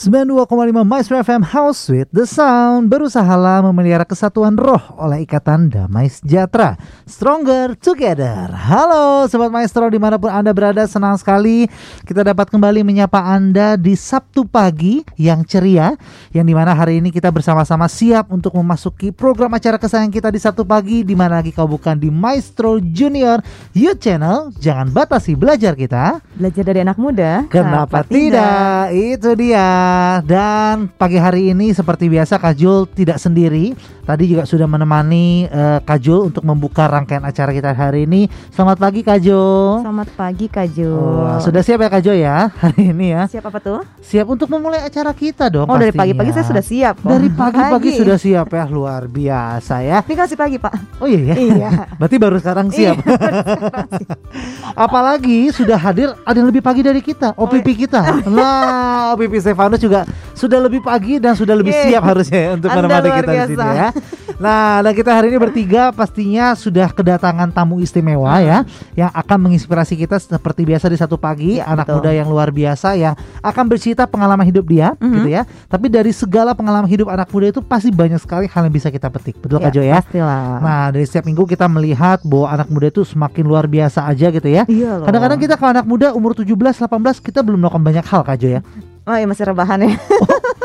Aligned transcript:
92,5 0.00 0.48
Maestro 0.80 1.20
FM 1.20 1.44
House 1.44 1.92
with 1.92 2.08
the 2.08 2.24
Sound 2.24 2.88
berusahalah 2.88 3.60
memelihara 3.60 4.08
kesatuan 4.08 4.56
roh 4.56 4.80
oleh 4.96 5.28
ikatan 5.28 5.68
damai 5.68 6.08
sejahtera. 6.08 6.80
Stronger 7.04 7.76
together. 7.76 8.48
Halo 8.48 9.28
Sobat 9.28 9.52
Maestro 9.52 9.84
di 9.92 10.00
mana 10.00 10.16
pun 10.16 10.32
Anda 10.32 10.56
berada 10.56 10.88
senang 10.88 11.20
sekali 11.20 11.68
kita 12.08 12.24
dapat 12.24 12.48
kembali 12.48 12.80
menyapa 12.80 13.20
Anda 13.20 13.76
di 13.76 13.92
Sabtu 13.92 14.48
pagi 14.48 15.04
yang 15.20 15.44
ceria 15.44 15.92
yang 16.32 16.48
di 16.48 16.56
mana 16.56 16.72
hari 16.72 17.04
ini 17.04 17.12
kita 17.12 17.28
bersama-sama 17.28 17.84
siap 17.84 18.32
untuk 18.32 18.56
memasuki 18.56 19.12
program 19.12 19.52
acara 19.52 19.76
kesayangan 19.76 20.16
kita 20.16 20.32
di 20.32 20.40
Sabtu 20.40 20.64
pagi 20.64 21.04
di 21.04 21.12
mana 21.12 21.44
lagi 21.44 21.52
kau 21.52 21.68
bukan 21.68 22.00
di 22.00 22.08
Maestro 22.08 22.80
Junior 22.80 23.44
YouTube 23.76 24.00
Channel. 24.00 24.48
Jangan 24.56 24.96
batasi 24.96 25.36
belajar 25.36 25.76
kita. 25.76 26.24
Belajar 26.40 26.64
dari 26.64 26.80
anak 26.88 26.96
muda. 26.96 27.44
Kenapa 27.52 28.00
tidak? 28.00 28.96
Itu 28.96 29.36
dia. 29.36 29.89
Dan 30.20 30.88
pagi 30.94 31.16
hari 31.16 31.50
ini 31.50 31.72
seperti 31.72 32.06
biasa 32.06 32.36
Kajul 32.36 32.90
tidak 32.92 33.18
sendiri. 33.18 33.72
Tadi 34.04 34.26
juga 34.26 34.42
sudah 34.42 34.66
menemani 34.66 35.46
uh, 35.46 35.78
Kajul 35.86 36.34
untuk 36.34 36.42
membuka 36.42 36.90
rangkaian 36.90 37.22
acara 37.22 37.54
kita 37.54 37.70
hari 37.70 38.04
ini. 38.06 38.26
Selamat 38.50 38.82
pagi 38.82 39.06
Kajul. 39.06 39.86
Selamat 39.86 40.08
pagi 40.18 40.46
Kajul. 40.50 40.98
Oh, 40.98 41.38
sudah 41.38 41.62
siap 41.62 41.78
ya 41.80 41.88
Kajul 41.88 42.16
ya 42.18 42.50
hari 42.50 42.90
ini 42.90 43.14
ya? 43.14 43.30
Siap 43.30 43.46
apa 43.46 43.58
tuh? 43.62 43.80
Siap 44.02 44.26
untuk 44.26 44.50
memulai 44.50 44.82
acara 44.82 45.14
kita 45.14 45.46
dong. 45.46 45.70
Oh 45.70 45.78
dari 45.78 45.94
pagi-pagi 45.94 46.34
saya 46.34 46.46
sudah 46.46 46.64
siap. 46.64 46.98
Kok. 46.98 47.10
Dari 47.10 47.28
pagi-pagi 47.30 47.90
sudah 47.94 48.16
siap 48.18 48.48
ya 48.50 48.64
luar 48.66 49.06
biasa 49.06 49.74
ya. 49.86 49.98
Ini 50.02 50.14
kasih 50.18 50.36
pagi 50.38 50.56
Pak. 50.58 51.00
Oh 51.00 51.06
iya 51.06 51.22
ya. 51.30 51.34
Iya. 51.38 51.70
Berarti 52.02 52.16
baru 52.18 52.36
sekarang 52.42 52.68
siap. 52.74 52.96
Iya, 53.10 54.76
Apalagi 54.78 55.50
sudah 55.52 55.76
hadir 55.76 56.14
ada 56.22 56.36
yang 56.38 56.48
lebih 56.48 56.62
pagi 56.62 56.80
dari 56.80 57.02
kita, 57.02 57.34
OPP 57.34 57.66
Oh, 57.66 57.68
iya. 57.68 57.80
kita. 57.84 58.00
Nah, 58.30 59.12
OPP 59.12 59.42
Stefano 59.42 59.76
juga 59.80 60.04
sudah 60.32 60.60
lebih 60.60 60.80
pagi 60.80 61.16
dan 61.16 61.32
sudah 61.32 61.52
lebih 61.52 61.72
Yeay. 61.72 61.90
siap 61.90 62.02
harusnya 62.04 62.38
ya 62.38 62.50
untuk 62.56 62.68
menemani 62.68 63.08
kita 63.14 63.30
di 63.32 63.44
sini 63.50 63.68
ya. 63.74 63.88
Nah, 64.36 64.80
dan 64.80 64.92
kita 64.94 65.10
hari 65.10 65.28
ini 65.28 65.36
bertiga 65.36 65.82
pastinya 65.90 66.52
sudah 66.54 66.88
kedatangan 66.88 67.48
tamu 67.50 67.76
istimewa 67.78 68.40
ya 68.40 68.64
yang 68.94 69.10
akan 69.10 69.36
menginspirasi 69.42 69.96
kita 69.98 70.16
seperti 70.16 70.64
biasa 70.64 70.86
di 70.86 70.96
satu 70.96 71.16
pagi, 71.16 71.56
Ya, 71.56 71.66
anak 71.66 71.84
betul. 71.86 71.96
muda 71.98 72.10
yang 72.10 72.24
luar 72.24 72.48
biasa 72.48 72.94
yang 72.94 73.12
akan 73.40 73.64
bercerita 73.66 74.04
pengalaman 74.04 74.44
hidup 74.44 74.64
dia 74.64 74.96
Mhm. 74.96 75.12
gitu 75.14 75.28
ya. 75.30 75.42
Tapi 75.66 75.86
dari 75.88 76.08
segala 76.10 76.52
pengalaman 76.52 76.88
hidup 76.88 77.08
anak 77.08 77.28
muda 77.28 77.48
itu 77.48 77.60
pasti 77.60 77.88
banyak 77.90 78.16
sekali 78.16 78.46
hal 78.46 78.62
yang 78.62 78.72
bisa 78.72 78.88
kita 78.88 79.08
petik. 79.08 79.36
Betul 79.38 79.60
Kak 79.60 79.70
Jo 79.70 79.82
ya? 79.82 80.00
Pastilah. 80.00 80.56
Nah, 80.58 80.84
dari 80.88 81.04
setiap 81.04 81.24
minggu 81.24 81.44
kita 81.44 81.68
melihat 81.68 82.20
bahwa 82.22 82.48
anak 82.50 82.68
muda 82.68 82.88
itu 82.88 83.02
semakin 83.02 83.44
luar 83.44 83.64
biasa 83.66 84.04
aja 84.04 84.26
gitu 84.30 84.48
ya. 84.48 84.64
iya 84.66 84.96
loh. 84.96 85.04
Kadang-kadang 85.04 85.36
kita 85.38 85.54
kalau 85.54 85.70
anak 85.70 85.84
muda 85.84 86.06
umur 86.10 86.32
17, 86.32 86.48
18 86.80 87.20
kita 87.20 87.44
belum 87.44 87.60
melakukan 87.60 87.84
banyak 87.84 88.04
hal 88.04 88.22
Kak 88.22 88.36
Jo 88.36 88.48
ya. 88.56 88.60
Oh 89.08 89.16
iya 89.16 89.26
masih 89.26 89.48
rebahan 89.48 89.80
ya. 89.84 89.92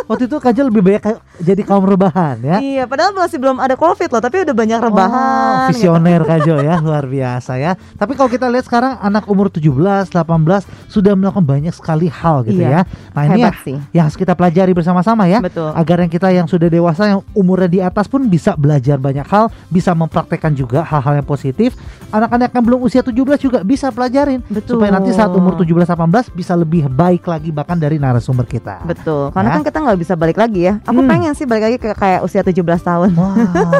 Waktu 0.05 0.23
itu 0.25 0.35
Kak 0.35 0.51
Jo 0.51 0.63
lebih 0.63 0.81
banyak 0.81 1.01
jadi 1.37 1.61
kaum 1.61 1.83
rebahan 1.83 2.37
ya. 2.37 2.57
iya 2.59 2.83
padahal 2.83 3.11
masih 3.11 3.35
belum 3.35 3.57
ada 3.57 3.73
covid 3.73 4.07
loh 4.07 4.19
tapi 4.19 4.41
udah 4.41 4.53
banyak 4.53 4.77
Oh, 4.77 4.85
rebahan. 4.85 5.53
gitu. 5.67 5.69
visioner 5.75 6.21
Kak 6.21 6.39
Jo 6.41 6.55
ya, 6.57 6.75
luar 6.85 7.03
biasa 7.03 7.51
ya. 7.55 7.71
Tapi 7.91 8.13
kalau 8.13 8.27
kita 8.27 8.45
lihat 8.45 8.63
sekarang 8.63 8.97
anak 8.97 9.25
umur 9.25 9.47
17, 9.47 9.65
18 10.07 10.21
sudah 10.87 11.13
melakukan 11.13 11.41
banyak 11.41 11.71
sekali 11.71 12.05
hal 12.05 12.43
gitu 12.43 12.59
ya. 12.59 12.69
Iya, 12.71 12.81
Nah, 13.11 13.23
ini 13.25 13.39
ya, 13.39 13.47
Hebat 13.47 13.55
sih. 13.61 13.77
yang 13.91 14.03
harus 14.05 14.15
kita 14.15 14.33
pelajari 14.33 14.71
bersama-sama 14.71 15.25
ya. 15.25 15.39
Betul. 15.39 15.71
Agar 15.71 15.97
yang 15.99 16.09
kita 16.09 16.29
yang 16.29 16.45
sudah 16.45 16.67
dewasa 16.67 17.07
yang 17.07 17.21
umurnya 17.31 17.67
di 17.67 17.79
atas 17.79 18.05
pun 18.05 18.25
bisa 18.25 18.53
belajar 18.53 18.95
banyak 18.95 19.25
hal, 19.25 19.47
bisa 19.67 19.91
mempraktekkan 19.91 20.51
juga 20.51 20.83
hal-hal 20.83 21.15
yang 21.15 21.25
positif. 21.25 21.73
Anak-anak 22.09 22.51
yang 22.51 22.63
belum 22.63 22.79
usia 22.81 23.01
17 23.01 23.11
juga 23.39 23.59
bisa 23.61 23.89
pelajarin 23.89 24.39
Betul. 24.45 24.77
supaya 24.77 24.91
nanti 24.91 25.11
saat 25.11 25.31
umur 25.31 25.55
17 25.55 25.83
18 25.85 26.29
bisa 26.31 26.53
lebih 26.53 26.85
baik 26.85 27.25
lagi 27.25 27.49
bahkan 27.49 27.75
dari 27.75 27.97
narasumber 27.97 28.45
kita. 28.45 28.83
Betul. 28.83 29.31
Karena 29.31 29.47
Ya. 29.47 29.55
kan 29.55 29.63
kita 29.63 29.77
nggak 29.79 29.94
bisa 29.95 30.13
balik 30.13 30.35
lagi 30.35 30.63
ya. 30.63 30.79
Aku 30.83 30.97
Hmm. 30.97 31.07
pengen 31.07 31.31
sih 31.31 31.43
balik 31.43 31.63
lagi 31.65 31.77
ke 31.77 31.91
kayak 31.91 32.21
usia 32.21 32.41
17 32.41 32.55
tahun. 32.79 33.11
Wah, 33.11 33.33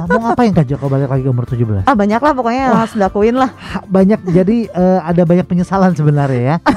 mau 0.05 0.19
ngapain 0.25 0.51
Kak 0.51 0.65
Jo 0.65 0.75
kalau 0.75 0.91
balik 0.91 1.07
lagi 1.07 1.21
ke 1.21 1.29
umur 1.29 1.45
17? 1.45 1.83
Ah 1.83 1.93
banyak 1.93 2.17
lah 2.17 2.31
pokoknya 2.31 2.61
yang 2.65 2.77
harus 2.77 2.93
dilakuin 2.93 3.35
lah. 3.35 3.49
Banyak 3.85 4.19
jadi 4.25 4.57
eh, 4.67 4.99
ada 5.01 5.21
banyak 5.21 5.43
penyesalan 5.43 5.91
sebenarnya 5.91 6.41
ya. 6.41 6.57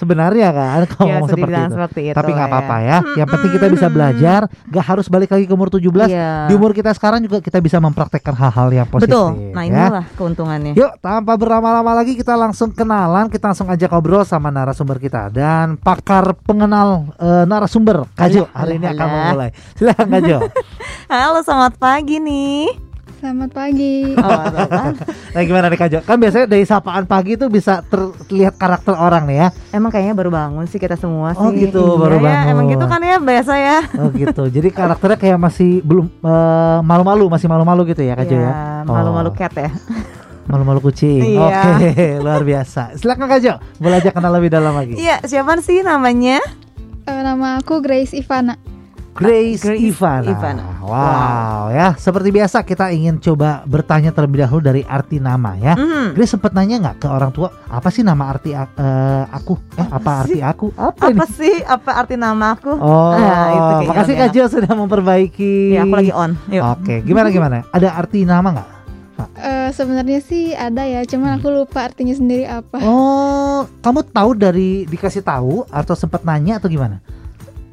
sebenarnya 0.00 0.48
kan 0.50 0.80
kalau 0.90 1.04
Ya, 1.04 1.12
ngomong 1.20 1.28
seperti 1.28 1.52
itu. 1.52 1.70
seperti 1.70 2.00
itu 2.08 2.16
Tapi 2.16 2.30
nggak 2.32 2.48
ya. 2.48 2.52
apa-apa 2.52 2.76
ya. 2.80 2.98
Yang 3.20 3.28
penting 3.28 3.50
kita 3.52 3.66
bisa 3.68 3.86
belajar, 3.86 4.40
gak 4.48 4.84
harus 4.86 5.06
balik 5.06 5.28
lagi 5.28 5.44
ke 5.44 5.52
umur 5.52 5.68
17. 5.68 6.08
Iya. 6.08 6.48
Di 6.48 6.54
umur 6.54 6.72
kita 6.72 6.90
sekarang 6.90 7.20
juga 7.20 7.38
kita 7.38 7.60
bisa 7.60 7.76
mempraktekkan 7.76 8.32
hal-hal 8.32 8.68
yang 8.70 8.88
positif. 8.88 9.12
Betul. 9.12 9.52
Nah 9.52 9.62
ya. 9.62 9.68
inilah 9.68 10.04
keuntungannya. 10.16 10.72
Yuk, 10.72 10.92
tanpa 10.98 11.36
berlama-lama 11.36 11.92
lagi 11.92 12.14
kita 12.14 12.32
langsung 12.32 12.72
kenalan, 12.72 13.28
kita 13.28 13.52
langsung 13.52 13.68
ajak 13.68 13.90
ngobrol 13.90 14.24
sama 14.24 14.48
narasumber 14.48 14.96
kita 14.96 15.28
dan 15.28 15.76
pakar 15.76 16.32
pengenal 16.40 17.10
eh, 17.18 17.44
narasumber 17.44 18.08
Kajo 18.14 18.48
hari 18.50 18.78
ini 18.78 18.86
akan 18.88 19.06
memulai. 19.06 19.50
Silakan 19.74 20.08
Kajo. 20.08 20.38
Halo 21.12 21.42
selamat 21.42 21.74
pagi 21.76 22.16
nih. 22.16 22.89
Selamat 23.20 23.52
pagi. 23.52 24.16
Oh, 24.16 24.32
apa? 24.32 24.96
nah, 25.36 25.42
gimana 25.44 25.68
nih 25.68 25.76
Kajo? 25.76 25.98
Kan 26.08 26.16
biasanya 26.16 26.48
dari 26.48 26.64
sapaan 26.64 27.04
pagi 27.04 27.36
itu 27.36 27.52
bisa 27.52 27.84
terlihat 27.84 28.56
karakter 28.56 28.96
orang 28.96 29.28
nih 29.28 29.36
ya. 29.44 29.48
Emang 29.76 29.92
kayaknya 29.92 30.16
baru 30.16 30.32
bangun 30.32 30.64
sih 30.64 30.80
kita 30.80 30.96
semua 30.96 31.36
sih. 31.36 31.44
Oh, 31.44 31.52
gitu, 31.52 32.00
baru 32.00 32.16
ya, 32.16 32.24
bangun. 32.24 32.48
Emang 32.56 32.64
gitu 32.72 32.84
kan 32.88 33.00
ya 33.04 33.20
biasa 33.20 33.52
ya. 33.60 33.78
Oh 34.00 34.08
gitu. 34.16 34.48
Jadi 34.48 34.72
karakternya 34.72 35.20
kayak 35.20 35.36
masih 35.36 35.84
belum 35.84 36.08
eh, 36.08 36.78
malu-malu, 36.80 37.28
masih 37.28 37.44
malu-malu 37.52 37.84
gitu 37.92 38.00
ya 38.00 38.16
Kajo 38.16 38.32
ya. 38.32 38.40
Iya, 38.40 38.88
Oh, 38.88 38.96
malu-malu 38.96 39.30
cat 39.36 39.52
ya. 39.52 39.68
Malu-malu 40.48 40.80
kucing. 40.80 41.36
Iya. 41.36 41.76
Oke, 41.76 41.92
luar 42.24 42.40
biasa. 42.40 42.96
Silakan 42.96 43.28
Kajo. 43.28 43.60
Boleh 43.76 44.00
aja 44.00 44.16
kenal 44.16 44.32
lebih 44.32 44.48
dalam 44.48 44.72
lagi. 44.72 44.96
Iya, 44.96 45.20
siapa 45.28 45.60
sih 45.60 45.84
namanya? 45.84 46.40
Eh, 47.04 47.20
nama 47.20 47.60
aku 47.60 47.84
Grace 47.84 48.16
Ivana. 48.16 48.56
Grace, 49.10 49.66
Grace 49.66 49.82
Ivana. 49.90 50.26
Ivana. 50.26 50.64
Wow, 50.80 51.74
ya. 51.74 51.88
Seperti 51.94 52.30
biasa 52.30 52.62
kita 52.62 52.88
ingin 52.90 53.18
coba 53.18 53.66
bertanya 53.66 54.14
terlebih 54.14 54.46
dahulu 54.46 54.62
dari 54.62 54.82
arti 54.82 55.18
nama 55.18 55.58
ya. 55.58 55.74
Hmm. 55.74 56.14
Grace 56.14 56.32
sempat 56.32 56.54
nanya 56.54 56.78
nggak 56.78 56.96
ke 57.02 57.08
orang 57.10 57.30
tua 57.30 57.50
apa 57.66 57.90
sih 57.90 58.00
nama 58.00 58.30
arti 58.30 58.54
eh, 58.54 58.66
aku? 59.26 59.54
Eh 59.76 59.86
apa 59.86 60.10
arti 60.24 60.38
aku? 60.40 60.66
Apa, 60.72 61.10
ini? 61.10 61.18
Apa 61.18 61.24
sih 61.26 61.54
apa 61.60 61.90
arti 61.98 62.14
nama 62.14 62.54
aku? 62.54 62.72
Oh, 62.74 63.12
Ah, 63.12 63.48
itu 63.50 63.90
makasih 63.90 64.14
Kak 64.16 64.28
Jo 64.30 64.44
sudah 64.46 64.72
memperbaiki. 64.72 65.74
Ya, 65.74 65.82
aku 65.84 65.94
lagi 65.98 66.12
on. 66.14 66.38
Yuk. 66.48 66.62
Oke, 66.78 66.94
gimana 67.02 67.28
gimana? 67.28 67.56
Ada 67.74 67.98
arti 67.98 68.22
nama 68.22 68.48
nggak? 68.50 68.68
Eh, 69.36 69.68
Sebenarnya 69.70 70.18
sih 70.24 70.56
ada 70.56 70.82
ya, 70.82 71.04
cuman 71.04 71.36
aku 71.36 71.52
lupa 71.52 71.84
artinya 71.84 72.16
sendiri 72.16 72.48
apa. 72.48 72.80
Oh, 72.80 73.68
kamu 73.84 74.00
tahu 74.08 74.30
dari 74.32 74.88
dikasih 74.88 75.20
tahu 75.20 75.68
atau 75.68 75.94
sempat 75.94 76.24
nanya 76.24 76.56
atau 76.56 76.72
gimana? 76.72 77.04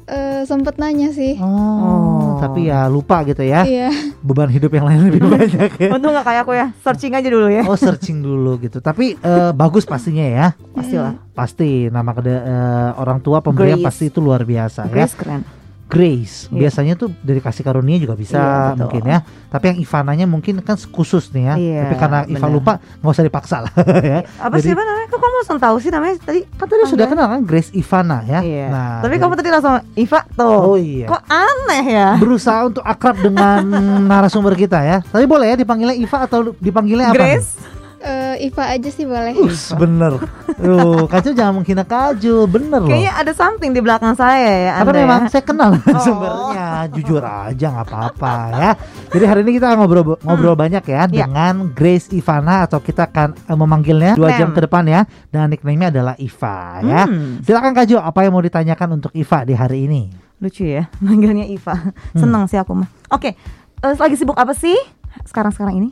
Eh, 0.08 0.42
sempet 0.42 0.80
nanya 0.80 1.12
sih. 1.12 1.36
Oh, 1.36 1.44
Oh. 1.44 2.40
tapi 2.40 2.66
ya 2.66 2.88
lupa 2.88 3.20
gitu 3.22 3.40
ya. 3.40 3.60
Iya. 3.62 3.92
Beban 4.18 4.48
hidup 4.48 4.72
yang 4.72 4.88
lain 4.88 5.04
lebih 5.04 5.20
banyak 5.28 5.68
ya. 5.76 5.88
Untung 5.92 6.10
gak 6.10 6.24
kayak 6.24 6.42
aku 6.42 6.52
ya. 6.54 6.72
Searching 6.80 7.12
aja 7.12 7.28
dulu 7.28 7.46
ya. 7.46 7.62
Oh, 7.62 7.76
searching 7.76 8.18
dulu 8.18 8.56
gitu. 8.58 8.80
Tapi 8.80 9.14
eh, 9.14 9.50
bagus 9.52 9.84
pastinya 9.84 10.24
ya. 10.24 10.46
Pastilah. 10.72 11.12
Pasti 11.30 11.86
nama 11.88 12.10
kede, 12.10 12.32
eh, 12.32 12.90
orang 12.96 13.20
tua 13.20 13.38
pemberian 13.38 13.76
Grace. 13.76 13.84
pasti 13.84 14.04
itu 14.08 14.18
luar 14.18 14.42
biasa 14.42 14.88
ya. 14.88 14.90
Grace 14.90 15.12
keren. 15.12 15.44
Grace. 15.88 16.46
Iya. 16.48 16.58
Biasanya 16.62 16.94
tuh 16.94 17.08
dari 17.18 17.40
kasih 17.40 17.64
karunia 17.64 17.96
juga 17.96 18.12
bisa 18.12 18.36
Iya, 18.36 18.46
betul. 18.70 18.78
mungkin 18.84 19.02
ya. 19.04 19.18
Tapi 19.48 19.64
yang 19.66 19.78
Ivananya 19.80 20.26
mungkin 20.26 20.54
kan 20.60 20.76
khusus 20.76 21.32
nih 21.32 21.42
ya. 21.42 21.54
Iya, 21.56 21.80
Tapi 21.82 21.94
karena 21.96 22.18
Ivan 22.22 22.36
benar. 22.44 22.52
lupa 22.52 22.72
nggak 23.00 23.08
usah 23.10 23.24
dipaksa 23.24 23.56
lah 23.64 23.72
ya. 24.04 24.20
Apa 24.36 24.54
Jadi- 24.54 24.62
sih 24.62 24.72
namanya? 24.72 25.04
Kok 25.08 25.18
kamu 25.18 25.34
langsung 25.40 25.58
tahu 25.58 25.76
sih 25.78 25.88
namanya 25.88 26.14
tadi? 26.20 26.40
Kan 26.46 26.66
tadi 26.66 26.82
sudah 26.84 27.06
kenal 27.08 27.26
kan 27.26 27.40
Grace 27.42 27.72
Ivana 27.72 28.18
ya. 28.22 28.40
Iya. 28.40 28.66
Nah, 28.68 29.00
Tapi 29.00 29.14
kamu 29.16 29.32
tadi 29.34 29.48
langsung 29.48 29.74
Iva 29.94 30.20
tuh. 30.30 30.58
Oh 30.66 30.76
iya. 30.76 31.06
Kok 31.08 31.22
aneh 31.24 31.84
ya? 31.88 32.08
berusaha 32.16 32.60
untuk 32.62 32.84
akrab 32.84 33.16
dengan 33.18 33.64
narasumber 34.12 34.52
kita 34.52 34.78
ya. 34.80 35.00
Tapi 35.02 35.24
boleh 35.24 35.48
ya 35.48 35.56
dipanggilnya 35.56 35.96
Iva 35.96 36.18
atau 36.22 36.52
dipanggilnya 36.54 37.10
apa? 37.10 37.16
Grace. 37.16 37.56
Eh, 37.98 38.46
Iva 38.46 38.70
aja 38.70 38.88
sih 38.88 39.02
boleh. 39.02 39.34
Us, 39.36 39.74
bener. 39.74 40.22
Tuh, 40.54 41.04
Kaju 41.10 41.30
jangan 41.32 41.50
menghina 41.52 41.82
Kaju, 41.82 42.46
bener 42.46 42.78
loh. 42.78 42.86
Kayaknya 42.86 43.12
ada 43.12 43.32
something 43.32 43.70
di 43.70 43.80
belakang 43.80 44.14
saya 44.14 44.38
ya. 44.64 44.72
Karena 44.76 44.86
Anda 44.86 45.00
memang 45.02 45.20
ya. 45.20 45.28
saya 45.28 45.42
kenal 45.42 45.70
sumbernya, 46.06 46.68
jujur 46.88 47.18
aja 47.18 47.66
nggak 47.68 47.86
apa-apa 47.86 48.34
ya. 48.54 48.70
Jadi 49.10 49.24
hari 49.24 49.40
ini 49.42 49.50
kita 49.56 49.66
akan 49.68 49.78
ngobrol 49.78 50.04
ngobrol 50.16 50.54
banyak 50.54 50.84
ya 50.84 50.94
Iya. 51.00 51.26
dengan 51.26 51.54
Grace 51.70 52.08
Ivana 52.10 52.64
atau 52.64 52.78
kita 52.78 53.06
akan 53.06 53.28
eh, 53.34 53.56
memanggilnya 53.56 54.12
dua 54.14 54.30
jam 54.32 54.54
ke 54.54 54.62
depan 54.62 54.86
ya. 54.86 55.02
Dan 55.28 55.50
nickname-nya 55.50 55.90
adalah 55.90 56.14
Iva 56.16 56.58
ya. 56.80 57.02
Hmm, 57.02 57.42
Silakan 57.42 57.74
Kaju, 57.74 57.96
apa 57.98 58.18
yang 58.22 58.32
mau 58.32 58.40
ditanyakan 58.40 58.88
untuk 58.94 59.10
Iva 59.12 59.42
di 59.42 59.54
hari 59.54 59.84
ini? 59.84 60.02
lucu 60.38 60.62
ya 60.62 60.86
manggilnya 61.02 61.42
Iva. 61.44 61.74
Hmm. 61.74 62.14
Seneng 62.14 62.46
sih 62.46 62.54
aku 62.54 62.70
mah. 62.70 62.86
Oke, 63.10 63.34
eh, 63.76 63.94
lagi 63.98 64.14
sibuk 64.14 64.38
apa 64.38 64.54
sih 64.54 64.78
sekarang-sekarang 65.26 65.74
ini? 65.76 65.90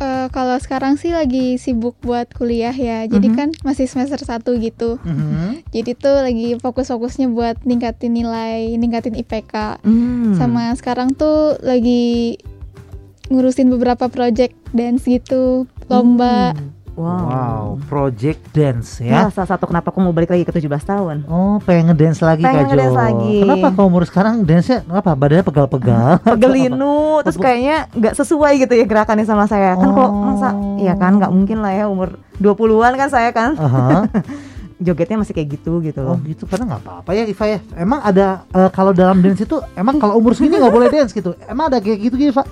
Eh, 0.00 0.26
kalau 0.32 0.56
sekarang 0.56 0.96
sih 0.96 1.12
lagi 1.12 1.60
sibuk 1.60 1.92
buat 2.00 2.32
kuliah 2.32 2.72
ya. 2.72 3.04
Jadi 3.04 3.28
Mhm. 3.28 3.36
kan 3.36 3.48
masih 3.60 3.84
semester 3.84 4.16
1 4.16 4.56
gitu. 4.56 4.96
Mhm. 5.04 5.68
Jadi 5.76 5.92
tuh 5.92 6.24
lagi 6.24 6.56
fokus-fokusnya 6.56 7.28
buat 7.28 7.60
ningkatin 7.68 8.16
nilai, 8.16 8.80
ningkatin 8.80 9.12
IPK. 9.12 9.76
Hmm. 9.84 10.40
Sama 10.40 10.72
sekarang 10.72 11.12
tuh 11.12 11.60
lagi 11.60 12.40
ngurusin 13.28 13.68
beberapa 13.68 14.08
project 14.08 14.56
dance 14.72 15.04
gitu, 15.04 15.68
lomba. 15.92 16.56
Hmm. 16.56 16.79
Wow. 16.92 17.78
project 17.86 18.40
dance 18.50 18.98
Ya, 18.98 19.26
ya. 19.26 19.30
salah 19.30 19.48
satu 19.48 19.64
kenapa 19.64 19.88
aku 19.88 19.98
mau 19.98 20.10
balik 20.10 20.28
lagi 20.28 20.42
ke 20.42 20.52
17 20.52 20.66
tahun. 20.82 21.16
Oh, 21.24 21.56
pengen 21.60 21.90
ngedance 21.90 22.20
lagi 22.20 22.40
Pengen 22.40 22.56
Kak 22.56 22.64
Jo. 22.64 22.70
ngedance 22.70 22.98
lagi. 22.98 23.36
Kenapa 23.40 23.66
kalau 23.70 23.86
umur 23.88 24.02
sekarang 24.04 24.34
dance-nya 24.40 24.78
apa? 24.86 25.10
Badannya 25.12 25.42
pegal-pegal. 25.42 26.08
Pegelinu, 26.34 26.96
terus 27.22 27.36
kayaknya 27.36 27.76
nggak 27.90 28.14
sesuai 28.14 28.52
gitu 28.58 28.72
ya 28.74 28.84
gerakannya 28.84 29.24
sama 29.24 29.44
saya. 29.44 29.74
Kan 29.74 29.88
kok 29.90 30.10
masa 30.10 30.48
Oh. 30.50 30.76
ya 30.76 30.94
kan 30.94 31.14
nggak 31.14 31.30
mungkin 31.30 31.58
lah 31.58 31.72
ya 31.72 31.84
umur 31.86 32.18
20-an 32.36 32.92
kan 32.94 33.08
saya 33.08 33.30
kan. 33.30 33.54
Aha. 33.54 34.04
Jogetnya 34.80 35.20
masih 35.20 35.36
kayak 35.36 35.60
gitu 35.60 35.84
gitu 35.84 36.00
Oh 36.00 36.16
loh. 36.16 36.18
gitu, 36.24 36.48
karena 36.48 36.64
nggak 36.66 36.82
apa-apa 36.82 37.10
ya 37.12 37.24
Iva 37.24 37.44
ya. 37.46 37.58
Emang 37.76 38.00
ada 38.00 38.48
eh, 38.48 38.70
kalau 38.70 38.90
dalam 38.90 39.20
dance 39.20 39.40
itu, 39.40 39.56
emang 39.74 39.96
kalau 39.96 40.16
umur 40.16 40.32
segini 40.32 40.56
nggak 40.56 40.72
boleh 40.72 40.88
dance 40.88 41.12
gitu. 41.12 41.36
Emang 41.44 41.68
ada 41.68 41.78
kayak 41.78 42.00
gitu 42.00 42.16
Iva? 42.16 42.44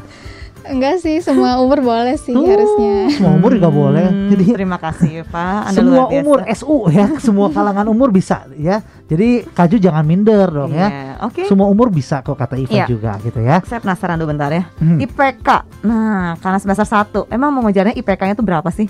Enggak 0.69 0.95
sih, 0.99 1.19
semua 1.19 1.57
umur 1.59 1.81
boleh 1.81 2.15
sih 2.15 2.31
Tuh, 2.31 2.45
harusnya. 2.45 3.09
Semua 3.11 3.33
umur 3.35 3.51
juga 3.53 3.69
boleh. 3.69 4.05
Hmm, 4.05 4.29
Jadi 4.29 4.45
terima 4.53 4.77
kasih 4.77 5.25
Pak. 5.25 5.59
Anda 5.67 5.79
semua 5.79 5.91
luar 5.91 6.07
biasa. 6.07 6.21
umur 6.21 6.39
SU 6.47 6.77
ya, 6.89 7.07
semua 7.25 7.47
kalangan 7.49 7.87
umur 7.87 8.09
bisa 8.09 8.45
ya. 8.53 8.79
Jadi 9.05 9.49
Kaju 9.49 9.77
jangan 9.77 10.05
minder 10.05 10.47
dong 10.47 10.71
ya. 10.71 10.89
Iya, 10.89 11.13
Oke. 11.25 11.43
Semua 11.45 11.67
umur 11.67 11.89
bisa 11.89 12.21
kok 12.21 12.35
kata 12.35 12.55
Iva 12.55 12.71
Iya. 12.71 12.87
juga 12.87 13.17
gitu 13.19 13.41
ya. 13.41 13.65
Saya 13.65 13.81
penasaran 13.81 14.17
dulu 14.17 14.31
bentar 14.31 14.51
ya. 14.51 14.69
Hmm. 14.77 14.99
IPK. 14.99 15.49
Nah, 15.83 16.37
karena 16.37 16.59
semester 16.59 16.85
1, 16.85 17.27
emang 17.29 17.49
mau 17.49 17.65
ngejarnya 17.65 17.95
IPK-nya 17.95 18.35
tuh 18.35 18.45
berapa 18.45 18.69
sih? 18.69 18.87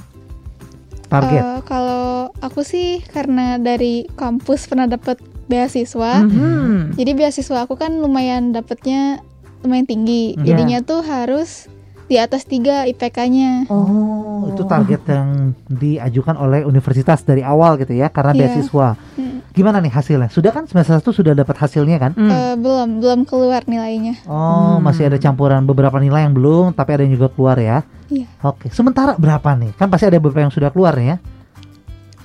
Target. 1.05 1.41
Eh, 1.41 1.61
kalau 1.65 2.29
aku 2.37 2.61
sih 2.61 3.01
karena 3.03 3.57
dari 3.57 4.05
kampus 4.11 4.69
pernah 4.69 4.85
dapet 4.85 5.17
beasiswa, 5.49 6.21
Mhm. 6.21 6.93
jadi 6.93 7.11
beasiswa 7.15 7.65
aku 7.65 7.75
kan 7.75 7.97
lumayan 7.97 8.53
dapetnya 8.53 9.25
lumayan 9.63 9.87
tinggi. 9.87 10.35
Mhm. 10.35 10.45
Jadinya 10.45 10.79
tuh 10.81 11.01
harus 11.03 11.67
di 12.09 12.17
atas 12.17 12.49
3 12.49 12.89
IPK-nya. 12.89 13.69
Oh, 13.69 14.49
Itu 14.49 14.65
target 14.65 15.05
yang 15.13 15.53
diajukan 15.69 16.41
oleh 16.41 16.65
universitas 16.65 17.21
dari 17.21 17.45
awal 17.45 17.77
gitu 17.77 17.93
ya, 17.93 18.09
karena 18.09 18.33
Iya. 18.33 18.41
beasiswa. 18.49 18.97
Hmm. 18.97 19.45
Gimana 19.53 19.77
nih 19.79 19.93
hasilnya? 19.93 20.33
Sudah 20.33 20.57
kan 20.57 20.65
semester 20.65 20.97
1 20.97 21.13
sudah 21.13 21.37
dapat 21.37 21.61
hasilnya 21.61 22.01
kan? 22.01 22.17
Hmm. 22.17 22.31
Eh, 22.33 22.55
belum, 22.57 23.05
belum 23.05 23.21
keluar 23.29 23.61
nilainya. 23.69 24.25
Oh, 24.25 24.81
Hmm. 24.81 24.89
masih 24.89 25.13
ada 25.13 25.21
campuran 25.21 25.69
beberapa 25.69 26.01
nilai 26.01 26.25
yang 26.25 26.33
belum, 26.33 26.73
tapi 26.73 26.97
ada 26.97 27.05
yang 27.05 27.13
juga 27.13 27.29
keluar 27.29 27.61
ya. 27.61 27.85
Iya. 28.09 28.25
Oke, 28.41 28.73
sementara 28.73 29.13
berapa 29.21 29.53
nih? 29.53 29.77
Kan 29.77 29.93
pasti 29.93 30.09
ada 30.09 30.17
beberapa 30.17 30.49
yang 30.49 30.55
sudah 30.55 30.73
keluar 30.73 30.97
nih 30.97 31.13
ya. 31.13 31.17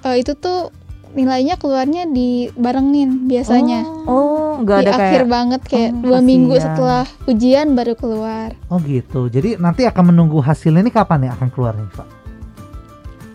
Eh, 0.08 0.16
itu 0.24 0.32
tuh 0.36 0.72
nilainya 1.14 1.56
keluarnya 1.56 2.04
dibarengin 2.06 3.26
biasanya. 3.26 3.86
Oh, 4.06 4.58
nggak 4.60 4.78
di 4.82 4.86
ada 4.86 4.94
akhir 4.94 5.22
kayak 5.24 5.30
banget 5.30 5.62
kayak 5.66 5.92
Oh, 5.94 6.02
dua 6.02 6.20
minggu 6.20 6.56
setelah 6.58 7.04
ujian 7.26 7.74
baru 7.74 7.94
keluar. 7.94 8.58
Oh 8.68 8.82
gitu. 8.82 9.30
Jadi 9.30 9.56
nanti 9.58 9.86
akan 9.86 10.10
menunggu 10.10 10.42
hasilnya 10.42 10.82
ini 10.82 10.92
kapan 10.92 11.26
nih 11.26 11.32
akan 11.34 11.48
keluar 11.54 11.74
nih, 11.74 11.88
Pak? 11.94 12.08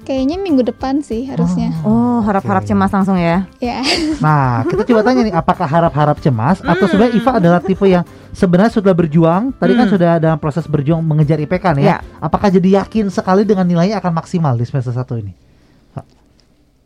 Kayaknya 0.03 0.41
minggu 0.41 0.65
depan 0.65 1.05
sih 1.05 1.29
harusnya. 1.29 1.69
Oh, 1.85 2.25
harap-harap 2.25 2.65
Oke. 2.65 2.73
cemas 2.73 2.89
langsung 2.89 3.21
ya. 3.21 3.45
Ya. 3.61 3.85
Nah, 4.25 4.65
kita 4.65 4.89
coba 4.89 5.05
tanya 5.05 5.21
nih, 5.21 5.37
apakah 5.37 5.69
harap-harap 5.69 6.17
cemas 6.19 6.65
atau 6.65 6.89
Hmm. 6.89 6.91
sebenarnya 6.91 7.13
Iva 7.13 7.33
adalah 7.37 7.61
tipe 7.61 7.85
yang 7.85 8.09
sebenarnya 8.33 8.73
sudah 8.73 8.97
berjuang, 8.97 9.53
tadi 9.61 9.77
kan 9.77 9.85
Hmm. 9.85 9.93
sudah 9.93 10.13
dalam 10.17 10.41
proses 10.41 10.65
berjuang 10.65 11.05
mengejar 11.05 11.37
IPK 11.39 11.77
nih 11.77 11.85
ya. 11.85 12.01
Ya. 12.01 12.25
Apakah 12.25 12.49
jadi 12.49 12.81
yakin 12.83 13.13
sekali 13.13 13.45
dengan 13.45 13.69
nilainya 13.69 14.01
akan 14.01 14.17
maksimal 14.17 14.57
di 14.57 14.65
semester 14.65 14.97
1 14.97 15.21
ini? 15.21 15.37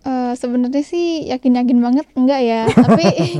Eh, 0.02 0.34
sebenarnya 0.34 0.82
sih 0.82 1.30
yakin-yakin 1.30 1.78
banget 1.78 2.06
enggak 2.18 2.42
ya 2.42 2.66
tapi 2.84 3.38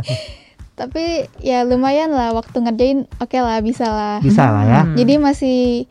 tapi 0.78 1.26
ya 1.42 1.66
lumayan 1.66 2.14
lah 2.14 2.30
waktu 2.30 2.54
ngerjain 2.54 2.98
oke 3.18 3.34
lah 3.34 3.58
bisa 3.58 3.90
lah 3.90 4.16
Bisa 4.22 4.46
lah 4.46 4.62
ya. 4.62 4.80
Hmm. 4.86 4.94
jadi 4.94 5.18
masih 5.18 5.90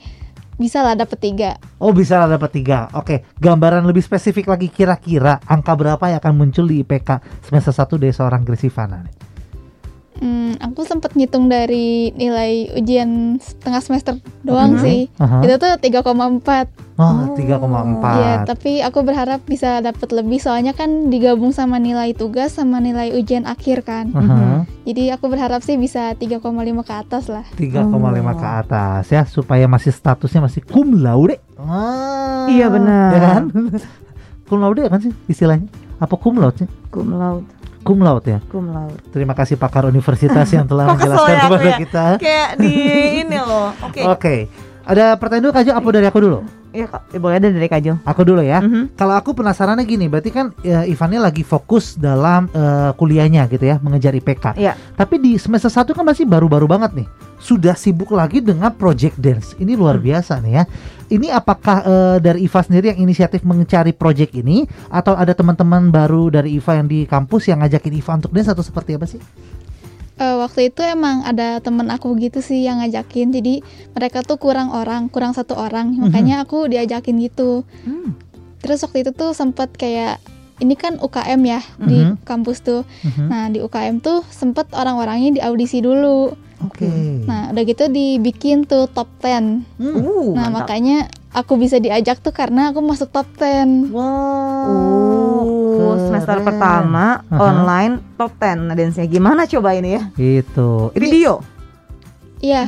bisa 0.56 0.79
lah 0.79 0.95
dapet 0.95 1.19
tiga 1.19 1.59
Oh 1.81 1.89
bisa 1.89 2.21
lah 2.21 2.29
dapat 2.38 2.53
tiga. 2.53 2.85
Oke, 2.94 3.25
gambaran 3.41 3.81
lebih 3.81 4.06
spesifik 4.06 4.45
lagi 4.45 4.69
kira-kira 4.69 5.41
angka 5.50 5.73
berapa 5.73 6.06
yang 6.06 6.21
akan 6.21 6.33
muncul 6.38 6.69
di 6.69 6.85
IPK 6.85 7.17
semester 7.41 7.74
1 7.74 7.97
dari 7.97 8.13
seorang 8.13 8.45
Gresivana 8.45 9.01
nih? 9.01 9.20
Hmm, 10.21 10.53
aku 10.56 10.85
sempat 10.85 11.12
ngitung 11.12 11.50
dari 11.50 12.13
nilai 12.13 12.69
ujian 12.71 13.09
setengah 13.35 13.81
semester 13.81 14.13
doang 14.41 14.77
Oke. 14.77 14.83
sih 14.83 15.00
Aha. 15.18 15.41
itu 15.41 15.57
tuh 15.57 15.73
3,4 15.75 16.69
Oh, 16.94 17.33
Oh. 17.33 17.33
3,4. 17.33 17.97
Iya, 18.13 18.33
tapi 18.45 18.77
aku 18.77 19.01
berharap 19.01 19.41
bisa 19.41 19.81
dapat 19.81 20.06
lebih 20.13 20.38
soalnya 20.38 20.69
kan 20.71 21.09
digabung 21.09 21.50
sama 21.50 21.81
nilai 21.81 22.13
tugas 22.13 22.53
sama 22.53 22.77
nilai 22.77 23.09
ujian 23.12 23.44
akhir 23.44 23.81
kan. 23.81 24.13
Aha. 24.13 24.69
Jadi 24.83 25.09
aku 25.09 25.25
berharap 25.25 25.65
sih 25.65 25.75
bisa 25.75 26.13
3,5 26.13 26.38
ke 26.79 26.94
atas 26.94 27.25
lah. 27.25 27.41
3,5 27.51 27.89
ke 28.31 28.45
Oh. 28.45 28.59
atas 28.62 29.09
ya 29.09 29.25
supaya 29.25 29.65
masih 29.65 29.89
statusnya 29.89 30.45
masih 30.45 30.62
cum 30.62 30.94
laude. 30.95 31.41
Ah, 31.57 32.45
Iya, 32.45 32.69
benar. 32.69 33.09
Ya 33.09 33.19
kan? 33.19 33.44
cum 34.45 34.62
laude 34.62 34.85
kan 34.85 35.01
sih 35.01 35.13
istilahnya? 35.25 35.65
Apa 35.97 36.13
cum 36.13 36.38
laude 36.38 36.59
sih? 36.59 36.69
Cum 36.88 37.09
laude, 37.12 37.50
Cum 37.81 37.97
laude 37.99 38.27
ya. 38.27 38.39
cum 38.47 38.69
laude. 38.69 38.97
Terima 39.09 39.33
kasih 39.33 39.57
pakar 39.57 39.85
universitas 39.85 40.45
yang 40.47 40.65
telah 40.65 40.85
Kok 40.89 40.93
menjelaskan 40.95 41.35
kepada 41.41 41.65
ya? 41.65 41.77
kita. 41.77 42.05
Kayak 42.17 42.49
di 42.57 42.73
ini 43.25 43.37
loh. 43.37 43.73
Oke. 43.81 44.01
Oke. 44.05 44.35
Ada 44.81 45.13
pertanyaan 45.15 45.49
dulu 45.49 45.53
Kak 45.53 45.63
Jo, 45.63 45.71
apa 45.77 45.87
dari 45.89 46.05
aku 46.05 46.19
dulu? 46.19 46.39
Iya, 46.71 46.87
Kak. 46.87 47.01
Ya, 47.11 47.19
boleh 47.19 47.35
ada 47.37 47.47
dari 47.51 47.67
Kajo. 47.67 47.99
Aku 48.01 48.21
dulu 48.23 48.39
ya. 48.41 48.63
Mhm. 48.63 48.95
Kalau 48.95 49.13
aku 49.13 49.35
penasarannya 49.35 49.83
gini, 49.83 50.07
berarti 50.07 50.31
kan 50.31 50.55
ya, 50.63 50.87
Ivannya 50.87 51.19
lagi 51.19 51.43
fokus 51.43 51.99
dalam 51.99 52.47
eh, 52.49 52.91
kuliahnya 52.95 53.45
gitu 53.51 53.67
ya, 53.67 53.77
mengejar 53.83 54.15
IPK. 54.15 54.55
Iya. 54.55 54.73
Tapi 54.95 55.19
di 55.19 55.35
semester 55.35 55.67
1 55.67 55.91
kan 55.91 56.07
masih 56.07 56.23
baru-baru 56.23 56.65
banget 56.71 56.95
nih. 56.95 57.07
Sudah 57.41 57.73
sibuk 57.73 58.13
lagi 58.13 58.38
dengan 58.39 58.69
project 58.71 59.17
dance. 59.17 59.57
Ini 59.57 59.73
luar 59.73 59.97
Hmm. 59.97 60.05
biasa 60.05 60.38
nih 60.39 60.53
ya. 60.53 60.63
Ini 61.09 61.27
apakah 61.33 61.77
eh, 61.83 62.17
dari 62.21 62.45
Iva 62.45 62.61
sendiri 62.61 62.93
yang 62.93 63.01
inisiatif 63.01 63.41
mencari 63.41 63.91
project 63.91 64.31
ini 64.31 64.63
atau 64.88 65.11
ada 65.11 65.33
teman-teman 65.33 65.89
baru 65.89 66.29
dari 66.29 66.55
Iva 66.55 66.77
yang 66.77 66.88
di 66.88 67.03
kampus 67.03 67.49
yang 67.49 67.59
ngajakin 67.59 67.91
Iva 67.91 68.11
untuk 68.15 68.31
dance 68.31 68.47
atau 68.47 68.61
seperti 68.61 68.95
apa 68.95 69.09
sih? 69.09 69.19
Eh, 70.15 70.35
waktu 70.38 70.69
itu 70.69 70.85
emang 70.85 71.25
ada 71.25 71.57
temen 71.59 71.89
aku 71.89 72.13
gitu 72.15 72.39
sih 72.39 72.61
yang 72.61 72.77
ngajakin. 72.77 73.33
Jadi 73.33 73.65
mereka 73.91 74.21
tuh 74.21 74.38
kurang 74.38 74.69
orang, 74.69 75.09
kurang 75.09 75.33
satu 75.33 75.57
orang. 75.57 75.97
Makanya 75.97 76.45
aku 76.45 76.69
diajakin 76.69 77.17
gitu. 77.19 77.65
Hmm. 77.81 78.13
Terus 78.61 78.85
waktu 78.85 79.01
itu 79.01 79.11
tuh 79.11 79.33
sempet 79.33 79.73
kayak 79.73 80.21
ini 80.61 80.77
kan 80.77 81.01
UKM 81.01 81.41
ya 81.41 81.57
di 81.81 82.05
Mhm. 82.05 82.21
kampus 82.21 82.61
tuh. 82.61 82.85
Mhm. 83.01 83.25
Nah 83.25 83.49
di 83.49 83.57
UKM 83.59 83.97
tuh 83.97 84.21
sempet 84.29 84.69
orang-orangnya 84.71 85.41
diaudisi 85.41 85.81
dulu. 85.81 86.38
Oke. 86.63 86.87
Nah 87.23 87.49
udah 87.49 87.63
gitu 87.63 87.83
dibikin 87.87 88.63
tuh 88.63 88.85
top 88.87 89.07
10 89.17 89.63
Hmm. 89.75 89.95
Uh, 89.95 90.31
Nah 90.31 90.47
mantap. 90.47 90.67
makanya 90.67 90.97
aku 91.31 91.55
bisa 91.55 91.77
diajak 91.77 92.19
tuh 92.19 92.31
karena 92.31 92.69
aku 92.69 92.79
masuk 92.79 93.07
top 93.07 93.25
10 93.33 93.89
Oh, 93.91 95.91
semester 95.99 96.37
keren. 96.37 96.45
pertama 96.45 97.03
Aha. 97.25 97.39
online 97.41 97.93
top 98.15 98.31
10 98.35 98.63
nah 98.63 98.73
dance-nya. 98.73 99.05
Gimana 99.05 99.45
coba 99.45 99.69
ini 99.73 99.89
ya? 99.91 100.01
Itu. 100.15 100.89
Ini 100.91 101.01
Video. 101.01 101.31
Iya 102.39 102.63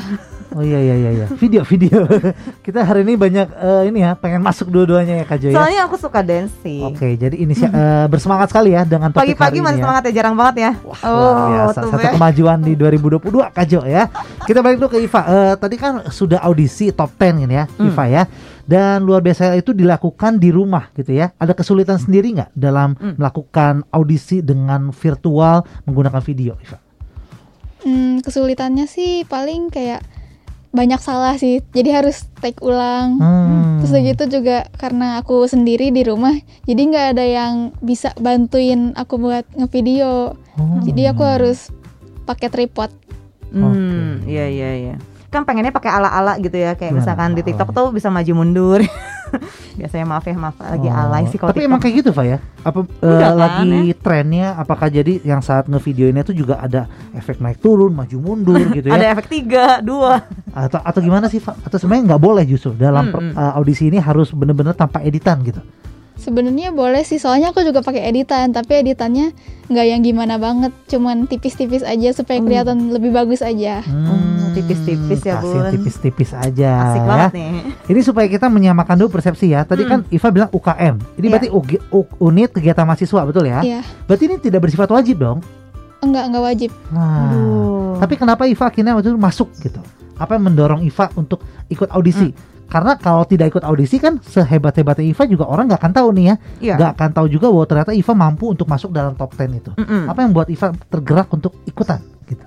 Oh 0.54 0.62
iya 0.62 0.78
iya 0.78 0.96
iya 0.96 1.12
iya. 1.12 1.26
Video 1.34 1.66
video. 1.66 2.06
Kita 2.66 2.86
hari 2.86 3.02
ini 3.02 3.18
banyak 3.18 3.48
eh, 3.50 3.84
ini 3.90 4.00
ya, 4.00 4.14
pengen 4.14 4.38
masuk 4.40 4.70
dua-duanya 4.70 5.18
ya 5.18 5.26
Kak 5.26 5.38
Jo 5.38 5.48
ya. 5.50 5.58
Soalnya 5.58 5.82
aku 5.84 5.96
suka 5.98 6.22
dancing. 6.22 6.86
Oke, 6.86 7.18
jadi 7.18 7.34
ini 7.34 7.58
eh, 7.58 8.06
bersemangat 8.06 8.54
sekali 8.54 8.72
ya 8.72 8.86
dengan 8.86 9.10
topik 9.10 9.34
Pagi-pagi 9.34 9.58
hari 9.58 9.66
masih 9.66 9.80
ya. 9.80 9.84
semangat 9.84 10.04
ya, 10.06 10.12
jarang 10.14 10.36
banget 10.38 10.56
ya. 10.62 10.72
Wah, 10.86 11.00
luar 11.02 11.34
biasa. 11.50 11.80
Satu 11.90 11.98
ya. 12.00 12.12
kemajuan 12.14 12.58
di 12.62 12.74
2022 12.78 13.50
Kak 13.50 13.66
Jo 13.66 13.82
ya. 13.82 14.04
Kita 14.46 14.60
balik 14.62 14.78
dulu 14.78 14.90
ke 14.94 15.00
Iva. 15.02 15.22
Eh, 15.26 15.54
tadi 15.58 15.76
kan 15.76 15.94
sudah 16.08 16.40
audisi 16.42 16.94
top 16.94 17.10
10 17.18 17.44
ini 17.44 17.56
ya, 17.56 17.66
Hmm. 17.66 17.90
Iva 17.90 18.06
ya. 18.06 18.24
Dan 18.64 19.04
luar 19.04 19.20
biasa 19.20 19.58
itu 19.58 19.74
dilakukan 19.74 20.38
di 20.38 20.48
rumah 20.48 20.88
gitu 20.94 21.12
ya. 21.12 21.34
Ada 21.36 21.52
kesulitan 21.52 21.98
sendiri 21.98 22.30
nggak 22.32 22.54
dalam 22.54 22.94
Hmm. 22.96 23.18
melakukan 23.18 23.84
audisi 23.90 24.40
dengan 24.40 24.94
virtual 24.94 25.66
menggunakan 25.84 26.22
video, 26.22 26.56
Iva? 26.62 26.78
Hmm, 27.82 28.24
kesulitannya 28.24 28.88
sih 28.88 29.28
paling 29.28 29.68
kayak 29.68 30.00
banyak 30.74 31.00
salah 31.00 31.38
sih. 31.38 31.62
Jadi 31.72 31.94
harus 31.94 32.26
take 32.42 32.60
ulang. 32.66 33.22
Hmm. 33.22 33.80
Terus 33.80 33.94
gitu 34.02 34.42
juga 34.42 34.66
karena 34.82 35.22
aku 35.22 35.46
sendiri 35.46 35.94
di 35.94 36.02
rumah, 36.02 36.34
jadi 36.66 36.82
nggak 36.82 37.08
ada 37.16 37.26
yang 37.26 37.54
bisa 37.84 38.12
bantuin 38.18 38.92
aku 38.98 39.22
buat 39.22 39.46
ngevideo. 39.54 40.34
Oh. 40.34 40.82
Jadi 40.82 41.08
aku 41.08 41.24
harus 41.24 41.70
pakai 42.26 42.50
tripod. 42.50 42.90
Hmm, 43.54 44.26
iya 44.26 44.50
iya 44.50 44.72
iya. 44.74 44.96
Kan 45.34 45.44
pengennya 45.44 45.74
pakai 45.74 45.90
ala-ala 45.90 46.38
gitu 46.38 46.54
ya, 46.54 46.78
kayak 46.78 46.94
Gimana? 46.94 47.02
misalkan 47.02 47.30
di 47.34 47.42
TikTok 47.42 47.74
tuh 47.74 47.90
bisa 47.90 48.08
maju 48.08 48.32
mundur. 48.36 48.80
Biasanya 49.74 50.06
maaf 50.06 50.22
ya, 50.24 50.38
maaf 50.38 50.54
lagi 50.56 50.86
Oh, 50.86 50.94
alay 50.96 51.26
sih 51.26 51.42
kalau 51.42 51.50
Tapi 51.50 51.60
TikTok. 51.60 51.70
emang 51.74 51.82
kayak 51.82 51.96
gitu, 51.98 52.10
Pak 52.14 52.22
ya? 52.24 52.38
Apa 52.62 52.80
kan, 53.02 53.34
lagi 53.34 53.74
trennya 53.98 54.54
apakah 54.54 54.88
jadi 54.88 55.26
yang 55.26 55.42
saat 55.42 55.66
ngevideoinnya 55.66 56.22
tuh 56.22 56.38
juga 56.38 56.62
ada 56.62 56.86
efek 57.12 57.42
naik 57.42 57.58
turun, 57.58 57.90
maju 57.92 58.14
mundur 58.16 58.62
gitu 58.70 58.88
ya? 58.88 58.94
ada 59.02 59.10
efek 59.10 59.26
tiga, 59.28 59.82
dua. 59.82 60.22
atau 60.54 60.78
atau 60.78 61.00
gimana 61.02 61.26
sih 61.26 61.42
Pak? 61.42 61.66
Atau 61.66 61.82
sebenarnya 61.82 62.14
nggak 62.14 62.22
boleh 62.22 62.46
justru 62.46 62.78
dalam 62.78 63.10
per- 63.10 63.26
Mm-mm. 63.26 63.34
uh, 63.34 63.58
audisi 63.58 63.90
ini 63.90 63.98
harus 63.98 64.30
bener-bener 64.30 64.78
tanpa 64.78 65.02
editan 65.02 65.42
gitu. 65.42 65.66
Sebenarnya 66.16 66.70
boleh 66.70 67.02
sih, 67.02 67.18
soalnya 67.18 67.50
aku 67.50 67.62
juga 67.62 67.80
pakai 67.80 68.06
editan, 68.06 68.50
tapi 68.50 68.78
editannya 68.78 69.34
nggak 69.66 69.86
yang 69.86 70.02
gimana 70.02 70.38
banget, 70.38 70.70
cuman 70.88 71.26
tipis-tipis 71.26 71.82
aja 71.82 72.10
supaya 72.12 72.38
Hmm. 72.38 72.46
kelihatan 72.46 72.78
lebih 72.90 73.10
bagus 73.10 73.40
aja. 73.40 73.82
Hmm, 73.82 74.54
tipis-tipis 74.54 75.20
ya, 75.22 75.38
kasih 75.38 75.60
Bun. 75.60 75.72
tipis-tipis 75.74 76.30
aja 76.32 76.72
Asik 76.88 77.02
ya. 77.02 77.08
banget 77.08 77.32
nih. 77.34 77.52
Ini 77.90 78.00
supaya 78.02 78.28
kita 78.28 78.46
menyamakan 78.48 78.96
dulu 78.96 79.10
persepsi 79.12 79.50
ya. 79.50 79.64
Tadi 79.64 79.84
kan 79.84 80.06
Iva 80.08 80.30
bilang 80.30 80.50
UKM. 80.50 80.96
Ini 81.14 81.20
Iya. 81.20 81.32
berarti 81.32 81.50
UG- 81.50 81.84
U- 81.90 82.12
unit 82.24 82.50
kegiatan 82.52 82.84
mahasiswa 82.84 83.22
betul 83.24 83.44
ya? 83.44 83.60
Iya, 83.60 83.82
Berarti 84.06 84.24
ini 84.24 84.36
tidak 84.38 84.60
bersifat 84.62 84.90
wajib 84.90 85.18
dong. 85.18 85.42
enggak 86.00 86.24
enggak 86.28 86.44
wajib. 86.44 86.72
Nah, 86.90 87.26
Aduh. 87.26 87.96
tapi 87.98 88.14
kenapa 88.14 88.44
Iva 88.44 88.66
akhirnya 88.66 88.92
waktu 88.92 89.10
itu 89.10 89.18
masuk 89.18 89.50
gitu? 89.58 89.80
Apa 90.14 90.36
yang 90.36 90.46
mendorong 90.46 90.84
Iva 90.84 91.10
untuk 91.16 91.42
ikut 91.68 91.90
audisi? 91.90 92.30
Hmm. 92.30 92.53
Karena 92.74 92.98
kalau 92.98 93.22
tidak 93.22 93.54
ikut 93.54 93.62
audisi 93.62 94.02
kan 94.02 94.18
sehebat-hebatnya 94.18 95.06
Iva 95.06 95.30
juga 95.30 95.46
orang 95.46 95.70
nggak 95.70 95.78
akan 95.78 95.94
tahu 95.94 96.08
nih 96.18 96.26
ya. 96.26 96.36
Iya. 96.58 96.76
Nggak 96.82 96.92
akan 96.98 97.10
tahu 97.14 97.28
juga 97.30 97.54
bahwa 97.54 97.66
ternyata 97.70 97.92
Iva 97.94 98.14
mampu 98.18 98.50
untuk 98.50 98.66
masuk 98.66 98.90
dalam 98.90 99.14
top 99.14 99.38
10 99.38 99.62
itu. 99.62 99.72
Mm-mm. 99.78 100.10
Apa 100.10 100.26
yang 100.26 100.34
buat 100.34 100.50
Iva 100.50 100.74
tergerak 100.90 101.30
untuk 101.30 101.54
ikutan 101.70 102.02
gitu? 102.26 102.42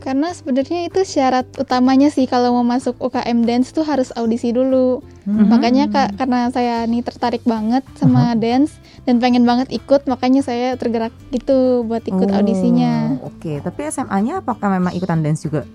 Karena 0.00 0.32
sebenarnya 0.32 0.88
itu 0.88 1.04
syarat 1.04 1.44
utamanya 1.60 2.08
sih 2.08 2.24
kalau 2.24 2.56
mau 2.56 2.64
masuk 2.64 2.96
UKM 2.96 3.44
dance 3.44 3.76
tuh 3.76 3.84
harus 3.84 4.08
audisi 4.16 4.48
dulu. 4.48 5.04
Hmm. 5.28 5.52
Makanya 5.52 5.92
kak 5.92 6.16
karena 6.16 6.48
saya 6.48 6.88
nih 6.88 7.04
tertarik 7.04 7.44
banget 7.44 7.84
sama 8.00 8.32
dance 8.32 8.80
dan 9.04 9.20
pengen 9.20 9.44
banget 9.44 9.68
ikut, 9.68 10.08
makanya 10.08 10.40
saya 10.40 10.72
tergerak 10.80 11.12
gitu 11.28 11.84
buat 11.84 12.00
ikut 12.08 12.32
Oh, 12.32 12.36
audisinya. 12.40 13.20
Oke, 13.20 13.60
tapi 13.60 13.92
SMA-nya 13.92 14.40
apakah 14.40 14.72
memang 14.72 14.96
ikutan 14.96 15.20
dance 15.20 15.44
juga? 15.44 15.68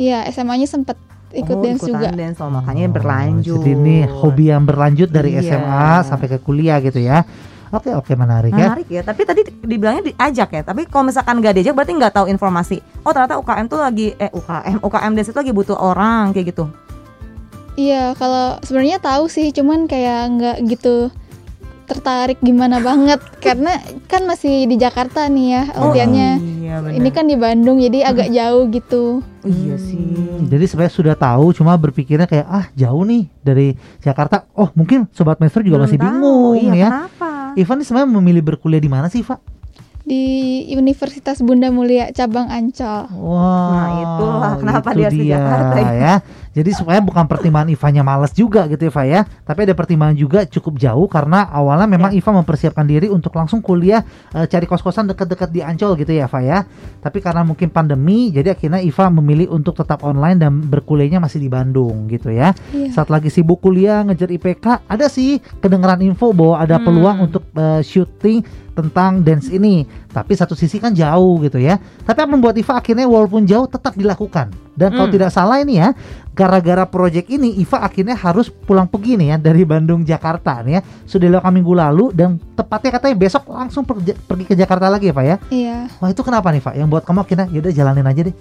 Iya, 0.00 0.24
SMA-nya 0.32 0.64
sempet 0.64 0.96
ikut 1.34 1.56
Oh, 1.56 1.62
dance 1.62 1.82
juga. 1.82 2.08
dance, 2.10 2.38
oh, 2.38 2.48
makanya 2.48 2.86
Oh, 2.86 2.94
berlanjut. 2.94 3.58
Jadi 3.60 3.70
ini 3.74 3.96
hobi 4.06 4.44
yang 4.48 4.62
berlanjut 4.62 5.10
dari 5.10 5.34
Iya. 5.34 5.58
SMA 5.58 5.86
sampai 6.06 6.26
ke 6.30 6.38
kuliah 6.38 6.78
gitu 6.78 6.98
ya. 6.98 7.26
Oke 7.68 7.90
oke 7.90 8.14
menarik 8.14 8.54
ya. 8.54 8.70
Menarik 8.70 8.86
ya. 8.86 9.02
Tapi 9.02 9.26
tadi 9.26 9.42
dibilangnya 9.60 10.06
diajak 10.06 10.48
ya. 10.48 10.62
Tapi 10.62 10.86
kalau 10.86 11.10
misalkan 11.10 11.42
nggak 11.42 11.58
diajak 11.58 11.74
berarti 11.74 11.92
nggak 11.92 12.14
tahu 12.14 12.26
informasi. 12.30 12.78
Oh 13.02 13.10
ternyata 13.10 13.34
UKM 13.34 13.66
tuh 13.66 13.82
lagi 13.82 14.14
eh 14.14 14.30
UKM 14.30 14.78
UKM 14.78 15.12
dance 15.12 15.28
itu 15.28 15.38
lagi 15.38 15.50
butuh 15.50 15.74
orang 15.74 16.30
kayak 16.30 16.54
gitu. 16.54 16.70
Iya, 17.74 18.14
kalau 18.14 18.62
sebenarnya 18.62 19.02
tahu 19.02 19.26
sih, 19.26 19.50
cuman 19.50 19.90
kayak 19.90 20.20
nggak 20.30 20.56
gitu 20.70 21.10
tertarik 21.84 22.40
gimana 22.40 22.80
banget 22.80 23.20
karena 23.38 23.76
kan 24.04 24.24
masih 24.24 24.64
di 24.64 24.74
Jakarta 24.74 25.28
nih 25.28 25.46
ya 25.50 25.62
latihannya. 25.70 26.30
iya 26.60 26.74
benar. 26.80 26.96
Ini 26.96 27.08
kan 27.10 27.24
di 27.24 27.36
Bandung 27.36 27.76
jadi 27.78 27.98
agak 28.04 28.28
jauh 28.28 28.64
gitu. 28.68 29.04
Oh, 29.20 29.48
iya 29.48 29.76
sih. 29.76 30.00
Hmm, 30.00 30.48
Jadi 30.48 30.64
sebenarnya 30.64 30.94
sudah 30.94 31.14
tahu, 31.14 31.52
cuma 31.52 31.76
berpikirnya 31.76 32.24
kayak 32.24 32.46
ah 32.46 32.66
jauh 32.72 33.04
nih 33.04 33.28
dari 33.38 33.72
Jakarta. 34.00 34.48
Oh 34.52 34.72
mungkin 34.72 35.04
sobat 35.10 35.36
maestro 35.36 35.60
juga 35.60 35.78
Belum 35.78 35.86
masih 35.86 35.98
tahu, 36.00 36.06
bingung 36.08 36.56
iya, 36.58 36.72
ya. 36.74 36.88
Kenapa? 36.90 37.30
Ivan 37.54 37.76
ini 37.76 37.84
sebenarnya 37.84 38.10
memilih 38.10 38.42
berkuliah 38.42 38.80
di 38.80 38.88
mana 38.88 39.06
sih, 39.06 39.20
Pak? 39.20 39.38
Di 40.04 40.24
Universitas 40.70 41.40
Bunda 41.40 41.72
Mulia 41.72 42.12
cabang 42.12 42.44
Ancol. 42.48 43.08
Wah, 43.08 43.72
Nah, 43.72 43.88
itulah 43.96 44.52
kenapa 44.60 44.88
itu 44.92 44.96
dia 44.96 45.06
harus 45.08 45.16
di 45.16 45.26
Jakarta 45.32 45.76
ya. 45.80 46.14
Ya. 46.54 46.62
Jadi 46.62 46.70
supaya 46.70 47.02
bukan 47.02 47.26
pertimbangan 47.26 47.66
Ivanya 47.66 48.06
males 48.06 48.30
juga 48.30 48.70
gitu 48.70 48.86
Iva 48.86 49.02
ya. 49.02 49.20
Tapi 49.42 49.66
ada 49.66 49.74
pertimbangan 49.74 50.14
juga 50.14 50.46
cukup 50.46 50.78
jauh 50.78 51.10
karena 51.10 51.50
awalnya 51.50 51.90
memang 51.90 52.14
Ya. 52.14 52.22
Iva 52.22 52.30
mempersiapkan 52.30 52.86
diri 52.86 53.10
untuk 53.10 53.34
langsung 53.34 53.58
kuliah 53.58 54.06
eh, 54.30 54.46
cari 54.46 54.70
kos-kosan 54.70 55.10
dekat-dekat 55.10 55.50
di 55.50 55.66
Ancol 55.66 55.98
gitu 55.98 56.14
ya, 56.14 56.30
Iva 56.30 56.40
ya. 56.40 56.58
Tapi 57.02 57.18
karena 57.18 57.42
mungkin 57.42 57.74
pandemi, 57.74 58.30
jadi 58.30 58.54
akhirnya 58.54 58.78
Iva 58.78 59.10
memilih 59.10 59.50
untuk 59.50 59.74
tetap 59.74 60.06
online 60.06 60.38
dan 60.38 60.62
berkuliahnya 60.62 61.18
masih 61.18 61.42
di 61.42 61.50
Bandung 61.50 62.06
gitu 62.06 62.30
ya. 62.30 62.54
Iya. 62.70 62.94
Saat 62.94 63.10
lagi 63.10 63.34
sibuk 63.34 63.58
kuliah 63.58 64.06
ngejar 64.06 64.30
IPK, 64.30 64.86
ada 64.86 65.10
sih 65.10 65.42
kedengeran 65.58 65.98
info 66.06 66.30
bahwa 66.30 66.62
ada 66.62 66.78
Hmm. 66.78 66.86
peluang 66.86 67.18
untuk 67.26 67.42
eh, 67.56 67.82
syuting 67.82 68.44
tentang 68.74 69.22
dance 69.22 69.48
ini. 69.50 69.86
Tapi 70.10 70.34
satu 70.34 70.54
sisi 70.54 70.78
kan 70.78 70.90
jauh 70.92 71.38
gitu 71.42 71.58
ya. 71.58 71.78
Tapi 71.78 72.18
apa 72.20 72.30
membuat 72.30 72.54
Iva 72.54 72.78
akhirnya 72.78 73.06
walaupun 73.06 73.46
jauh 73.46 73.66
tetap 73.66 73.94
dilakukan. 73.94 74.50
Dan 74.74 74.90
kalau 74.90 75.06
Hmm. 75.06 75.14
tidak 75.14 75.30
salah 75.30 75.62
ini 75.62 75.78
ya, 75.78 75.94
gara-gara 76.30 76.82
project 76.82 77.30
ini 77.30 77.62
Iva 77.62 77.78
akhirnya 77.78 78.18
harus 78.18 78.50
pulang 78.50 78.90
pergi 78.90 79.14
nih 79.14 79.28
ya 79.30 79.36
dari 79.38 79.62
Bandung 79.62 80.02
Jakarta 80.02 80.60
nih 80.60 80.72
ya. 80.76 80.80
Sudah 81.06 81.30
dilakukan 81.30 81.54
minggu 81.54 81.72
lalu 81.72 82.04
dan 82.10 82.36
tepatnya 82.58 82.90
katanya 82.92 83.16
besok 83.16 83.46
langsung 83.48 83.86
pergi, 83.86 84.18
pergi 84.18 84.44
ke 84.44 84.54
Jakarta 84.54 84.90
lagi 84.90 85.08
ya 85.08 85.14
Pak 85.14 85.24
ya. 85.24 85.36
Iya, 85.48 85.78
Wah 86.02 86.10
itu 86.10 86.20
kenapa 86.20 86.50
nih 86.50 86.58
Pak? 86.58 86.74
Yang 86.74 86.88
buat 86.90 87.02
kamu 87.06 87.18
akhirnya 87.22 87.46
yaudah 87.48 87.72
jalanin 87.72 88.04
aja 88.04 88.20
deh. 88.26 88.34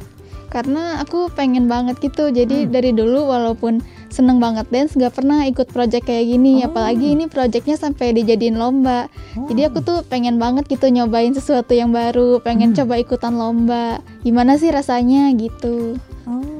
Karena 0.53 1.01
aku 1.01 1.33
pengen 1.33 1.65
banget 1.65 1.97
gitu. 1.97 2.29
Jadi 2.29 2.63
Hmm. 2.63 2.69
dari 2.69 2.93
dulu 2.93 3.25
walaupun 3.25 3.81
seneng 4.07 4.37
banget 4.37 4.69
dance, 4.69 4.93
nggak 4.93 5.17
pernah 5.17 5.41
ikut 5.49 5.73
project 5.73 6.05
kayak 6.05 6.29
gini. 6.29 6.61
Oh. 6.61 6.69
Apalagi 6.69 7.17
ini 7.17 7.25
projectnya 7.25 7.73
sampai 7.73 8.13
dijadiin 8.13 8.61
lomba. 8.61 9.09
Jadi 9.33 9.61
aku 9.65 9.81
tuh 9.81 10.05
pengen 10.05 10.37
banget 10.37 10.69
gitu 10.69 10.85
nyobain 10.87 11.33
sesuatu 11.33 11.73
yang 11.73 11.89
baru. 11.89 12.37
Pengen 12.39 12.71
Hmm. 12.71 12.85
coba 12.85 13.01
ikutan 13.01 13.33
lomba. 13.33 14.05
Gimana 14.21 14.61
sih 14.61 14.69
rasanya 14.69 15.33
gitu? 15.33 15.97
Oh, 16.29 16.52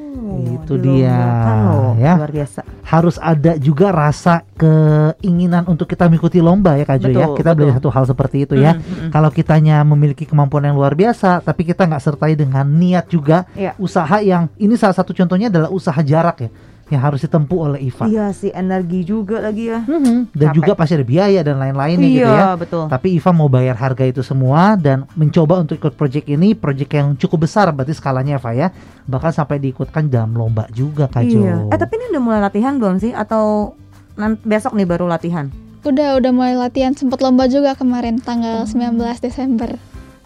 Itu 0.43 0.73
dia, 0.77 1.09
dilombakan 1.09 1.55
loh. 1.67 1.93
ya. 1.97 2.13
Luar 2.19 2.31
biasa. 2.31 2.59
harus 2.83 3.15
ada 3.17 3.57
juga 3.57 3.89
rasa 3.89 4.45
keinginan 4.53 5.65
untuk 5.65 5.85
kita 5.85 6.05
mengikuti 6.05 6.37
lomba 6.37 6.77
ya 6.77 6.85
Kak 6.85 6.97
Jo 6.99 7.09
ya. 7.09 7.27
Kita 7.33 7.51
betul. 7.51 7.57
belajar 7.57 7.75
satu 7.81 7.89
hal 7.89 8.03
seperti 8.05 8.37
itu 8.45 8.53
ya. 8.55 8.77
Mm, 8.77 8.81
mm, 8.81 8.95
mm. 9.07 9.09
Kalau 9.11 9.29
kitanya 9.29 9.75
memiliki 9.81 10.23
kemampuan 10.23 10.63
yang 10.63 10.77
luar 10.77 10.93
biasa, 10.93 11.41
tapi 11.41 11.65
kita 11.65 11.83
nggak 11.83 12.03
sertai 12.03 12.33
dengan 12.33 12.65
niat 12.65 13.07
juga, 13.07 13.49
Iya. 13.53 13.73
usaha 13.77 14.17
yang 14.21 14.49
ini 14.57 14.77
salah 14.77 14.93
satu 14.93 15.11
contohnya 15.11 15.49
adalah 15.49 15.69
usaha 15.69 15.97
jarak 15.99 16.37
ya, 16.45 16.49
yang 16.93 17.01
harus 17.01 17.19
ditempuh 17.19 17.59
oleh 17.65 17.79
Iva. 17.83 18.05
Iya 18.05 18.29
sih 18.29 18.49
energi 18.49 19.01
juga 19.01 19.41
lagi 19.41 19.67
ya. 19.67 19.81
Mhm, 19.81 20.29
Dan 20.29 20.47
Capek. 20.47 20.55
juga 20.55 20.71
pasti 20.73 20.93
ada 20.93 21.03
biaya 21.03 21.41
dan 21.41 21.57
lain-lainnya 21.57 22.05
iya 22.05 22.13
gitu 22.15 22.31
ya. 22.31 22.47
betul. 22.55 22.83
Tapi 22.87 23.07
Iva 23.13 23.31
mau 23.31 23.47
bayar 23.47 23.75
harga 23.75 24.03
itu 24.03 24.21
semua 24.21 24.73
dan 24.75 25.09
mencoba 25.13 25.59
untuk 25.59 25.75
ikut 25.75 25.93
project 25.93 26.25
ini, 26.27 26.53
project 26.53 26.91
yang 26.91 27.07
cukup 27.13 27.43
besar 27.43 27.67
berarti 27.69 27.91
skalanya 27.91 28.37
Eva 28.37 28.53
ya. 28.53 28.67
Bahkan 29.03 29.31
sampai 29.31 29.57
diikutkan 29.59 30.07
dalam 30.07 30.31
lomba 30.31 30.69
juga 30.69 31.05
Kak 31.05 31.25
Jo. 31.25 31.41
Iya. 31.41 31.55
Eh 31.67 31.77
tapi 31.77 31.97
ini 31.97 32.05
udah 32.09 32.21
mulai 32.21 32.39
latihan 32.39 32.77
belum 32.77 33.01
sih 33.01 33.11
atau 33.11 33.73
nanti 34.13 34.39
besok 34.43 34.71
nih 34.73 34.85
baru 34.85 35.05
latihan? 35.05 35.49
Udah 35.83 36.15
udah 36.15 36.31
mulai 36.31 36.55
latihan. 36.55 36.93
Sempet 36.93 37.19
lomba 37.19 37.43
juga 37.45 37.73
kemarin 37.73 38.15
tanggal 38.15 38.63
19 38.63 38.95
Desember. 39.19 39.75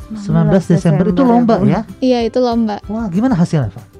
19 0.07 0.23
Desember 0.69 1.05
itu 1.09 1.19
lomba 1.19 1.57
Bun. 1.57 1.67
ya. 1.67 1.81
Iya 1.97 2.23
itu 2.23 2.37
lomba. 2.37 2.79
Wah, 2.87 3.09
gimana 3.09 3.33
hasilnya, 3.33 3.73
Pak? 3.73 3.96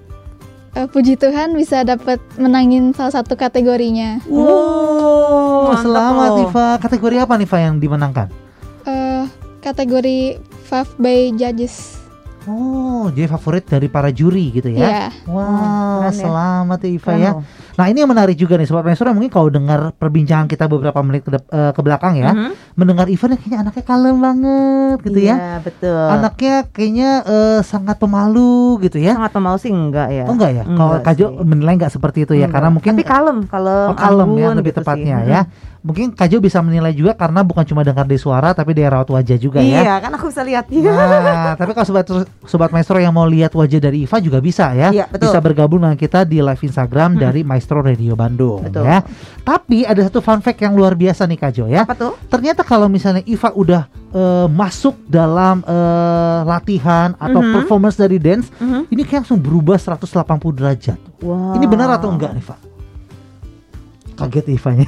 Eh, 0.78 0.86
puji 0.86 1.18
Tuhan 1.18 1.58
bisa 1.58 1.82
dapat 1.82 2.22
menangin 2.38 2.94
salah 2.94 3.10
satu 3.10 3.34
kategorinya. 3.34 4.22
Wow, 4.30 5.74
mantap 5.74 5.90
selamat 5.90 6.30
loh. 6.30 6.44
Iva. 6.46 6.68
Kategori 6.78 7.16
apa 7.18 7.34
nih, 7.34 7.50
Iva 7.50 7.58
yang 7.58 7.76
dimenangkan? 7.82 8.28
eh 8.88 9.26
kategori 9.60 10.38
Five 10.70 10.92
by 11.02 11.34
Judges. 11.34 11.97
Oh, 12.48 13.08
jadi 13.10 13.28
favorit 13.28 13.64
dari 13.64 13.86
para 13.86 14.08
juri 14.10 14.50
gitu 14.52 14.70
ya. 14.70 15.12
Wah, 15.26 16.00
keren 16.00 16.10
ya. 16.10 16.24
selamat 16.24 16.80
ya 16.80 16.90
Iva 16.90 17.04
Keren 17.06 17.20
ya. 17.20 17.32
Nah, 17.76 17.86
ini 17.86 17.98
yang 18.00 18.08
menarik 18.08 18.34
juga 18.34 18.56
nih 18.56 18.64
Sobat 18.64 18.84
Maestro 18.84 19.12
mungkin 19.12 19.28
kalau 19.28 19.48
dengar 19.48 19.92
perbincangan 19.92 20.48
kita 20.48 20.66
beberapa 20.66 20.98
menit 21.00 21.22
ke, 21.22 21.36
eh, 21.36 21.72
ke 21.72 21.82
belakang 21.82 22.16
ya, 22.16 22.32
Mhm. 22.32 22.50
mendengar 22.74 23.06
Iva 23.06 23.26
nih 23.28 23.38
kayaknya 23.38 23.60
anaknya 23.62 23.84
kalem 23.84 24.16
banget 24.18 24.98
gitu 25.04 25.20
ya. 25.20 25.36
Iya 25.36 25.52
betul. 25.62 26.06
Anaknya 26.10 26.56
kayaknya 26.68 27.10
eh, 27.22 27.60
sangat 27.62 27.98
pemalu 27.98 28.56
gitu 28.82 28.98
ya. 28.98 29.14
sangat 29.14 29.32
pemalu 29.32 29.58
sih 29.58 29.70
enggak 29.70 30.08
ya? 30.10 30.24
Oh 30.24 30.34
enggak 30.34 30.52
ya? 30.54 30.64
Kalau 30.64 30.96
Kajo 31.00 31.26
menilai 31.44 31.76
enggak 31.76 31.92
seperti 31.92 32.24
itu 32.24 32.34
ya 32.34 32.46
Enggak. 32.46 32.54
karena 32.56 32.70
mungkin 32.72 32.92
tapi 32.94 33.04
kalem, 33.04 33.38
kalem, 33.46 33.88
Oh, 33.88 33.96
kalem 33.96 34.30
ya 34.34 34.48
lebih 34.54 34.72
gitu 34.72 34.80
tepatnya 34.80 35.18
sih. 35.20 35.30
ya. 35.30 35.42
Mungkin 35.88 36.12
Kajo 36.12 36.44
bisa 36.44 36.60
menilai 36.60 36.92
juga 36.92 37.16
karena 37.16 37.40
bukan 37.42 37.64
cuma 37.64 37.80
dengar 37.80 38.04
dari 38.04 38.20
suara 38.20 38.52
tapi 38.52 38.76
dari 38.76 38.92
raut 38.92 39.08
wajah 39.08 39.40
juga 39.40 39.64
ya. 39.64 39.80
Iya, 39.80 39.96
kan 40.04 40.12
aku 40.12 40.28
bisa 40.28 40.44
lihat 40.44 40.68
dia. 40.68 40.92
Nah, 40.92 41.56
tapi 41.56 41.72
kalau 41.72 41.88
sobat 41.88 42.06
sobat 42.44 42.70
maestro 42.70 43.00
yang 43.00 43.16
mau 43.16 43.24
lihat 43.24 43.56
wajah 43.56 43.80
dari 43.80 44.04
Iva 44.04 44.20
juga 44.20 44.44
bisa 44.44 44.76
ya. 44.76 44.92
Iya, 44.92 45.08
betul. 45.08 45.32
Bisa 45.32 45.40
bergabung 45.40 45.80
dengan 45.80 45.96
kita 45.96 46.28
di 46.28 46.44
live 46.44 46.60
Instagram 46.60 47.16
dari 47.16 47.48
Maestro 47.48 47.80
Radio 47.80 48.20
Bandung 48.20 48.68
Betul. 48.68 48.84
ya. 48.84 49.00
Tapi 49.42 49.88
ada 49.88 50.04
satu 50.04 50.20
fun 50.20 50.44
fact 50.44 50.60
yang 50.60 50.76
luar 50.76 50.92
biasa 50.92 51.24
nih 51.24 51.40
Kajo 51.40 51.66
ya. 51.66 51.88
Apa 51.88 51.96
tuh? 51.96 52.20
Ternyata 52.28 52.68
kalau 52.68 52.92
misalnya 52.92 53.24
Iva 53.24 53.56
udah 53.56 53.84
eh, 54.08 54.48
masuk 54.50 55.08
dalam 55.08 55.64
eh, 55.64 56.40
latihan 56.44 57.16
atau 57.16 57.40
Mhm. 57.40 57.54
performance 57.54 57.96
dari 57.96 58.18
dance, 58.18 58.52
Mhm. 58.56 58.88
ini 58.90 59.02
kayak 59.04 59.24
langsung 59.24 59.40
berubah 59.40 59.76
180 59.76 60.52
derajat. 60.52 61.00
Wow. 61.20 61.56
Ini 61.56 61.66
benar 61.66 61.92
atau 61.92 62.12
enggak 62.12 62.32
nih, 62.34 62.44
Iva? 62.44 62.56
Kaget 64.18 64.46
Ivanya. 64.50 64.88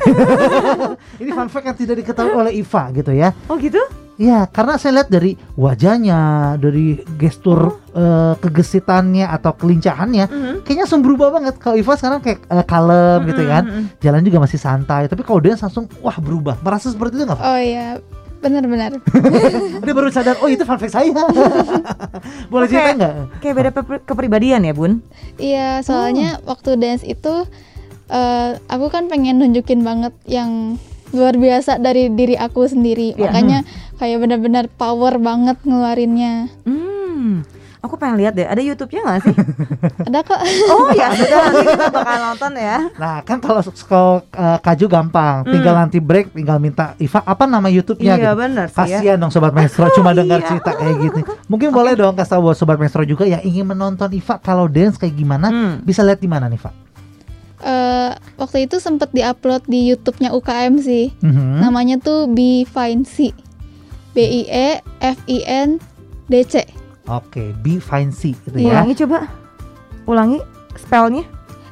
ini 1.21 1.29
fun 1.29 1.47
fact 1.47 1.65
yang 1.65 1.77
tidak 1.77 1.95
diketahui 2.01 2.33
oleh 2.33 2.53
Iva 2.57 2.89
gitu 2.91 3.13
ya. 3.13 3.29
Oh 3.45 3.55
gitu? 3.55 3.77
Iya, 4.19 4.51
karena 4.51 4.75
saya 4.75 4.99
lihat 4.99 5.07
dari 5.07 5.31
wajahnya, 5.55 6.19
dari 6.59 6.99
gestur 7.15 7.79
eh, 7.89 8.35
kegesitannya 8.35 9.23
atau 9.23 9.55
kelincahannya, 9.55 10.25
Mhm. 10.27 10.53
kayaknya 10.61 10.83
langsung 10.83 10.99
berubah 10.99 11.31
banget. 11.31 11.55
Kalau 11.55 11.79
Iva 11.79 11.95
sekarang 11.95 12.19
kayak 12.19 12.43
eh, 12.43 12.65
kalem 12.67 13.19
gitu 13.31 13.41
Mhm, 13.41 13.47
kan, 13.47 13.63
mhm. 13.63 13.83
jalan 13.97 14.21
juga 14.21 14.37
masih 14.43 14.59
santai. 14.59 15.07
Tapi 15.07 15.23
kalau 15.23 15.39
dia 15.39 15.55
langsung 15.55 15.87
wah 16.01 16.17
berubah, 16.17 16.59
merasa 16.59 16.91
seperti 16.91 17.15
itu 17.15 17.23
nggak? 17.23 17.39
Pak? 17.39 17.47
Oh 17.47 17.59
iya, 17.59 17.87
benar-benar. 18.39 18.91
Dia 19.87 19.93
baru 19.93 20.11
sadar, 20.11 20.35
oh 20.39 20.47
itu 20.47 20.63
fun 20.63 20.75
fact 20.75 20.91
saya. 20.91 21.11
Boleh 22.51 22.67
Oke. 22.67 22.75
cerita 22.75 22.91
nggak? 22.95 23.13
Kayak 23.39 23.55
beda 23.55 23.69
kepribadian 24.03 24.67
ya, 24.67 24.73
Bun? 24.75 24.99
Iya, 25.35 25.79
soalnya 25.79 26.43
waktu 26.43 26.75
dance 26.75 27.03
itu 27.03 27.47
eh, 28.09 28.49
aku 28.65 28.89
kan 28.89 29.05
pengen 29.05 29.37
nunjukin 29.37 29.81
banget 29.81 30.11
yang 30.25 30.75
luar 31.09 31.33
biasa 31.33 31.77
dari 31.77 32.09
diri 32.09 32.33
aku 32.33 32.65
sendiri. 32.65 33.13
Iya. 33.13 33.21
Makanya 33.25 33.59
kayak 33.97 34.17
benar-benar 34.19 34.65
power 34.71 35.17
banget 35.17 35.57
ngeluarinnya. 35.63 36.53
Hmm, 36.63 37.41
aku 37.79 37.97
pengen 37.97 38.21
lihat 38.21 38.33
deh. 38.33 38.45
Ada 38.45 38.61
YouTube-nya 38.61 39.01
nggak 39.01 39.19
sih? 39.25 39.35
Ada 40.07 40.19
kok. 40.21 40.37
oh 40.69 40.93
ya 40.93 41.09
sudah 41.11 41.39
nanti 41.41 41.65
kita 41.65 41.85
bakal 41.89 42.17
nonton 42.23 42.51
ya. 42.55 42.77
Nah 42.95 43.15
kan 43.25 43.37
kalau 43.39 43.61
kalau 43.83 44.13
uh, 44.29 44.57
Kaju 44.61 44.85
gampang, 44.85 45.35
tinggal 45.43 45.73
nanti 45.73 45.97
break, 45.97 46.29
tinggal 46.29 46.61
minta 46.61 46.93
Iva 46.97 47.25
apa 47.25 47.43
nama 47.43 47.65
YouTube-nya 47.67 48.13
Hmm. 48.13 48.21
Iya, 48.21 48.29
gitu. 48.29 48.37
bener 48.37 48.65
sih 48.67 48.77
ya. 48.85 48.97
Kasihan 49.01 49.17
dong 49.17 49.33
sobat 49.33 49.51
maestro 49.51 49.89
cuma 49.91 50.13
dengar 50.19 50.39
iya. 50.39 50.47
cerita 50.47 50.71
kayak 50.73 50.95
gitu. 51.01 51.19
Mungkin 51.49 51.73
boleh 51.73 51.97
dong 51.97 52.13
kasih 52.13 52.37
tahu 52.37 52.41
buat 52.45 52.57
sobat 52.57 52.77
maestro 52.77 53.01
juga 53.01 53.25
yang 53.25 53.41
ingin 53.41 53.65
menonton 53.65 54.13
Iva 54.13 54.37
kalau 54.37 54.69
dance 54.69 54.95
kayak 54.95 55.17
gimana, 55.17 55.49
Hmm. 55.49 55.73
bisa 55.81 56.05
lihat 56.05 56.21
di 56.21 56.29
mana 56.29 56.45
nih, 56.45 56.61
Pak? 56.61 56.88
Eh, 57.59 58.11
waktu 58.35 58.65
itu 58.65 58.79
sempat 58.79 59.11
diupload 59.11 59.67
di 59.67 59.89
YouTube-nya 59.89 60.31
UKM 60.31 60.79
sih. 60.79 61.11
Mhm. 61.19 61.59
Namanya 61.59 61.99
tuh 61.99 62.25
Be 62.25 62.63
Fine 62.63 63.03
C. 63.03 63.35
B 64.09 64.17
I 64.19 64.41
E 64.47 64.67
F 64.99 65.17
I 65.27 65.39
N 65.43 65.77
D 66.25 66.33
C. 66.41 66.63
Oke, 67.05 67.51
Be 67.59 67.77
Fine 67.77 68.09
C 68.09 68.31
gitu 68.37 68.55
ya. 68.55 68.79
Ulangi 68.79 68.93
coba. 68.97 69.27
Ulangi 70.05 70.39
spellnya. 70.75 71.23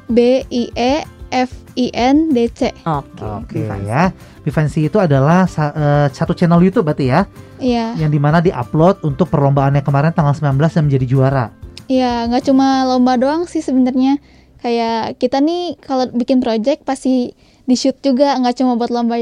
B 0.06 0.44
I 0.44 0.64
E 0.70 0.92
F 1.28 1.50
I 1.74 1.88
N 1.90 2.32
D 2.32 2.48
C. 2.48 2.72
Oke. 2.84 3.20
Oke 3.20 3.60
ya, 3.82 4.12
Be 4.40 4.48
Fine 4.48 4.68
C 4.68 4.84
itu 4.84 4.96
adalah 4.96 5.44
sa- 5.44 5.72
eh, 5.72 6.06
satu 6.08 6.32
channel 6.32 6.60
YouTube 6.60 6.84
berarti 6.84 7.06
ya, 7.06 7.24
Iya. 7.58 7.96
yang 7.96 8.08
di 8.08 8.16
mana 8.16 8.40
diupload 8.40 9.00
untuk 9.02 9.28
perlombaannya 9.28 9.80
kemarin 9.80 10.12
tanggal 10.12 10.32
19 10.32 10.72
yang 10.74 10.84
menjadi 10.84 11.06
juara. 11.06 11.46
Iya, 11.84 12.28
nggak 12.28 12.44
cuma 12.44 12.84
lomba 12.84 13.16
doang 13.16 13.44
sih 13.44 13.60
sebenarnya. 13.60 14.20
Kayak 14.58 15.16
kita 15.16 15.38
nih 15.38 15.78
kalau 15.78 16.10
bikin 16.10 16.38
project 16.38 16.82
pasti 16.82 17.30
di 17.62 17.74
shoot 17.74 17.94
juga, 17.98 18.34
nggak 18.34 18.56
cuma 18.56 18.74
buat 18.74 18.88
lomba 18.88 19.16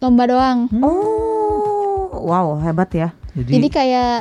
lomba 0.00 0.24
doang. 0.24 0.58
Oh, 0.80 2.08
wow 2.24 2.58
hebat 2.58 2.90
ya. 2.90 3.08
Jadi, 3.30 3.50
Jadi 3.52 3.68
kayak 3.68 4.14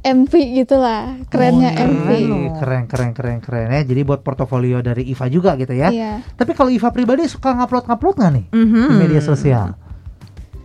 MV 0.00 0.32
gitulah, 0.56 1.20
kerennya 1.28 1.72
Oh, 1.74 1.84
MV. 1.86 2.08
keren, 2.56 2.84
keren, 2.88 3.10
keren, 3.12 3.12
keren, 3.12 3.38
keren 3.38 3.68
ya. 3.70 3.80
Jadi 3.82 4.00
buat 4.00 4.20
portofolio 4.20 4.80
dari 4.80 5.04
Iva 5.04 5.28
juga 5.28 5.56
gitu 5.56 5.72
ya. 5.72 5.88
Iya. 5.88 6.12
Tapi 6.34 6.52
kalau 6.52 6.68
Iva 6.68 6.88
pribadi 6.88 7.24
suka 7.24 7.52
ngupload-ngupload 7.52 8.14
nggak 8.16 8.32
nih 8.32 8.44
Mhm. 8.50 8.84
di 8.86 8.94
media 8.96 9.20
sosial? 9.20 9.76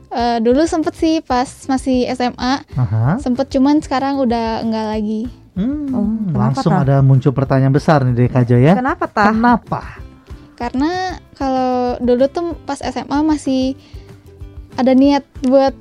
Eh, 0.09 0.39
dulu 0.39 0.63
sempet 0.63 0.95
sih 0.95 1.19
pas 1.19 1.43
masih 1.67 2.07
SMA, 2.07 2.63
Aha. 2.73 3.19
sempet 3.19 3.51
cuman 3.51 3.79
sekarang 3.79 4.15
udah 4.17 4.63
nggak 4.63 4.85
lagi. 4.89 5.27
Hmm, 5.55 5.87
Oh, 5.89 6.03
langsung 6.31 6.69
Tah? 6.69 6.83
ada 6.83 6.95
muncul 6.99 7.31
pertanyaan 7.31 7.71
besar 7.71 8.03
nih 8.03 8.11
dari 8.13 8.27
Kajo 8.27 8.57
ya. 8.57 8.75
Kenapa 8.75 9.05
tah? 9.05 9.31
Kenapa? 9.31 9.81
Karena 10.53 10.91
kalau 11.31 11.71
dulu 11.97 12.27
tuh 12.27 12.45
pas 12.61 12.75
SMA 12.77 13.19
masih 13.21 13.75
ada 14.75 14.91
niat 14.91 15.23
buat 15.41 15.71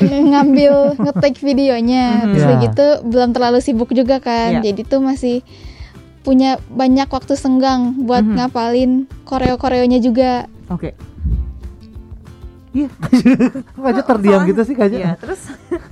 ngambil 0.00 0.72
ngetik 1.02 1.36
videonya 1.38 2.04
Mhm. 2.18 2.26
terus 2.26 2.40
Ya. 2.40 2.46
udah 2.46 2.58
gitu 2.62 2.86
belum 3.06 3.30
terlalu 3.30 3.58
sibuk 3.58 3.90
juga 3.90 4.16
kan 4.16 4.56
Iya. 4.56 4.72
jadi 4.72 4.80
tuh 4.86 5.00
masih 5.00 5.44
punya 6.20 6.56
banyak 6.66 7.04
waktu 7.06 7.34
senggang 7.34 7.96
buat 7.98 8.22
Mhm. 8.22 8.34
ngapalin 8.34 8.92
koreo-koreonya 9.24 9.98
juga 9.98 10.48
Oke. 10.66 10.96
Kok 13.74 13.82
Kajo 13.82 14.02
terdiam 14.06 14.32
Soalnya- 14.38 14.48
gitu 14.48 14.62
sih 14.62 14.74
Kajo? 14.74 14.94
Iya, 14.94 15.12
terus 15.16 15.40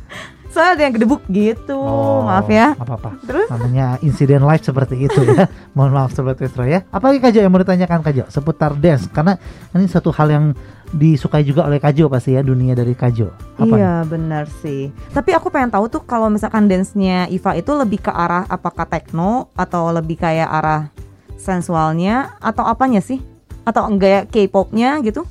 soalnya 0.49 0.73
ada 0.79 0.83
yang 0.89 0.95
gedebuk 0.97 1.23
gitu. 1.29 1.77
Oh, 1.77 2.25
Maaf 2.25 2.49
ya. 2.49 2.73
nggak 2.75 2.89
Apa-apa. 2.89 3.11
Terus 3.25 3.49
Namanya 3.53 3.87
insiden 4.01 4.43
live 4.45 4.65
seperti 4.65 4.97
itu 5.09 5.21
ya. 5.25 5.47
Mohon 5.77 5.93
maaf 5.95 6.11
sobat 6.17 6.41
Westro 6.41 6.65
ya. 6.65 6.85
Apalagi 6.89 7.21
Kajo 7.21 7.39
yang 7.41 7.53
mau 7.53 7.61
ditanyakan 7.61 8.01
Kajo 8.01 8.25
seputar 8.33 8.73
dance 8.77 9.07
karena 9.13 9.37
ini 9.77 9.87
satu 9.87 10.09
hal 10.13 10.29
yang 10.33 10.45
disukai 10.89 11.45
juga 11.45 11.69
oleh 11.69 11.77
Kajo 11.77 12.09
pasti 12.09 12.35
ya 12.37 12.41
dunia 12.41 12.73
dari 12.73 12.97
Kajo. 12.97 13.29
Apa 13.61 13.75
nih? 13.77 13.81
Iya 13.81 13.95
benar 14.09 14.45
sih. 14.65 14.89
Tapi 15.13 15.37
aku 15.37 15.53
pengen 15.53 15.73
tahu 15.73 15.87
tuh 15.93 16.03
kalau 16.03 16.33
misalkan 16.33 16.65
dance-nya 16.67 17.29
Iva 17.29 17.53
itu 17.57 17.73
lebih 17.77 18.01
ke 18.01 18.13
arah 18.13 18.49
apakah 18.49 18.89
techno 18.89 19.53
atau 19.53 19.93
lebih 19.93 20.17
kayak 20.17 20.49
arah 20.49 20.89
sensualnya 21.37 22.37
atau 22.41 22.65
apanya 22.65 23.05
sih? 23.05 23.21
Atau 23.69 23.85
enggak 23.85 24.33
K-popnya 24.33 24.97
gitu? 25.05 25.29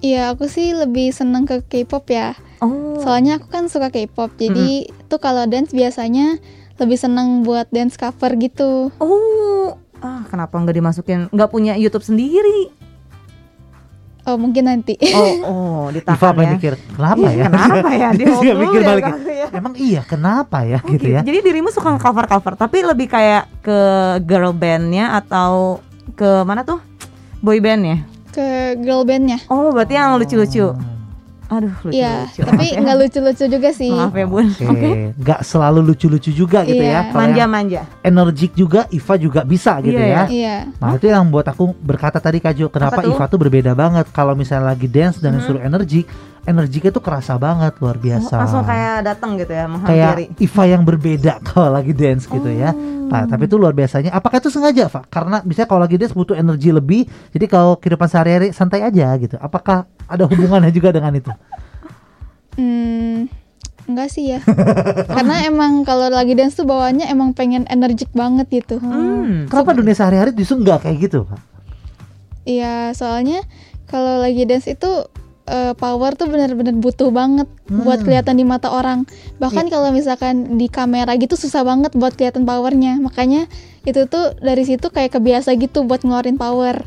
iya 0.00 0.32
aku 0.32 0.48
sih 0.48 0.72
lebih 0.72 1.12
seneng 1.12 1.44
ke 1.44 1.60
K-pop 1.60 2.08
ya 2.08 2.32
Oh. 2.60 3.00
soalnya 3.00 3.36
aku 3.36 3.48
kan 3.48 3.66
suka 3.66 3.88
K-pop 3.88 4.32
jadi 4.34 4.84
tuh 5.06 5.16
kalau 5.16 5.44
dance 5.44 5.72
biasanya 5.72 6.36
lebih 6.76 6.96
seneng 6.96 7.40
buat 7.40 7.68
dance 7.68 7.94
cover 7.94 8.36
gitu 8.36 8.92
Oh. 8.96 9.76
Ah, 9.96 10.24
kenapa 10.24 10.56
nggak 10.56 10.72
dimasukin? 10.74 11.28
Nggak 11.28 11.50
punya 11.50 11.74
YouTube 11.74 12.00
sendiri? 12.02 12.72
oh 14.22 14.36
mungkin 14.36 14.64
nanti 14.66 14.94
Oh, 15.10 15.32
oh, 15.42 15.80
ditahan 15.94 16.12
Iva 16.14 16.28
apa 16.30 16.42
ya. 16.42 16.50
mikir 16.50 16.72
kenapa 16.90 17.16
Iya, 17.18 17.30
ya? 17.30 17.44
Kenapa 17.46 17.88
ya? 17.90 18.08
Di 18.10 18.16
Dia 18.20 18.32
juga 18.34 18.52
mikir 18.54 18.80
ya 18.80 18.86
balik. 18.86 19.04
ya. 19.26 19.46
Emang 19.50 19.74
iya 19.74 20.00
kenapa 20.02 20.58
ya 20.62 20.78
Oh, 20.78 20.88
gitu 20.88 21.06
ya? 21.10 21.20
Jadi 21.20 21.38
dirimu 21.40 21.68
suka 21.68 21.96
cover 21.96 22.24
cover, 22.26 22.52
tapi 22.54 22.80
lebih 22.80 23.08
kayak 23.08 23.48
ke 23.60 23.78
girl 24.22 24.52
bandnya 24.52 25.16
atau 25.16 25.80
ke 26.12 26.44
mana 26.44 26.62
tuh? 26.62 26.80
Boy 27.38 27.58
bandnya? 27.58 28.04
ke 28.30 28.46
girl 28.78 29.02
bandnya 29.02 29.42
Oh, 29.48 29.68
berarti 29.68 29.92
yang 29.92 30.14
lucu-lucu. 30.14 30.70
Aduh, 31.50 31.74
Iya, 31.90 32.24
lucu-lucu. 32.24 32.40
tapi 32.46 32.62
Maaf 32.62 32.70
ya. 32.70 32.78
nggak 32.80 32.96
lucu-lucu 32.96 33.44
juga 33.50 33.70
sih. 33.70 33.90
Maaf 33.90 34.14
ya 34.14 34.22
bun. 34.24 34.46
Oke, 34.46 34.64
Oke. 34.64 34.90
nggak 35.18 35.40
selalu 35.42 35.80
lucu-lucu 35.82 36.30
juga 36.30 36.62
gitu 36.62 36.78
ya. 36.78 36.86
Iya. 36.86 37.00
Yang 37.02 37.10
Manja-manja. 37.12 37.80
energik 38.00 38.52
juga 38.54 38.86
Iva 38.88 39.14
juga 39.16 39.40
bisa 39.42 39.72
gitu 39.80 39.92
Iya, 39.92 40.06
ya. 40.06 40.22
Iya, 40.24 40.56
Nah 40.76 40.94
itu 40.94 41.06
yang 41.06 41.26
buat 41.26 41.44
aku 41.44 41.74
berkata 41.76 42.16
tadi 42.16 42.38
Kak 42.38 42.54
Jo, 42.54 42.66
kenapa? 42.68 43.02
Iva 43.02 43.26
tuh 43.26 43.36
berbeda 43.36 43.74
banget 43.74 44.06
kalau 44.08 44.32
misalnya 44.32 44.70
lagi 44.70 44.86
dance 44.86 45.18
dan 45.18 45.32
Mhm. 45.32 45.36
disuruh 45.36 45.60
energik, 45.60 46.06
energiknya 46.48 46.90
tuh 46.92 47.04
kerasa 47.04 47.36
banget 47.36 47.76
luar 47.80 47.96
biasa. 48.00 48.34
Oh, 48.36 48.42
Langsung 48.44 48.64
kayak 48.64 48.96
datang 49.04 49.36
gitu 49.36 49.52
ya 49.52 49.64
kayak 49.64 49.72
menghampiri. 49.72 50.24
Iva 50.40 50.64
yang 50.64 50.82
berbeda 50.84 51.32
kalau 51.48 51.68
lagi 51.72 51.92
dance 51.92 52.24
gitu 52.24 52.48
ya. 52.48 52.72
Oh. 52.72 53.08
Nah, 53.10 53.26
tapi 53.26 53.50
itu 53.50 53.58
luar 53.58 53.74
biasanya. 53.74 54.14
Apakah 54.14 54.38
itu 54.38 54.48
sengaja, 54.48 54.86
Pak? 54.86 55.10
Karena 55.10 55.42
misalnya 55.42 55.68
kalau 55.68 55.82
lagi 55.82 55.96
dance 55.98 56.14
butuh 56.14 56.38
energi 56.38 56.70
lebih, 56.70 57.02
jadi 57.34 57.46
kalau 57.50 57.74
kehidupan 57.76 58.06
sehari-hari 58.06 58.48
santai 58.54 58.86
aja 58.86 59.10
gitu. 59.18 59.34
Apakah 59.42 59.84
ada 60.06 60.24
hubungannya 60.24 60.70
juga 60.78 60.94
dengan 60.94 61.12
itu? 61.18 61.30
hmm, 62.58 63.30
enggak 63.90 64.08
sih 64.10 64.36
ya. 64.36 64.40
Karena 65.16 65.42
emang 65.46 65.82
kalau 65.82 66.06
lagi 66.10 66.38
dance 66.38 66.54
tuh 66.54 66.66
bawaannya 66.66 67.10
emang 67.10 67.34
pengen 67.34 67.66
energik 67.66 68.10
banget 68.14 68.46
gitu. 68.50 68.78
Hmm. 68.78 69.50
Kenapa 69.50 69.74
dunia 69.74 69.94
sehari-hari 69.96 70.30
justru 70.34 70.62
nggak 70.62 70.86
kayak 70.86 70.96
gitu, 71.10 71.26
Pak? 71.26 71.40
Iya, 72.48 72.96
soalnya 72.96 73.44
kalau 73.90 74.22
lagi 74.22 74.46
dance 74.46 74.70
itu 74.70 75.06
eh, 75.50 75.72
power 75.74 76.14
tuh 76.14 76.24
bener-bener 76.24 76.72
butuh 76.72 77.10
banget 77.10 77.50
buat 77.66 77.98
Hmm. 77.98 78.06
kelihatan 78.06 78.38
di 78.38 78.44
mata 78.44 78.70
orang. 78.70 79.02
Bahkan 79.36 79.66
kalau 79.66 79.90
misalkan 79.90 80.54
di 80.54 80.66
kamera 80.66 81.10
gitu 81.14 81.34
susah 81.34 81.60
banget 81.60 81.90
buat 81.92 82.14
kelihatan 82.14 82.46
powernya. 82.46 82.96
Makanya 82.96 83.50
itu 83.82 84.06
tuh 84.06 84.38
dari 84.38 84.62
situ 84.62 84.86
kayak 84.86 85.10
kebiasa 85.12 85.52
gitu 85.54 85.82
buat 85.82 86.00
ngeluarin 86.00 86.38
power. 86.38 86.86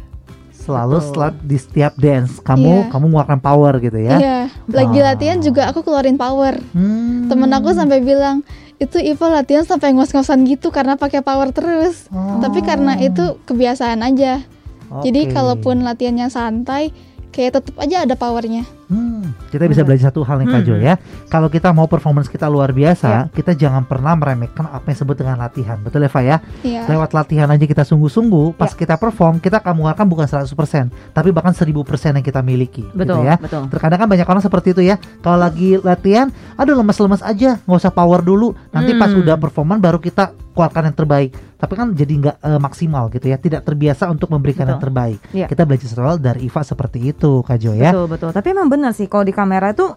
Selalu 0.53 0.95
setelah 0.97 1.35
di 1.35 1.57
setiap 1.57 1.91
dance 1.97 2.39
kamu 2.39 2.87
Iya. 2.87 2.89
kamu 2.89 3.03
mengeluarkan 3.05 3.39
power 3.39 3.73
gitu 3.77 3.99
ya. 3.99 4.15
Iya, 4.15 4.39
lagi 4.65 4.95
Wow. 4.97 5.07
latihan 5.11 5.37
juga 5.37 5.67
aku 5.67 5.83
keluarin 5.83 6.15
power. 6.15 6.55
Hmm. 6.71 7.27
Temen 7.27 7.51
aku 7.51 7.75
sampai 7.75 7.99
bilang 7.99 8.47
itu 8.79 8.95
Iva 8.95 9.27
latihan 9.29 9.63
sampai 9.63 9.91
ngos-ngosan 9.91 10.47
gitu 10.47 10.71
karena 10.71 10.95
pakai 10.95 11.19
power 11.19 11.51
terus. 11.51 12.07
Oh. 12.09 12.39
Tapi 12.39 12.63
karena 12.63 12.95
itu 12.95 13.35
kebiasaan 13.43 13.99
aja. 14.01 14.39
Jadi 14.93 15.25
Oke. 15.25 15.33
kalaupun 15.33 15.81
latihannya 15.81 16.29
santai, 16.29 16.93
kayak 17.33 17.57
tetap 17.57 17.75
aja 17.75 18.05
ada 18.05 18.13
powernya. 18.13 18.61
Hmm, 18.85 19.33
kita 19.49 19.65
bisa 19.65 19.81
belajar 19.81 20.13
satu 20.13 20.21
hal 20.21 20.37
nih 20.37 20.47
Kak 20.47 20.61
Jo 20.61 20.77
Hmm. 20.77 20.85
ya. 20.85 20.93
Kalau 21.25 21.49
kita 21.49 21.73
mau 21.73 21.89
performance 21.89 22.29
kita 22.29 22.45
luar 22.45 22.69
biasa, 22.69 23.09
Ya. 23.09 23.21
kita 23.27 23.57
jangan 23.57 23.83
pernah 23.83 24.13
meremehkan 24.13 24.69
apa 24.69 24.85
yang 24.85 24.95
disebut 24.95 25.15
dengan 25.17 25.35
latihan. 25.35 25.81
Betul 25.81 26.05
ya, 26.05 26.09
Pak 26.09 26.21
ya? 26.21 26.37
Iya. 26.61 26.81
Lewat 26.85 27.09
latihan 27.11 27.49
aja 27.49 27.65
kita 27.65 27.81
sungguh-sungguh, 27.81 28.53
pas 28.53 28.69
Ya. 28.69 28.77
kita 28.77 28.95
perform, 28.95 29.41
kita 29.41 29.57
akan 29.57 29.73
mengeluarkan 29.73 30.05
bukan 30.05 30.27
100%, 30.29 30.93
tapi 31.09 31.33
bahkan 31.33 31.51
1000% 31.51 32.13
yang 32.13 32.21
kita 32.21 32.39
miliki. 32.39 32.85
Betul, 32.93 33.25
Gitu 33.25 33.33
ya. 33.33 33.35
betul. 33.41 33.65
Terkadang 33.73 33.97
kan 33.97 34.07
banyak 34.07 34.27
orang 34.29 34.43
seperti 34.43 34.67
itu 34.71 34.85
ya. 34.85 35.01
Kalau 35.19 35.41
lagi 35.41 35.81
latihan, 35.81 36.29
aduh 36.53 36.77
lemes-lemes 36.77 37.25
aja, 37.25 37.57
nggak 37.59 37.79
usah 37.81 37.89
power 37.89 38.21
dulu. 38.21 38.53
Nanti 38.69 38.93
pas 38.93 39.09
Hmm. 39.09 39.25
udah 39.25 39.35
performan 39.35 39.81
baru 39.81 39.97
kita 39.97 40.37
keluarkan 40.53 40.93
yang 40.93 40.95
terbaik. 40.95 41.33
Tapi 41.63 41.73
kan 41.73 41.87
jadi 41.95 42.11
nggak 42.13 42.37
eh, 42.37 42.59
maksimal 42.59 43.07
gitu 43.07 43.23
ya, 43.23 43.39
tidak 43.39 43.63
terbiasa 43.63 44.11
untuk 44.11 44.27
memberikan 44.27 44.67
yang 44.67 44.75
Betul. 44.75 44.91
terbaik. 44.91 45.19
Iya. 45.31 45.47
Kita 45.47 45.63
belajar 45.63 45.87
soal 45.87 46.19
dari 46.19 46.43
Iva 46.43 46.59
seperti 46.59 46.99
itu, 47.07 47.39
Kak 47.39 47.55
Jo 47.55 47.71
ya. 47.71 47.95
Betul 47.95 48.11
betul. 48.11 48.29
Tapi 48.29 48.47
emang 48.51 48.67
benar 48.67 48.91
sih 48.91 49.07
kalau 49.07 49.23
di 49.23 49.31
kamera 49.31 49.71
itu 49.71 49.87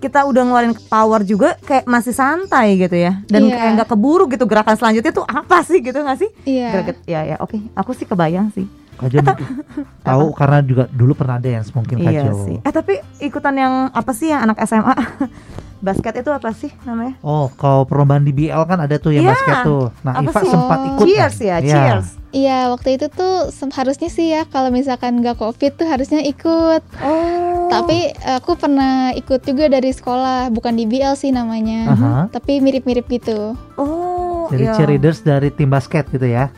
kita 0.00 0.24
udah 0.24 0.42
ngeluarin 0.42 0.72
power 0.88 1.20
juga 1.20 1.60
kayak 1.60 1.84
masih 1.84 2.16
santai 2.16 2.80
gitu 2.80 2.96
ya. 2.96 3.20
Dan 3.28 3.46
Iya. 3.46 3.54
kayak 3.54 3.72
nggak 3.76 3.88
keburu 3.92 4.24
gitu 4.26 4.48
gerakan 4.48 4.72
selanjutnya 4.72 5.12
tuh 5.12 5.28
apa 5.28 5.60
sih 5.60 5.78
gitu 5.78 6.00
nggak 6.00 6.18
sih? 6.18 6.30
Iya. 6.48 6.68
Greget. 6.72 6.96
Ya 7.04 7.20
ya 7.22 7.36
oke. 7.36 7.60
Aku 7.76 7.92
sih 7.92 8.08
kebayang 8.08 8.48
sih. 8.50 8.64
Kak 8.96 9.08
Jo 9.08 9.20
mungkin 9.20 9.44
tahu 10.08 10.24
karena 10.32 10.58
juga 10.60 10.84
dulu 10.88 11.12
pernah 11.12 11.36
dance 11.36 11.68
mungkin 11.70 12.00
Kak 12.00 12.08
Iya 12.10 12.22
Jo. 12.26 12.48
sih. 12.48 12.56
Eh 12.60 12.72
tapi 12.72 12.96
ikutan 13.20 13.52
yang 13.52 13.74
apa 13.92 14.12
sih 14.12 14.32
ya 14.32 14.40
anak 14.40 14.56
SMA? 14.64 14.96
Basket 15.80 16.12
itu 16.14 16.28
apa 16.28 16.52
sih 16.52 16.68
namanya? 16.84 17.16
Oh, 17.20 17.48
kalau 17.50 17.82
perlombaan 17.82 18.20
di 18.20 18.30
BL 18.30 18.62
kan 18.62 18.78
ada 18.78 18.96
tuh 18.96 19.10
yang 19.10 19.24
Iya. 19.24 19.32
basket 19.32 19.56
tuh. 19.64 19.84
Nah, 20.00 20.12
Apa 20.14 20.28
Iva 20.28 20.40
sih? 20.40 20.50
sempat 20.50 20.78
Oh. 20.78 20.88
ikut. 20.90 21.06
Cheers 21.08 21.34
kan? 21.34 21.40
ya, 21.42 21.56
Iya. 21.56 21.72
cheers. 21.72 22.06
Iya, 22.30 22.58
waktu 22.70 22.88
itu 22.94 23.06
tuh 23.08 23.34
harusnya 23.72 24.06
sih 24.06 24.30
ya 24.30 24.46
kalau 24.46 24.70
misalkan 24.70 25.18
nggak 25.18 25.34
covid 25.34 25.74
tuh 25.74 25.88
harusnya 25.88 26.20
ikut. 26.22 26.82
Oh. 27.00 27.66
Tapi 27.66 28.12
eh, 28.12 28.36
aku 28.36 28.54
pernah 28.54 29.10
ikut 29.12 29.40
juga 29.40 29.66
dari 29.66 29.90
sekolah, 29.90 30.46
bukan 30.48 30.76
di 30.76 30.84
BL 30.84 31.16
sih 31.16 31.32
namanya. 31.32 31.80
Aha. 31.88 32.12
Tapi 32.28 32.60
mirip-mirip 32.60 33.08
gitu. 33.08 33.56
oh, 33.74 34.46
Jadi 34.48 34.62
iya. 34.62 34.74
cheerleaders 34.74 35.22
dari 35.22 35.48
tim 35.48 35.66
basket 35.66 36.06
gitu 36.06 36.26
ya. 36.26 36.52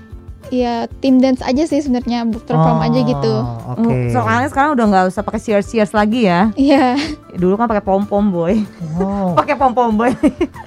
Iya, 0.52 0.84
tim 1.00 1.16
dance 1.16 1.40
aja 1.40 1.64
sih 1.64 1.80
sebenarnya, 1.80 2.28
perform 2.28 2.84
aja 2.84 3.00
gitu. 3.00 3.34
Oh, 3.40 3.72
Oke. 3.72 3.88
Mm, 3.88 4.12
Soalnya 4.12 4.48
sekarang 4.52 4.70
udah 4.76 4.86
nggak 4.92 5.04
usah 5.08 5.24
pakai 5.24 5.40
cheers 5.40 5.64
cheers 5.64 5.96
lagi 5.96 6.28
ya. 6.28 6.52
Iya, 6.52 7.00
Dulu 7.32 7.56
kan 7.56 7.64
pakai 7.64 7.80
pom 7.80 8.04
pom 8.04 8.28
boy. 8.28 8.60
Oh, 9.00 9.32
pakai 9.40 9.56
pom 9.56 9.72
pom 9.72 9.88
boy. 9.96 10.12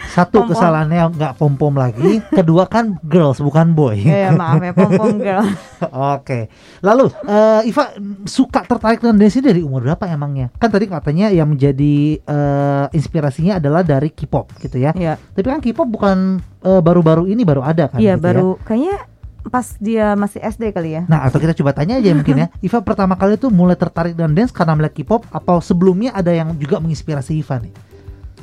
satu 0.09 0.41
pom-pom. 0.41 0.57
kesalahannya 0.57 1.13
nggak 1.13 1.33
pom 1.37 1.53
pom 1.53 1.73
lagi. 1.77 2.17
Kedua 2.33 2.65
kan 2.65 2.97
girls 3.05 3.37
bukan 3.37 3.77
boy. 3.77 4.01
Iya 4.01 4.33
maaf 4.33 4.57
ya 4.57 4.73
pom 4.73 4.89
pom 4.97 5.21
girl. 5.21 5.45
Oke. 6.17 6.49
Lalu 6.81 7.13
eh, 7.29 7.69
Iva 7.69 7.93
suka 8.25 8.65
tertarik 8.65 9.05
dengan 9.05 9.21
dance 9.21 9.37
ini 9.37 9.45
dari 9.45 9.61
umur 9.61 9.85
berapa 9.85 10.09
emangnya? 10.09 10.49
Kan 10.57 10.73
tadi 10.73 10.89
katanya 10.89 11.29
yang 11.29 11.53
menjadi 11.53 12.17
eh, 12.17 12.85
inspirasinya 12.97 13.61
adalah 13.61 13.85
dari 13.85 14.09
K-pop 14.09 14.57
gitu 14.57 14.81
ya. 14.81 14.89
Iya. 14.97 15.21
Tapi 15.21 15.45
kan 15.45 15.61
K-pop 15.61 15.85
bukan 15.85 16.41
eh, 16.65 16.81
baru-baru 16.81 17.29
ini 17.29 17.45
baru 17.45 17.61
ada 17.61 17.93
kan? 17.93 18.01
Iya 18.01 18.17
gitu 18.17 18.25
ya. 18.25 18.25
baru 18.25 18.47
kayaknya 18.65 18.97
pas 19.49 19.77
dia 19.77 20.17
masih 20.17 20.41
SD 20.41 20.73
kali 20.73 20.97
ya. 20.97 21.03
Nah 21.05 21.25
atau 21.25 21.37
kita 21.37 21.53
coba 21.53 21.71
tanya 21.73 22.01
aja 22.01 22.11
mungkin 22.13 22.45
ya 22.45 22.47
Iva 22.65 22.81
pertama 22.81 23.13
kali 23.17 23.37
tuh 23.37 23.53
mulai 23.53 23.77
tertarik 23.77 24.17
dengan 24.17 24.33
dance 24.33 24.53
karena 24.53 24.73
melihat 24.73 24.97
K-pop 24.97 25.25
Atau 25.29 25.61
sebelumnya 25.61 26.11
ada 26.13 26.33
yang 26.33 26.57
juga 26.57 26.81
menginspirasi 26.81 27.37
Iva 27.39 27.61
nih? 27.61 27.73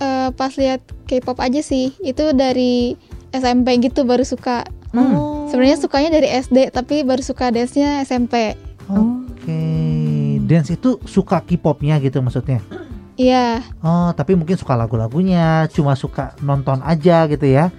Eh, 0.03 0.29
pas 0.35 0.53
lihat 0.55 0.83
K-pop 1.07 1.39
aja 1.39 1.61
sih. 1.63 1.95
Itu 2.03 2.35
dari 2.35 2.99
SMP 3.31 3.79
gitu 3.83 4.03
baru 4.03 4.27
suka. 4.27 4.67
Hmm. 4.93 5.49
Sebenarnya 5.49 5.81
sukanya 5.81 6.11
dari 6.13 6.29
SD, 6.29 6.69
tapi 6.69 7.01
baru 7.01 7.25
suka 7.25 7.49
dance-nya 7.49 8.05
SMP. 8.05 8.53
Oke 8.93 9.61
Dance 10.45 10.75
itu 10.75 11.01
suka 11.09 11.41
K-popnya 11.41 11.97
gitu 12.03 12.21
maksudnya 12.21 12.61
Iya, 13.17 13.63
Oh 13.81 14.11
tapi 14.13 14.35
mungkin 14.35 14.59
suka 14.59 14.75
lagu-lagunya 14.75 15.71
Cuma 15.71 15.95
suka 15.95 16.35
nonton 16.43 16.83
aja 16.83 17.25
gitu 17.31 17.47
ya 17.47 17.71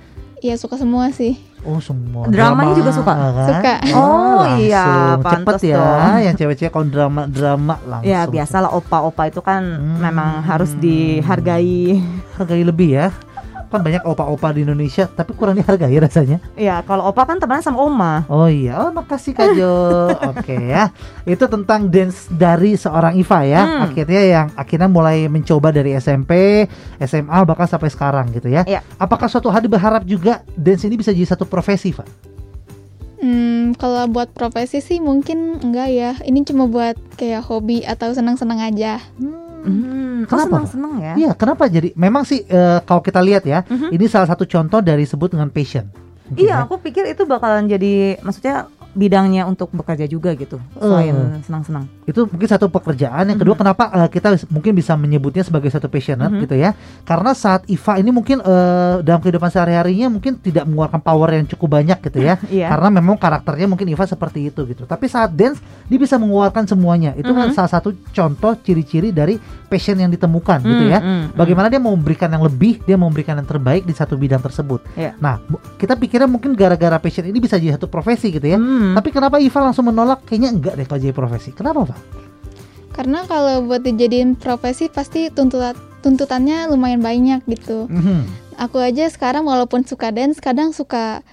iya 0.44 0.60
suka 0.60 0.76
semua 0.76 1.08
sih. 1.16 1.40
Oh 1.64 1.80
semua 1.80 2.28
Dramanya 2.28 2.76
juga 2.76 2.92
suka? 2.92 3.14
kan? 3.14 3.48
Suka. 3.48 3.74
Oh, 3.92 4.44
langsung. 4.44 4.60
iya, 4.62 4.86
Cepet 5.18 5.60
ya 5.64 5.76
dong. 5.78 6.02
Yang 6.22 6.36
cewek-cewek 6.38 6.72
kalau 6.72 6.86
drama-drama 6.86 7.76
langsung 7.84 8.04
Ya 8.06 8.22
biasalah 8.26 8.70
opa-opa 8.70 9.24
itu 9.26 9.40
kan 9.40 9.64
Hmm. 9.64 9.98
memang 9.98 10.42
harus 10.42 10.76
dihargai. 10.76 12.04
Hargai 12.36 12.62
lebih 12.62 12.90
ya 12.94 13.08
Kan 13.74 13.82
banyak 13.82 14.06
opa-opa 14.06 14.54
di 14.54 14.62
Indonesia 14.62 15.10
Tapi 15.10 15.34
kurang 15.34 15.58
dihargai 15.58 15.98
rasanya 15.98 16.38
Ya 16.54 16.86
kalau 16.86 17.10
opa 17.10 17.26
kan 17.26 17.42
temenan 17.42 17.66
sama 17.66 17.82
oma. 17.82 18.14
Oh 18.30 18.46
iya, 18.46 18.78
oh 18.78 18.92
makasih 18.94 19.34
Kak 19.34 19.58
Jo. 19.58 19.74
Oke 20.36 20.54
ya, 20.54 20.94
itu 21.26 21.46
tentang 21.48 21.90
dance 21.90 22.30
dari 22.30 22.76
seorang 22.78 23.18
Iva 23.18 23.40
ya. 23.48 23.62
Hmm. 23.64 23.82
Akhirnya 23.90 24.22
yang 24.22 24.48
akhirnya 24.54 24.90
mulai 24.92 25.26
mencoba 25.32 25.74
dari 25.74 25.96
SMP, 25.98 26.64
SMA 27.02 27.40
bahkan 27.48 27.66
sampai 27.66 27.90
sekarang 27.90 28.30
gitu 28.36 28.52
ya. 28.52 28.68
Iya. 28.68 28.86
Apakah 29.00 29.26
suatu 29.32 29.50
hari 29.50 29.66
berharap 29.66 30.04
juga 30.06 30.44
dance 30.54 30.86
ini 30.86 31.00
bisa 31.00 31.10
jadi 31.16 31.34
satu 31.34 31.48
profesi, 31.48 31.96
Pak? 31.96 32.36
Hmm, 33.24 33.72
kalau 33.80 34.04
buat 34.12 34.36
profesi 34.36 34.84
sih 34.84 35.00
mungkin 35.00 35.64
enggak 35.64 35.90
ya. 35.90 36.12
Ini 36.28 36.44
cuma 36.44 36.68
buat 36.68 37.00
kayak 37.16 37.48
hobi 37.48 37.88
atau 37.88 38.12
senang-senang 38.12 38.60
aja. 38.60 39.00
Hmm, 39.16 39.53
oh 39.64 40.26
Kenapa, 40.26 40.56
Pak? 40.60 40.70
seneng 40.70 40.94
ya. 40.98 41.14
Iya, 41.16 41.32
kenapa 41.34 41.64
jadi? 41.66 41.92
Memang 41.94 42.24
sih 42.24 42.42
eh, 42.42 42.80
kalau 42.84 43.00
kita 43.00 43.20
lihat 43.20 43.44
ya, 43.44 43.64
Mhm. 43.64 43.92
ini 43.92 44.06
salah 44.06 44.26
satu 44.26 44.44
contoh 44.44 44.80
dari 44.80 45.04
sebut 45.04 45.32
dengan 45.32 45.48
passion. 45.48 45.88
Mungkin 46.24 46.40
Iya, 46.40 46.56
ya. 46.56 46.64
aku 46.64 46.80
pikir 46.80 47.04
itu 47.06 47.24
bakalan 47.24 47.68
jadi 47.68 48.18
maksudnya 48.20 48.68
bidangnya 48.94 49.44
untuk 49.44 49.70
bekerja 49.70 50.06
juga 50.06 50.32
gitu 50.32 50.62
selain 50.76 51.12
Eh. 51.12 51.42
senang-senang. 51.42 51.86
itu 52.04 52.24
mungkin 52.24 52.46
satu 52.46 52.68
pekerjaan 52.68 53.26
yang 53.26 53.38
kedua 53.38 53.54
kenapa 53.54 53.90
eh, 53.92 54.08
kita 54.08 54.34
mungkin 54.48 54.72
bisa 54.72 54.94
menyebutnya 54.94 55.42
sebagai 55.42 55.68
satu 55.68 55.88
passionate 55.88 56.30
Mhm. 56.30 56.42
gitu 56.42 56.56
ya 56.56 56.72
karena 57.02 57.34
saat 57.34 57.66
Iva 57.66 57.94
ini 57.96 58.10
mungkin 58.10 58.38
eh, 58.40 58.96
dalam 59.00 59.20
kehidupan 59.20 59.50
sehari-harinya 59.50 60.08
mungkin 60.10 60.38
tidak 60.38 60.64
mengeluarkan 60.64 61.00
power 61.00 61.30
yang 61.32 61.46
cukup 61.46 61.70
banyak 61.74 61.98
gitu 62.02 62.20
ya 62.20 62.38
Iya. 62.50 62.70
karena 62.70 62.90
memang 62.94 63.16
karakternya 63.16 63.66
mungkin 63.66 63.88
Iva 63.88 64.04
seperti 64.04 64.48
itu 64.48 64.62
gitu 64.66 64.84
tapi 64.84 65.06
saat 65.06 65.32
dance 65.32 65.58
dia 65.84 65.98
bisa 65.98 66.16
mengeluarkan 66.16 66.66
semuanya 66.66 67.12
itu 67.14 67.30
kan 67.30 67.50
Mhm. 67.50 67.56
salah 67.56 67.72
satu 67.72 67.92
contoh 68.08 68.54
ciri-ciri 68.58 69.10
dari 69.10 69.36
passion 69.66 69.98
yang 69.98 70.10
ditemukan 70.10 70.62
gitu 70.62 70.86
ya 70.86 71.00
Hmm, 71.00 71.10
hmm, 71.26 71.26
Bagaimana 71.34 71.66
dia 71.66 71.78
mau 71.78 71.92
memberikan 71.92 72.30
yang 72.30 72.42
lebih, 72.42 72.78
dia 72.80 72.94
mau 72.94 73.08
memberikan 73.08 73.34
yang 73.34 73.44
terbaik 73.44 73.84
di 73.84 73.92
satu 73.92 74.14
bidang 74.14 74.38
tersebut. 74.40 74.86
Iya. 74.94 75.18
Nah, 75.18 75.42
kita 75.76 75.96
pikirnya 75.96 76.30
mungkin 76.30 76.54
gara-gara 76.54 76.94
passion 76.96 77.24
ini 77.24 77.38
bisa 77.38 77.58
jadi 77.58 77.74
satu 77.74 77.88
profesi 77.88 78.30
gitu 78.30 78.46
ya. 78.46 78.56
Hmm. 78.56 78.83
Tapi 78.92 79.10
kenapa 79.16 79.40
Iva 79.40 79.60
langsung 79.64 79.88
menolak? 79.88 80.28
Kayaknya 80.28 80.50
enggak 80.52 80.74
deh 80.76 80.86
kalau 80.86 81.00
jadi 81.00 81.16
profesi. 81.16 81.50
Kenapa, 81.56 81.88
Pak? 81.88 82.00
Karena 82.94 83.26
kalau 83.26 83.66
buat 83.66 83.82
dijadiin 83.82 84.38
profesi 84.38 84.86
pasti 84.92 85.34
tuntutan 85.34 85.74
tuntutannya 86.04 86.70
lumayan 86.70 87.02
banyak 87.02 87.42
gitu. 87.48 87.88
Mhm. 87.90 88.28
Aku 88.60 88.78
aja 88.78 89.10
sekarang 89.10 89.50
walaupun 89.50 89.82
suka 89.88 90.14
dance, 90.14 90.38
kadang 90.38 90.76
suka 90.76 91.26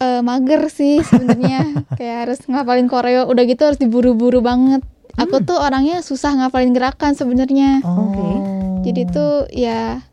eh, 0.00 0.20
mager 0.24 0.72
sih 0.72 1.04
sebenarnya. 1.04 1.74
kayak 1.98 2.16
harus 2.28 2.40
ngapalin 2.48 2.88
koreo, 2.88 3.28
udah 3.28 3.44
gitu 3.44 3.66
harus 3.66 3.76
diburu-buru 3.76 4.40
banget. 4.40 4.80
Aku 5.16 5.40
tuh 5.40 5.56
orangnya 5.56 6.04
susah 6.04 6.36
ngapalin 6.36 6.76
gerakan 6.76 7.16
sebenarnya. 7.16 7.80
Oke. 7.84 8.28
Jadi 8.88 9.02
tuh 9.08 9.48
ya 9.48 10.04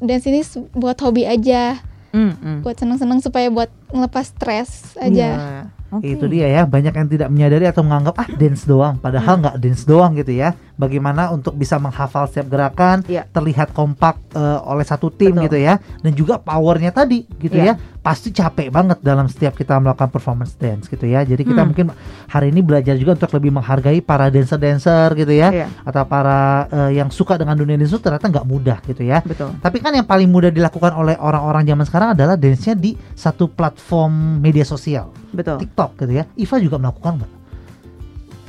dance 0.00 0.28
ini 0.28 0.40
buat 0.76 1.00
hobi 1.00 1.24
aja, 1.24 1.80
Hmm, 2.10 2.34
hmm. 2.34 2.58
buat 2.66 2.74
seneng-seneng 2.74 3.22
supaya 3.22 3.48
buat 3.54 3.70
ngelepas 3.94 4.34
stres 4.34 4.98
aja. 4.98 5.28
Iya. 5.38 5.79
Oke. 5.90 6.14
Itu 6.14 6.30
dia 6.30 6.46
ya, 6.46 6.62
banyak 6.64 6.94
yang 6.94 7.08
tidak 7.10 7.28
menyadari 7.28 7.66
atau 7.66 7.82
menganggap 7.82 8.14
ah 8.14 8.28
dance 8.30 8.62
doang, 8.62 8.94
padahal 8.96 9.42
nggak 9.42 9.56
dance 9.58 9.82
doang 9.82 10.14
gitu 10.14 10.30
ya. 10.30 10.54
Bagaimana 10.78 11.28
untuk 11.28 11.58
bisa 11.58 11.76
menghafal 11.76 12.24
setiap 12.24 12.46
gerakan, 12.48 13.02
Iya. 13.04 13.26
terlihat 13.26 13.74
kompak 13.74 14.16
eh, 14.32 14.58
oleh 14.64 14.86
satu 14.86 15.10
tim 15.10 15.34
Betul. 15.34 15.44
gitu 15.50 15.58
ya, 15.60 15.74
dan 16.00 16.12
juga 16.14 16.38
powernya 16.38 16.94
tadi 16.94 17.26
gitu 17.36 17.58
Iya. 17.58 17.74
ya, 17.74 17.99
pasti 18.00 18.32
capek 18.32 18.72
banget 18.72 18.96
dalam 19.00 19.28
setiap 19.28 19.52
kita 19.52 19.76
melakukan 19.76 20.08
performance 20.08 20.56
dance 20.56 20.88
gitu 20.88 21.04
ya. 21.04 21.20
Jadi 21.20 21.44
kita 21.44 21.60
Hmm. 21.60 21.68
mungkin 21.68 21.86
hari 22.26 22.48
ini 22.48 22.64
belajar 22.64 22.96
juga 22.96 23.12
untuk 23.14 23.36
lebih 23.36 23.52
menghargai 23.52 24.00
para 24.00 24.32
dancer-dancer 24.32 25.12
gitu 25.14 25.28
ya, 25.30 25.52
Iya, 25.52 25.66
atau 25.84 26.02
para 26.04 26.64
eh, 26.66 26.96
yang 26.96 27.12
suka 27.12 27.36
dengan 27.36 27.54
dunia 27.54 27.76
dance 27.76 27.92
itu 27.92 28.00
ternyata 28.00 28.26
nggak 28.26 28.46
mudah 28.46 28.78
gitu 28.88 29.04
ya. 29.04 29.20
betul. 29.20 29.52
Tapi 29.60 29.76
kan 29.78 29.92
yang 29.92 30.08
paling 30.08 30.26
mudah 30.26 30.48
dilakukan 30.48 30.92
oleh 30.92 31.12
orang-orang 31.16 31.62
zaman 31.62 31.84
sekarang 31.84 32.08
adalah 32.12 32.34
dance-nya 32.34 32.72
di 32.72 32.96
satu 33.12 33.46
platform 33.46 34.40
media 34.40 34.64
sosial, 34.64 35.12
Betul. 35.30 35.60
TikTok 35.60 36.00
gitu 36.00 36.12
ya. 36.16 36.24
Iva 36.34 36.56
juga 36.56 36.80
melakukan 36.80 37.20
nggak? 37.20 37.32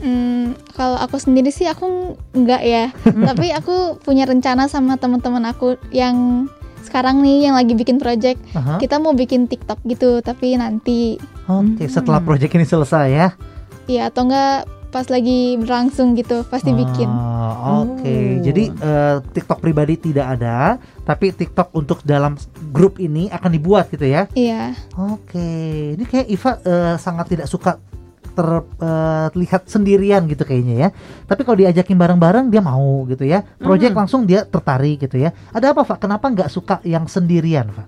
Hmm, 0.02 0.58
kalau 0.74 0.98
aku 0.98 1.20
sendiri 1.20 1.54
sih 1.54 1.68
aku 1.68 2.16
nggak 2.34 2.62
ya. 2.64 2.90
Tapi 3.30 3.54
aku 3.54 4.00
punya 4.00 4.26
rencana 4.26 4.66
sama 4.66 4.98
teman-teman 4.98 5.46
aku 5.46 5.78
yang 5.92 6.48
sekarang 6.82 7.20
nih 7.20 7.46
yang 7.46 7.56
lagi 7.56 7.72
bikin 7.72 7.96
project. 7.96 8.42
Aha. 8.52 8.78
Kita 8.78 8.98
mau 8.98 9.12
bikin 9.12 9.46
TikTok 9.46 9.80
gitu, 9.86 10.20
tapi 10.20 10.54
nanti 10.54 11.16
Oke, 11.44 11.84
Hmm. 11.84 11.88
setelah 11.88 12.20
project 12.20 12.52
ini 12.52 12.64
selesai 12.64 13.08
ya. 13.08 13.28
ya 13.86 14.08
atau 14.08 14.24
enggak 14.24 14.64
pas 14.88 15.08
lagi 15.08 15.56
berlangsung 15.56 16.14
gitu 16.14 16.44
pasti 16.46 16.72
bikin. 16.72 17.08
Ah, 17.08 17.80
Oke, 17.82 18.12
Oh. 18.12 18.44
jadi 18.44 18.64
eh, 18.70 19.16
TikTok 19.26 19.60
pribadi 19.60 19.96
tidak 19.96 20.36
ada, 20.36 20.76
tapi 21.02 21.32
TikTok 21.32 21.72
untuk 21.72 22.00
dalam 22.02 22.36
grup 22.70 22.98
ini 22.98 23.28
akan 23.28 23.50
dibuat 23.50 23.88
gitu 23.88 24.04
ya. 24.04 24.28
Iya. 24.32 24.76
Oke, 24.98 25.48
ini 25.96 26.04
kayak 26.04 26.28
Iva 26.28 26.52
eh, 26.60 26.96
sangat 26.98 27.26
tidak 27.30 27.48
suka 27.48 27.80
terlihat 28.32 29.68
sendirian 29.68 30.26
gitu 30.26 30.44
kayaknya 30.44 30.76
ya. 30.76 30.90
Tapi 31.28 31.42
kalau 31.44 31.58
diajakin 31.60 31.98
bareng-bareng 31.98 32.48
dia 32.50 32.62
mau 32.64 33.04
gitu 33.06 33.28
ya. 33.28 33.44
Project 33.60 33.94
Mhm. 33.94 34.00
langsung 34.00 34.22
dia 34.24 34.48
tertarik 34.48 35.04
gitu 35.04 35.20
ya. 35.20 35.36
Ada 35.52 35.76
apa 35.76 35.84
Pak? 35.84 35.98
Kenapa 36.02 36.32
nggak 36.32 36.50
suka 36.50 36.80
yang 36.88 37.06
sendirian 37.06 37.70
Pak? 37.72 37.88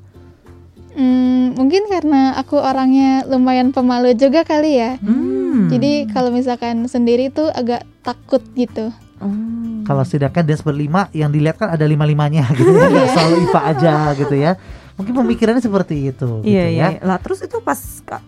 Hmm, 0.93 1.57
mungkin 1.57 1.89
karena 1.89 2.37
aku 2.37 2.61
orangnya 2.61 3.25
lumayan 3.25 3.73
pemalu 3.73 4.13
juga 4.13 4.45
kali 4.45 4.77
ya. 4.77 5.01
Hmm. 5.01 5.65
Jadi 5.73 6.05
kalau 6.13 6.29
misalkan 6.29 6.85
sendiri 6.85 7.33
tuh 7.33 7.49
agak 7.49 7.81
takut 8.05 8.45
gitu. 8.53 8.93
Hmm. 9.17 9.81
Kalau 9.87 10.05
setidaknya 10.05 10.53
dance 10.53 10.61
berlima 10.61 11.09
yang 11.15 11.33
dilihat 11.33 11.57
kan 11.57 11.73
ada 11.73 11.87
lima-limanya 11.87 12.45
gitu 12.53 12.69
ya. 12.69 12.87
Nggak 12.93 13.09
selalu 13.09 13.35
Iva 13.41 13.61
aja 13.65 13.93
gitu 14.13 14.35
ya. 14.37 14.51
Mungkin 14.93 15.13
pemikirannya 15.17 15.63
seperti 15.63 16.13
itu 16.13 16.45
gitu 16.45 16.45
Iya 16.45 16.65
iya. 16.69 16.87
ya. 16.97 17.01
Lah 17.01 17.17
terus 17.17 17.41
itu 17.41 17.57
pas 17.65 17.77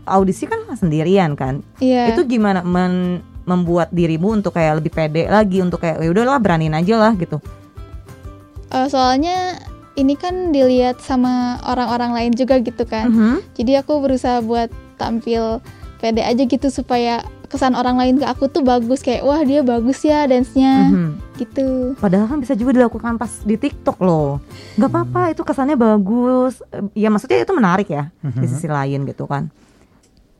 audisi 0.06 0.50
kan 0.50 0.66
sendirian 0.74 1.38
kan. 1.38 1.62
Iya. 1.78 2.14
Itu 2.14 2.26
gimana 2.26 2.66
men- 2.66 3.22
membuat 3.46 3.94
dirimu 3.94 4.34
untuk 4.34 4.58
kayak 4.58 4.82
lebih 4.82 4.90
pede 4.90 5.30
lagi 5.30 5.62
untuk 5.62 5.78
kayak 5.78 6.02
ya 6.02 6.10
udahlah 6.10 6.42
beraniin 6.42 6.74
aja 6.74 6.98
lah 6.98 7.14
gitu. 7.14 7.38
Eh, 8.74 8.88
soalnya 8.90 9.62
ini 9.96 10.18
kan 10.18 10.50
dilihat 10.52 11.00
sama 11.00 11.62
orang-orang 11.64 12.12
lain 12.12 12.34
juga 12.34 12.58
gitu 12.60 12.84
kan. 12.84 13.14
Mhm. 13.14 13.36
Jadi 13.56 13.72
aku 13.80 14.02
berusaha 14.02 14.42
buat 14.42 14.74
tampil 14.98 15.62
pede 16.02 16.26
aja 16.26 16.44
gitu 16.44 16.68
supaya 16.74 17.22
kesan 17.46 17.74
orang 17.74 17.96
lain 17.96 18.16
ke 18.18 18.26
aku 18.26 18.46
tuh 18.46 18.60
bagus 18.60 19.00
kayak 19.00 19.22
wah 19.22 19.42
dia 19.42 19.62
bagus 19.62 20.02
ya 20.02 20.26
dance-nya 20.26 20.90
Mhm. 20.90 21.10
gitu. 21.36 21.68
Padahal 21.96 22.26
kan 22.26 22.38
bisa 22.38 22.54
juga 22.54 22.76
dilakukan 22.76 23.16
pas 23.16 23.32
di 23.42 23.56
TikTok 23.56 23.98
loh. 24.00 24.42
Nggak 24.76 24.90
apa-apa 24.90 25.22
itu 25.32 25.42
kesannya 25.42 25.74
bagus. 25.74 26.60
Ya 26.92 27.08
maksudnya 27.08 27.42
itu 27.42 27.54
menarik 27.54 27.88
ya 27.88 28.12
di 28.20 28.44
Mhm. 28.44 28.52
sisi 28.52 28.68
lain 28.68 29.06
gitu 29.06 29.26
kan. 29.26 29.48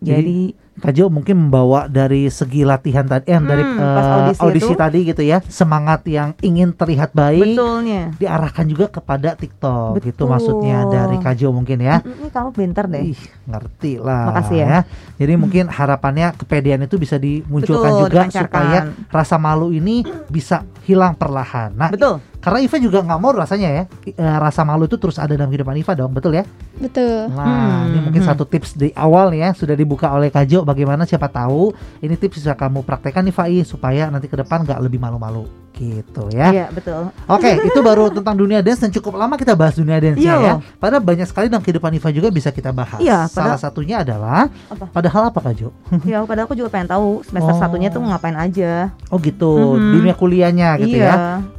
Jadi, 0.04 0.54
Jadi, 0.54 0.65
Kak 0.76 0.92
Jo 0.92 1.08
mungkin 1.08 1.40
membawa 1.42 1.88
dari 1.88 2.28
segi 2.28 2.62
latihan 2.62 3.04
tadi, 3.04 3.26
eh, 3.26 3.40
dari 3.40 3.64
Hmm, 3.64 3.80
eh, 3.80 4.12
audisi 4.12 4.40
audisi, 4.40 4.66
itu. 4.68 4.76
tadi 4.76 5.00
gitu 5.06 5.22
ya, 5.22 5.40
semangat 5.42 6.04
yang 6.04 6.36
ingin 6.40 6.72
terlihat 6.72 7.10
baik, 7.10 7.56
betulnya. 7.56 8.12
diarahkan 8.14 8.66
juga 8.66 8.86
kepada 8.90 9.34
TikTok 9.34 10.02
gitu 10.02 10.12
Betul. 10.22 10.28
maksudnya 10.28 10.84
dari 10.86 11.16
Kak 11.18 11.36
Jo 11.36 11.50
mungkin 11.50 11.80
ya. 11.80 12.00
Ini 12.00 12.28
kamu 12.28 12.50
pinter 12.52 12.86
deh. 12.86 13.08
Ih, 13.08 13.20
ngerti 13.46 13.98
lah. 13.98 14.30
Makasih 14.30 14.58
ya. 14.58 14.80
Jadi 15.16 15.34
mungkin 15.36 15.66
harapannya 15.66 16.36
kepedean 16.36 16.84
itu 16.84 16.96
bisa 16.96 17.16
dimunculkan 17.16 17.92
Betul, 17.96 18.04
juga 18.06 18.22
supaya 18.28 18.80
rasa 19.08 19.36
malu 19.36 19.72
ini 19.72 20.04
bisa 20.28 20.60
hilang 20.84 21.16
perlahan. 21.16 21.72
Nah, 21.72 21.90
Betul. 21.90 22.20
karena 22.38 22.60
Iva 22.60 22.78
juga 22.78 23.02
nggak 23.02 23.18
mau 23.18 23.32
rasanya 23.32 23.70
ya 23.72 23.84
eh, 24.06 24.38
rasa 24.38 24.62
malu 24.62 24.86
itu 24.86 25.00
terus 25.00 25.18
ada 25.18 25.34
dalam 25.34 25.48
kehidupan 25.48 25.74
Iva 25.74 25.96
dong, 25.96 26.12
betul 26.12 26.36
ya? 26.36 26.44
Betul. 26.76 27.32
Nah, 27.32 27.88
ini 27.88 27.96
Hmm, 27.96 28.04
mungkin 28.04 28.22
hmm. 28.22 28.30
satu 28.30 28.44
tips 28.44 28.76
di 28.76 28.92
awal 28.94 29.32
ya 29.32 29.50
sudah 29.52 29.74
dibuka 29.74 30.12
oleh 30.12 30.28
Kajo. 30.28 30.65
Bagaimana 30.66 31.06
siapa 31.06 31.30
tahu 31.30 31.70
ini 32.02 32.18
tips 32.18 32.42
bisa 32.42 32.52
kamu 32.52 32.82
praktekkan 32.82 33.22
nih 33.22 33.32
Fai 33.32 33.62
supaya 33.62 34.10
nanti 34.10 34.26
ke 34.26 34.36
depan 34.36 34.66
nggak 34.66 34.82
lebih 34.82 34.98
malu-malu 34.98 35.46
gitu 35.76 36.32
ya. 36.32 36.56
Iya, 36.56 36.66
betul. 36.72 37.12
Oke, 37.28 37.52
itu 37.62 37.80
baru 37.84 38.08
tentang 38.08 38.32
dunia 38.34 38.64
dance 38.64 38.80
dan 38.80 38.90
cukup 38.90 39.20
lama 39.20 39.36
kita 39.36 39.54
bahas 39.54 39.76
dunia 39.76 40.00
dance 40.00 40.16
Iya 40.16 40.36
ya. 40.40 40.54
Padahal 40.80 41.04
banyak 41.04 41.28
sekali 41.28 41.52
dalam 41.52 41.60
kehidupan 41.62 41.92
Iva 41.92 42.10
juga 42.10 42.32
bisa 42.32 42.48
kita 42.50 42.72
bahas. 42.72 42.96
Iya, 42.98 43.28
Salah 43.28 43.60
satunya 43.60 44.00
adalah 44.00 44.48
Apa? 44.72 44.88
padahal 44.88 45.28
apa 45.30 45.40
Kajo? 45.44 45.76
ya, 46.08 46.24
padahal 46.24 46.48
aku 46.48 46.56
juga 46.56 46.72
pengen 46.72 46.88
tahu 46.90 47.22
semester 47.28 47.52
Oh. 47.52 47.60
satunya 47.60 47.92
tuh 47.92 48.00
ngapain 48.02 48.34
aja. 48.34 48.96
Oh 49.12 49.20
gitu, 49.20 49.76
Mhm. 49.76 49.92
dunia 50.00 50.14
kuliahnya 50.16 50.70
gitu 50.80 50.96
iya. 50.96 51.12
ya. 51.12 51.16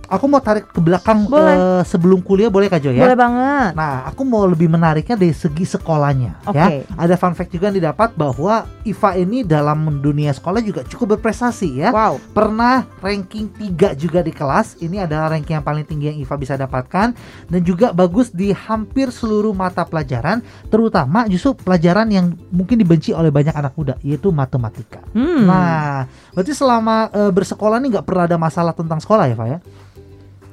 Aku 0.06 0.30
mau 0.30 0.38
tarik 0.38 0.70
ke 0.70 0.78
belakang 0.78 1.26
Boleh. 1.26 1.56
eh, 1.56 1.82
sebelum 1.88 2.22
kuliah 2.22 2.52
boleh 2.52 2.70
Kajo 2.70 2.94
ya? 2.94 3.02
Boleh 3.06 3.18
banget. 3.18 3.72
Nah, 3.74 4.06
aku 4.06 4.22
mau 4.22 4.46
lebih 4.46 4.70
menariknya 4.70 5.18
dari 5.18 5.34
segi 5.34 5.66
sekolahnya 5.66 6.26
ya. 6.26 6.32
Oke. 6.50 6.76
Ada 6.94 7.14
fun 7.18 7.34
fact 7.34 7.50
juga 7.54 7.70
yang 7.70 7.78
didapat 7.78 8.14
bahwa 8.18 8.66
Iva 8.86 9.10
ini 9.18 9.42
dalam 9.42 10.02
dunia 10.02 10.30
sekolah 10.34 10.62
juga 10.62 10.82
cukup 10.86 11.18
berprestasi 11.18 11.86
ya. 11.86 11.90
Wow. 11.90 12.18
Pernah 12.34 12.86
ranking 13.02 13.50
3 13.50 13.94
juga 13.98 14.22
di 14.22 14.32
kelas. 14.34 14.78
Ini 14.82 15.06
adalah 15.06 15.34
ranking 15.34 15.58
yang 15.58 15.66
paling 15.66 15.84
tinggi 15.86 16.10
yang 16.14 16.18
Iva 16.18 16.34
bisa 16.38 16.54
dapatkan 16.58 17.14
dan 17.50 17.60
juga 17.62 17.90
bagus 17.90 18.30
di 18.30 18.50
hampir 18.50 19.10
seluruh 19.10 19.54
mata 19.54 19.86
pelajaran, 19.86 20.42
terutama 20.70 21.26
justru 21.30 21.54
pelajaran 21.54 22.08
yang 22.10 22.34
mungkin 22.50 22.78
dibenci 22.78 23.14
oleh 23.14 23.30
banyak 23.30 23.54
anak 23.54 23.72
muda 23.74 23.94
yaitu 24.02 24.30
matematika. 24.30 25.02
Hmm. 25.14 25.46
Nah, 25.46 26.06
berarti 26.34 26.52
selama 26.52 27.10
eh, 27.10 27.30
bersekolah 27.32 27.78
ini 27.82 27.94
nggak 27.96 28.06
pernah 28.06 28.24
ada 28.26 28.38
masalah 28.38 28.72
tentang 28.74 28.98
sekolah 28.98 29.26
ya, 29.30 29.36
Pak 29.36 29.48
ya? 29.48 29.58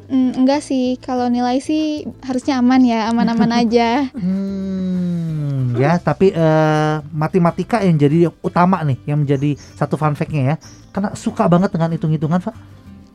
Mm, 0.08 0.44
enggak 0.44 0.62
sih, 0.62 1.00
kalau 1.00 1.32
nilai 1.32 1.58
sih 1.58 2.04
harusnya 2.22 2.60
aman 2.60 2.82
ya, 2.84 3.08
aman-aman 3.08 3.52
aja. 3.64 4.12
Hmm, 4.14 5.74
ya, 5.76 5.98
tapi 5.98 6.30
eh, 6.30 6.96
matematika 7.12 7.80
yang 7.80 7.96
jadi 7.96 8.28
utama 8.42 8.84
nih, 8.84 9.00
yang 9.06 9.24
menjadi 9.24 9.56
satu 9.76 9.96
fun 9.96 10.14
fact-nya 10.14 10.44
ya. 10.44 10.56
Karena 10.92 11.16
suka 11.16 11.48
banget 11.48 11.74
dengan 11.74 11.90
hitung-hitungan, 11.92 12.44
Pak. 12.44 12.56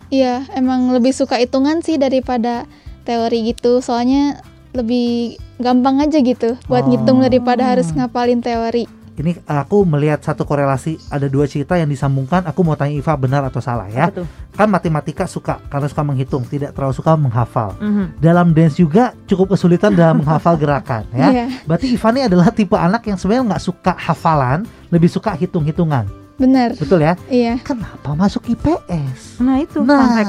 Iya, 0.09 0.49
emang 0.57 0.89
lebih 0.91 1.13
suka 1.13 1.37
hitungan 1.37 1.85
sih 1.85 2.01
daripada 2.01 2.65
teori 3.05 3.53
gitu. 3.53 3.85
Soalnya 3.85 4.41
lebih 4.73 5.37
gampang 5.59 6.01
aja 6.01 6.21
gitu 6.21 6.57
buat 6.69 6.85
Oh. 6.85 6.89
ngitung 6.93 7.21
daripada 7.21 7.65
harus 7.65 7.89
ngapalin 7.93 8.41
teori. 8.41 8.85
Ini 9.19 9.43
aku 9.45 9.83
melihat 9.83 10.23
satu 10.23 10.47
korelasi 10.47 11.11
ada 11.11 11.27
dua 11.27 11.51
cerita 11.51 11.75
yang 11.75 11.91
disambungkan. 11.91 12.47
Aku 12.47 12.63
mau 12.63 12.79
tanya 12.79 12.95
Iva 12.95 13.19
benar 13.19 13.43
atau 13.43 13.59
salah 13.59 13.91
ya. 13.91 14.15
Kan 14.55 14.71
matematika 14.71 15.27
suka 15.27 15.59
karena 15.67 15.91
suka 15.91 16.07
menghitung, 16.07 16.47
tidak 16.47 16.71
terlalu 16.71 16.95
suka 16.95 17.19
menghafal. 17.19 17.75
Mhm. 17.83 18.23
Dalam 18.23 18.55
dance 18.55 18.79
juga 18.79 19.11
cukup 19.27 19.59
kesulitan 19.59 19.93
dalam 19.93 20.19
menghafal 20.23 20.55
gerakan 20.55 21.03
ya. 21.11 21.29
Iya, 21.35 21.45
Berarti 21.67 21.91
Iva 21.91 22.09
ini 22.15 22.21
adalah 22.25 22.49
tipe 22.55 22.79
anak 22.79 23.03
yang 23.05 23.19
sebenarnya 23.19 23.59
nggak 23.59 23.65
suka 23.65 23.93
hafalan, 23.99 24.63
lebih 24.95 25.11
suka 25.11 25.35
hitung-hitungan. 25.35 26.07
benar. 26.39 26.79
Betul 26.79 27.03
ya? 27.03 27.19
Iya, 27.27 27.59
Kenapa 27.67 28.15
masuk 28.15 28.47
IPS? 28.47 29.43
Nah, 29.43 29.59
itu 29.59 29.83
Nah, 29.83 30.23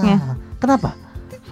kenapa? 0.58 0.98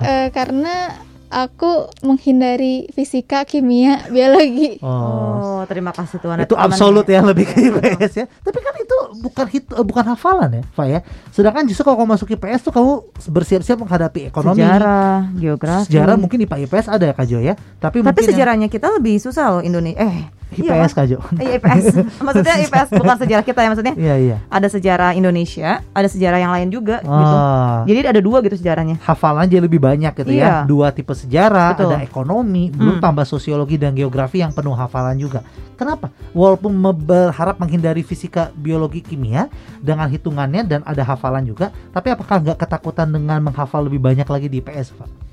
Eh, 0.01 0.33
karena 0.33 0.97
aku 1.29 1.71
menghindari 2.01 2.87
fisika, 2.89 3.43
kimia, 3.43 4.03
biologi. 4.13 4.79
Oh, 4.79 5.25
Oh, 5.57 5.61
terima 5.65 5.89
kasih 5.89 6.17
Tuhan. 6.17 6.37
itu 6.39 6.53
absolut 6.53 7.03
ya 7.03 7.19
lebih 7.19 7.43
ke 7.43 7.57
IPS 7.57 8.13
ya. 8.15 8.25
Tapi 8.27 8.59
kan 8.59 8.73
itu 8.75 8.97
bukan 9.19 9.45
hit, 9.47 9.65
eh, 9.67 9.81
bukan 9.81 10.05
hafalan 10.07 10.49
ya, 10.51 10.63
Pak 10.69 10.85
ya. 10.85 10.99
Sedangkan 11.29 11.65
justru 11.65 11.81
kalau 11.81 11.97
kamu 11.97 12.09
masuk 12.13 12.27
IPS 12.29 12.61
tuh 12.61 12.71
kamu 12.71 12.91
bersiap-siap 13.27 13.77
menghadapi 13.77 14.27
ekonomi, 14.27 14.61
Sejarah, 14.61 15.33
geografi. 15.33 15.85
sejarah 15.87 16.15
mungkin 16.15 16.43
IPA 16.43 16.57
IPS 16.63 16.85
ada 16.87 17.05
ya 17.05 17.13
Kak 17.13 17.25
Jo 17.25 17.39
ya. 17.39 17.53
Tapi, 17.53 17.73
Tapi 17.79 17.97
mungkin 17.99 18.21
yang 18.21 18.31
sejarahnya 18.31 18.67
kita 18.67 18.87
lebih 18.91 19.15
susah 19.17 19.45
loh 19.49 19.61
Indonesia. 19.61 19.97
Eh, 19.99 20.29
IPS 20.47 20.91
Kak 20.91 21.05
Jo. 21.05 21.19
Iya, 21.35 21.59
IPS. 21.59 21.85
maksudnya 22.25 22.55
IPS 22.61 22.89
bukan 22.93 23.15
sejarah 23.17 23.43
kita 23.43 23.59
ya 23.59 23.69
maksudnya. 23.69 23.95
Iya 23.95 24.15
iya. 24.15 24.37
Ada 24.47 24.67
sejarah 24.69 25.11
Indonesia, 25.11 25.83
ada 25.91 26.07
sejarah 26.07 26.39
yang 26.39 26.51
lain 26.51 26.69
juga 26.69 26.99
gitu. 26.99 27.11
Ah, 27.11 27.83
Jadi 27.83 27.99
ada 28.05 28.21
dua 28.21 28.39
gitu 28.39 28.55
sejarahnya. 28.55 28.95
hafalan 29.01 29.43
aja 29.43 29.59
lebih 29.59 29.77
banyak 29.77 30.13
gitu 30.15 30.31
ya. 30.31 30.39
Iya. 30.39 30.53
Dua 30.63 30.87
tipe 30.89 31.11
sejarah, 31.11 31.75
Betul. 31.75 31.91
ada 31.91 31.97
ekonomi, 31.99 32.71
belum 32.71 32.97
Hmm. 32.97 33.03
tambah 33.03 33.25
sosiologi 33.25 33.75
dan 33.75 33.91
geografi 33.91 34.39
yang 34.39 34.51
penuh 34.51 34.73
hafalan 34.73 35.19
juga. 35.19 35.43
Kenapa? 35.75 36.09
Walaupun 36.31 36.73
berharap 36.97 37.61
menghindari 37.61 38.01
fisika, 38.01 38.49
biologi, 38.51 38.99
kimia 38.99 39.45
dengan 39.77 40.07
hitungannya 40.07 40.65
dan 40.65 40.81
ada 40.81 41.03
hafalan 41.03 41.45
juga, 41.45 41.69
tapi 41.93 42.09
apakah 42.09 42.41
nggak 42.41 42.57
ketakutan 42.57 43.05
dengan 43.07 43.37
menghafal 43.39 43.85
lebih 43.85 44.01
banyak 44.01 44.25
lagi 44.25 44.47
di 44.47 44.57
IPS, 44.57 44.97
Pak? 44.97 45.26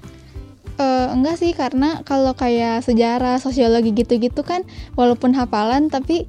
Eh, 0.75 1.07
enggak 1.15 1.39
sih, 1.39 1.55
karena 1.55 2.03
kalau 2.03 2.35
kayak 2.35 2.83
sejarah, 2.83 3.39
sosiologi 3.39 3.95
gitu-gitu 3.95 4.43
kan, 4.43 4.67
walaupun 4.99 5.31
hafalan 5.31 5.87
tapi 5.87 6.27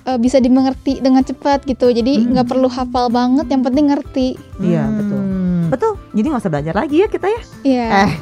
eh, 0.00 0.18
bisa 0.18 0.40
dimengerti 0.40 0.98
dengan 0.98 1.22
cepat 1.22 1.62
gitu. 1.68 1.92
Jadi 1.92 2.18
Hmm. 2.24 2.34
nggak 2.34 2.48
perlu 2.50 2.66
hafal 2.66 3.12
banget, 3.12 3.46
yang 3.52 3.62
penting 3.62 3.92
ngerti. 3.92 4.28
Iya. 4.58 4.88
Hmm. 4.88 4.96
Betul. 4.98 5.22
Jadi 6.10 6.26
nggak 6.26 6.42
usah 6.42 6.52
belajar 6.52 6.74
lagi 6.74 6.96
ya 6.98 7.06
kita 7.06 7.26
ya. 7.26 7.40
Iya. 7.62 7.86
Eh, 8.06 8.12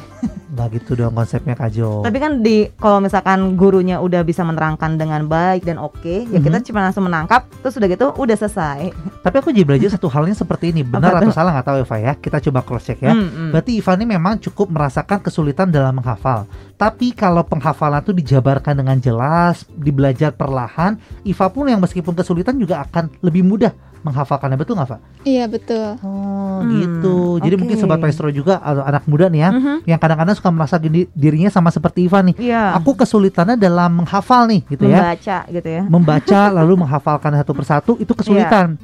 Nggak 0.49 0.81
gitu 0.81 0.91
dong 0.97 1.13
konsepnya 1.13 1.53
Kak 1.53 1.69
Jo. 1.71 2.01
tapi 2.01 2.17
kan 2.17 2.41
di 2.41 2.67
kalau 2.75 2.97
misalkan 2.99 3.53
gurunya 3.53 4.01
udah 4.01 4.25
bisa 4.25 4.41
menerangkan 4.41 4.97
dengan 4.97 5.29
baik 5.29 5.61
dan 5.61 5.77
oke, 5.77 6.25
ya 6.25 6.39
kita 6.41 6.57
Mhm. 6.57 6.65
cuma 6.65 6.79
langsung 6.83 7.05
menangkap, 7.05 7.45
terus 7.61 7.77
udah 7.77 7.85
gitu 7.85 8.07
udah 8.11 8.33
selesai. 8.35 8.89
Tapi 9.23 9.35
aku 9.37 9.53
jadi 9.53 9.63
belajar 9.63 9.93
satu 9.93 10.09
halnya 10.09 10.33
seperti 10.33 10.73
ini, 10.73 10.81
benar 10.81 11.21
atau 11.21 11.29
salah 11.29 11.53
nggak 11.53 11.67
tahu 11.69 11.77
Eva 11.85 11.97
ya. 12.01 12.13
Kita 12.17 12.41
coba 12.41 12.65
cross 12.65 12.89
check 12.89 12.97
ya. 12.99 13.13
Hmm, 13.13 13.29
hmm. 13.29 13.49
Berarti 13.53 13.71
Iva 13.77 13.91
ini 13.93 14.05
memang 14.09 14.41
cukup 14.41 14.73
merasakan 14.73 15.21
kesulitan 15.21 15.69
dalam 15.69 15.93
menghafal. 15.95 16.49
Tapi 16.75 17.13
kalau 17.13 17.45
penghafalan 17.45 18.01
itu 18.01 18.11
dijabarkan 18.11 18.73
dengan 18.73 18.97
jelas, 18.97 19.69
dibelajar 19.69 20.33
perlahan, 20.33 20.97
Iva 21.23 21.45
pun 21.47 21.69
yang 21.69 21.77
meskipun 21.77 22.17
kesulitan 22.17 22.57
juga 22.57 22.81
akan 22.81 23.21
lebih 23.21 23.45
mudah 23.45 23.71
menghafalkannya. 24.01 24.55
Betul 24.55 24.75
nggak, 24.75 24.89
Pak? 24.89 24.99
Iya, 25.23 25.45
betul. 25.45 25.97
Oh, 25.99 26.59
Hmm, 26.59 26.71
gitu. 26.75 27.17
Jadi 27.39 27.55
oke. 27.55 27.61
mungkin 27.61 27.77
sobat 27.77 27.99
maestro 27.99 28.27
juga 28.29 28.59
atau 28.59 28.83
anak 28.83 29.03
muda 29.05 29.27
nih 29.27 29.41
ya, 29.41 29.49
Mhm. 29.51 29.75
yang 29.85 29.99
kadang-kadang 29.99 30.35
suka 30.35 30.49
merasa 30.49 30.75
gini, 30.77 31.07
dirinya 31.11 31.47
sama 31.47 31.69
seperti 31.69 32.05
Iva 32.05 32.19
nih. 32.21 32.35
Iya. 32.35 32.75
Aku 32.75 32.93
kesulitannya 32.93 33.55
dalam 33.55 34.03
menghafal 34.03 34.47
nih, 34.47 34.61
gitu 34.67 34.85
ya. 34.85 34.99
membaca 35.01 35.37
gitu 35.47 35.69
ya. 35.69 35.83
Membaca 35.85 36.41
lalu 36.51 36.73
menghafalkan 36.79 37.31
satu 37.35 37.51
persatu 37.51 37.91
itu 37.97 38.11
kesulitan. 38.11 38.75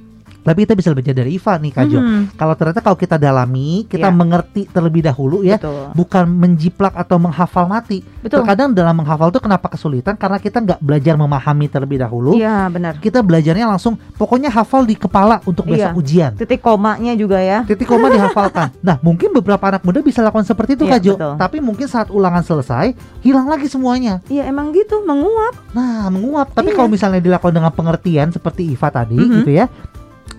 Tapi 0.45 0.69
kita 0.69 0.77
bisa 0.77 0.93
belajar 0.93 1.17
dari 1.17 1.41
Iva 1.41 1.58
nih, 1.58 1.71
Kak 1.73 1.86
Jo. 1.89 1.99
Mhm. 1.99 2.38
Kalau 2.38 2.53
ternyata 2.53 2.79
kalau 2.79 2.93
kita 2.93 3.17
dalami, 3.17 3.89
kita 3.89 4.08
Iya. 4.08 4.13
mengerti 4.13 4.62
terlebih 4.69 5.01
dahulu 5.01 5.41
ya, 5.41 5.58
Betul. 5.58 5.89
bukan 5.97 6.29
menjiplak 6.29 6.93
atau 6.93 7.17
menghafal 7.17 7.65
mati. 7.65 8.05
Betul. 8.21 8.45
Terkadang 8.45 8.69
dalam 8.69 8.93
menghafal 8.93 9.34
itu 9.34 9.41
kenapa 9.41 9.73
kesulitan? 9.73 10.13
Karena 10.13 10.38
kita 10.38 10.62
nggak 10.62 10.79
belajar 10.86 11.17
memahami 11.17 11.65
terlebih 11.65 11.97
dahulu. 11.97 12.38
Iya, 12.38 12.69
benar. 12.69 13.01
Kita 13.01 13.25
belajarnya 13.25 13.65
langsung, 13.65 13.97
pokoknya 14.15 14.53
hafal 14.53 14.86
di 14.86 14.93
kepala 14.93 15.41
untuk 15.49 15.65
besok 15.65 15.91
Iya. 15.91 15.97
ujian. 15.97 16.31
Titik 16.38 16.62
komanya 16.62 17.17
juga 17.17 17.41
ya. 17.41 17.65
Titik 17.65 17.89
koma 17.89 18.13
dihafalkan. 18.13 18.69
Nah, 18.86 19.01
mungkin 19.01 19.34
beberapa 19.34 19.65
anak 19.65 19.81
muda 19.81 20.05
bisa 20.05 20.21
lakukan 20.21 20.45
seperti 20.45 20.77
itu, 20.77 20.86
Iya, 20.86 20.93
Kak 20.93 21.01
Jo. 21.01 21.13
betul. 21.17 21.34
Tapi 21.41 21.58
mungkin 21.58 21.88
saat 21.89 22.13
ulangan 22.13 22.45
selesai, 22.45 22.93
hilang 23.25 23.49
lagi 23.49 23.65
semuanya. 23.65 24.21
Iya, 24.29 24.45
emang 24.45 24.69
gitu, 24.69 25.01
menguap. 25.01 25.58
Nah, 25.73 26.05
menguap. 26.13 26.53
Tapi 26.53 26.69
Iya. 26.69 26.77
kalau 26.77 26.89
misalnya 26.93 27.17
dilakukan 27.17 27.49
dengan 27.49 27.73
pengertian 27.73 28.29
seperti 28.29 28.69
Iva 28.69 28.93
tadi, 28.93 29.17
Mhm. 29.17 29.34
gitu 29.41 29.51
ya, 29.58 29.65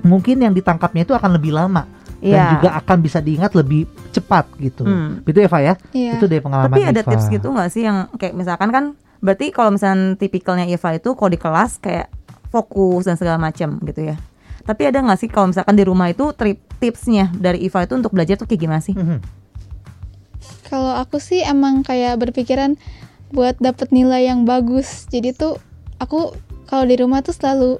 mungkin 0.06 0.40
yang 0.40 0.54
ditangkapnya 0.54 1.02
itu 1.04 1.12
akan 1.12 1.36
lebih 1.36 1.52
lama 1.52 1.84
dan 2.22 2.32
Iya. 2.32 2.52
juga 2.56 2.70
akan 2.80 2.96
bisa 3.04 3.18
diingat 3.20 3.52
lebih 3.52 3.84
cepat 4.14 4.48
gitu. 4.56 4.86
Hmm. 4.88 5.20
Ya, 5.26 5.44
Eva 5.44 5.58
ya? 5.60 5.74
Iya. 5.92 6.12
Itu 6.16 6.24
dari 6.30 6.40
pengalaman 6.40 6.72
Tapi 6.72 6.82
ada 6.88 7.02
tips 7.04 7.26
gitu 7.28 7.52
nggak 7.52 7.68
sih 7.68 7.82
yang 7.84 8.08
kayak 8.16 8.32
misalkan 8.32 8.72
kan 8.72 8.84
berarti 9.20 9.52
kalau 9.52 9.74
misalnya 9.74 10.16
tipikalnya 10.16 10.64
Eva 10.70 10.96
itu 10.96 11.12
kalau 11.12 11.30
di 11.30 11.40
kelas 11.40 11.76
kayak 11.82 12.08
fokus 12.48 13.04
dan 13.04 13.20
segala 13.20 13.36
macam 13.36 13.76
gitu 13.84 14.14
ya. 14.14 14.16
Tapi 14.66 14.82
ada 14.88 14.98
nggak 14.98 15.18
sih 15.20 15.28
kalau 15.30 15.52
misalkan 15.52 15.76
di 15.76 15.84
rumah 15.84 16.08
itu 16.10 16.32
trip 16.32 16.58
tipsnya 16.80 17.30
dari 17.36 17.62
Eva 17.68 17.84
itu 17.84 17.94
untuk 17.94 18.10
belajar 18.16 18.40
tuh 18.40 18.48
kayak 18.48 18.60
gimana 18.64 18.80
sih? 18.82 18.96
Mhm. 18.96 19.18
Kalau 20.66 20.98
aku 20.98 21.22
sih 21.22 21.46
emang 21.46 21.86
kayak 21.86 22.18
berpikiran 22.18 22.74
buat 23.30 23.58
dapet 23.62 23.90
nilai 23.94 24.26
yang 24.26 24.42
bagus. 24.42 25.06
Jadi 25.10 25.34
tuh 25.34 25.58
aku 26.02 26.34
kalau 26.66 26.84
di 26.86 26.96
rumah 26.98 27.22
tuh 27.22 27.34
selalu 27.34 27.78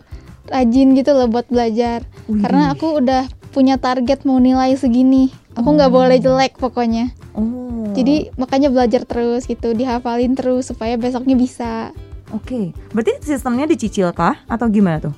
rajin 0.48 0.96
gitu 0.96 1.10
loh 1.12 1.28
buat 1.30 1.46
belajar. 1.50 2.06
Wih. 2.30 2.42
Karena 2.42 2.72
aku 2.74 3.02
udah 3.02 3.28
punya 3.54 3.80
target 3.80 4.28
mau 4.28 4.36
nilai 4.36 4.76
segini. 4.76 5.32
Aku 5.56 5.72
nggak 5.72 5.88
boleh 5.88 6.20
jelek 6.20 6.60
pokoknya. 6.60 7.16
Oh. 7.32 7.88
Jadi 7.96 8.28
makanya 8.36 8.68
belajar 8.68 9.08
terus 9.08 9.48
gitu, 9.48 9.72
dihafalin 9.72 10.36
terus 10.36 10.68
supaya 10.68 11.00
besoknya 11.00 11.32
bisa. 11.32 11.96
Oke, 12.34 12.76
berarti 12.92 13.24
sistemnya 13.24 13.64
dicicil 13.64 14.12
kah 14.12 14.36
atau 14.50 14.68
gimana 14.68 15.08
tuh? 15.08 15.14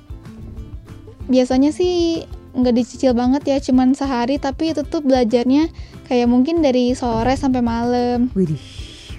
Biasanya 1.26 1.74
sih 1.74 2.22
nggak 2.54 2.74
dicicil 2.78 3.18
banget 3.18 3.42
ya, 3.50 3.58
cuman 3.58 3.98
sehari 3.98 4.38
tapi 4.38 4.70
itu 4.70 4.86
tuh 4.86 5.02
belajarnya 5.02 5.72
kayak 6.06 6.28
mungkin 6.30 6.62
dari 6.62 6.94
sore 6.94 7.34
sampai 7.34 7.64
malam. 7.64 8.30
Widih, 8.38 8.62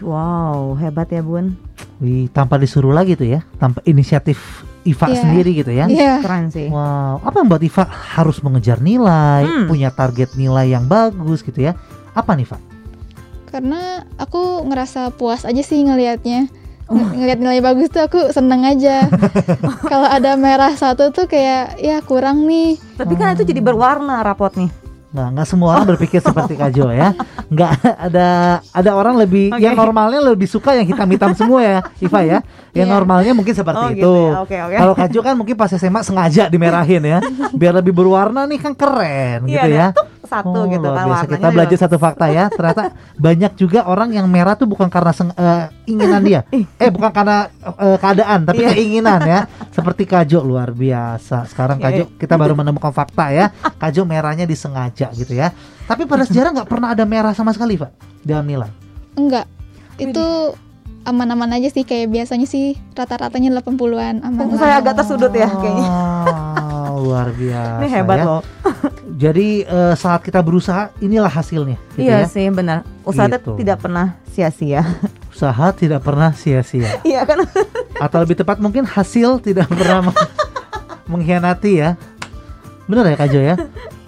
wow, 0.06 0.78
hebat 0.80 1.12
ya 1.12 1.20
Bun. 1.20 1.60
Wih, 2.00 2.32
tanpa 2.32 2.56
disuruh 2.56 2.96
lagi 2.96 3.20
tuh 3.20 3.28
ya, 3.28 3.44
tanpa 3.60 3.84
inisiatif 3.84 4.64
Iva 4.90 5.06
Iya. 5.08 5.20
sendiri 5.20 5.52
gitu 5.54 5.70
ya. 5.70 5.86
Iya. 5.86 6.14
Keren 6.20 6.50
sih. 6.50 6.68
Wow, 6.68 7.22
apa 7.22 7.36
yang 7.38 7.48
buat 7.48 7.62
Iva 7.62 7.84
harus 7.86 8.38
mengejar 8.40 8.80
nilai, 8.80 9.44
Hmm. 9.44 9.66
punya 9.66 9.90
target 9.90 10.34
nilai 10.34 10.66
yang 10.68 10.86
bagus 10.86 11.42
gitu 11.42 11.62
ya? 11.62 11.78
Apa 12.12 12.34
nih, 12.34 12.46
Pak? 12.46 12.62
Karena 13.48 13.82
aku 14.16 14.62
ngerasa 14.64 15.10
puas 15.12 15.42
aja 15.42 15.60
sih 15.60 15.80
ngelihatnya. 15.80 16.50
Oh. 16.86 16.98
Ng- 16.98 17.14
Ngelihat 17.16 17.40
nilai 17.40 17.62
bagus 17.62 17.88
tuh 17.88 18.02
aku 18.02 18.30
seneng 18.30 18.62
aja. 18.64 19.06
Kalau 19.92 20.06
ada 20.06 20.34
merah 20.34 20.74
satu 20.74 21.10
tuh 21.10 21.26
kayak 21.26 21.78
ya 21.78 22.02
kurang 22.02 22.46
nih. 22.46 22.82
Tapi 22.96 23.14
kan 23.14 23.34
itu 23.34 23.46
jadi 23.46 23.58
berwarna 23.60 24.22
rapot 24.22 24.50
nih. 24.56 24.70
Nggak, 25.10 25.28
nggak 25.34 25.48
semua 25.50 25.70
orang 25.74 25.86
berpikir 25.90 26.22
seperti 26.22 26.54
Kak 26.54 26.70
Jo 26.70 26.94
ya. 26.94 27.18
Nggak 27.50 27.72
ada 27.98 28.28
ada 28.62 28.92
orang 28.94 29.18
lebih 29.18 29.50
Oke. 29.50 29.58
yang 29.58 29.74
normalnya 29.74 30.22
lebih 30.22 30.46
suka 30.46 30.78
yang 30.78 30.86
hitam-hitam 30.86 31.34
semua 31.34 31.60
ya, 31.60 31.80
Iva 31.98 32.22
ya. 32.22 32.40
Yang 32.72 32.88
Iya. 32.88 32.94
normalnya 32.94 33.32
mungkin 33.34 33.58
seperti 33.58 33.82
Oh, 33.82 33.90
itu. 33.90 33.98
gitu 33.98 34.14
ya. 34.14 34.34
Oke, 34.46 34.58
oke. 34.62 34.76
Kalau 34.78 34.94
Kak 34.94 35.10
Jo 35.10 35.20
kan 35.26 35.34
mungkin 35.34 35.58
pas 35.58 35.74
SMA 35.74 36.06
sengaja 36.06 36.46
dimerahin 36.46 37.02
ya, 37.02 37.18
biar 37.52 37.74
lebih 37.76 37.90
berwarna 37.90 38.46
nih 38.46 38.62
kan 38.62 38.78
keren 38.78 39.50
gitu 39.50 39.58
Iya, 39.66 39.90
ya. 39.90 39.98
tuh 39.98 40.06
satu 40.30 40.54
Oh, 40.54 40.66
gitu 40.66 40.86
kan 40.86 41.04
biasa. 41.04 41.10
warnanya 41.10 41.34
Kita 41.34 41.48
belajar 41.50 41.74
juga. 41.74 41.84
satu 41.84 41.98
fakta 41.98 42.26
ya. 42.30 42.46
Ternyata 42.48 42.84
banyak 43.26 43.52
juga 43.56 43.80
orang 43.84 44.10
yang 44.12 44.26
merah 44.26 44.54
tuh 44.54 44.64
bukan 44.64 44.86
karena 44.86 45.10
seng- 45.10 45.34
eh, 45.34 45.66
inginan 45.86 46.22
dia. 46.22 46.42
Eh 46.78 46.88
bukan 46.88 47.10
karena 47.10 47.50
eh, 47.60 47.98
keadaan, 47.98 48.40
tapi 48.44 48.62
Iya. 48.62 48.70
keinginan 48.72 49.20
ya. 49.22 49.40
Seperti 49.76 50.06
Kajo 50.06 50.40
luar 50.40 50.70
biasa. 50.70 51.44
Sekarang 51.46 51.78
Iya, 51.78 51.90
Kajo 51.90 52.04
kita 52.16 52.36
baru 52.36 52.54
menemukan 52.54 52.92
fakta 52.92 53.30
ya. 53.30 53.50
Kajo 53.76 54.04
merahnya 54.04 54.46
disengaja 54.46 55.10
gitu 55.12 55.34
ya. 55.34 55.50
Tapi 55.84 56.06
pada 56.06 56.22
sejarah 56.22 56.54
nggak 56.54 56.70
pernah 56.70 56.94
ada 56.94 57.02
merah 57.04 57.34
sama 57.34 57.50
sekali, 57.50 57.74
Pak, 57.74 57.90
dalam 58.22 58.46
nilai. 58.46 58.70
Enggak. 59.16 59.50
Itu 59.98 60.54
aman-aman 61.02 61.50
aja 61.52 61.68
sih 61.68 61.82
kayak 61.82 62.08
biasanya 62.08 62.46
sih 62.46 62.78
rata-ratanya 62.94 63.50
80-an 63.58 64.22
aman. 64.22 64.54
Saya 64.54 64.78
agak 64.78 64.94
tersudut 64.96 65.32
ya 65.32 65.50
kayaknya. 65.50 65.90
Luar 67.02 67.28
biasa. 67.30 67.80
Ini 67.80 67.88
hebat 67.90 68.18
ya. 68.18 68.26
loh. 68.26 68.42
Jadi 69.24 69.48
eh, 69.62 69.94
saat 69.94 70.20
kita 70.20 70.40
berusaha, 70.40 70.92
inilah 71.00 71.28
hasilnya. 71.28 71.80
Gitu 71.94 72.04
Iya 72.04 72.18
ya. 72.20 72.28
sih 72.28 72.46
benar. 72.50 72.84
Usaha 73.02 73.28
Gitu. 73.28 73.56
tidak 73.58 73.80
pernah 73.80 74.20
sia-sia. 74.28 74.84
Usaha 75.30 75.66
tidak 75.72 76.02
pernah 76.02 76.30
sia-sia. 76.32 77.00
Iya 77.04 77.24
kan? 77.24 77.44
atau 77.96 78.18
lebih 78.20 78.36
tepat 78.36 78.58
mungkin 78.58 78.84
hasil 78.84 79.40
tidak 79.40 79.68
pernah 79.68 80.00
meng- 80.06 80.20
mengkhianati 81.12 81.72
ya 81.76 82.00
bener 82.86 83.06
ya 83.06 83.16
Kak 83.16 83.28
Jo 83.28 83.42
ya 83.44 83.56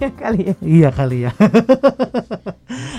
ya 0.02 0.10
kali 0.22 0.40
ya. 0.44 0.54
iya 0.60 0.88
kali 0.90 1.18
ya 1.24 1.32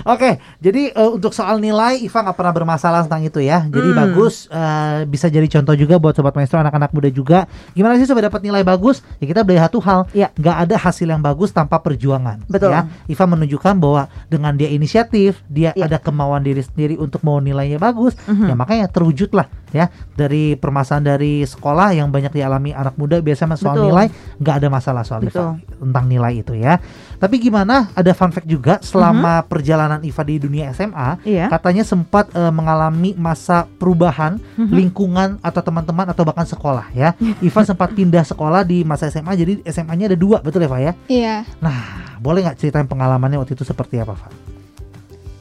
Oke, 0.04 0.36
jadi 0.60 0.92
eh, 0.92 1.10
untuk 1.10 1.32
soal 1.32 1.58
nilai 1.58 1.98
Iva 1.98 2.20
nggak 2.22 2.36
pernah 2.36 2.54
bermasalah 2.54 3.08
tentang 3.08 3.24
itu 3.24 3.40
ya. 3.40 3.64
Jadi 3.66 3.90
Hmm. 3.90 4.00
bagus, 4.04 4.46
eh, 4.52 5.08
bisa 5.08 5.32
jadi 5.32 5.48
contoh 5.50 5.74
juga 5.74 5.96
buat 5.98 6.14
sobat 6.14 6.36
maestro 6.36 6.60
anak-anak 6.60 6.92
muda 6.92 7.10
juga. 7.10 7.40
Gimana 7.72 7.96
sih 7.96 8.06
supaya 8.06 8.28
dapat 8.28 8.44
nilai 8.44 8.62
bagus? 8.62 9.00
Ya 9.18 9.26
kita 9.26 9.42
beli 9.42 9.58
satu 9.58 9.80
hal, 9.80 10.06
Iya. 10.12 10.30
nggak 10.36 10.58
ada 10.68 10.76
hasil 10.78 11.08
yang 11.08 11.24
bagus 11.24 11.50
tanpa 11.50 11.80
perjuangan. 11.80 12.44
Betul. 12.46 12.70
Ya, 12.70 12.86
Iva 13.08 13.26
menunjukkan 13.26 13.74
bahwa 13.80 14.02
dengan 14.28 14.54
dia 14.54 14.70
inisiatif, 14.70 15.40
dia 15.48 15.72
Iya. 15.74 15.88
ada 15.88 15.98
kemauan 15.98 16.44
diri 16.44 16.62
sendiri 16.62 17.00
untuk 17.00 17.24
mau 17.24 17.40
nilainya 17.40 17.80
bagus, 17.80 18.14
Mhm. 18.28 18.52
ya 18.52 18.54
makanya 18.54 18.86
terwujudlah 18.92 19.48
ya 19.74 19.90
dari 20.14 20.54
permasalahan 20.54 21.18
dari 21.18 21.42
sekolah 21.42 21.98
yang 21.98 22.14
banyak 22.14 22.30
dialami 22.30 22.78
anak 22.78 22.94
muda 22.94 23.18
biasanya 23.18 23.58
soal 23.58 23.74
Betul. 23.74 23.86
nilai 23.90 24.06
nggak 24.38 24.56
ada 24.62 24.68
masalah 24.70 25.02
soal 25.02 25.26
Iva 25.26 25.32
Betul. 25.58 25.82
tentang 25.82 26.06
nilai 26.06 26.34
itu 26.38 26.54
ya. 26.54 26.78
Tapi 27.18 27.40
gimana? 27.40 27.88
Ada 27.96 28.12
fun 28.12 28.36
fact 28.36 28.46
juga 28.46 28.84
selama 28.84 29.42
Mhm. 29.42 29.48
perjalanan 29.48 30.00
Iva 30.04 30.24
di 30.28 30.36
dunia 30.38 30.76
SMA, 30.76 31.24
Iya. 31.24 31.48
katanya 31.48 31.88
sempat 31.88 32.28
eh, 32.34 32.52
mengalami 32.52 33.16
masa 33.16 33.64
perubahan 33.80 34.42
Mhm. 34.60 34.72
lingkungan 34.74 35.30
atau 35.40 35.62
teman-teman 35.64 36.12
atau 36.12 36.28
bahkan 36.28 36.44
sekolah 36.44 36.92
ya. 36.92 37.16
Iva 37.46 37.62
sempat 37.64 37.96
pindah 37.96 38.28
sekolah 38.28 38.64
di 38.64 38.84
masa 38.84 39.08
SMA, 39.08 39.34
jadi 39.34 39.64
SMA-nya 39.64 40.12
ada 40.12 40.18
dua, 40.20 40.44
betul 40.44 40.62
ya, 40.62 40.70
Pak 40.70 40.82
ya? 40.82 40.92
Iya. 41.08 41.36
Nah, 41.60 41.80
boleh 42.20 42.44
nggak 42.44 42.60
ceritain 42.60 42.88
pengalamannya 42.88 43.40
waktu 43.40 43.56
itu 43.56 43.64
seperti 43.64 44.00
apa, 44.00 44.16
Pak? 44.16 44.32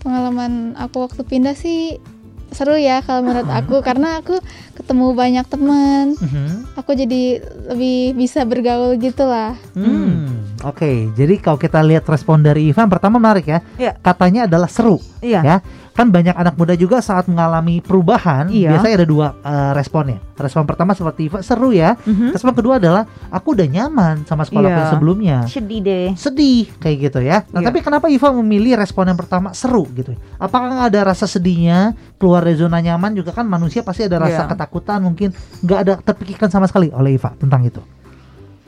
Pengalaman 0.02 0.74
aku 0.74 1.06
waktu 1.06 1.22
pindah 1.22 1.54
sih 1.54 2.02
seru 2.52 2.76
ya 2.76 3.00
kalau 3.04 3.24
menurut 3.26 3.48
aku 3.48 3.80
karena 3.80 4.20
aku 4.20 4.38
ketemu 4.76 5.06
banyak 5.12 5.46
teman. 5.48 6.16
Mhm. 6.16 6.76
Aku 6.78 6.96
jadi 6.96 7.42
lebih 7.72 8.16
bisa 8.16 8.44
bergaul 8.44 8.96
gitu 8.96 9.24
lah. 9.28 9.56
Hmm, 9.76 10.42
Oke, 10.62 11.10
jadi 11.18 11.42
kalau 11.42 11.58
kita 11.58 11.82
lihat 11.82 12.06
respon 12.06 12.38
dari 12.38 12.70
Ivan 12.70 12.86
pertama 12.86 13.18
menarik 13.18 13.46
ya. 13.50 13.58
Iya. 13.74 13.92
Katanya 13.98 14.46
adalah 14.46 14.70
seru. 14.70 15.02
Iya. 15.18 15.40
Ya, 15.42 15.56
kan 15.92 16.08
banyak 16.08 16.32
anak 16.32 16.56
muda 16.56 16.72
juga 16.72 16.98
saat 16.98 17.28
mengalami 17.28 17.78
perubahan, 17.78 18.48
Iya. 18.48 18.72
biasanya 18.74 18.94
ada 18.98 19.06
dua 19.06 19.26
eh, 19.38 19.72
responnya. 19.72 20.18
Respon 20.34 20.64
pertama 20.64 20.96
seperti 20.96 21.28
seru 21.44 21.70
ya. 21.70 21.94
Mhm. 22.02 22.32
Respon 22.32 22.52
kedua 22.52 22.80
adalah 22.80 23.04
aku 23.28 23.54
udah 23.54 23.68
nyaman 23.68 24.24
sama 24.24 24.42
sekolah 24.42 24.66
yang 24.66 24.88
sebelumnya. 24.90 25.38
Sedih 25.46 25.80
deh. 25.80 26.08
Sedih 26.16 26.66
kayak 26.80 26.96
gitu 26.98 27.20
ya. 27.20 27.44
Nah, 27.52 27.60
Iya. 27.60 27.68
tapi 27.70 27.78
kenapa 27.78 28.08
Iva 28.08 28.32
memilih 28.34 28.74
respon 28.74 29.06
yang 29.06 29.16
pertama 29.16 29.52
seru 29.52 29.86
gitu? 29.92 30.16
Apakah 30.36 30.72
nggak 30.72 30.88
ada 30.90 31.00
rasa 31.12 31.28
sedihnya 31.28 31.92
keluar 32.16 32.42
dari 32.42 32.56
zona 32.56 32.80
nyaman 32.80 33.12
juga 33.12 33.30
kan 33.30 33.44
manusia 33.44 33.84
pasti 33.84 34.02
ada 34.02 34.18
rasa 34.18 34.48
Iya. 34.48 34.50
ketakutan 34.50 34.98
mungkin 34.98 35.30
nggak 35.62 35.78
ada 35.78 35.92
terpikirkan 36.00 36.48
sama 36.48 36.66
sekali 36.66 36.88
oleh 36.90 37.14
Iva 37.14 37.36
tentang 37.36 37.62
itu. 37.62 37.78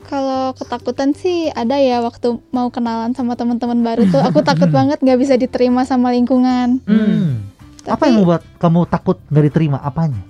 Kalau 0.05 0.53
ketakutan 0.53 1.11
sih 1.11 1.49
ada 1.49 1.81
ya 1.81 1.97
waktu 1.99 2.37
mau 2.53 2.69
kenalan 2.69 3.17
sama 3.17 3.33
teman-teman 3.33 3.81
baru 3.81 4.05
tuh 4.05 4.21
aku 4.21 4.45
takut 4.45 4.69
banget 4.69 5.01
nggak 5.01 5.17
bisa 5.17 5.33
diterima 5.33 5.81
sama 5.81 6.13
lingkungan. 6.13 6.77
Hmm. 6.85 7.41
Apa 7.85 7.97
Tapi- 7.97 8.05
yang 8.09 8.15
membuat 8.21 8.41
kamu 8.57 8.79
takut 8.85 9.17
nggak 9.29 9.45
diterima? 9.49 9.77
Apanya? 9.81 10.21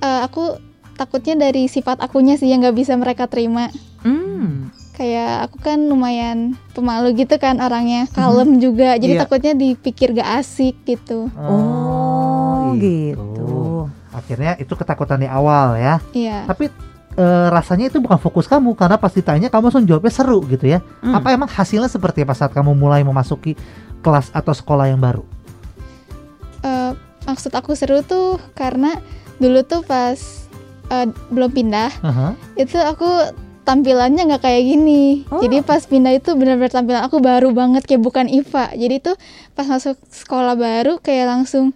Eh, 0.00 0.20
aku 0.24 0.56
takutnya 0.94 1.48
dari 1.48 1.68
sifat 1.68 2.00
akunya 2.00 2.36
sih 2.36 2.48
yang 2.48 2.64
nggak 2.64 2.76
bisa 2.76 2.96
mereka 2.96 3.28
terima. 3.28 3.68
Hmm. 4.00 4.68
Kayak 4.94 5.50
aku 5.50 5.58
kan 5.58 5.78
lumayan 5.84 6.54
pemalu 6.70 7.18
gitu 7.18 7.34
kan 7.36 7.58
orangnya, 7.58 8.06
kalem 8.14 8.62
juga. 8.62 8.94
Jadi 8.94 9.18
Iya. 9.18 9.22
takutnya 9.26 9.52
dipikir 9.52 10.14
gak 10.14 10.38
asik 10.38 10.76
gitu. 10.86 11.26
Oh, 11.34 12.78
gitu. 12.78 13.90
Akhirnya 14.14 14.54
itu 14.54 14.70
ketakutan 14.70 15.18
di 15.18 15.26
awal 15.26 15.74
ya. 15.74 15.98
Iya. 16.14 16.46
Tapi 16.46 16.70
eh, 17.14 17.46
rasanya 17.50 17.90
itu 17.90 17.98
bukan 18.02 18.18
fokus 18.18 18.50
kamu 18.50 18.74
karena 18.74 18.98
pas 18.98 19.12
ditanya 19.14 19.48
kamu 19.50 19.70
langsung 19.70 19.86
jawabnya 19.86 20.12
seru 20.12 20.42
gitu 20.50 20.66
ya. 20.66 20.82
Hmm. 21.00 21.18
Apa 21.18 21.34
emang 21.34 21.50
hasilnya 21.50 21.90
seperti 21.90 22.26
apa 22.26 22.34
saat 22.34 22.52
kamu 22.54 22.74
mulai 22.74 23.02
memasuki 23.06 23.54
kelas 24.02 24.34
atau 24.34 24.52
sekolah 24.52 24.90
yang 24.90 25.00
baru? 25.00 25.24
Eh, 26.64 26.92
maksud 27.26 27.52
aku 27.54 27.72
seru 27.78 28.02
tuh 28.04 28.40
karena 28.58 28.98
dulu 29.38 29.62
tuh 29.66 29.82
pas 29.82 30.18
eh, 30.90 31.06
belum 31.32 31.50
pindah 31.50 31.90
Aha. 32.02 32.28
itu 32.54 32.78
aku 32.78 33.08
tampilannya 33.64 34.28
nggak 34.28 34.44
kayak 34.44 34.62
gini. 34.62 35.24
Oh. 35.32 35.40
Jadi 35.40 35.64
pas 35.64 35.80
pindah 35.80 36.12
itu 36.12 36.36
benar-benar 36.36 36.70
tampilan 36.70 37.02
aku 37.02 37.18
baru 37.18 37.50
banget 37.50 37.88
kayak 37.88 38.04
bukan 38.04 38.28
Iva. 38.28 38.70
Jadi 38.76 39.00
tuh 39.00 39.16
pas 39.56 39.64
masuk 39.64 39.96
sekolah 40.12 40.54
baru 40.54 41.00
kayak 41.00 41.26
langsung 41.32 41.72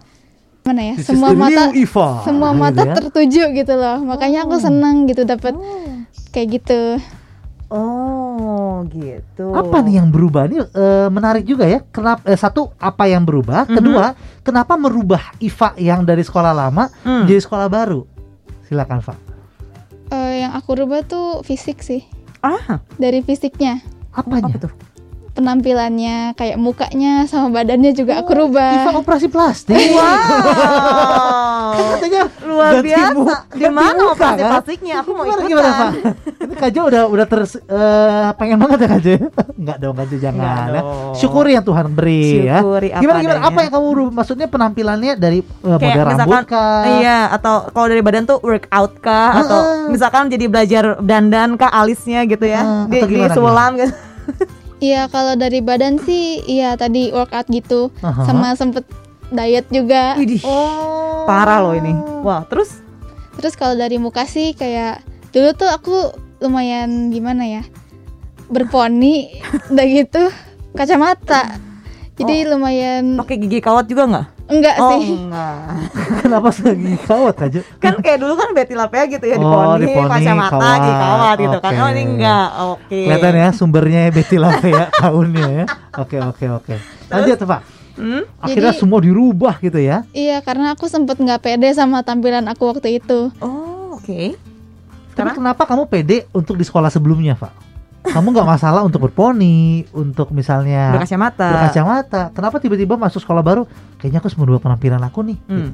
mana 0.69 0.81
ya? 0.83 0.95
This 0.95 1.09
semua 1.09 1.33
mata 1.33 1.63
new 1.67 1.81
Iva, 1.81 2.07
semua 2.21 2.49
gitu 2.51 2.61
mata 2.61 2.81
ya. 2.83 2.93
tertuju 2.95 3.43
gitu 3.51 3.73
loh. 3.73 3.97
Makanya 4.03 4.45
aku 4.45 4.55
Oh. 4.55 4.61
senang 4.61 4.95
gitu 5.05 5.21
dapat 5.23 5.53
Oh. 5.53 6.05
kayak 6.29 6.47
gitu. 6.55 6.81
Oh, 7.69 8.81
gitu. 8.89 9.53
Apa 9.53 9.81
nih 9.81 9.97
yang 9.97 10.09
berubah? 10.09 10.45
Ini 10.45 10.57
eh, 10.63 11.07
menarik 11.07 11.43
juga 11.43 11.65
ya. 11.65 11.85
Kenapa 11.85 12.25
eh, 12.25 12.33
satu 12.35 12.73
apa 12.75 13.05
yang 13.05 13.21
berubah? 13.23 13.65
Mhm. 13.65 13.75
Kedua, 13.75 14.05
kenapa 14.41 14.73
merubah 14.75 15.21
Iva 15.37 15.73
yang 15.75 16.01
dari 16.01 16.21
sekolah 16.21 16.49
lama 16.49 16.89
Hmm. 17.01 17.23
menjadi 17.23 17.41
sekolah 17.41 17.67
baru? 17.67 18.01
Silakan, 18.65 19.01
Pak. 19.01 19.17
Eh, 20.09 20.41
yang 20.41 20.53
aku 20.53 20.73
rubah 20.75 21.01
tuh 21.03 21.41
fisik 21.41 21.79
sih. 21.79 22.01
Ah, 22.39 22.81
Dari 22.95 23.19
fisiknya, 23.19 23.83
Apanya? 24.09 24.49
apa 24.49 24.57
tuh? 24.65 24.71
Penampilannya, 25.39 26.17
kayak 26.33 26.55
mukanya 26.55 27.23
sama 27.23 27.47
badannya 27.53 27.91
juga 27.91 28.19
aku 28.19 28.31
Iva 28.31 28.39
rubah. 28.41 28.71
operasi 28.93 29.27
plastik. 29.27 29.79
Wow. 29.89 31.73
Katanya 31.95 32.21
Luar 32.41 32.71
ganti 32.75 32.87
biasa. 32.87 33.33
Di 33.51 33.67
mana 33.67 33.99
muka, 34.01 34.13
operasi 34.13 34.37
kan? 34.37 34.51
plastiknya? 34.51 34.95
Aku 34.99 35.09
mau 35.11 35.23
ikutan. 35.23 35.47
gimana, 35.47 35.69
Pak? 35.71 35.91
Ini 36.39 36.55
Kajo 36.55 36.81
udah 36.85 37.03
udah 37.05 37.25
ter 37.25 37.39
eh, 37.45 38.27
pengen 38.35 38.57
banget 38.57 38.77
ya 38.77 38.87
Kajo 38.89 39.09
ya? 39.09 39.21
Enggak 39.55 39.77
dong 39.77 39.95
Kajo 39.95 40.15
jangan 40.17 40.35
Enggak 40.35 40.57
ya. 40.59 40.73
dong. 40.75 41.13
Syukuri 41.15 41.51
yang 41.51 41.63
Tuhan 41.63 41.85
beri 41.89 42.23
Syukuri 42.41 42.87
ya. 42.87 42.93
apa 42.93 43.01
Gimana 43.01 43.19
gimana 43.21 43.39
apa 43.43 43.59
yang 43.59 43.71
kamu 43.71 43.87
ru- 43.91 44.13
maksudnya 44.13 44.47
penampilannya 44.47 45.13
dari 45.15 45.39
eh, 45.39 45.77
Kayak 45.77 45.79
model 45.79 46.03
rambut 46.03 46.17
misalkan 46.17 46.43
kah? 46.45 46.83
iya 46.97 47.17
atau 47.29 47.55
kalau 47.69 47.87
dari 47.87 48.01
badan 48.01 48.23
tuh 48.25 48.37
workout 48.39 48.91
kah 48.99 49.29
atau 49.37 49.59
Heeh. 49.59 49.87
misalkan 49.89 50.27
jadi 50.27 50.45
belajar 50.45 50.83
dandan 50.99 51.55
kah 51.55 51.71
alisnya 51.71 52.25
gitu 52.25 52.43
ya 52.43 52.61
Heeh, 52.89 53.05
di, 53.05 53.15
di 53.15 53.29
sulam 53.29 53.71
gitu 53.77 53.93
Iya 54.79 55.07
kalau 55.07 55.35
dari 55.35 55.59
badan 55.59 55.99
sih 55.99 56.39
iya 56.41 56.73
tadi 56.73 57.11
workout 57.11 57.47
gitu 57.47 57.91
Aha. 57.99 58.23
sama 58.23 58.55
sempet 58.55 58.87
diet 59.29 59.67
juga. 59.69 60.15
Widih, 60.15 60.39
Oh. 60.41 61.27
parah 61.27 61.59
loh 61.59 61.75
ini 61.75 61.93
wah 62.21 62.41
terus 62.43 62.79
Terus 63.35 63.55
kalau 63.55 63.71
dari 63.73 63.95
muka 63.95 64.23
sih 64.23 64.51
kayak 64.51 64.99
dulu 65.31 65.51
tuh 65.53 65.67
aku 65.67 65.95
lumayan 66.39 67.07
gimana 67.07 67.43
ya 67.43 67.63
berponi 68.47 69.39
udah 69.71 69.85
gitu 69.85 70.23
kacamata. 70.73 71.59
Jadi 72.15 72.43
lumayan 72.45 73.15
pakai 73.15 73.39
gigi 73.39 73.59
kawat 73.59 73.87
juga 73.87 74.03
nggak 74.05 74.27
enggak 74.49 74.75
oh 74.77 74.97
sih. 74.97 75.13
enggak 75.15 75.57
Kenapa 76.21 76.49
lagi 76.51 76.93
kawat 76.99 77.35
Kajo? 77.35 77.59
kan 77.77 77.93
kayak 77.97 78.17
dulu 78.17 78.33
kan 78.33 78.49
Betty 78.51 78.73
Lapea 78.73 79.03
gitu 79.07 79.23
ya 79.23 79.35
di 79.35 79.43
Oh, 79.43 79.53
poni, 79.53 79.79
di 79.79 79.87
poni, 79.89 80.09
kacamata 80.09 80.49
kawat. 80.51 80.75
gigi 80.75 80.93
kawat 80.95 81.35
gitu 81.39 81.57
kan 81.59 81.71
oh 81.75 81.89
ini 81.89 82.03
enggak 82.03 82.47
oke 82.59 82.99
Kelihatan 83.05 83.33
ya 83.35 83.49
sumbernya 83.51 84.01
Betty 84.09 84.37
Lave 84.37 84.67
ya 84.67 84.85
tahunnya 85.03 85.47
ya. 85.47 85.65
Oke 85.95 86.17
oke 86.17 86.45
oke. 86.51 86.75
Lanjut 87.07 87.37
Pak. 87.39 87.61
Hmm? 87.93 88.23
Akhirnya 88.39 88.71
Jadi- 88.71 88.79
semua 88.79 88.99
dirubah 88.99 89.55
gitu 89.57 89.77
ya. 89.77 90.07
Iya 90.09 90.39
karena 90.39 90.71
aku 90.71 90.85
sempet 90.85 91.15
nggak 91.15 91.41
pede 91.41 91.69
sama 91.71 91.99
tampilan 91.99 92.45
aku 92.45 92.63
waktu 92.67 92.97
itu. 92.97 93.29
oh 93.37 93.95
oke 93.95 94.33
Tapi 95.09 95.15
Karena- 95.15 95.35
kenapa 95.35 95.63
kamu 95.63 95.83
pede 95.85 96.23
untuk 96.31 96.55
di 96.55 96.63
sekolah 96.63 96.87
sebelumnya, 96.87 97.35
Pak? 97.35 97.68
Kamu 97.99 98.31
nggak 98.31 98.47
masalah 98.47 98.81
untuk 98.81 99.03
berponi, 99.03 99.83
untuk 99.91 100.31
misalnya 100.31 100.95
berkacamata 100.95 101.47
berkacamata. 101.51 102.21
Kenapa 102.31 102.57
tiba-tiba 102.57 102.95
masuk 102.95 103.19
sekolah 103.19 103.41
baru? 103.41 103.63
Kayaknya 103.97 104.17
aku 104.17 104.27
harus 104.27 104.39
merubah 104.39 104.61
penampilan 104.61 105.01
aku 105.01 105.19
nih. 105.21 105.37
Hmm. 105.45 105.71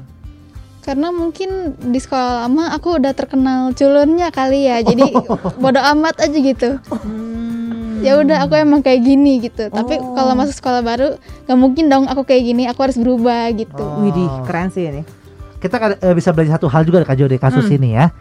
Karena 0.82 1.10
mungkin 1.10 1.50
di 1.80 1.98
sekolah 1.98 2.44
lama 2.44 2.70
aku 2.70 2.98
udah 2.98 3.10
terkenal 3.10 3.70
culunnya 3.72 4.30
kali 4.30 4.66
ya. 4.66 4.82
Jadi 4.82 5.10
bodo 5.62 5.80
amat 5.94 6.22
aja 6.22 6.34
gitu. 6.36 6.78
Hmm. 6.82 8.02
Ya 8.02 8.14
udah 8.16 8.44
aku 8.44 8.54
emang 8.54 8.82
kayak 8.82 9.02
gini 9.02 9.40
gitu. 9.40 9.66
Tapi 9.66 9.98
Oh. 9.98 10.14
kalau 10.14 10.36
masuk 10.36 10.54
sekolah 10.54 10.82
baru 10.82 11.16
nggak 11.46 11.58
mungkin 11.58 11.88
dong 11.88 12.04
aku 12.06 12.22
kayak 12.22 12.42
gini. 12.44 12.66
Aku 12.66 12.82
harus 12.82 12.94
berubah 12.94 13.50
gitu. 13.50 13.82
Oh. 13.82 14.02
Widih, 14.02 14.28
keren 14.44 14.68
sih 14.68 14.84
ini. 14.84 15.02
Kita 15.56 15.80
kan, 15.80 15.96
eh, 15.96 16.12
bisa 16.12 16.30
belajar 16.30 16.60
satu 16.60 16.68
hal 16.68 16.84
juga 16.84 17.00
dari 17.00 17.08
Kak 17.08 17.16
Jo 17.16 17.26
dari 17.26 17.40
kasus 17.40 17.64
Hmm. 17.64 17.76
ini 17.80 17.88
ya. 17.96 18.12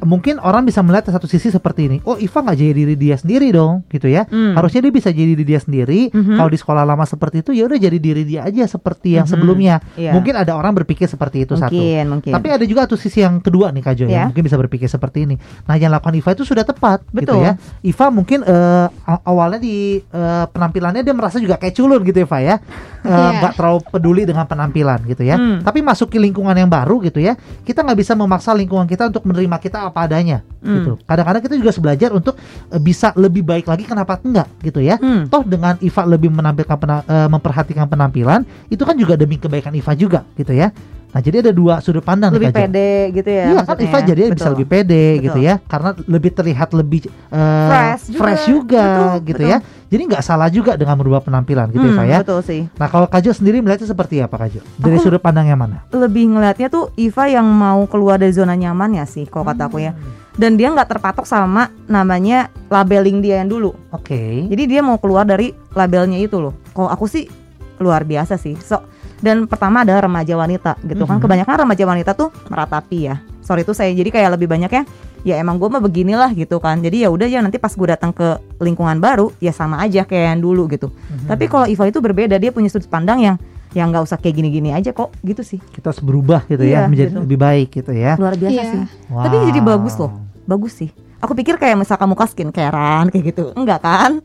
Mungkin 0.00 0.36
orang 0.38 0.64
bisa 0.64 0.80
melihat 0.80 1.08
satu 1.08 1.24
sisi 1.24 1.48
seperti 1.48 1.86
ini. 1.86 1.96
Oh, 2.02 2.16
Iva 2.16 2.40
nggak 2.40 2.56
jadi 2.56 2.72
diri 2.74 2.94
dia 2.94 3.14
sendiri 3.14 3.48
dong, 3.50 3.86
gitu 3.88 4.04
ya. 4.04 4.26
Hmm. 4.26 4.52
Harusnya 4.52 4.82
dia 4.82 4.90
bisa 4.90 5.08
jadi 5.08 5.32
diri 5.32 5.44
dia 5.44 5.60
sendiri. 5.60 6.10
Mhm. 6.10 6.34
Kalau 6.36 6.50
di 6.50 6.58
sekolah 6.58 6.82
lama 6.82 7.04
seperti 7.04 7.40
itu, 7.40 7.50
ya 7.52 7.64
udah 7.64 7.78
jadi 7.78 7.96
diri 7.96 8.22
dia 8.24 8.42
aja 8.42 8.64
seperti 8.64 9.14
yang 9.14 9.24
Mhm. 9.24 9.32
sebelumnya. 9.32 9.76
Iya. 9.94 10.12
Mungkin 10.12 10.34
ada 10.34 10.52
orang 10.52 10.74
berpikir 10.74 11.06
seperti 11.06 11.44
itu 11.44 11.54
satu. 11.54 11.70
mungkin, 11.70 12.04
mungkin. 12.10 12.32
Tapi 12.32 12.48
ada 12.50 12.64
juga 12.64 12.84
tuh 12.84 12.96
sisi 12.96 13.20
yang 13.20 13.38
kedua 13.38 13.70
nih 13.70 13.80
Kak 13.80 13.94
Jo 13.94 14.04
Ya. 14.04 14.26
yang 14.26 14.30
mungkin 14.30 14.44
bisa 14.44 14.56
berpikir 14.56 14.86
seperti 14.86 15.24
ini. 15.24 15.36
Nah 15.64 15.74
yang 15.74 15.90
lakukan 15.90 16.14
Iva 16.14 16.30
itu 16.32 16.42
sudah 16.42 16.62
tepat 16.62 17.04
gitu 17.10 17.34
Betul. 17.34 17.44
ya. 17.44 17.52
Iva 17.80 18.06
mungkin 18.08 18.42
a- 18.44 18.90
awalnya 19.22 19.58
di 19.58 19.76
eh, 20.00 20.44
penampilannya 20.46 21.00
dia 21.00 21.12
merasa 21.12 21.36
juga 21.36 21.56
kayak 21.56 21.74
culun 21.74 22.00
gitu 22.02 22.18
ya 22.18 22.26
Iva 22.26 22.38
ya. 22.40 22.56
Eh, 23.04 23.12
Iya. 23.12 23.36
nggak 23.36 23.52
terlalu 23.60 23.80
peduli 23.92 24.22
dengan 24.24 24.48
penampilan 24.48 25.04
gitu 25.04 25.28
ya. 25.28 25.36
Hmm. 25.36 25.60
Tapi 25.60 25.84
masuk 25.84 26.08
ke 26.08 26.16
lingkungan 26.16 26.56
yang 26.56 26.72
baru 26.72 27.04
gitu 27.04 27.20
ya. 27.20 27.36
Kita 27.60 27.84
nggak 27.84 28.00
bisa 28.00 28.16
memaksa 28.16 28.56
lingkungan 28.56 28.88
kita 28.88 29.12
untuk 29.12 29.28
menerima 29.28 29.60
kita 29.60 29.83
apa 29.84 30.00
adanya 30.04 30.40
Hmm. 30.64 30.80
gitu. 30.80 30.92
Kadang-kadang 31.04 31.42
kita 31.44 31.54
juga 31.60 31.70
belajar 31.76 32.10
untuk 32.10 32.34
eh, 32.72 32.80
bisa 32.80 33.12
lebih 33.14 33.44
baik 33.44 33.68
lagi 33.68 33.84
kenapa 33.84 34.16
enggak 34.18 34.48
gitu 34.60 34.80
ya. 34.80 34.96
Hmm. 34.96 35.28
Toh 35.28 35.44
dengan 35.44 35.76
Iva 35.78 36.02
lebih 36.04 36.32
menampilkan 36.32 36.76
pena- 36.76 37.04
eh, 37.04 37.28
memperhatikan 37.28 37.84
penampilan 37.84 38.42
itu 38.66 38.80
kan 38.80 38.96
juga 38.96 39.14
demi 39.14 39.36
kebaikan 39.36 39.72
Iva 39.72 39.92
juga 39.92 40.24
gitu 40.34 40.50
ya. 40.50 40.72
Nah 41.14 41.22
jadi 41.22 41.36
ada 41.40 41.50
dua 41.50 41.78
sudut 41.78 42.02
pandang 42.02 42.28
nih, 42.28 42.36
lebih 42.36 42.50
Jo. 42.50 42.58
pede 42.58 42.90
gitu 43.14 43.30
ya. 43.30 43.44
Iya 43.48 43.60
kan. 43.62 43.76
Iva 43.78 43.98
jadi 44.02 44.22
bisa 44.28 44.48
lebih 44.50 44.66
pede 44.66 45.04
Betul. 45.14 45.24
gitu 45.24 45.38
ya 45.40 45.54
karena 45.62 45.90
lebih 46.04 46.30
terlihat 46.32 46.68
lebih 46.70 47.00
eh, 47.06 47.68
Fresh 47.70 48.04
juga. 48.08 48.18
fresh 48.18 48.44
juga 48.44 48.82
Betul, 48.84 49.14
gitu 49.24 49.38
betul. 49.40 49.52
ya 49.54 49.58
jadi 49.84 50.02
nggak 50.04 50.22
salah 50.22 50.48
juga 50.48 50.74
dengan 50.74 50.96
merubah 50.96 51.22
penampilan 51.22 51.70
gitu 51.70 51.80
Hmm, 51.80 51.94
Iva 51.94 52.04
ya 52.04 52.18
Betul 52.20 52.40
sih. 52.42 52.62
nah 52.74 52.88
kalau 52.88 53.06
Kajo 53.06 53.30
sendiri 53.30 53.58
melihatnya 53.58 53.86
seperti 53.86 54.18
apa 54.18 54.34
Kajo 54.36 54.58
dari 54.74 54.96
Aku- 54.96 55.04
sudut 55.04 55.22
pandang 55.22 55.46
yang 55.46 55.54
mana 55.56 55.86
Lebih 55.88 56.34
ngelihatnya 56.34 56.66
tuh 56.66 56.90
Iva 56.94 57.24
yang 57.28 57.46
mau 57.46 57.86
keluar 57.86 58.18
dari 58.18 58.34
zona 58.34 58.52
nyaman 58.52 58.98
ya 58.98 59.06
sih 59.06 59.22
kalau 59.24 59.46
kata 59.46 59.70
aku 59.70 59.78
ya. 59.78 59.94
Dan 60.34 60.58
dia 60.58 60.66
nggak 60.66 60.90
terpatok 60.90 61.22
sama 61.22 61.70
namanya 61.86 62.50
labeling 62.66 63.22
dia 63.22 63.38
yang 63.38 63.46
dulu. 63.46 63.70
oke 63.88 64.50
Jadi 64.50 64.62
dia 64.66 64.82
mau 64.82 64.98
keluar 64.98 65.22
dari 65.22 65.54
labelnya 65.70 66.18
itu 66.18 66.36
loh. 66.36 66.58
Kalau 66.68 66.90
aku 66.90 67.06
sih 67.06 67.30
luar 67.76 68.02
biasa 68.02 68.34
sih. 68.34 68.58
So 68.58 68.82
dan 69.24 69.48
pertama 69.48 69.80
ada 69.80 69.96
remaja 69.96 70.36
wanita 70.36 70.76
gitu 70.84 71.02
kan. 71.02 71.16
Mhm. 71.16 71.22
Kebanyakan 71.24 71.54
remaja 71.64 71.84
wanita 71.88 72.10
tuh 72.12 72.28
meratapi 72.46 72.98
ya. 73.02 73.16
Sorry 73.40 73.64
itu 73.64 73.72
saya 73.72 73.88
jadi 73.90 74.12
kayak 74.12 74.36
lebih 74.36 74.44
banyak 74.46 74.68
ya. 74.68 74.82
Ya 75.24 75.34
emang 75.36 75.56
gue 75.56 75.66
mah 75.66 75.80
beginilah 75.80 76.28
gitu 76.32 76.60
kan. 76.60 76.78
Jadi 76.78 77.02
ya 77.02 77.08
udah 77.08 77.24
ya 77.24 77.40
nanti 77.40 77.56
pas 77.56 77.72
gue 77.72 77.88
datang 77.88 78.12
ke 78.12 78.24
lingkungan 78.60 79.00
baru 79.00 79.32
ya 79.38 79.50
sama 79.50 79.80
aja 79.80 80.04
kayak 80.04 80.36
yang 80.36 80.40
dulu 80.42 80.68
gitu. 80.68 80.92
Mhm. 80.92 81.26
Tapi 81.26 81.44
kalau 81.48 81.64
Iva 81.64 81.88
itu 81.88 81.98
berbeda, 81.98 82.36
dia 82.36 82.52
punya 82.52 82.68
sudut 82.68 82.86
pandang 82.86 83.18
yang 83.18 83.36
yang 83.72 83.90
nggak 83.90 84.04
usah 84.04 84.14
kayak 84.14 84.38
gini-gini 84.38 84.70
aja 84.70 84.92
kok 84.92 85.10
gitu 85.20 85.42
sih. 85.42 85.58
kita 85.58 85.90
harus 85.90 85.98
berubah 85.98 86.46
gitu 86.46 86.62
ya 86.62 86.86
Iya, 86.86 86.86
menjadi 86.86 87.10
gitu. 87.10 87.20
lebih 87.26 87.38
baik 87.42 87.68
gitu 87.74 87.90
ya 87.90 88.14
Luar 88.14 88.38
biasa 88.38 88.54
Iya. 88.54 88.70
sih. 88.70 88.82
Tapi 89.10 89.34
jadi 89.50 89.60
Wow. 89.60 89.66
bagus 89.66 89.94
loh. 89.98 90.12
Bagus 90.44 90.72
sih. 90.76 90.90
Aku 91.18 91.32
pikir 91.32 91.56
kayak 91.56 91.74
misalkan 91.74 92.06
muka 92.06 92.28
skincarean 92.28 93.08
kayak 93.08 93.24
gitu. 93.34 93.50
Enggak 93.56 93.80
kan? 93.80 94.22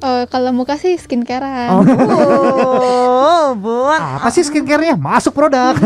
Oh 0.00 0.24
kalau 0.26 0.50
muka 0.50 0.74
sih 0.74 0.96
skincarean. 0.96 1.76
Oh, 1.76 3.52
bun. 3.52 3.98
apa 3.98 4.28
sih 4.28 4.40
skincare-nya 4.40 4.94
masuk 4.94 5.32
produk 5.32 5.74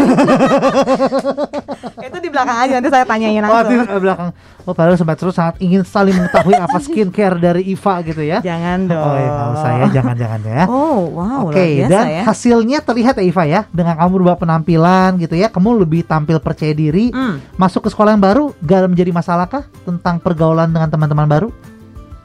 Itu 2.01 2.17
di 2.19 2.29
belakang 2.29 2.59
aja 2.61 2.73
nanti 2.77 2.89
saya 2.89 3.05
tanyain 3.05 3.41
oh 3.41 3.63
di 3.63 3.75
langsung. 3.75 3.99
belakang 3.99 4.29
oh 4.61 4.73
padahal 4.73 4.95
sobat 4.95 5.17
terus 5.17 5.33
sangat 5.33 5.57
ingin 5.59 5.83
saling 5.83 6.15
mengetahui 6.15 6.55
apa 6.55 6.79
skincare 6.85 7.37
dari 7.37 7.63
Iva 7.67 7.95
gitu 8.03 8.21
ya 8.21 8.39
Jangan 8.41 8.79
dong. 8.87 9.01
oh 9.01 9.15
ya 9.15 9.29
nggak 9.29 9.49
usah 9.51 9.71
ya 9.73 9.87
jangan-jangan 9.93 10.41
ya 10.43 10.63
Oh, 10.67 10.99
wow, 11.11 11.41
Oke, 11.45 11.55
luar 11.55 11.69
biasa 11.77 11.91
dan 11.91 12.05
ya. 12.07 12.23
hasilnya 12.25 12.79
terlihat 12.81 13.15
ya 13.17 13.25
Iva 13.25 13.45
ya, 13.45 13.61
dengan 13.69 13.95
kamu 13.95 14.11
berubah 14.15 14.37
penampilan 14.37 15.11
gitu 15.19 15.35
ya, 15.35 15.49
kamu 15.49 15.83
lebih 15.83 16.03
tampil 16.03 16.39
percaya 16.39 16.73
diri, 16.73 17.11
Hmm. 17.11 17.43
masuk 17.55 17.85
ke 17.85 17.91
sekolah 17.91 18.13
yang 18.13 18.23
baru, 18.23 18.45
gak 18.59 18.89
menjadi 18.89 19.11
masalah 19.11 19.45
kah 19.45 19.65
tentang 19.83 20.17
pergaulan 20.17 20.69
dengan 20.69 20.89
teman-teman 20.89 21.27
baru? 21.27 21.49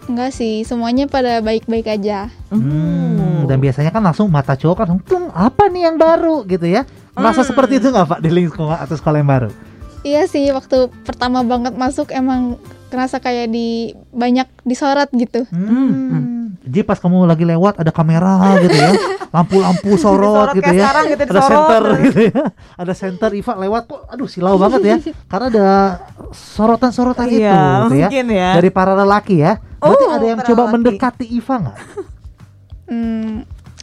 Enggak 0.10 0.34
sih, 0.34 0.66
semuanya 0.66 1.06
pada 1.06 1.38
baik-baik 1.38 1.86
aja. 1.86 2.34
Hmm, 2.50 3.46
Oh. 3.46 3.46
dan 3.46 3.62
biasanya 3.62 3.94
kan 3.94 4.02
langsung 4.02 4.26
mata 4.26 4.58
cowok 4.58 4.76
kan, 4.76 4.98
"Tung, 5.06 5.30
apa 5.30 5.70
nih 5.70 5.86
yang 5.86 6.02
baru 6.02 6.42
gitu 6.44 6.66
ya? 6.66 6.82
Merasa 7.14 7.46
Hmm. 7.46 7.50
seperti 7.54 7.78
itu 7.78 7.94
nggak 7.94 8.08
Pak 8.10 8.20
di 8.20 8.30
lingkungan 8.34 8.74
atau 8.74 8.98
sekolah 8.98 9.22
yang 9.22 9.30
baru? 9.30 9.50
Iya 10.02 10.26
sih, 10.26 10.50
waktu 10.50 10.90
pertama 11.06 11.46
banget 11.46 11.78
masuk 11.78 12.10
emang 12.10 12.58
kerasa 12.90 13.18
kayak 13.18 13.48
di 13.48 13.68
banyak 14.10 14.50
disorot 14.62 15.10
gitu. 15.12 15.46
Hmm. 15.50 16.58
Jadi 16.60 16.84
pas 16.84 16.98
kamu 16.98 17.24
lagi 17.24 17.46
lewat 17.46 17.78
ada 17.78 17.90
kamera 17.90 18.60
gitu 18.60 18.74
ya, 18.74 18.92
lampu-lampu 19.36 19.96
sorot 19.96 20.52
gitu 20.52 20.68
ya, 20.68 20.84
sekarang 20.84 21.06
gitu, 21.08 21.22
ada 21.24 21.42
center 21.42 21.82
gitu 22.04 22.20
ya, 22.28 22.44
ada 22.76 22.94
center 22.94 23.30
Iva 23.32 23.54
lewat 23.56 23.84
kok, 23.86 24.02
aduh 24.08 24.28
silau 24.28 24.58
banget 24.58 24.82
ya, 24.84 24.96
karena 25.32 25.46
ada 25.48 25.68
sorotan-sorotan 26.30 27.26
itu 27.28 27.40
Iya, 27.40 27.54
gitu 27.86 27.96
ya, 27.96 28.08
mungkin 28.10 28.26
ya. 28.28 28.50
dari 28.58 28.70
para 28.70 28.94
lelaki 28.94 29.40
ya. 29.40 29.62
Berarti 29.80 30.04
Oh, 30.04 30.12
ada 30.12 30.26
yang 30.28 30.40
coba 30.44 30.62
lelaki. 30.62 30.74
mendekati 30.76 31.26
Iva 31.32 31.56
nggak? 31.58 31.78
Hmm, 32.90 33.34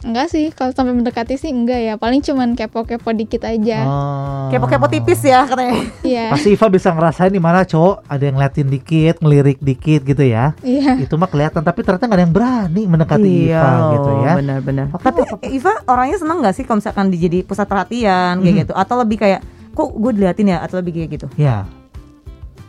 enggak 0.01 0.27
sih, 0.27 0.49
kalau 0.51 0.69
sampai 0.69 0.91
mendekati 0.91 1.35
sih 1.35 1.49
enggak 1.49 1.79
ya. 1.79 1.93
Paling 1.95 2.21
cuman 2.21 2.53
kepo-kepo 2.53 3.09
dikit 3.11 3.41
aja. 3.41 3.79
Oh. 3.83 4.47
Kepo-kepo 4.49 4.85
tipis 4.87 5.21
ya 5.21 5.43
katanya. 5.43 5.81
Iya. 6.01 6.29
Pasti 6.29 6.53
Iva 6.53 6.67
bisa 6.67 6.89
ngerasain 6.89 7.29
di 7.29 7.37
mana 7.37 7.61
cowok 7.61 8.05
ada 8.05 8.21
yang 8.21 8.35
ngeliatin 8.35 8.67
dikit, 8.67 9.15
ngelirik 9.19 9.57
dikit 9.57 10.01
gitu 10.03 10.21
ya. 10.21 10.53
Iya. 10.59 10.99
Itu 10.99 11.15
mah 11.15 11.25
kelihatan, 11.25 11.61
tapi 11.61 11.81
ternyata 11.81 12.05
nggak 12.05 12.17
ada 12.17 12.23
yang 12.23 12.33
berani 12.33 12.83
mendekati 12.83 13.29
Iya 13.45 13.57
Iva 13.57 13.71
gitu 13.91 14.09
ya. 14.19 14.33
Benar-benar. 14.35 14.85
Tapi 14.93 15.19
Iva 15.49 15.73
orangnya 15.85 16.17
seneng 16.17 16.37
gak 16.39 16.53
sih 16.53 16.63
kalau 16.63 16.77
misalkan 16.77 17.05
di- 17.07 17.19
jadi 17.19 17.37
pusat 17.41 17.65
perhatian 17.65 18.39
kayak 18.39 18.53
Mhm. 18.53 18.61
gitu? 18.63 18.73
Atau 18.73 18.95
lebih 18.97 19.17
kayak 19.17 19.41
kok 19.73 19.89
gue 19.91 20.11
diliatin 20.13 20.53
ya? 20.53 20.57
Atau 20.61 20.79
lebih 20.79 20.93
kayak 20.95 21.09
gitu? 21.11 21.27
Ya. 21.35 21.65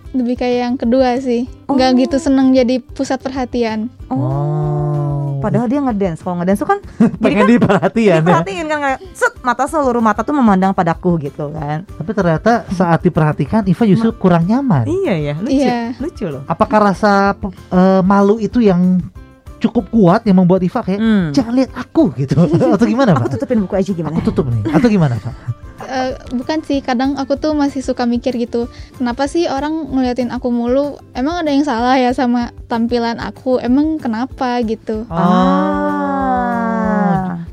Lebih 0.09 0.41
kayak 0.41 0.59
yang 0.59 0.75
kedua 0.75 1.21
sih. 1.21 1.45
Enggak 1.69 1.93
Oh. 1.93 1.99
gitu 2.01 2.17
seneng 2.17 2.51
jadi 2.51 2.81
pusat 2.81 3.21
perhatian. 3.21 3.93
Oh. 4.09 4.98
Padahal 5.39 5.67
dia 5.67 5.81
ngedance. 5.81 6.21
Kalau 6.21 6.37
ngedance 6.37 6.59
tuh 6.59 6.69
kan 6.69 6.79
jadi 7.19 7.19
pengen 7.19 7.39
kan 7.39 7.47
ya. 7.47 7.55
diperhatiin 8.21 8.67
kan 8.67 8.79
kayak 8.81 8.99
set 9.13 9.35
mata 9.41 9.65
seluruh 9.65 9.99
mata 9.99 10.21
tuh 10.21 10.33
memandang 10.33 10.73
padaku 10.73 11.19
gitu 11.19 11.51
kan. 11.51 11.83
Tapi 11.85 12.11
ternyata 12.11 12.67
saat 12.69 13.01
diperhatikan 13.01 13.63
Iva 13.65 13.85
justru 13.85 14.11
kurang 14.13 14.45
nyaman. 14.45 14.85
Iya 14.85 15.15
ya, 15.15 15.35
lucu. 15.37 15.55
Iya. 15.55 15.79
Lucu 15.97 16.25
loh. 16.27 16.43
Apakah 16.45 16.91
rasa 16.91 17.35
eh, 17.71 18.03
malu 18.03 18.37
itu 18.37 18.59
yang 18.59 18.99
cukup 19.59 19.91
kuat 19.91 20.21
yang 20.23 20.39
membuat 20.39 20.63
Iva 20.63 20.81
kayak 20.81 20.99
Hmm. 20.99 21.35
jangan 21.35 21.53
lihat 21.53 21.71
aku 21.73 22.15
gitu 22.15 22.39
atau 22.75 22.87
gimana 22.87 23.11
Aku 23.13 23.27
Pak? 23.27 23.31
tutupin 23.35 23.59
buku 23.61 23.75
aja 23.75 23.91
gimana? 23.91 24.15
Aku 24.15 24.23
tutup 24.23 24.47
nih 24.47 24.63
atau 24.71 24.87
gimana 24.87 25.19
Pak? 25.19 25.35
Eh, 25.79 26.11
bukan 26.35 26.59
sih, 26.67 26.83
kadang 26.83 27.15
aku 27.15 27.39
tuh 27.39 27.55
masih 27.55 27.87
suka 27.87 28.03
mikir 28.03 28.35
gitu. 28.35 28.67
Kenapa 28.99 29.31
sih 29.31 29.47
orang 29.47 29.95
ngeliatin 29.95 30.35
aku 30.35 30.51
mulu? 30.51 30.99
Emang 31.15 31.39
ada 31.39 31.55
yang 31.55 31.63
salah 31.63 31.95
ya 31.95 32.11
sama 32.11 32.51
tampilan 32.67 33.23
aku? 33.23 33.63
Emang 33.63 33.95
kenapa 34.03 34.59
gitu? 34.67 35.07
Ah. 35.13 36.27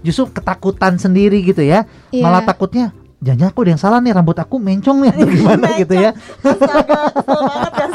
Justru 0.01 0.33
ketakutan 0.33 0.97
sendiri 0.97 1.45
gitu 1.45 1.61
ya. 1.61 1.85
Iya. 2.09 2.25
Malah 2.25 2.41
takutnya 2.49 2.89
jangan 3.25 3.49
aku 3.49 3.65
ada 3.65 3.71
yang 3.73 3.81
salah 3.81 3.97
nih 4.05 4.13
rambut 4.13 4.37
aku 4.37 4.61
mencong 4.61 5.01
nih 5.01 5.09
atau 5.17 5.25
gimana 5.25 5.67
gitu 5.81 5.95
ya. 5.97 6.11
Ya 6.13 6.53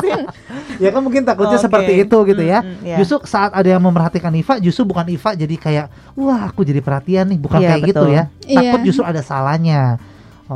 sih. 0.02 0.14
ya 0.82 0.88
kan 0.90 1.00
mungkin 1.06 1.22
takutnya 1.22 1.58
Oke. 1.58 1.64
seperti 1.66 1.92
itu 2.02 2.18
gitu 2.26 2.42
ya. 2.42 2.62
Mm, 2.62 2.70
mm, 2.70 2.86
iya. 2.86 2.96
Justru 2.98 3.22
saat 3.26 3.50
ada 3.54 3.68
yang 3.68 3.82
memperhatikan 3.82 4.34
Iva, 4.34 4.58
justru 4.58 4.82
bukan 4.86 5.06
Iva 5.06 5.34
jadi 5.34 5.54
kayak 5.54 5.86
wah 6.18 6.50
aku 6.50 6.66
jadi 6.66 6.82
perhatian 6.82 7.30
nih, 7.30 7.38
bukan 7.38 7.58
Iya, 7.62 7.68
kayak 7.74 7.82
gitu 7.94 8.02
betul. 8.06 8.16
ya. 8.16 8.22
Takut 8.42 8.80
Iya. 8.80 8.86
justru 8.86 9.04
ada 9.06 9.22
salahnya. 9.22 9.98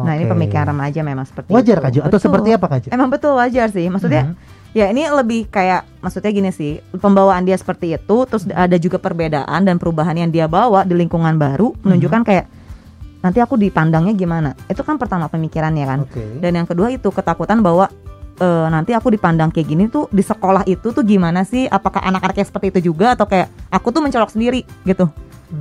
Nah 0.00 0.16
ini 0.16 0.24
pemikiran 0.24 0.74
aja 0.80 1.00
memang 1.00 1.22
seperti 1.22 1.54
Wajar 1.54 1.78
itu. 1.84 1.94
Jo? 1.94 2.00
atau 2.00 2.10
Betul. 2.10 2.24
seperti 2.24 2.48
apa 2.50 2.66
Kak 2.66 2.78
Jo? 2.82 2.88
Emang 2.90 3.08
betul 3.08 3.32
wajar 3.34 3.68
sih. 3.68 3.86
Maksudnya 3.86 4.22
Mhm. 4.26 4.34
ya 4.72 4.90
ini 4.90 5.06
lebih 5.06 5.46
kayak 5.46 5.86
maksudnya 6.00 6.30
gini 6.30 6.50
sih 6.50 6.72
pembawaan 6.90 7.42
dia 7.42 7.54
seperti 7.54 7.94
itu 7.94 8.16
terus 8.26 8.42
ada 8.48 8.74
juga 8.74 8.98
perbedaan 8.98 9.62
dan 9.62 9.78
perubahan 9.78 10.16
yang 10.16 10.28
dia 10.28 10.50
bawa 10.50 10.82
di 10.82 10.96
lingkungan 10.96 11.38
baru 11.38 11.70
menunjukkan 11.78 12.22
kayak 12.24 12.46
nanti 13.20 13.38
aku 13.38 13.54
dipandangnya 13.54 14.12
gimana 14.12 14.58
itu 14.66 14.82
kan 14.82 14.98
pertama 14.98 15.30
pemikirannya 15.30 15.84
kan 15.86 15.98
Oke. 16.02 16.42
dan 16.42 16.52
yang 16.52 16.66
kedua 16.66 16.90
itu 16.90 17.06
ketakutan 17.08 17.62
bahwa 17.62 17.86
eh, 18.34 18.66
nanti 18.66 18.90
aku 18.90 19.08
dipandang 19.08 19.48
kayak 19.48 19.64
gini 19.64 19.86
tuh 19.86 20.10
di 20.10 20.20
sekolah 20.20 20.66
itu 20.66 20.90
tuh 20.90 21.00
gimana 21.00 21.40
sih 21.40 21.64
apakah 21.64 22.02
anak-anaknya 22.02 22.42
seperti 22.42 22.66
itu 22.74 22.90
juga 22.90 23.14
atau 23.14 23.24
kayak 23.24 23.46
aku 23.70 23.88
tuh 23.88 24.02
mencolok 24.02 24.28
sendiri 24.28 24.66
gitu 24.82 25.06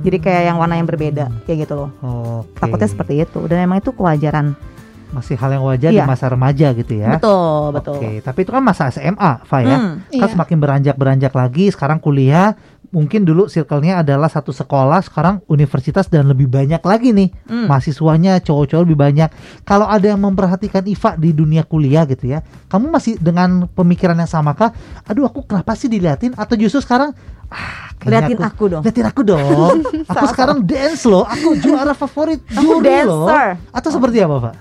jadi 0.02 0.16
kayak 0.18 0.42
yang 0.48 0.56
warna 0.56 0.74
yang 0.76 0.88
berbeda 0.88 1.30
kayak 1.44 1.68
gitu 1.68 1.74
loh 1.76 1.90
Oke. 2.00 2.58
takutnya 2.58 2.88
seperti 2.88 3.14
itu 3.20 3.40
dan 3.46 3.64
emang 3.64 3.78
itu 3.78 3.92
kewajaran 3.92 4.56
masih 5.14 5.38
hal 5.38 5.50
yang 5.54 5.62
wajar 5.62 5.94
di 5.94 6.02
Iya. 6.02 6.10
masa 6.10 6.26
remaja 6.26 6.74
gitu 6.74 6.98
ya. 6.98 7.14
betul 7.14 7.70
betul 7.70 8.02
Oke, 8.02 8.18
tapi 8.18 8.42
itu 8.42 8.50
kan 8.50 8.58
masa 8.66 8.90
SMA, 8.90 9.46
Fa 9.46 9.62
ya. 9.62 9.78
Hmm, 9.78 10.02
Kan 10.10 10.26
Iya. 10.26 10.32
semakin 10.34 10.56
beranjak-beranjak 10.58 11.30
lagi, 11.30 11.70
sekarang 11.70 12.02
kuliah, 12.02 12.58
mungkin 12.90 13.22
dulu 13.22 13.46
circle-nya 13.46 14.02
adalah 14.02 14.26
satu 14.26 14.50
sekolah, 14.50 14.98
sekarang 15.06 15.38
universitas 15.46 16.10
dan 16.10 16.26
lebih 16.26 16.50
banyak 16.50 16.82
lagi 16.82 17.14
nih 17.14 17.30
hmm. 17.46 17.70
mahasiswanya 17.70 18.42
cowok-cowok 18.42 18.82
lebih 18.82 18.98
banyak. 18.98 19.30
Kalau 19.62 19.86
ada 19.86 20.02
yang 20.02 20.18
memperhatikan 20.18 20.82
Iva 20.82 21.14
di 21.14 21.30
dunia 21.30 21.62
kuliah 21.62 22.02
gitu 22.10 22.34
ya, 22.34 22.42
kamu 22.66 22.90
masih 22.90 23.14
dengan 23.14 23.70
pemikiran 23.70 24.18
yang 24.18 24.26
sama 24.26 24.50
kah? 24.58 24.74
Aduh, 25.06 25.30
aku 25.30 25.46
kenapa 25.46 25.78
sih 25.78 25.86
diliatin? 25.86 26.34
Atau 26.34 26.58
justru 26.58 26.82
sekarang 26.82 27.14
ah, 27.54 27.94
liatin 28.04 28.36
aku 28.36 28.64
dong 28.68 28.82
Liatin 28.82 29.06
aku 29.06 29.20
dong. 29.22 29.76
aku 30.12 30.24
sekarang 30.28 30.58
dance 30.60 31.06
loh. 31.06 31.24
Aku 31.24 31.56
juara 31.56 31.94
favorit 31.94 32.42
Aku 32.52 32.82
juri 32.82 33.00
loh. 33.06 33.24
dancer. 33.24 33.56
Atau 33.72 33.88
seperti 33.88 34.20
apa, 34.20 34.50
Pak? 34.50 34.54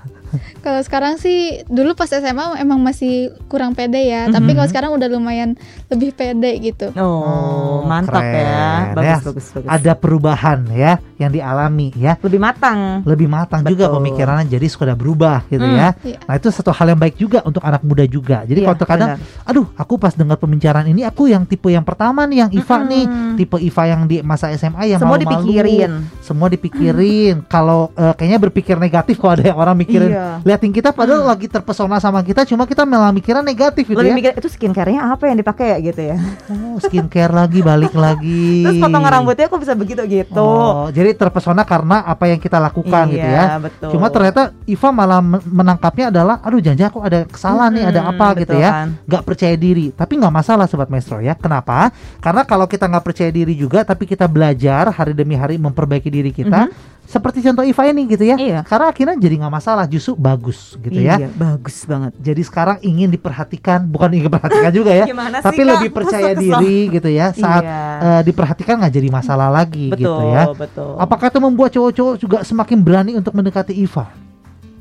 Kalau 0.60 0.80
sekarang 0.80 1.16
sih 1.16 1.38
dulu 1.66 1.94
pas 1.94 2.08
SMA 2.08 2.32
emang 2.58 2.78
masih 2.78 3.14
kurang 3.46 3.72
pede 3.72 4.02
ya, 4.02 4.26
Mhm. 4.26 4.34
tapi 4.34 4.50
kalau 4.52 4.68
sekarang 4.68 4.92
udah 4.92 5.08
lumayan 5.08 5.56
lebih 5.88 6.12
pede 6.12 6.52
gitu. 6.60 6.90
Oh, 6.96 7.84
mantap 7.84 8.20
keren, 8.20 8.40
ya. 8.40 8.94
Bagus, 8.94 9.04
ya. 9.04 9.18
bagus, 9.24 9.46
bagus. 9.52 9.70
Ada 9.70 9.92
perubahan 9.94 10.60
ya 10.70 10.94
yang 11.18 11.30
dialami 11.30 11.92
ya. 11.94 12.16
lebih 12.20 12.38
matang. 12.38 13.02
Lebih 13.04 13.28
matang 13.28 13.62
juga 13.64 13.88
Betul. 13.88 13.98
pemikirannya 13.98 14.46
jadi 14.48 14.68
sudah 14.68 14.94
berubah 14.94 15.46
gitu 15.48 15.62
Hmm, 15.62 15.76
ya. 15.76 15.90
iya. 16.02 16.18
Nah, 16.22 16.36
itu 16.36 16.48
satu 16.50 16.72
hal 16.72 16.88
yang 16.88 17.00
baik 17.00 17.16
juga 17.16 17.40
untuk 17.42 17.62
anak 17.62 17.82
muda 17.82 18.04
juga. 18.04 18.44
Jadi 18.44 18.60
Iya, 18.60 18.68
kalau 18.68 18.78
terkadang 18.78 19.10
benar. 19.16 19.46
aduh, 19.46 19.68
aku 19.74 19.94
pas 19.96 20.12
dengar 20.12 20.36
pembicaraan 20.36 20.86
ini 20.86 21.04
aku 21.04 21.26
yang 21.26 21.44
tipe 21.44 21.68
yang 21.68 21.82
pertama 21.82 22.24
nih 22.24 22.38
yang 22.40 22.52
Iva 22.52 22.76
Mm-mm. 22.76 22.90
nih, 22.90 23.04
tipe 23.36 23.58
Iva 23.58 23.84
yang 23.86 24.02
di 24.04 24.20
masa 24.20 24.52
SMA 24.52 24.86
yang 24.88 24.98
Semua 24.98 25.16
malu-malu. 25.16 25.44
dipikirin. 25.44 25.92
Semua 26.20 26.48
dipikirin. 26.48 27.46
kalau 27.46 27.92
eh, 27.94 28.14
kayaknya 28.14 28.40
berpikir 28.40 28.76
negatif 28.76 29.16
kalau 29.16 29.34
ada 29.34 29.46
yang 29.46 29.58
orang 29.58 29.76
mikirin 29.76 30.10
Iya. 30.10 30.23
Liatin 30.42 30.72
kita 30.72 30.90
padahal 30.90 31.24
lagi 31.26 31.48
terpesona 31.48 31.98
sama 31.98 32.20
kita 32.22 32.44
cuma 32.44 32.64
kita 32.64 32.84
malah 32.84 33.10
mikirnya 33.10 33.42
negatif 33.42 33.84
gitu 33.86 33.96
Lebih 33.96 34.12
ya. 34.12 34.18
mikir 34.18 34.32
itu 34.38 34.50
skincare-nya 34.50 35.02
apa 35.10 35.24
yang 35.28 35.38
dipakai 35.38 35.66
ya 35.74 35.78
gitu 35.80 36.02
ya. 36.04 36.18
Oh, 36.50 36.78
skincare 36.78 37.32
lagi 37.32 37.60
balik 37.60 37.94
lagi. 37.94 38.46
Terus 38.66 38.78
potongan 38.78 39.12
rambutnya 39.12 39.48
kok 39.48 39.60
bisa 39.60 39.74
begitu 39.74 40.02
gitu. 40.06 40.38
Oh, 40.40 40.88
jadi 40.90 41.14
terpesona 41.14 41.64
karena 41.64 42.04
apa 42.04 42.28
yang 42.28 42.40
kita 42.40 42.58
lakukan 42.58 43.06
gitu 43.10 43.24
ya. 43.24 43.44
iya, 43.46 43.58
betul. 43.60 43.90
Cuma 43.94 44.08
ternyata 44.10 44.52
Iva 44.66 44.90
malah 44.90 45.20
men- 45.20 45.46
menangkapnya 45.46 46.10
adalah, 46.10 46.40
aduh 46.42 46.60
jangan 46.60 46.90
aku 46.90 47.00
ada 47.04 47.20
kesalahan 47.26 47.72
nih, 47.74 47.84
ada 47.88 48.02
Mm-mm, 48.04 48.12
apa 48.16 48.28
gitu 48.40 48.54
betul 48.54 48.64
ya. 48.64 48.70
kan. 48.72 48.88
Nggak 49.08 49.24
percaya 49.24 49.56
diri, 49.56 49.86
tapi 49.94 50.14
nggak 50.18 50.34
masalah 50.34 50.66
sobat 50.66 50.90
maestro 50.90 51.20
ya. 51.20 51.34
Kenapa? 51.34 51.90
Karena 52.20 52.42
kalau 52.44 52.66
kita 52.66 52.86
nggak 52.88 53.04
percaya 53.04 53.30
diri 53.30 53.54
juga, 53.54 53.84
tapi 53.84 54.04
kita 54.06 54.26
belajar 54.26 54.90
hari 54.90 55.14
demi 55.14 55.36
hari 55.36 55.56
memperbaiki 55.58 56.10
diri 56.10 56.32
kita, 56.32 56.70
seperti 57.04 57.44
contoh 57.44 57.62
Iva 57.62 57.84
ini 57.86 58.08
gitu 58.08 58.24
ya. 58.24 58.36
Iya. 58.36 58.60
Karena 58.64 58.90
akhirnya 58.90 59.16
jadi 59.20 59.36
nggak 59.44 59.54
masalah, 59.54 59.86
justru 59.86 60.13
bagus 60.16 60.76
gitu 60.78 60.96
ya. 60.96 61.16
Iya, 61.16 61.28
bagus 61.30 61.84
banget. 61.84 62.12
Jadi 62.18 62.42
sekarang 62.42 62.78
ingin 62.80 63.08
diperhatikan, 63.08 63.86
bukan 63.86 64.10
ingin 64.12 64.26
diperhatikan 64.28 64.72
juga 64.80 64.92
ya. 64.92 65.06
Gimana 65.06 65.38
sih, 65.38 65.46
tapi 65.46 65.60
Kak? 65.60 65.70
lebih 65.72 65.90
percaya 65.92 66.32
Kesel-kesel. 66.32 66.60
diri 66.60 66.78
gitu 66.92 67.10
ya. 67.10 67.28
Saat 67.32 67.64
Iya. 67.64 67.80
eh, 68.00 68.22
diperhatikan 68.24 68.76
nggak 68.78 68.94
jadi 68.94 69.10
masalah 69.10 69.50
lagi 69.50 69.88
betul, 69.88 70.00
gitu 70.00 70.24
ya. 70.30 70.44
betul. 70.50 70.92
Apakah 70.96 71.28
itu 71.28 71.40
membuat 71.40 71.70
cowok-cowok 71.72 72.16
juga 72.18 72.38
semakin 72.42 72.78
berani 72.80 73.12
untuk 73.14 73.32
mendekati 73.32 73.74
Iva? 73.74 74.10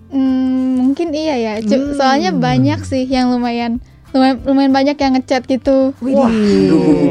Hmm, 0.09 0.77
mungkin 0.83 1.09
iya 1.11 1.35
ya. 1.35 1.53
Cu- 1.59 1.73
Hmm. 1.83 1.95
Soalnya 1.95 2.31
banyak 2.31 2.81
sih 2.83 3.05
yang 3.05 3.29
lumayan 3.29 3.81
lumayan, 4.13 4.37
lumayan 4.45 4.69
banyak 4.71 4.93
yang 4.95 5.13
ngechat 5.15 5.43
gitu. 5.47 5.97
Widih. 5.99 6.29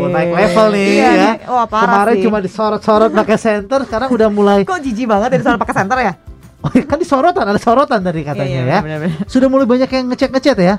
naik 0.07 0.29
level 0.31 0.67
nih 0.69 0.85
Iya, 0.91 1.09
ya. 1.11 1.31
Wah, 1.47 1.65
parah 1.65 1.81
Kemarin 1.83 2.13
sih. 2.13 2.23
cuma 2.23 2.37
disorot-sorot 2.37 3.09
pakai 3.11 3.37
center, 3.37 3.79
sekarang 3.83 4.07
udah 4.07 4.29
mulai 4.29 4.61
Kok 4.61 4.77
jijik 4.79 5.07
banget 5.07 5.29
dari 5.31 5.41
soal 5.41 5.57
pakai 5.57 5.75
center 5.75 5.97
ya? 5.97 6.13
Oh, 6.61 6.69
kan 6.69 6.97
disorotan, 6.97 7.43
ada 7.43 7.57
sorotan 7.57 7.99
tadi 7.99 8.21
katanya 8.21 8.59
Iya, 8.59 8.63
ya. 8.67 8.79
benar-benar. 8.81 9.17
Sudah 9.25 9.47
mulai 9.47 9.65
banyak 9.65 9.89
yang 9.89 10.05
ngechat-ngechat 10.09 10.57
ya. 10.57 10.75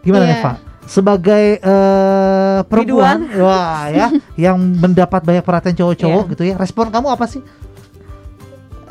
Gimana 0.00 0.24
Iya. 0.24 0.36
Eva? 0.38 0.52
Sebagai 0.82 1.44
eh, 1.56 2.58
perempuan, 2.66 3.30
wah 3.38 3.86
ya, 3.88 4.06
yang 4.50 4.58
mendapat 4.58 5.22
banyak 5.22 5.40
perhatian 5.40 5.74
cowok-cowok 5.74 6.24
Iya. 6.26 6.30
gitu 6.34 6.42
ya. 6.44 6.54
Respon 6.56 6.90
kamu 6.90 7.08
apa 7.08 7.24
sih? 7.26 7.40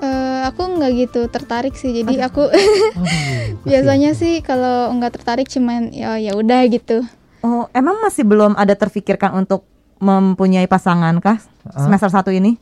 Eh, 0.02 0.42
aku 0.50 0.62
nggak 0.66 0.92
gitu 0.98 1.22
tertarik 1.30 1.78
sih. 1.78 1.94
Jadi 1.94 2.18
aku 2.18 2.50
Aduh, 2.50 3.62
biasanya 3.62 4.18
sih 4.18 4.42
kalau 4.42 4.90
nggak 4.98 5.14
tertarik 5.14 5.46
cuman 5.46 5.94
ya 5.94 6.18
ya 6.18 6.34
udah 6.34 6.66
gitu. 6.66 7.06
Oh, 7.42 7.70
emang 7.72 8.02
masih 8.02 8.26
belum 8.26 8.54
ada 8.54 8.74
terfikirkan 8.74 9.34
untuk 9.36 9.66
mempunyai 10.02 10.66
pasangan 10.66 11.22
kah 11.22 11.38
Hah? 11.38 11.86
semester 11.86 12.10
satu 12.10 12.34
ini? 12.34 12.58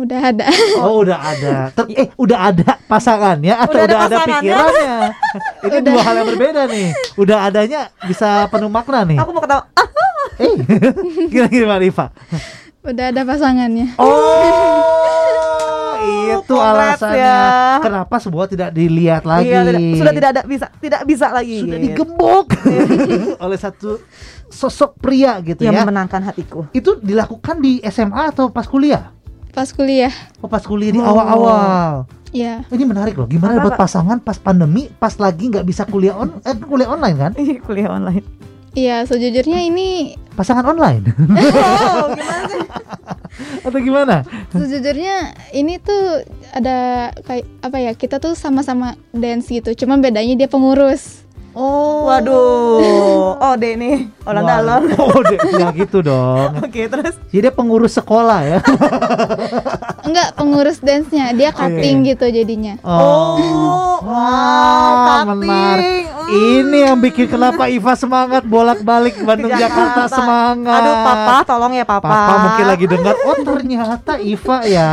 Udah 0.00 0.32
ada. 0.32 0.48
Oh 0.80 1.04
udah 1.04 1.20
ada, 1.20 1.68
Ter- 1.76 1.92
eh 1.92 2.08
udah 2.16 2.38
ada 2.48 2.80
pasangannya 2.88 3.52
atau 3.52 3.76
Udah 3.76 3.84
udah, 3.84 4.00
ada 4.08 4.16
pikirannya? 4.24 4.96
Ini 5.68 5.78
dua 5.84 6.00
hal 6.00 6.14
yang 6.24 6.28
berbeda 6.32 6.62
nih. 6.66 6.88
Udah 7.20 7.44
adanya 7.44 7.92
bisa 8.08 8.48
penuh 8.48 8.72
makna 8.72 9.04
nih. 9.04 9.20
Aku 9.20 9.30
mau 9.36 9.44
ketawa. 9.44 9.68
Eh, 10.40 10.56
gimana 11.52 11.76
Riva? 11.76 12.08
udah 12.80 13.12
ada 13.12 13.28
pasangannya. 13.28 13.92
Oh, 14.00 14.08
itu 16.32 16.56
alasannya. 16.56 17.20
ya. 17.20 17.76
Kenapa 17.84 18.16
sebuah 18.16 18.48
tidak 18.48 18.72
dilihat 18.72 19.28
lagi? 19.28 19.52
iya, 19.52 19.68
tidak- 19.68 20.00
sudah 20.00 20.12
tidak 20.16 20.30
ada 20.32 20.42
bisa 20.48 20.66
tidak 20.80 21.04
bisa 21.04 21.28
lagi. 21.28 21.60
Sudah 21.60 21.76
gitu. 21.76 21.92
digembok 21.92 22.56
oleh 23.36 23.58
satu 23.60 24.00
sosok 24.48 24.96
pria 24.96 25.36
gitu 25.44 25.60
yang 25.60 25.76
ya. 25.76 25.84
memenangkan 25.84 26.24
hatiku. 26.24 26.72
Itu 26.72 26.96
dilakukan 27.04 27.60
di 27.60 27.84
SMA 27.84 28.32
atau 28.32 28.48
pas 28.48 28.64
kuliah? 28.64 29.12
Pas 29.50 29.68
kuliah. 29.68 30.12
Oh, 30.38 30.46
pas 30.46 30.62
kuliah 30.62 30.90
di 30.90 31.00
Oh. 31.00 31.06
awal-awal. 31.06 32.06
Ya. 32.30 32.62
Ini 32.66 32.84
menarik 32.84 33.18
loh. 33.18 33.26
Gimana 33.26 33.58
Apa, 33.58 33.74
Pak? 33.74 33.78
pasangan 33.80 34.18
pas 34.18 34.38
pandemi, 34.38 34.86
pas 34.88 35.10
lagi 35.16 35.50
nggak 35.50 35.66
bisa 35.66 35.82
kuliah 35.82 36.14
on, 36.14 36.38
eh, 36.40 36.54
kuliah 36.56 36.86
online 36.88 37.16
kan? 37.18 37.32
Iya, 37.34 37.58
kuliah 37.58 37.90
online. 37.90 38.22
Iya, 38.70 39.02
sejujurnya 39.02 39.66
ini 39.66 40.14
Pasangan 40.30 40.62
online 40.64 41.02
Oh, 41.10 42.06
gimana 42.08 42.42
sih? 42.46 42.66
atau 43.60 43.80
gimana? 43.80 44.16
sejujurnya 44.52 45.16
ini 45.50 45.78
tuh 45.78 46.22
ada 46.50 47.10
kayak 47.24 47.46
apa 47.60 47.76
ya? 47.76 47.92
Kita 47.92 48.16
tuh 48.16 48.34
sama-sama 48.34 48.94
dance 49.10 49.48
gitu. 49.48 49.74
Cuman 49.74 49.98
bedanya 49.98 50.36
dia 50.36 50.46
pengurus. 50.46 51.19
Oh, 51.50 52.06
Waduh. 52.06 53.34
Oh, 53.42 53.54
deh 53.58 53.74
nih. 53.74 54.06
Orang 54.22 54.46
Wah. 54.46 54.52
dalam. 54.62 54.80
Oh, 54.94 55.18
deh, 55.26 55.38
ya 55.58 55.74
gitu 55.74 55.98
dong. 55.98 56.54
Oke, 56.66 56.86
terus 56.86 57.18
Jadi 57.30 57.42
dia 57.42 57.52
pengurus 57.54 57.98
sekolah 57.98 58.40
ya. 58.46 58.58
Enggak, 60.04 60.28
pengurus 60.34 60.78
dance-nya. 60.80 61.32
Dia 61.36 61.50
cutting 61.52 62.06
gitu 62.06 62.26
jadinya. 62.28 62.74
Oh, 62.80 64.00
wow, 64.00 64.06
Wah, 64.06 65.22
cutting. 65.26 65.40
menarik. 65.44 66.04
Hmm. 66.10 66.28
Ini 66.30 66.78
yang 66.86 66.98
bikin 67.02 67.26
kenapa 67.26 67.66
Iva 67.66 67.98
semangat 67.98 68.46
bolak-balik 68.46 69.18
Bandung 69.26 69.50
Jakarta 69.50 70.06
semangat. 70.06 70.78
Aduh 70.78 70.94
papa, 71.02 71.36
tolong 71.42 71.72
ya 71.74 71.82
papa. 71.82 72.06
Papa 72.06 72.34
mungkin 72.46 72.66
lagi 72.70 72.86
dengar, 72.86 73.14
oh 73.26 73.36
ternyata 73.42 74.12
Iva 74.22 74.58
ya. 74.62 74.90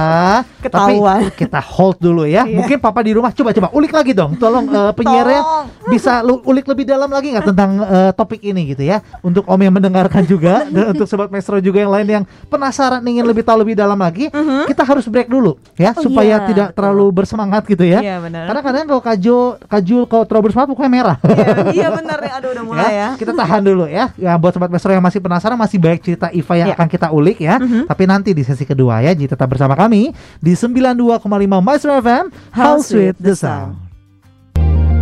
Ketahuan. 0.66 1.30
Tapi 1.30 1.38
kita 1.38 1.62
hold 1.62 1.98
dulu 2.02 2.26
ya. 2.26 2.44
Iya. 2.44 2.58
Mungkin 2.58 2.78
Papa 2.82 3.06
di 3.06 3.14
rumah 3.14 3.30
coba-coba 3.32 3.70
ulik 3.70 3.94
lagi 3.94 4.12
dong. 4.18 4.34
Tolong 4.42 4.66
eh, 4.66 4.92
penyiarnya 4.98 5.42
Tolong. 5.46 5.66
bisa 5.94 6.26
lu 6.26 6.42
ulik 6.42 6.66
lebih 6.66 6.86
dalam 6.90 7.10
lagi 7.10 7.32
nggak 7.34 7.46
tentang 7.54 7.72
eh, 7.86 8.12
topik 8.18 8.42
ini 8.42 8.74
gitu 8.74 8.84
ya. 8.84 9.00
Untuk 9.22 9.46
Om 9.46 9.62
yang 9.62 9.76
mendengarkan 9.78 10.26
juga 10.26 10.66
dan 10.68 10.90
untuk 10.98 11.06
sobat 11.06 11.30
Maestro 11.30 11.62
juga 11.62 11.86
yang 11.86 11.94
lain 11.94 12.08
yang 12.08 12.24
penasaran 12.50 13.06
ingin 13.06 13.24
lebih 13.24 13.46
tahu 13.46 13.62
lebih 13.62 13.78
dalam 13.78 13.98
lagi, 13.98 14.30
kita 14.68 14.84
harus 14.84 15.07
break 15.08 15.28
dulu 15.28 15.56
ya 15.76 15.92
Oh, 15.92 16.04
supaya 16.04 16.38
iya. 16.40 16.48
tidak 16.48 16.68
terlalu 16.72 17.06
bersemangat 17.10 17.64
gitu 17.66 17.82
ya. 17.82 18.00
Iya, 18.00 18.16
benar. 18.20 18.46
Karena 18.46 18.62
kadang 18.62 18.84
kalau 18.86 19.02
kajul 19.02 19.42
kajul 19.66 20.02
kalau 20.06 20.24
terlalu 20.24 20.44
bersemangat 20.52 20.70
pokoknya 20.72 20.92
merah. 20.92 21.18
Iya, 21.24 21.48
iya 21.78 21.88
benar 21.90 22.18
nih. 22.20 22.32
Aduh 22.38 22.50
udah 22.54 22.64
mulai 22.64 22.92
ya. 22.92 23.10
Kita 23.16 23.32
tahan 23.32 23.62
dulu 23.62 23.86
ya. 23.86 24.06
Ya 24.16 24.34
buat 24.36 24.52
sobat 24.52 24.70
Maestro 24.70 24.92
yang 24.92 25.02
masih 25.02 25.20
penasaran 25.20 25.56
masih 25.56 25.78
banyak 25.78 26.00
cerita 26.02 26.28
Iva 26.30 26.54
yang 26.56 26.70
Ya. 26.70 26.76
akan 26.76 26.88
kita 26.88 27.08
ulik 27.10 27.38
ya. 27.40 27.58
Tapi 27.60 28.04
nanti 28.06 28.32
di 28.32 28.44
sesi 28.44 28.64
kedua 28.64 29.00
ya. 29.00 29.12
Jadi 29.12 29.32
tetap 29.32 29.48
bersama 29.48 29.74
kami 29.74 30.12
di 30.38 30.54
92,5 30.54 31.24
Maestro 31.60 31.92
FM 31.98 32.26
House 32.52 32.92
with 32.92 33.18
the 33.18 33.34
Sound. 33.34 33.80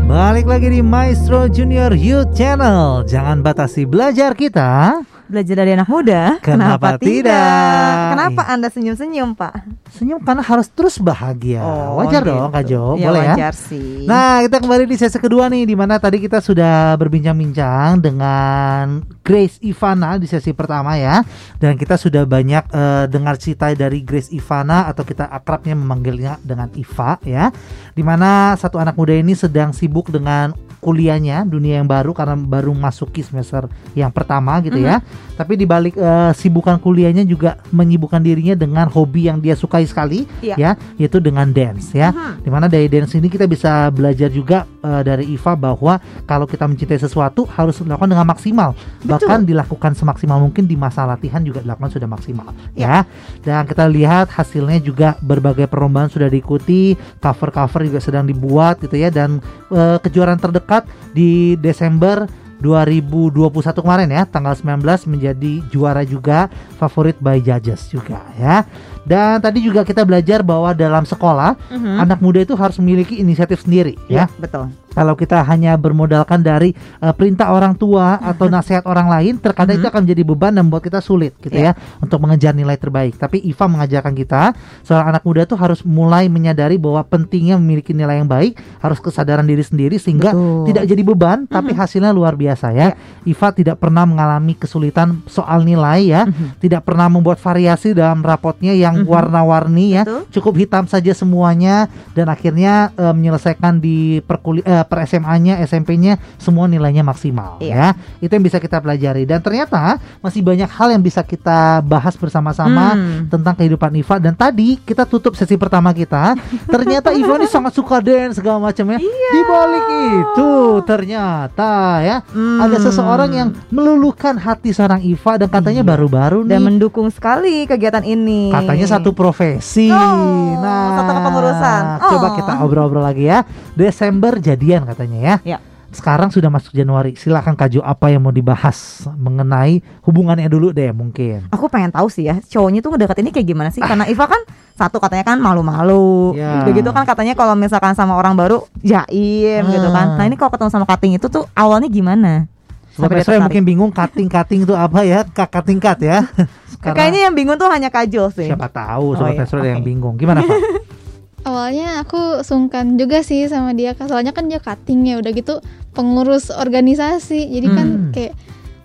Balik 0.06 0.46
lagi 0.46 0.70
di 0.70 0.80
Maestro 0.80 1.50
Junior 1.50 1.90
Youth 1.92 2.38
Channel. 2.38 3.02
Jangan 3.04 3.42
batasi 3.42 3.90
belajar 3.90 4.38
kita. 4.38 5.02
Belajar 5.26 5.56
dari 5.58 5.74
anak 5.74 5.90
muda. 5.90 6.38
Kenapa 6.38 7.02
tidak? 7.02 7.90
Kenapa 8.14 8.42
Anda 8.46 8.70
senyum-senyum, 8.70 9.34
Pak? 9.34 9.54
Senyum 9.90 10.22
karena 10.22 10.46
harus 10.46 10.70
terus 10.70 11.02
bahagia. 11.02 11.66
wajar 11.98 12.22
gitu. 12.22 12.30
dong 12.30 12.52
Kak 12.54 12.64
Jo, 12.70 12.94
Ya, 12.94 13.10
boleh 13.10 13.22
ya? 13.26 13.34
wajar 13.34 13.54
sih. 13.58 14.06
Nah, 14.06 14.46
kita 14.46 14.62
kembali 14.62 14.86
di 14.86 14.98
sesi 15.02 15.18
kedua 15.18 15.50
nih, 15.50 15.66
di 15.66 15.74
mana 15.74 15.98
tadi 15.98 16.22
kita 16.22 16.38
sudah 16.38 16.94
berbincang-bincang 16.96 17.98
dengan 17.98 19.02
Grace 19.26 19.58
Ivana 19.66 20.22
di 20.22 20.30
sesi 20.30 20.54
pertama 20.54 20.94
ya, 20.94 21.26
dan 21.58 21.74
kita 21.74 21.98
sudah 21.98 22.22
banyak 22.30 22.70
eh, 22.70 23.06
dengar 23.10 23.42
cerita 23.42 23.74
dari 23.74 24.06
Grace 24.06 24.30
Ivana 24.30 24.86
atau 24.86 25.02
kita 25.02 25.26
akrabnya 25.26 25.74
memanggilnya 25.74 26.38
dengan 26.46 26.70
Iva 26.78 27.18
ya, 27.26 27.50
di 27.98 28.06
mana 28.06 28.54
satu 28.54 28.78
anak 28.78 28.94
muda 28.94 29.18
ini 29.18 29.34
sedang 29.34 29.74
sibuk 29.74 30.14
dengan 30.14 30.54
kuliahnya 30.86 31.50
dunia 31.50 31.82
yang 31.82 31.90
baru 31.90 32.14
karena 32.14 32.38
baru 32.38 32.70
masuki 32.78 33.26
semester 33.26 33.66
yang 33.98 34.14
pertama 34.14 34.62
gitu 34.62 34.78
ya. 34.78 35.02
Tapi 35.34 35.58
di 35.58 35.66
balik 35.66 35.98
eh, 35.98 36.32
sibukan 36.38 36.78
kuliahnya 36.78 37.26
juga 37.26 37.58
menyibukkan 37.74 38.22
dirinya 38.22 38.54
dengan 38.54 38.86
hobi 38.94 39.26
yang 39.26 39.42
dia 39.42 39.58
sukai 39.58 39.90
sekali 39.90 40.30
Iya. 40.46 40.56
ya, 40.56 40.72
yaitu 41.02 41.18
dengan 41.18 41.50
dance 41.50 41.90
ya. 41.98 42.14
Di 42.38 42.54
mana 42.54 42.70
dari 42.70 42.86
dance 42.86 43.18
ini 43.18 43.26
kita 43.26 43.50
bisa 43.50 43.90
belajar 43.90 44.30
juga 44.30 44.70
eh, 44.86 45.02
dari 45.02 45.34
Iva 45.34 45.58
bahwa 45.58 45.98
kalau 46.30 46.46
kita 46.46 46.70
mencintai 46.70 47.02
sesuatu 47.02 47.50
harus 47.50 47.82
dilakukan 47.82 48.14
dengan 48.14 48.28
maksimal, 48.30 48.78
bahkan 49.02 49.42
dilakukan 49.42 49.98
semaksimal 49.98 50.38
mungkin 50.38 50.70
di 50.70 50.78
masa 50.78 51.08
latihan 51.10 51.42
juga 51.42 51.66
dilakukan 51.66 51.90
sudah 51.90 52.06
maksimal 52.06 52.54
ya. 52.78 53.02
Dan 53.42 53.66
kita 53.66 53.90
lihat 53.90 54.30
hasilnya 54.30 54.78
juga 54.84 55.16
berbagai 55.24 55.66
perlombaan 55.66 56.12
sudah 56.12 56.28
diikuti, 56.28 56.94
cover-cover 57.24 57.88
juga 57.88 58.04
sedang 58.04 58.28
dibuat 58.28 58.78
gitu 58.84 59.00
ya 59.00 59.08
dan 59.10 59.40
eh, 59.72 59.98
kejuaraan 60.04 60.38
terdekat 60.38 60.75
di 61.14 61.56
Desember 61.62 62.26
2021 62.64 63.86
kemarin 63.86 64.10
ya. 64.10 64.24
Tanggal 64.26 64.58
19 64.58 64.82
menjadi 65.12 65.62
juara 65.70 66.02
juga 66.02 66.50
favorit 66.82 67.16
by 67.22 67.40
judges 67.40 67.94
juga 67.94 68.26
ya 68.36 68.66
dan 69.06 69.38
tadi 69.38 69.62
juga 69.62 69.82
kita 69.82 70.02
belajar 70.02 70.42
bahwa 70.42 70.74
dalam 70.74 71.06
sekolah 71.06 71.54
Mhm. 71.70 72.02
anak 72.02 72.20
muda 72.20 72.42
itu 72.42 72.54
harus 72.54 72.76
memiliki 72.78 73.16
inisiatif 73.16 73.62
sendiri 73.62 73.96
ya 74.06 74.26
Iya, 74.26 74.26
betul. 74.36 74.66
kalau 74.92 75.14
kita 75.14 75.44
hanya 75.44 75.76
bermodalkan 75.76 76.40
dari 76.40 76.72
eh, 76.74 77.14
perintah 77.14 77.52
orang 77.52 77.76
tua 77.76 78.18
atau 78.18 78.50
nasihat 78.52 78.82
orang 78.84 79.06
lain 79.06 79.34
terkadang 79.38 79.78
itu 79.78 79.86
akan 79.86 80.02
menjadi 80.02 80.24
beban 80.24 80.52
dan 80.52 80.66
membuat 80.66 80.84
kita 80.84 81.00
sulit 81.00 81.38
gitu 81.38 81.54
Iya. 81.54 81.72
ya 81.72 82.00
untuk 82.00 82.18
mengejar 82.18 82.52
nilai 82.52 82.76
terbaik 82.76 83.16
tapi 83.16 83.38
Iva 83.40 83.66
mengajarkan 83.68 84.14
kita 84.14 84.42
seorang 84.82 85.08
anak 85.12 85.24
muda 85.24 85.44
itu 85.44 85.54
harus 85.54 85.84
mulai 85.84 86.26
menyadari 86.26 86.76
bahwa 86.76 87.04
pentingnya 87.04 87.56
memiliki 87.56 87.92
nilai 87.92 88.18
yang 88.18 88.28
baik 88.28 88.56
harus 88.80 88.98
kesadaran 88.98 89.44
diri 89.44 89.62
sendiri 89.62 89.96
sehingga 89.96 90.32
Betul. 90.32 90.66
tidak 90.70 90.84
jadi 90.88 91.02
beban 91.04 91.38
tapi 91.46 91.72
hasilnya 91.72 92.10
luar 92.10 92.34
biasa 92.34 92.72
ya 92.72 92.98
Iva 93.22 93.52
tidak 93.52 93.78
pernah 93.78 94.08
mengalami 94.08 94.56
kesulitan 94.56 95.22
soal 95.26 95.62
nilai 95.62 96.02
ya 96.08 96.22
tidak 96.58 96.82
pernah 96.82 97.06
membuat 97.06 97.38
variasi 97.38 97.92
dalam 97.92 98.24
rapotnya 98.24 98.72
yang 98.72 98.95
warna-warni 99.04 99.86
ya 99.92 100.04
Betul. 100.04 100.24
cukup 100.32 100.54
hitam 100.58 100.84
saja 100.86 101.12
semuanya 101.12 101.86
dan 102.14 102.28
akhirnya 102.28 102.94
eh, 102.94 103.12
menyelesaikan 103.12 103.78
di 103.78 104.20
eh, 104.20 104.84
per 104.86 105.00
SMA-nya, 105.04 105.60
SMP-nya 105.62 106.16
semua 106.38 106.66
nilainya 106.66 107.02
maksimal 107.02 107.60
Iya. 107.60 107.92
ya. 107.92 108.22
Itu 108.22 108.32
yang 108.32 108.44
bisa 108.44 108.58
kita 108.58 108.80
pelajari 108.80 109.24
dan 109.24 109.40
ternyata 109.40 109.98
masih 110.20 110.40
banyak 110.40 110.68
hal 110.68 110.88
yang 110.90 111.02
bisa 111.02 111.20
kita 111.20 111.82
bahas 111.82 112.16
bersama-sama 112.16 112.96
Hmm. 112.96 113.28
tentang 113.28 113.56
kehidupan 113.56 113.92
Iva 113.92 114.16
dan 114.18 114.34
tadi 114.34 114.78
kita 114.78 115.04
tutup 115.04 115.34
sesi 115.34 115.56
pertama 115.56 115.90
kita. 115.90 116.38
ternyata 116.70 117.10
Iva 117.12 117.36
ini 117.36 117.46
sangat 117.46 117.74
suka 117.74 117.98
dance 117.98 118.38
segala 118.38 118.62
macamnya. 118.62 118.98
Iya. 118.98 119.30
Di 119.32 119.42
balik 119.44 119.86
itu 120.16 120.50
ternyata 120.86 121.72
ya 122.00 122.18
Hmm. 122.26 122.60
ada 122.60 122.78
seseorang 122.78 123.32
yang 123.32 123.50
meluluhkan 123.70 124.36
hati 124.36 124.70
seorang 124.70 125.02
Iva 125.02 125.36
dan 125.36 125.48
katanya 125.48 125.82
Iya. 125.82 125.88
baru-baru 125.88 126.40
Dan 126.44 126.52
nih 126.56 126.66
mendukung 126.68 127.08
sekali 127.08 127.66
kegiatan 127.66 128.02
ini. 128.02 128.50
Katanya 128.50 128.85
satu 128.88 129.10
profesi. 129.12 129.90
Oh, 129.90 130.56
nah, 130.58 130.96
satu 130.96 131.12
kepengurusan. 131.14 131.82
Coba 132.00 132.28
Oh. 132.28 132.34
kita 132.36 132.54
obrol-obrol 132.62 133.04
lagi 133.04 133.26
ya. 133.26 133.44
Desember 133.74 134.38
jadian 134.38 134.86
katanya 134.86 135.20
ya. 135.20 135.36
Ya. 135.44 135.60
Sekarang 135.90 136.28
sudah 136.28 136.52
masuk 136.52 136.76
Januari. 136.76 137.16
Silakan 137.16 137.56
Kak 137.56 137.72
Jo 137.72 137.80
apa 137.80 138.12
yang 138.12 138.20
mau 138.20 138.30
dibahas 138.30 139.08
mengenai 139.16 139.80
hubungannya 140.04 140.52
dulu 140.52 140.76
deh 140.76 140.92
mungkin. 140.92 141.48
Aku 141.50 141.72
pengen 141.72 141.88
tahu 141.88 142.12
sih 142.12 142.28
ya, 142.28 142.44
cowoknya 142.44 142.84
tuh 142.84 142.92
ngedeketinnya 142.92 143.32
kayak 143.32 143.48
gimana 143.48 143.70
sih? 143.72 143.80
Karena 143.80 144.04
Iva 144.12 144.28
kan 144.28 144.44
satu 144.76 145.00
katanya 145.00 145.24
kan 145.24 145.40
malu-malu. 145.40 146.36
Ya. 146.36 146.68
Begitu 146.68 146.92
kan 146.92 147.08
katanya 147.08 147.32
kalau 147.32 147.56
misalkan 147.56 147.96
sama 147.96 148.20
orang 148.20 148.36
baru 148.36 148.68
jaim 148.84 149.64
gitu 149.72 149.88
kan. 149.88 150.06
Hmm. 150.14 150.18
Nah, 150.20 150.26
ini 150.28 150.36
kalau 150.36 150.52
ketemu 150.52 150.70
sama 150.70 150.84
cutting 150.84 151.16
itu 151.16 151.32
tuh 151.32 151.48
awalnya 151.56 151.88
gimana? 151.88 152.52
Sobat 152.96 153.20
Sampai 153.20 153.36
yang 153.36 153.44
mungkin 153.46 153.64
bingung 153.68 153.92
cutting-cutting 153.92 154.64
itu 154.64 154.72
apa 154.72 155.04
ya? 155.04 155.28
Cutting 155.28 155.78
cut 155.78 156.00
ya. 156.00 156.24
Sekarang 156.72 156.96
Kayaknya 156.96 157.22
yang 157.28 157.36
bingung 157.36 157.58
tuh 157.60 157.68
hanya 157.68 157.92
Kajol 157.92 158.32
sih. 158.32 158.48
siapa 158.48 158.72
tahu 158.72 159.12
Oh, 159.12 159.16
Sobat 159.16 159.36
iya. 159.36 159.44
Maestro 159.44 159.60
ada 159.60 159.70
yang 159.70 159.84
bingung. 159.84 160.16
Gimana 160.16 160.40
Pak? 160.42 160.60
Awalnya 161.46 162.02
aku 162.02 162.42
sungkan 162.42 162.96
juga 162.96 163.22
sih 163.22 163.46
sama 163.46 163.70
dia, 163.72 163.94
soalnya 163.94 164.32
kan 164.32 164.48
dia 164.48 164.58
cutting 164.58 165.06
ya, 165.06 165.20
udah 165.20 165.30
gitu 165.30 165.62
pengurus 165.92 166.50
organisasi, 166.50 167.38
jadi 167.52 167.68
kan 167.70 167.88
Hmm. 167.88 168.10
kayak 168.10 168.34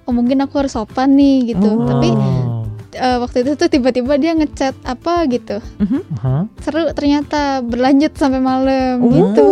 oh 0.04 0.12
mungkin 0.12 0.42
aku 0.42 0.60
harus 0.60 0.74
sopan 0.74 1.14
nih 1.14 1.54
gitu. 1.54 1.70
Oh. 1.72 1.88
Tapi 1.88 2.08
Oh. 2.12 2.68
eh, 2.92 3.16
waktu 3.16 3.46
itu 3.46 3.56
tuh 3.56 3.64
tiba-tiba 3.66 4.12
dia 4.14 4.34
ngechat 4.34 4.76
apa 4.82 5.24
gitu, 5.26 5.56
Mhm. 5.78 6.00
Hah? 6.20 6.44
seru 6.58 6.84
ternyata 6.90 7.62
berlanjut 7.62 8.12
sampai 8.12 8.42
malam 8.42 8.98
Oh. 8.98 9.08
gitu. 9.08 9.48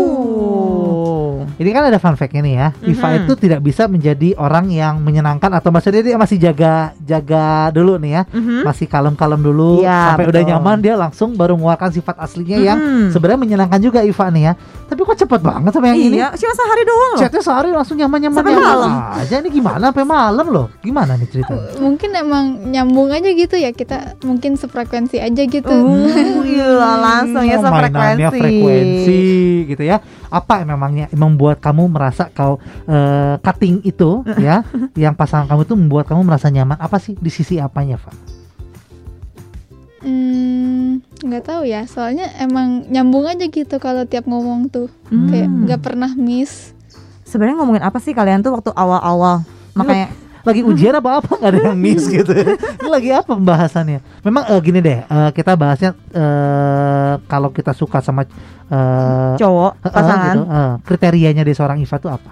Ini 1.55 1.71
kan 1.71 1.83
ada 1.85 1.97
fun 1.97 2.15
fact 2.15 2.33
nih 2.33 2.55
ya. 2.55 2.69
Iva 2.83 3.09
Mhm. 3.09 3.19
itu 3.21 3.33
tidak 3.37 3.61
bisa 3.61 3.85
menjadi 3.85 4.35
orang 4.37 4.69
yang 4.69 4.99
menyenangkan 4.99 5.51
atau 5.53 5.69
maksudnya 5.69 6.01
dia 6.01 6.15
masih 6.15 6.37
jaga 6.37 6.75
jaga 6.99 7.45
dulu 7.71 7.97
nih 7.97 8.13
ya. 8.13 8.23
Mhm. 8.29 8.63
Masih 8.63 8.87
kalem-kalem 8.87 9.41
dulu 9.41 9.81
Iya, 9.81 10.13
sampai 10.13 10.27
udah 10.27 10.41
betul. 10.41 10.51
nyaman 10.53 10.77
dia 10.79 10.95
langsung 10.95 11.31
baru 11.33 11.55
mengeluarkan 11.55 11.91
sifat 11.91 12.17
aslinya 12.19 12.59
yang 12.59 12.79
Mhm. 12.79 13.11
sebenarnya 13.11 13.41
menyenangkan 13.41 13.81
juga 13.81 14.01
Iva 14.01 14.27
nih 14.29 14.43
ya. 14.45 14.53
Tapi 14.85 15.01
kok 15.01 15.17
cepet 15.19 15.41
banget 15.41 15.71
sama 15.71 15.87
yang 15.87 16.01
ini? 16.01 16.17
Iya, 16.17 16.29
cuma 16.33 16.55
sehari 16.55 16.83
doang 16.83 17.11
loh. 17.11 17.21
Chatnya 17.21 17.43
sehari 17.43 17.69
langsung 17.71 17.97
nyaman-nyaman 17.97 18.39
Sampai 18.39 18.53
nyaman 18.53 18.69
malam. 18.69 18.91
aja 19.15 19.35
ini 19.37 19.51
gimana 19.51 19.85
sampai 19.89 20.07
malam 20.07 20.47
loh 20.47 20.67
gimana 20.79 21.13
nih 21.15 21.29
ceritanya 21.29 21.71
Mungkin 21.79 22.11
emang 22.13 22.45
nyambung 22.67 23.09
aja 23.09 23.29
gitu 23.29 23.55
ya 23.55 23.71
kita 23.71 23.97
mungkin 24.23 24.55
sefrekuensi 24.55 25.19
aja 25.19 25.43
gitu. 25.45 25.69
Uh, 25.69 26.41
iya 26.43 26.69
langsung 26.97 27.43
ya 27.43 27.57
Hmm, 27.57 27.65
sama 27.65 27.77
mainannya 27.83 28.29
frekuensi. 28.29 28.41
frekuensi 28.41 29.21
gitu 29.67 29.83
ya 29.85 29.97
apa 30.29 30.61
yang 30.63 30.77
memangnya 30.77 31.07
membuat 31.17 31.61
kamu 31.61 31.89
merasa 31.89 32.29
kau 32.33 32.61
eh, 32.89 33.35
cutting 33.41 33.85
itu 33.85 34.25
ya 34.47 34.65
yang 34.95 35.17
pasangan 35.17 35.49
kamu 35.49 35.65
itu 35.65 35.75
membuat 35.75 36.05
kamu 36.09 36.23
merasa 36.25 36.53
nyaman 36.53 36.79
apa 36.79 36.97
sih 37.01 37.17
di 37.17 37.31
sisi 37.33 37.57
apanya 37.61 37.97
Pak? 38.01 38.39
Hmm, 39.99 41.03
nggak 41.27 41.45
tahu 41.45 41.63
ya. 41.67 41.83
Soalnya 41.91 42.31
emang 42.39 42.87
nyambung 42.87 43.27
aja 43.27 43.51
gitu 43.51 43.77
kalau 43.83 44.07
tiap 44.07 44.31
ngomong 44.31 44.71
tuh. 44.71 44.87
Hmm. 45.11 45.27
Kayak 45.27 45.49
nggak 45.51 45.81
pernah 45.83 46.11
miss. 46.15 46.73
Sebenarnya 47.27 47.61
ngomongin 47.61 47.85
apa 47.85 47.99
sih 47.99 48.15
kalian 48.15 48.41
tuh 48.41 48.55
waktu 48.55 48.71
awal-awal? 48.73 49.43
Makanya 49.75 50.09
lagi 50.43 50.61
ujian 50.63 50.95
apa 50.95 51.19
apa? 51.19 51.33
Nggak 51.37 51.51
ada 51.51 51.61
yang 51.71 51.79
miss 51.79 52.07
gitu. 52.13 52.31
Ini 52.33 52.89
lagi 52.89 53.11
apa 53.11 53.35
pembahasannya? 53.35 54.01
Memang 54.23 54.45
eh, 54.47 54.61
gini 54.61 54.79
deh 54.79 54.99
eh, 55.03 55.31
kita 55.33 55.55
bahasnya 55.55 55.95
eh, 56.11 57.13
kalau 57.25 57.51
kita 57.51 57.73
suka 57.73 57.99
sama 57.99 58.23
eh, 58.25 59.35
cowok 59.37 59.73
pasangan. 59.83 60.35
gitu, 60.35 60.41
eh, 60.45 60.73
kriterianya 60.85 61.43
dari 61.43 61.55
seorang 61.55 61.79
Iva 61.79 61.97
tuh 61.99 62.11
apa? 62.11 62.31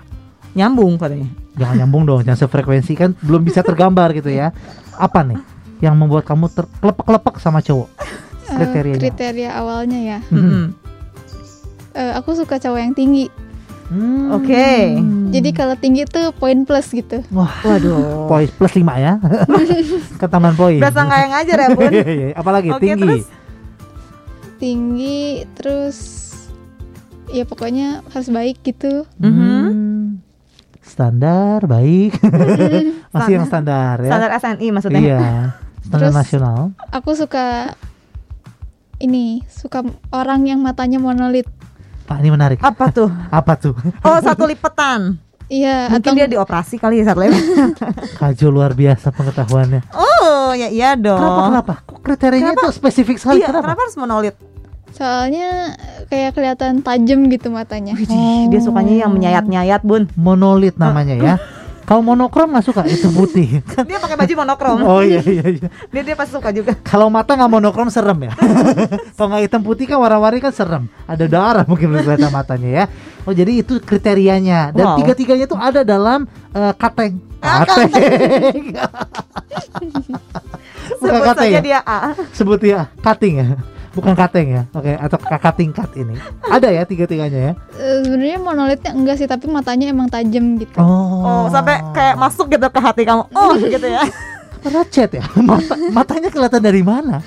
Nyambung 0.53 0.97
katanya. 0.97 1.29
jangan 1.57 1.75
nyambung 1.81 2.05
dong 2.05 2.21
jangan 2.21 2.37
sefrekuensi 2.39 2.93
kan 2.93 3.17
belum 3.21 3.41
bisa 3.41 3.61
tergambar 3.61 4.13
gitu 4.13 4.29
ya. 4.29 4.53
Apa 4.97 5.21
nih 5.23 5.41
yang 5.81 5.97
membuat 5.97 6.25
kamu 6.25 6.49
terkelepek-kelepek 6.49 7.37
sama 7.39 7.61
cowok? 7.61 7.89
Kriterianya. 8.47 9.03
kriteria 9.03 9.51
awalnya 9.53 10.01
ya. 10.01 10.19
Mm-mm. 10.31 10.73
Eh, 11.93 12.13
aku 12.13 12.37
suka 12.37 12.57
cowok 12.57 12.77
yang 12.79 12.93
tinggi. 12.93 13.27
Hmm. 13.87 14.35
Oke. 14.35 14.99
Jadi 15.31 15.51
kalau 15.51 15.79
tinggi 15.79 16.03
tuh 16.05 16.35
poin 16.35 16.67
plus 16.67 16.91
gitu. 16.91 17.23
Wah, 17.31 17.51
Waduh. 17.63 18.27
poin 18.31 18.49
plus 18.51 18.75
5 18.75 18.83
ya. 18.99 19.13
Ketambahan 20.21 20.57
poin. 20.59 20.79
Berasa 20.83 21.01
nggak 21.03 21.21
yang 21.21 21.33
ngajar 21.33 21.57
ya 21.57 21.69
bun? 21.71 21.91
Iya, 21.95 22.07
iya. 22.07 22.29
Apalagi 22.35 22.69
Oke, 22.75 22.83
tinggi. 22.83 23.03
terus? 23.03 23.25
Tinggi 24.57 25.21
terus 25.55 25.99
ya 27.29 27.45
pokoknya 27.45 28.03
harus 28.11 28.29
baik 28.29 28.59
gitu. 28.63 29.07
Mhm. 29.19 29.31
Hmm. 29.31 30.05
Standar 30.81 31.67
baik. 31.67 32.17
Masih 33.11 33.33
yang 33.35 33.47
standar 33.47 33.99
ya. 34.01 34.11
Standar 34.11 34.31
SNI 34.35 34.67
maksudnya. 34.71 35.01
Iya. 35.03 35.21
Standar 35.83 36.11
Terus- 36.11 36.19
nasional. 36.19 36.59
Aku 36.91 37.15
suka 37.15 37.75
ini 38.97 39.45
suka 39.47 39.85
orang 40.11 40.47
yang 40.47 40.59
matanya 40.59 40.97
monolit. 40.97 41.47
Pak 42.07 42.23
ini 42.23 42.31
menarik. 42.31 42.59
Apa 42.63 42.89
tuh? 42.89 43.11
Apa 43.43 43.59
tuh? 43.59 43.75
Oh 44.01 44.19
satu 44.23 44.47
lipetan. 44.47 45.19
Iya, 45.47 45.87
Mungkin 45.87 46.11
atau 46.11 46.19
dia 46.19 46.27
dioperasi 46.27 46.75
kali 46.75 47.03
ya 47.03 47.15
satu. 47.15 47.23
Kajo 48.19 48.47
luar 48.51 48.75
biasa 48.75 49.15
pengetahuannya. 49.15 49.83
Oh 49.95 50.51
ya 50.51 50.67
iya 50.67 50.95
dong. 50.95 51.19
Kenapa 51.19 51.43
kenapa? 51.45 51.75
Kok 51.83 51.99
kriterianya 52.03 52.55
Kenapa? 52.55 52.65
tuh 52.67 52.73
spesifik 52.75 53.17
sekali 53.19 53.43
Iya, 53.43 53.55
kenapa? 53.55 53.75
kenapa 53.75 53.83
harus 53.83 53.99
monolit? 53.99 54.35
soalnya 54.97 55.77
kayak 56.09 56.33
kelihatan 56.33 56.81
tajam 56.81 57.29
gitu 57.29 57.53
matanya. 57.53 57.93
Widih, 57.93 58.49
Dia 58.49 58.61
sukanya 58.65 59.05
yang 59.05 59.13
menyayat-nyayat, 59.13 59.85
Bun. 59.85 60.09
Monolit 60.17 60.81
namanya 60.81 61.13
ya. 61.13 61.35
Kalau 61.87 62.03
monokrom 62.03 62.51
nggak 62.51 62.67
suka 62.67 62.83
itu 62.85 63.07
putih. 63.09 63.63
Dia 63.89 63.99
pakai 64.03 64.19
baju 64.19 64.35
monokrom. 64.37 64.77
oh 64.83 65.01
iya 65.01 65.23
iya 65.23 65.47
iya. 65.47 65.69
Dia 65.87 66.03
dia 66.03 66.15
pasti 66.15 66.35
suka 66.35 66.51
juga. 66.51 66.75
Kalau 66.83 67.07
mata 67.07 67.33
nggak 67.33 67.47
monokrom 67.49 67.87
serem 67.89 68.27
ya. 68.27 68.33
Kalau 69.17 69.31
nggak 69.31 69.43
hitam 69.47 69.63
putih 69.63 69.87
kan 69.87 70.03
warna-warni 70.03 70.43
kan 70.43 70.51
serem. 70.51 70.91
Ada 71.07 71.25
darah 71.25 71.65
mungkin 71.65 71.95
belum 71.95 72.03
kelihatan 72.03 72.35
matanya 72.35 72.69
ya. 72.69 72.85
Oh 73.23 73.31
jadi 73.31 73.63
itu 73.63 73.79
kriterianya. 73.79 74.75
Dan 74.75 74.85
Wow. 74.85 74.99
tiga-tiganya 74.99 75.47
tuh 75.47 75.59
ada 75.59 75.81
dalam 75.81 76.27
eh, 76.51 76.75
kateng. 76.75 77.23
Kateng. 77.39 77.91
Bukan 80.97 81.11
Sebut 81.13 81.23
kateng 81.23 81.51
saja 81.51 81.59
ya? 81.59 81.63
dia 81.63 81.79
A. 81.83 81.99
Sebut 82.33 82.61
ya 82.63 82.81
kating 82.99 83.35
ya. 83.39 83.47
Bukan 83.97 84.13
kateng 84.13 84.47
ya. 84.47 84.63
Oke 84.71 84.93
atau 84.93 85.17
kakak 85.17 85.57
tingkat 85.57 85.89
ini. 85.95 86.15
Ada 86.45 86.69
ya 86.71 86.83
tiga-tiganya 86.85 87.41
ya. 87.41 87.53
Eh, 87.75 88.05
Sebenarnya 88.05 88.39
monolitnya 88.39 88.93
enggak 88.93 89.17
sih, 89.17 89.25
tapi 89.25 89.49
matanya 89.49 89.89
emang 89.89 90.07
tajam 90.07 90.55
gitu. 90.57 90.77
Oh, 90.77 91.49
sampai 91.49 91.81
kayak 91.91 92.15
masuk 92.15 92.47
gitu 92.47 92.67
ke 92.67 92.79
hati 92.79 93.03
kamu. 93.03 93.25
Oh, 93.31 93.57
gitu 93.67 93.87
ya. 93.87 94.05
Recet 94.63 95.11
ya. 95.15 95.25
Mata, 95.41 95.75
matanya 95.91 96.29
kelihatan 96.29 96.61
dari 96.61 96.83
mana? 96.83 97.25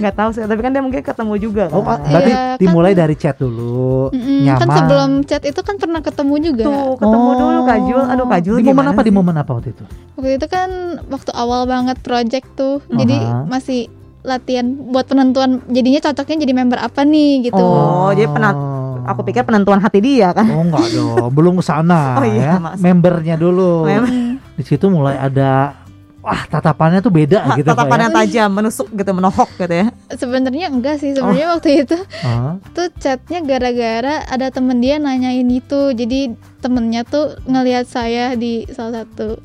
Nggak 0.00 0.14
tahu 0.16 0.30
sih, 0.32 0.40
tapi 0.42 0.56
kan 0.58 0.72
dia 0.72 0.80
mungkin 0.80 0.98
ketemu 0.98 1.34
juga. 1.36 1.68
Oh, 1.68 1.84
kan. 1.84 2.00
berarti 2.02 2.30
Iya, 2.30 2.40
kan- 2.48 2.58
dimulai 2.58 2.92
dari 2.96 3.12
chat 3.14 3.36
dulu. 3.36 4.08
Mm-mm, 4.10 4.48
nyaman. 4.48 4.58
kan 4.58 4.68
sebelum 4.74 5.10
chat 5.22 5.42
itu 5.44 5.60
kan 5.60 5.76
pernah 5.76 6.00
ketemu 6.00 6.34
juga. 6.42 6.64
Tuh, 6.64 6.96
ketemu 6.96 7.28
Oh. 7.28 7.36
dulu 7.36 7.60
Kajul. 7.62 8.02
Aduh, 8.06 8.26
Kajul 8.26 8.54
Di 8.56 8.64
momen 8.64 8.84
apa? 8.86 9.00
Di 9.00 9.04
sih? 9.04 9.14
momen 9.14 9.34
apa 9.36 9.50
waktu 9.52 9.68
itu? 9.70 9.84
Waktu 10.16 10.30
itu 10.34 10.46
kan 10.48 10.68
waktu 11.06 11.30
awal 11.34 11.60
banget 11.64 12.00
project 12.00 12.48
tuh. 12.54 12.80
Jadi 12.88 13.16
Aha. 13.20 13.44
masih 13.44 13.92
latihan 14.22 14.62
buat 14.86 15.04
penentuan 15.04 15.64
jadinya 15.66 16.00
cocoknya 16.02 16.36
jadi 16.38 16.52
member 16.54 16.78
apa 16.78 17.00
nih 17.02 17.46
gitu. 17.46 17.58
Oh, 17.58 18.10
jadi 18.10 18.28
penat- 18.28 18.78
Aku 19.02 19.24
pikir 19.24 19.42
penentuan 19.42 19.80
hati 19.80 19.98
dia 19.98 20.28
kan. 20.30 20.44
Oh 20.46 20.60
enggak 20.60 20.86
dong, 20.90 21.32
belum 21.32 21.56
ke 21.56 21.64
sana 21.64 22.14
Oh 22.20 22.24
iya, 22.24 22.52
ya. 22.52 22.60
maksud- 22.60 22.84
Membernya 22.84 23.34
dulu. 23.34 23.82
Mem- 23.82 24.36
Di 24.52 24.62
situ 24.62 24.86
mulai 24.86 25.16
ada 25.16 25.72
wah 26.20 26.44
tatapannya 26.44 27.00
tuh 27.00 27.08
beda 27.08 27.56
gitu 27.56 27.64
Pak 27.66 27.80
Tatapan 27.80 27.96
ya. 27.96 28.02
yang 28.02 28.12
tajam, 28.14 28.50
menusuk 28.52 28.92
gitu, 28.92 29.10
menohok 29.10 29.48
gitu 29.56 29.72
ya. 29.74 29.86
Sebenarnya 30.12 30.68
enggak 30.68 31.00
sih, 31.00 31.16
sebenarnya 31.16 31.46
Oh. 31.48 31.52
waktu 31.56 31.70
itu 31.80 31.96
Ah, 32.20 32.60
tuh 32.70 32.92
chatnya 32.94 33.40
gara-gara 33.40 34.20
ada 34.22 34.46
temen 34.48 34.76
dia 34.78 34.96
nanyain 34.96 35.48
itu. 35.48 35.80
Jadi 35.90 36.20
temennya 36.60 37.02
tuh 37.02 37.40
ngelihat 37.46 37.88
saya 37.88 38.36
di 38.36 38.68
salah 38.68 39.02
satu 39.02 39.40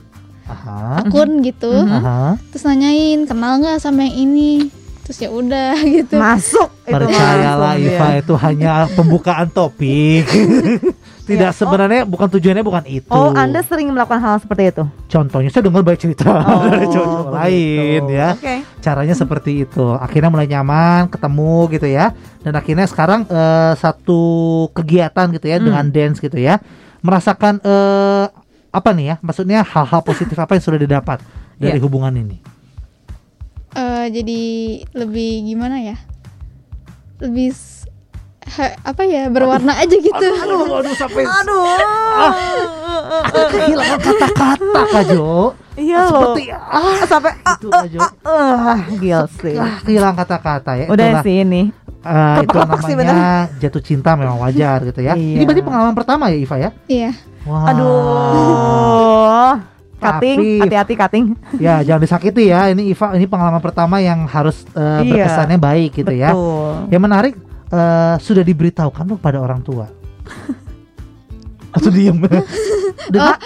aha. 0.46 1.02
akun 1.02 1.42
gitu. 1.42 1.72
Mhm. 1.72 1.92
Aha. 1.92 2.20
Terus 2.50 2.64
nanyain 2.64 3.24
kenal 3.24 3.58
nggak 3.58 3.78
sama 3.78 4.04
yang 4.04 4.16
ini. 4.26 4.70
Terus 5.02 5.18
ya 5.20 5.30
udah 5.30 5.78
gitu. 5.96 6.16
Masuk 6.16 6.70
itu 6.82 6.94
Percayalah 6.96 7.74
Iva 7.76 8.08
dia. 8.08 8.20
itu 8.20 8.34
hanya 8.36 8.72
pembukaan 8.90 9.48
topik. 9.48 10.26
Tidak 11.26 11.42
Iya. 11.44 11.58
sebenarnya 11.58 12.06
bukan 12.06 12.30
tujuannya 12.30 12.62
bukan 12.62 12.86
itu. 12.86 13.10
Oh, 13.10 13.34
Anda 13.34 13.62
sering 13.62 13.90
melakukan 13.90 14.18
hal 14.18 14.38
seperti 14.38 14.70
itu? 14.70 14.86
Contohnya 15.08 15.50
saya 15.50 15.66
dengar 15.66 15.82
banyak 15.82 15.98
cerita 16.00 16.30
dari 16.70 16.86
cowok 16.88 17.28
lain 17.32 18.02
begitu. 18.02 18.14
ya. 18.14 18.30
Oke. 18.32 18.56
caranya 18.78 19.14
seperti 19.14 19.66
itu 19.66 19.86
akhirnya 19.92 20.30
mulai 20.30 20.46
nyaman 20.46 21.10
ketemu 21.10 21.54
gitu 21.72 21.88
ya 21.88 22.14
dan 22.40 22.54
akhirnya 22.54 22.86
sekarang 22.86 23.26
eh, 23.26 23.74
satu 23.76 24.22
kegiatan 24.72 25.26
gitu 25.32 25.46
ya 25.48 25.58
Hmm. 25.58 25.66
dengan 25.66 25.86
dance 25.90 26.18
gitu 26.20 26.38
ya 26.38 26.62
merasakan 27.02 27.58
eh, 27.60 28.26
apa 28.76 28.92
nih 28.92 29.06
ya 29.06 29.16
maksudnya 29.20 29.64
hal-hal 29.64 30.02
positif 30.02 30.36
apa 30.36 30.54
yang 30.54 30.64
sudah 30.64 30.78
didapat 30.78 31.24
dari 31.56 31.76
Iya. 31.76 31.82
hubungan 31.82 32.12
ini 32.14 32.38
Eh, 33.72 34.08
jadi 34.10 34.42
lebih 34.94 35.44
gimana 35.46 35.76
ya? 35.78 36.00
Lebih 37.18 37.52
ha- 38.48 38.78
apa 38.86 39.04
ya 39.04 39.28
berwarna 39.28 39.76
aja 39.76 39.92
gitu. 39.92 40.16
aduh 40.16 40.80
aduh 40.80 40.96
sampai 40.96 41.24
Aduh. 41.24 41.66
aku 43.22 43.40
kehilangan 43.52 44.00
kata-kata 44.00 44.82
Kak 44.88 45.04
Jo 45.10 45.52
Iya 45.76 46.08
loh. 46.08 46.32
seperti 46.32 46.44
ah 46.56 47.04
sampai 47.04 47.32
gitu 47.36 47.68
Kak 47.68 47.88
Jo 47.90 48.00
ah 48.24 48.80
gil 48.96 49.22
sih. 49.36 49.56
ah, 49.56 49.76
kehilangan 49.82 50.16
kata-kata 50.18 50.72
ya 50.78 50.88
Udah 50.88 51.06
Itulah, 51.12 51.24
sih 51.24 51.36
ini. 51.38 51.62
Eh, 52.06 52.38
itu 52.46 52.54
namanya 52.56 53.50
jatuh 53.58 53.82
cinta 53.82 54.14
memang 54.14 54.38
wajar 54.38 54.86
gitu 54.86 55.02
ya 55.02 55.18
Iya. 55.18 55.36
ini 55.36 55.44
berarti 55.44 55.64
pengalaman 55.66 55.96
pertama 55.98 56.24
ya 56.30 56.38
Iva 56.38 56.56
ya 56.58 56.70
Iya. 56.86 57.12
Wah. 57.46 57.70
Aduh. 57.70 59.54
Cutting, 59.96 60.62
hati-hati 60.62 60.94
cutting. 60.94 61.26
Ya 61.58 61.82
jangan 61.82 62.02
disakiti 62.04 62.52
ya. 62.52 62.70
Ini 62.70 62.94
Iva 62.94 63.16
ini 63.16 63.26
pengalaman 63.26 63.62
pertama 63.64 63.98
yang 64.02 64.26
harus 64.26 64.66
eh, 64.74 65.02
Iya. 65.02 65.10
berkesannya 65.10 65.58
baik 65.58 65.92
gitu 65.96 66.14
ya. 66.14 66.30
Betul. 66.34 66.74
Yang 66.94 67.02
menarik 67.02 67.34
eh, 67.70 68.16
sudah 68.20 68.44
diberitahukan 68.46 69.06
loh 69.08 69.18
pada 69.18 69.42
orang 69.42 69.62
tua. 69.62 69.90
Atau 71.76 71.90
diem. 71.90 72.16
Udah, 73.06 73.38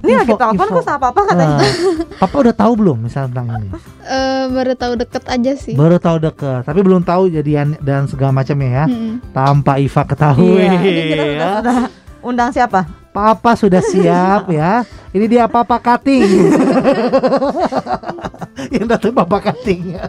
Ini 0.00 0.12
lagi 0.16 0.32
telepon 0.32 0.66
kok 0.72 0.82
sama 0.82 0.98
papa 1.00 1.20
katanya. 1.24 1.60
eh, 1.60 1.74
Papa 2.20 2.34
udah 2.36 2.50
tahu 2.50 2.72
belum 2.74 2.98
misalnya 3.00 3.28
tentang 3.30 3.46
ini? 3.54 3.68
Eh, 4.02 4.44
baru 4.48 4.72
tahu 4.74 4.92
deket 4.96 5.24
aja 5.28 5.52
sih. 5.54 5.74
Baru 5.74 5.96
tahu 5.96 6.16
deket, 6.18 6.62
tapi 6.64 6.80
belum 6.80 7.02
tahu 7.02 7.28
jadian 7.28 7.78
dan 7.78 8.06
segala 8.06 8.32
macamnya 8.32 8.70
ya. 8.72 8.84
Mm-mm. 8.86 9.22
Tanpa 9.30 9.76
Iva 9.76 10.02
ketahui. 10.02 10.58
Iya, 10.58 10.72
ini 10.74 11.02
kita 11.04 11.22
sudah, 11.22 11.28
ya. 11.30 11.48
sudah 11.60 11.76
undang 12.20 12.50
siapa? 12.50 12.80
Papa 13.18 13.58
sudah 13.58 13.82
siap 13.82 14.46
ya. 14.48 14.86
Ini 15.10 15.26
dia 15.26 15.44
Papa 15.50 15.74
Kating. 15.76 16.22
yang 18.74 18.86
datang 18.86 19.10
Papa 19.10 19.36
Kating. 19.40 19.96
ya, 19.96 20.06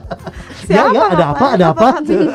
Siapa 0.62 0.94
ya, 0.94 1.02
ada 1.10 1.26
Papa? 1.34 1.34
apa? 1.34 1.46
Ada 1.58 1.66
apa? 1.74 1.88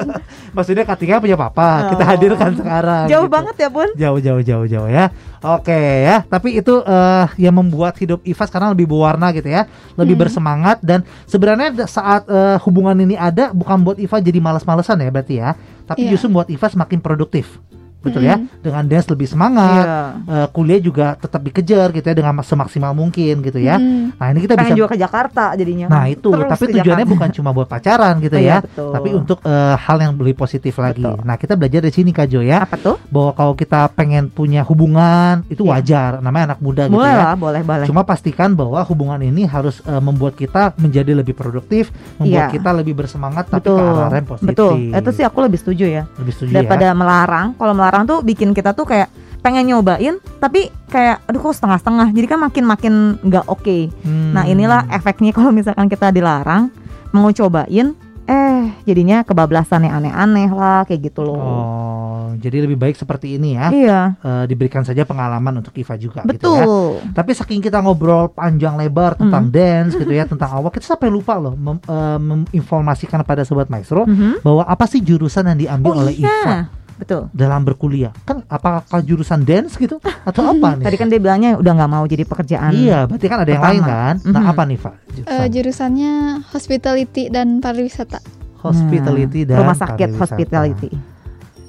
Maksudnya 0.57 0.83
Katingnya 0.83 1.19
punya 1.21 1.37
Papa. 1.39 1.93
Kita 1.93 2.03
Oh. 2.03 2.09
hadirkan 2.09 2.51
sekarang. 2.55 3.05
Jauh 3.07 3.27
gitu. 3.27 3.31
banget 3.31 3.55
ya, 3.55 3.69
Bun. 3.71 3.89
Jauh, 3.95 4.19
jauh, 4.19 4.43
jauh, 4.43 4.67
jauh 4.67 4.89
ya. 4.89 5.05
Oke 5.45 5.77
ya. 6.03 6.25
Tapi 6.25 6.57
itu 6.57 6.73
eh, 6.81 7.25
yang 7.39 7.55
membuat 7.55 7.95
hidup 7.95 8.19
Iva 8.25 8.43
sekarang 8.43 8.73
lebih 8.73 8.89
berwarna 8.89 9.29
gitu 9.31 9.47
ya, 9.47 9.69
lebih 9.95 10.17
bersemangat 10.17 10.81
dan 10.81 11.05
sebenarnya 11.27 11.85
saat 11.85 12.25
eh, 12.27 12.57
hubungan 12.65 12.97
ini 12.97 13.15
ada 13.15 13.51
bukan 13.51 13.77
buat 13.85 13.97
Iva 14.01 14.19
jadi 14.19 14.39
malas-malesan 14.41 14.99
ya 14.99 15.09
berarti 15.09 15.35
ya, 15.39 15.53
tapi 15.85 16.09
Iya. 16.09 16.17
justru 16.17 16.33
buat 16.33 16.49
Iva 16.49 16.67
semakin 16.67 16.99
produktif. 16.99 17.61
Betul 18.05 18.23
ya? 18.23 18.37
Mm-mm. 18.37 18.61
Dengan 18.61 18.83
dance 18.85 19.09
lebih 19.09 19.27
semangat, 19.27 19.85
Iya. 19.85 19.99
eh, 20.25 20.47
kuliah 20.53 20.79
juga 20.79 21.07
tetap 21.15 21.41
dikejar 21.41 21.89
gitu 21.91 22.05
ya 22.05 22.15
dengan 22.15 22.35
semaksimal 22.39 22.93
mungkin 22.93 23.41
gitu 23.41 23.57
ya. 23.57 23.77
Mm. 23.77 24.15
Nah, 24.15 24.27
ini 24.29 24.41
kita 24.41 24.55
bisa 24.55 24.63
Pengen 24.67 24.79
juga 24.79 24.89
ke 24.93 24.99
Jakarta 24.99 25.45
jadinya. 25.55 25.87
Nah 25.89 26.05
itu, 26.07 26.29
Terus 26.29 26.45
tapi 26.47 26.65
tujuannya 26.71 26.85
Jakarta. 27.01 27.13
bukan 27.17 27.29
cuma 27.33 27.51
buat 27.51 27.65
pacaran 27.65 28.15
gitu 28.19 28.37
ya, 28.37 28.43
Iya, 28.45 28.57
betul. 28.61 28.91
tapi 28.93 29.09
untuk 29.11 29.39
eh, 29.43 29.75
hal 29.75 29.97
yang 29.99 30.13
lebih 30.15 30.37
positif 30.37 30.77
lagi. 30.77 31.01
Betul. 31.01 31.17
Nah 31.23 31.37
kita 31.37 31.55
belajar 31.55 31.81
dari 31.81 31.95
sini 31.95 32.11
Kak 32.11 32.27
Jo 32.27 32.41
ya, 32.41 32.63
apa 32.63 32.77
tuh? 32.77 32.97
bahwa 33.07 33.33
kalau 33.33 33.55
kita 33.55 33.89
pengen 33.91 34.29
punya 34.29 34.61
hubungan 34.63 35.41
itu 35.47 35.63
Iya. 35.63 35.71
wajar, 35.73 36.11
namanya 36.21 36.53
anak 36.53 36.61
muda 36.61 36.83
gitu 36.85 36.99
Boleh 36.99 37.09
ya. 37.11 37.19
lah, 37.25 37.35
boleh, 37.35 37.61
boleh. 37.63 37.87
Cuma 37.87 38.03
pastikan 38.03 38.53
bahwa 38.53 38.83
hubungan 38.83 39.19
ini 39.19 39.45
harus 39.45 39.81
eh, 39.81 39.97
membuat 39.97 40.35
kita 40.35 40.75
menjadi 40.77 41.15
lebih 41.15 41.33
produktif, 41.33 41.89
membuat 42.17 42.51
Iya. 42.51 42.53
kita 42.53 42.71
lebih 42.71 42.95
bersemangat, 42.95 43.49
tapi 43.49 43.65
Betul. 43.65 43.79
ke 43.81 44.03
arah 44.03 44.15
yang 44.15 44.29
positif. 44.29 44.49
Betul. 44.51 44.73
Itu 44.91 45.11
sih 45.11 45.25
aku 45.25 45.39
lebih 45.41 45.57
setuju 45.57 45.87
ya. 45.87 46.03
lebih 46.15 46.33
setuju 46.33 46.53
Daripada 46.53 46.87
ya. 46.87 46.93
melarang. 46.93 47.47
Kalau 47.55 47.73
melarang 47.73 47.94
tuh 48.03 48.19
bikin 48.21 48.51
kita 48.51 48.75
tuh 48.75 48.83
kayak 48.83 49.07
pengen 49.39 49.69
nyobain 49.69 50.19
tapi 50.41 50.67
kayak 50.89 51.23
aduh 51.23 51.39
kok 51.41 51.55
setengah-setengah. 51.55 52.11
Jadi 52.11 52.27
kan 52.27 52.41
makin-makin 52.41 52.95
nggak 53.23 53.47
oke. 53.47 53.79
Hmm. 54.03 54.33
Nah, 54.33 54.43
inilah 54.45 54.91
efeknya 54.91 55.31
kalau 55.31 55.53
misalkan 55.53 55.87
kita 55.87 56.11
dilarang 56.11 56.75
mau 57.13 57.31
cobain 57.31 57.95
eh 58.25 58.73
jadinya 58.83 59.21
kebablasan 59.21 59.85
yang 59.85 60.01
aneh-aneh 60.01 60.49
lah 60.49 60.83
kayak 60.83 61.13
gitu 61.13 61.21
loh. 61.23 61.37
Oh, 61.37 62.25
jadi 62.35 62.65
lebih 62.65 62.81
baik 62.81 62.97
seperti 62.97 63.37
ini 63.37 63.53
ya. 63.53 63.69
Iya, 63.69 64.01
Eh, 64.17 64.45
diberikan 64.49 64.81
saja 64.81 65.05
pengalaman 65.05 65.61
untuk 65.61 65.77
Iva 65.77 65.93
juga 65.95 66.25
gitu 66.25 66.41
ya. 66.49 66.65
betul. 66.65 67.05
Tapi 67.13 67.31
saking 67.31 67.61
kita 67.61 67.85
ngobrol 67.85 68.33
panjang 68.33 68.81
lebar 68.81 69.13
tentang 69.15 69.45
Hmm. 69.45 69.53
dance 69.53 69.93
gitu 69.95 70.09
ya, 70.09 70.25
tentang 70.25 70.49
awal, 70.51 70.73
kita 70.73 70.89
sampai 70.89 71.13
lupa 71.13 71.37
loh 71.37 71.53
mem- 71.53 71.85
eh, 71.85 72.19
menginformasikan 72.19 73.21
pada 73.23 73.45
sobat 73.45 73.69
maestro 73.69 74.09
Mhm. 74.09 74.41
bahwa 74.41 74.65
apa 74.65 74.89
sih 74.89 74.99
jurusan 74.99 75.45
yang 75.45 75.61
diambil 75.61 75.93
Oh 75.93 76.01
oleh 76.01 76.17
Iva. 76.17 76.73
Betul. 76.95 77.27
dalam 77.31 77.63
berkuliah? 77.63 78.15
Kan 78.23 78.43
apakah 78.45 78.83
jurusan 79.01 79.43
dance 79.43 79.75
gitu 79.75 79.99
atau 79.99 80.43
apa 80.53 80.75
nih? 80.75 80.85
Tadi 80.85 80.97
kan 80.97 81.07
dia 81.07 81.19
bilangnya 81.19 81.51
udah 81.55 81.73
nggak 81.75 81.91
mau 81.91 82.05
jadi 82.05 82.23
pekerjaan. 82.23 82.71
Iya, 82.71 83.05
berarti 83.05 83.27
kan 83.27 83.39
ada 83.41 83.51
yang 83.51 83.65
lain 83.65 83.81
pertama. 83.81 83.99
kan? 84.01 84.15
Nah, 84.25 84.41
Mhm. 84.41 84.51
apa 84.51 84.63
nih, 84.65 84.79
Pak? 84.79 84.95
Eh, 84.95 85.03
Jurusan? 85.17 85.49
jurusannya 85.51 86.13
hospitality 86.49 87.23
dan 87.29 87.59
pariwisata. 87.59 88.21
hospitality 88.61 89.41
Nah, 89.43 89.47
dan 89.47 89.57
rumah 89.61 89.77
sakit 89.77 90.09
pariwisata. 90.09 90.23
hospitality. 90.25 90.91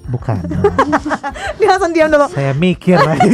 Bukan. 0.05 0.38
Dia 1.57 1.67
langsung 1.67 1.91
diam 1.91 2.07
dulu. 2.07 2.30
Saya 2.30 2.53
mikir 2.53 2.95
lagi. 2.95 3.30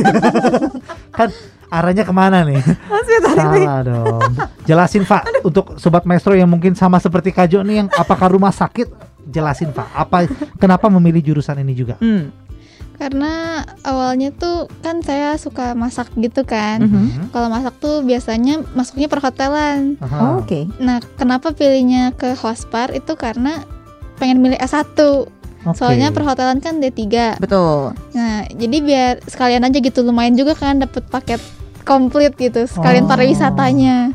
kan 1.18 1.30
arahnya 1.68 2.02
ke 2.02 2.12
mana 2.12 2.42
nih? 2.42 2.64
Hospitality. 2.88 3.62
Salah 3.62 3.82
dong. 3.82 4.32
Jelasin 4.64 5.04
Pak 5.04 5.22
untuk 5.42 5.76
sobat 5.76 6.04
maestro 6.04 6.32
yang 6.32 6.48
mungkin 6.48 6.72
sama 6.74 6.98
seperti 6.98 7.30
Kajo 7.30 7.62
nih 7.62 7.76
yang 7.76 7.88
apakah 7.92 8.28
rumah 8.30 8.50
sakit? 8.50 8.88
Jelasin 9.32 9.72
Pak. 9.72 9.88
Apa 9.96 10.28
kenapa 10.60 10.92
memilih 10.92 11.34
jurusan 11.34 11.58
ini 11.58 11.74
juga? 11.74 11.96
Hmm. 11.98 12.30
Karena 13.02 13.66
awalnya 13.82 14.30
tuh 14.30 14.70
kan 14.86 15.02
saya 15.02 15.34
suka 15.34 15.74
masak 15.74 16.14
gitu 16.22 16.46
kan. 16.46 16.86
Mhm. 16.86 16.92
Hmm. 16.94 17.28
Kalau 17.34 17.48
masak 17.50 17.74
tuh 17.82 18.06
biasanya 18.06 18.62
masuknya 18.78 19.10
perhotelan. 19.10 19.98
Oh, 20.04 20.44
Oke. 20.46 20.70
Nah, 20.78 21.02
kenapa 21.18 21.50
pilihnya 21.50 22.14
ke 22.14 22.38
hospar 22.38 22.94
itu 22.94 23.18
karena 23.18 23.66
pengen 24.22 24.38
milih 24.38 24.60
S1. 24.62 24.94
Oke. 25.66 25.78
Soalnya 25.78 26.14
perhotelan 26.14 26.62
kan 26.62 26.78
D3. 26.78 27.38
Betul. 27.42 27.98
Nah, 28.14 28.46
jadi 28.50 28.78
biar 28.82 29.12
sekalian 29.26 29.66
aja 29.66 29.78
gitu 29.78 30.06
lumayan 30.06 30.38
juga 30.38 30.54
kan 30.54 30.78
dapat 30.78 31.02
paket 31.10 31.42
komplit 31.82 32.38
gitu, 32.38 32.70
sekalian 32.70 33.06
Oh. 33.06 33.10
pariwisatanya. 33.10 34.14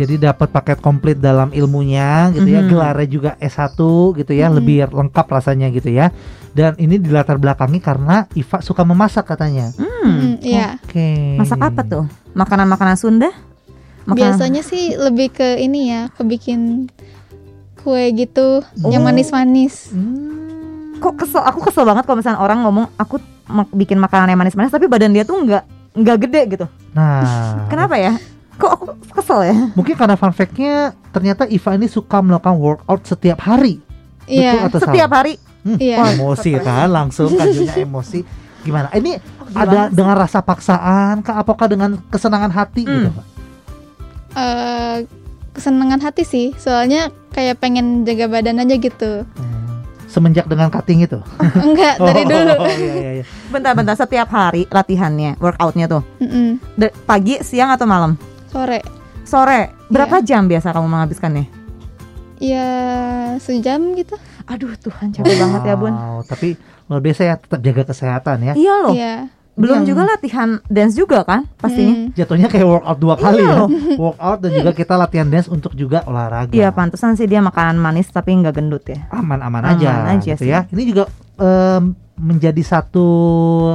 Jadi 0.00 0.16
dapat 0.16 0.48
paket 0.48 0.80
komplit 0.80 1.20
dalam 1.20 1.52
ilmunya 1.52 2.32
gitu 2.32 2.48
ya, 2.48 2.64
Mhm. 2.64 2.68
gelarnya 2.72 3.08
juga 3.10 3.30
S1 3.36 3.76
gitu 4.16 4.32
ya, 4.32 4.48
Mhm. 4.48 4.54
lebih 4.56 4.76
lengkap 4.88 5.26
rasanya 5.28 5.68
gitu 5.68 5.92
ya. 5.92 6.08
Dan 6.50 6.72
ini 6.80 6.96
dilatar 6.96 7.36
belakangi 7.36 7.78
karena 7.78 8.24
Iva 8.32 8.64
suka 8.64 8.80
memasak 8.80 9.28
katanya. 9.28 9.76
Hmm. 9.76 9.86
Hmm, 10.00 10.34
iya. 10.40 10.80
Oke. 10.80 11.36
Masak 11.36 11.60
apa 11.60 11.84
tuh? 11.84 12.04
Makanan-makanan 12.32 12.96
Sunda? 12.96 13.28
Makanan- 14.08 14.16
Biasanya 14.40 14.62
sih 14.64 14.96
lebih 14.96 15.30
ke 15.30 15.60
ini 15.60 15.92
ya, 15.92 16.08
ke 16.08 16.24
bikin 16.24 16.88
kue 17.76 18.08
gitu 18.12 18.64
yang 18.88 19.04
Oh. 19.04 19.06
manis-manis. 19.06 19.92
Hmm. 19.92 20.96
Kok 20.96 21.14
kesel? 21.16 21.44
Aku 21.44 21.60
kesel 21.60 21.84
banget 21.84 22.04
kalau 22.04 22.18
misalnya 22.18 22.40
orang 22.40 22.64
ngomong 22.64 22.88
aku 22.96 23.20
bikin 23.72 23.96
makanan 23.96 24.28
yang 24.28 24.40
manis-manis 24.40 24.70
tapi 24.70 24.88
badan 24.88 25.12
dia 25.12 25.24
tuh 25.24 25.36
nggak 25.36 25.64
nggak 25.96 26.16
gede 26.24 26.40
gitu. 26.54 26.66
Nah, 26.92 27.66
Kenapa 27.66 27.96
ya? 27.96 28.14
Kok 28.60 28.70
aku 28.70 28.84
kesel 29.10 29.40
ya? 29.42 29.54
Mungkin 29.72 29.94
karena 29.94 30.14
fun 30.14 30.30
fact-nya 30.30 30.74
ternyata 31.10 31.42
Iva 31.44 31.70
ini 31.72 31.88
suka 31.88 32.20
melakukan 32.20 32.54
workout 32.54 33.02
setiap 33.02 33.40
hari. 33.40 33.80
Betul 34.22 34.36
Iya. 34.36 34.52
atau 34.68 34.78
Setiap 34.78 35.08
salah? 35.08 35.18
hari. 35.18 35.34
Hmm, 35.60 35.76
Iya. 35.76 35.96
Emosi 36.14 36.50
kan 36.56 36.88
langsung 36.88 37.28
kajunya 37.30 37.74
emosi. 37.78 38.20
Gimana? 38.60 38.88
Ini 38.90 39.16
gimana 39.16 39.56
ada 39.56 39.80
sih? 39.82 39.92
dengan 39.92 40.14
rasa 40.14 40.38
paksaan 40.38 41.20
kah 41.20 41.36
apakah 41.36 41.66
dengan 41.66 41.96
kesenangan 42.06 42.48
hati 42.50 42.84
Hmm. 42.84 42.92
gitu, 42.94 43.08
Pak? 43.10 43.26
Eh, 44.30 44.96
kesenangan 45.50 46.00
hati 46.00 46.22
sih, 46.22 46.46
soalnya 46.54 47.02
kayak 47.30 47.58
pengen 47.58 48.04
jaga 48.04 48.28
badan 48.28 48.60
aja 48.60 48.76
gitu. 48.76 49.24
Hmm. 49.26 49.58
Semenjak 50.06 50.46
dengan 50.46 50.68
cutting 50.68 51.00
itu. 51.00 51.18
Enggak, 51.66 51.98
dari 51.98 52.22
dulu. 52.24 52.52
Oh, 52.56 52.66
iya, 52.68 52.92
iya, 52.92 53.10
iya. 53.16 53.24
Bentar-bentar 53.48 53.94
setiap 53.94 54.26
hari 54.28 54.66
latihannya, 54.66 55.38
workoutnya 55.38 55.86
tuh. 55.86 56.02
Pagi, 57.04 57.38
siang 57.40 57.70
atau 57.70 57.86
malam? 57.86 58.14
Sore. 58.50 58.80
Sore. 59.22 59.60
Berapa 59.86 60.18
jam 60.20 60.44
biasa 60.44 60.74
kamu 60.74 60.86
menghabiskannya? 60.86 61.46
Ya 62.40 62.66
sejam 63.38 63.94
gitu. 63.94 64.16
Aduh 64.44 64.72
Tuhan 64.74 65.12
capek 65.12 65.36
banget 65.36 65.62
ya 65.62 65.74
bun. 65.76 65.92
Wow, 65.92 66.24
tapi 66.24 66.56
luar 66.88 66.98
biasa 66.98 67.20
ya 67.22 67.34
tetap 67.36 67.60
jaga 67.60 67.82
kesehatan 67.86 68.36
ya. 68.42 68.52
Iya 68.56 68.74
loh. 68.80 68.94
Iya. 68.96 69.14
Belum 69.54 69.84
Yang- 69.84 69.88
juga 69.92 70.02
latihan 70.08 70.48
dance 70.66 70.96
juga 70.96 71.18
kan 71.20 71.44
pastinya. 71.54 72.08
Mm. 72.08 72.16
Jatuhnya 72.16 72.48
kayak 72.48 72.64
workout 72.64 72.98
dua 72.98 73.14
kali 73.14 73.38
Iya 73.38 73.44
ya. 73.44 73.58
loh. 73.60 73.68
Workout 74.08 74.38
dan 74.40 74.50
juga 74.56 74.70
kita 74.72 74.94
latihan 74.96 75.28
dance 75.28 75.46
untuk 75.46 75.76
juga 75.76 76.00
olahraga. 76.08 76.50
Iya 76.50 76.72
pantesan 76.72 77.12
sih 77.14 77.28
dia 77.28 77.38
makanan 77.38 77.76
manis 77.76 78.08
tapi 78.08 78.32
nggak 78.32 78.54
gendut 78.56 78.88
ya. 78.88 79.04
aman-aman 79.12 79.60
Aman 79.60 79.76
aja, 79.76 79.90
aja 80.08 80.32
gitu 80.32 80.48
sih. 80.48 80.50
ya. 80.50 80.64
Ini 80.72 80.82
juga 80.88 81.12
em, 81.40 81.82
menjadi 82.14 82.60
satu 82.60 83.06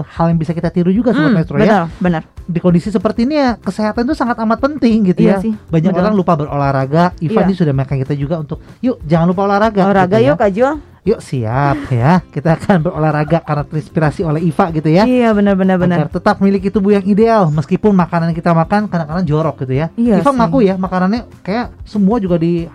hal 0.05 0.29
yang 0.29 0.37
bisa 0.37 0.53
kita 0.53 0.69
tiru 0.69 0.93
juga 0.93 1.09
sobat 1.11 1.25
Hmm, 1.25 1.35
maestro 1.35 1.57
ya. 1.57 1.65
benar, 1.65 1.83
benar. 1.97 2.21
Di 2.45 2.61
kondisi 2.61 2.93
seperti 2.93 3.25
ini 3.25 3.35
ya 3.35 3.57
kesehatan 3.57 4.05
itu 4.05 4.13
sangat 4.13 4.37
amat 4.37 4.61
penting 4.61 5.01
gitu 5.03 5.25
Iya 5.25 5.41
ya. 5.41 5.41
sih, 5.41 5.53
Banyak 5.65 5.89
benar. 5.89 6.01
orang 6.05 6.13
lupa 6.13 6.37
berolahraga. 6.37 7.17
Ivan 7.17 7.41
Iya. 7.41 7.49
ini 7.49 7.53
sudah 7.53 7.73
makan 7.73 7.95
kita 8.05 8.13
juga 8.13 8.37
untuk 8.37 8.61
yuk 8.79 9.01
jangan 9.01 9.25
lupa 9.27 9.49
olahraga. 9.49 9.81
Olahraga 9.81 10.15
gitu 10.15 10.29
yuk 10.29 10.37
ya. 10.37 10.41
Kak 10.45 10.51
Jul. 10.53 10.73
Yuk 11.05 11.21
siap 11.21 11.77
ya. 11.89 12.21
Kita 12.23 12.53
akan 12.53 12.77
berolahraga 12.81 13.37
karena 13.41 13.61
terinspirasi 13.61 14.21
oleh 14.21 14.41
Iva 14.41 14.65
gitu 14.69 14.89
ya. 14.89 15.05
Iya 15.05 15.33
benar 15.33 15.53
benar 15.53 16.05
tetap 16.05 16.37
memiliki 16.37 16.69
tubuh 16.69 16.93
yang 16.93 17.05
ideal 17.05 17.49
meskipun 17.49 17.93
makanan 17.93 18.29
yang 18.29 18.37
kita 18.37 18.53
makan 18.53 18.85
kadang-kadang 18.85 19.25
jorok 19.25 19.65
gitu 19.65 19.73
ya. 19.75 19.89
Iya 19.93 20.21
Iva 20.21 20.29
ngaku 20.29 20.57
ya 20.61 20.77
makanannya 20.77 21.25
kayak 21.41 21.73
semua 21.81 22.17
juga 22.17 22.37
di 22.37 22.69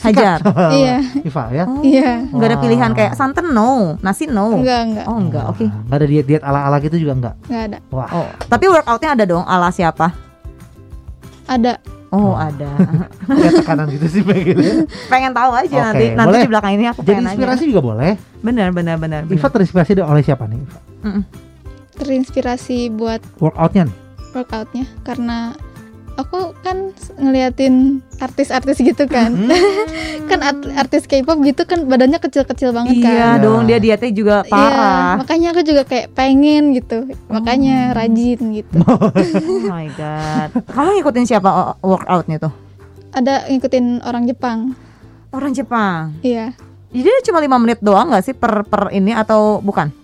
Hajar. 0.00 0.38
Iya. 0.72 0.96
Iva 1.20 1.44
ya. 1.50 1.64
Oh, 1.64 1.80
Iya. 1.80 2.24
Nggak 2.26 2.48
ada 2.48 2.58
pilihan 2.58 2.90
kayak 2.92 3.12
santan 3.14 3.50
no, 3.50 3.94
nasi 3.98 4.24
no. 4.24 4.56
Enggak, 4.56 4.80
enggak. 4.84 5.04
Oh 5.04 5.16
enggak, 5.16 5.44
oke. 5.46 5.64
Nggak 5.64 5.96
ada 5.96 6.06
diet-diet 6.06 6.42
ala-ala 6.42 6.76
gitu 6.78 6.96
juga 6.96 7.12
enggak. 7.12 7.34
Enggak 7.44 7.62
ada. 7.66 7.78
Wah. 7.90 8.08
Oh, 8.10 8.26
tapi 8.44 8.64
workoutnya 8.66 9.10
ada 9.12 9.24
dong 9.24 9.42
ala 9.42 9.68
siapa? 9.68 10.14
Ada. 11.44 11.82
Oh, 12.08 12.32
Oh. 12.32 12.34
ada. 12.34 12.66
Kayak 13.30 13.52
tekanan 13.60 13.86
gitu 13.88 14.06
sih 14.08 14.22
begitu. 14.22 14.58
pengen 15.12 15.30
tahu 15.30 15.50
aja 15.52 15.70
Oke, 15.70 15.84
nanti 15.84 16.04
nanti 16.12 16.26
boleh. 16.28 16.42
di 16.42 16.50
belakang 16.50 16.72
ini 16.72 16.84
aku 16.86 17.00
Jadi 17.00 17.10
pengen 17.12 17.24
inspirasi 17.28 17.56
nanya. 17.56 17.70
juga 17.70 17.80
boleh. 17.84 18.12
Benar 18.40 18.68
benar 18.70 18.96
benar. 18.96 19.20
Iva 19.24 19.48
terinspirasi 19.48 19.90
dari- 19.92 20.08
oleh 20.08 20.20
siapa 20.20 20.44
nih? 20.44 20.58
Iva? 20.58 20.78
Mm-mm. 21.04 21.22
Terinspirasi 21.92 22.90
buat 22.90 23.20
Workoutnya 23.36 23.86
nih. 23.86 23.96
workoutnya 24.30 24.86
karena 25.00 25.54
aku 26.16 26.54
kan 26.60 26.90
ngeliatin 27.16 28.00
artis-artis 28.16 28.78
gitu 28.78 29.04
kan. 29.04 29.30
kan 30.30 30.40
art- 30.40 30.72
artis 30.76 31.04
K-pop 31.04 31.38
gitu 31.40 31.62
kan 31.64 31.84
badannya 31.84 32.18
kecil-kecil 32.18 32.70
banget 32.70 32.98
Iya 32.98 33.04
kan. 33.04 33.12
Iya. 33.12 33.28
dong, 33.38 33.62
dia 33.64 33.78
dietnya 33.78 34.10
juga 34.10 34.36
Iya, 34.42 34.50
parah. 34.50 35.10
makanya 35.18 35.48
aku 35.50 35.62
juga 35.62 35.82
kayak 35.84 36.12
pengen 36.12 36.72
gitu. 36.72 37.08
Makanya 37.26 37.92
rajin 37.92 38.40
gitu. 38.52 38.78
Oh 39.40 39.60
my 39.66 39.86
god. 39.92 40.48
Kamu 40.66 40.88
ngikutin 40.96 41.26
siapa 41.26 41.48
workoutnya 41.80 42.38
tuh? 42.38 42.52
Ada 43.10 43.48
ngikutin 43.48 44.02
orang 44.02 44.24
Jepang. 44.24 44.58
Orang 45.30 45.50
Jepang. 45.50 46.14
Iya. 46.20 46.54
Jadi 46.90 47.06
cuma 47.24 47.38
lima 47.38 47.54
menit 47.54 47.78
doang 47.78 48.10
nggak 48.10 48.24
sih 48.24 48.34
per 48.34 48.66
per 48.66 48.90
ini 48.90 49.14
atau 49.14 49.58
bukan? 49.58 49.94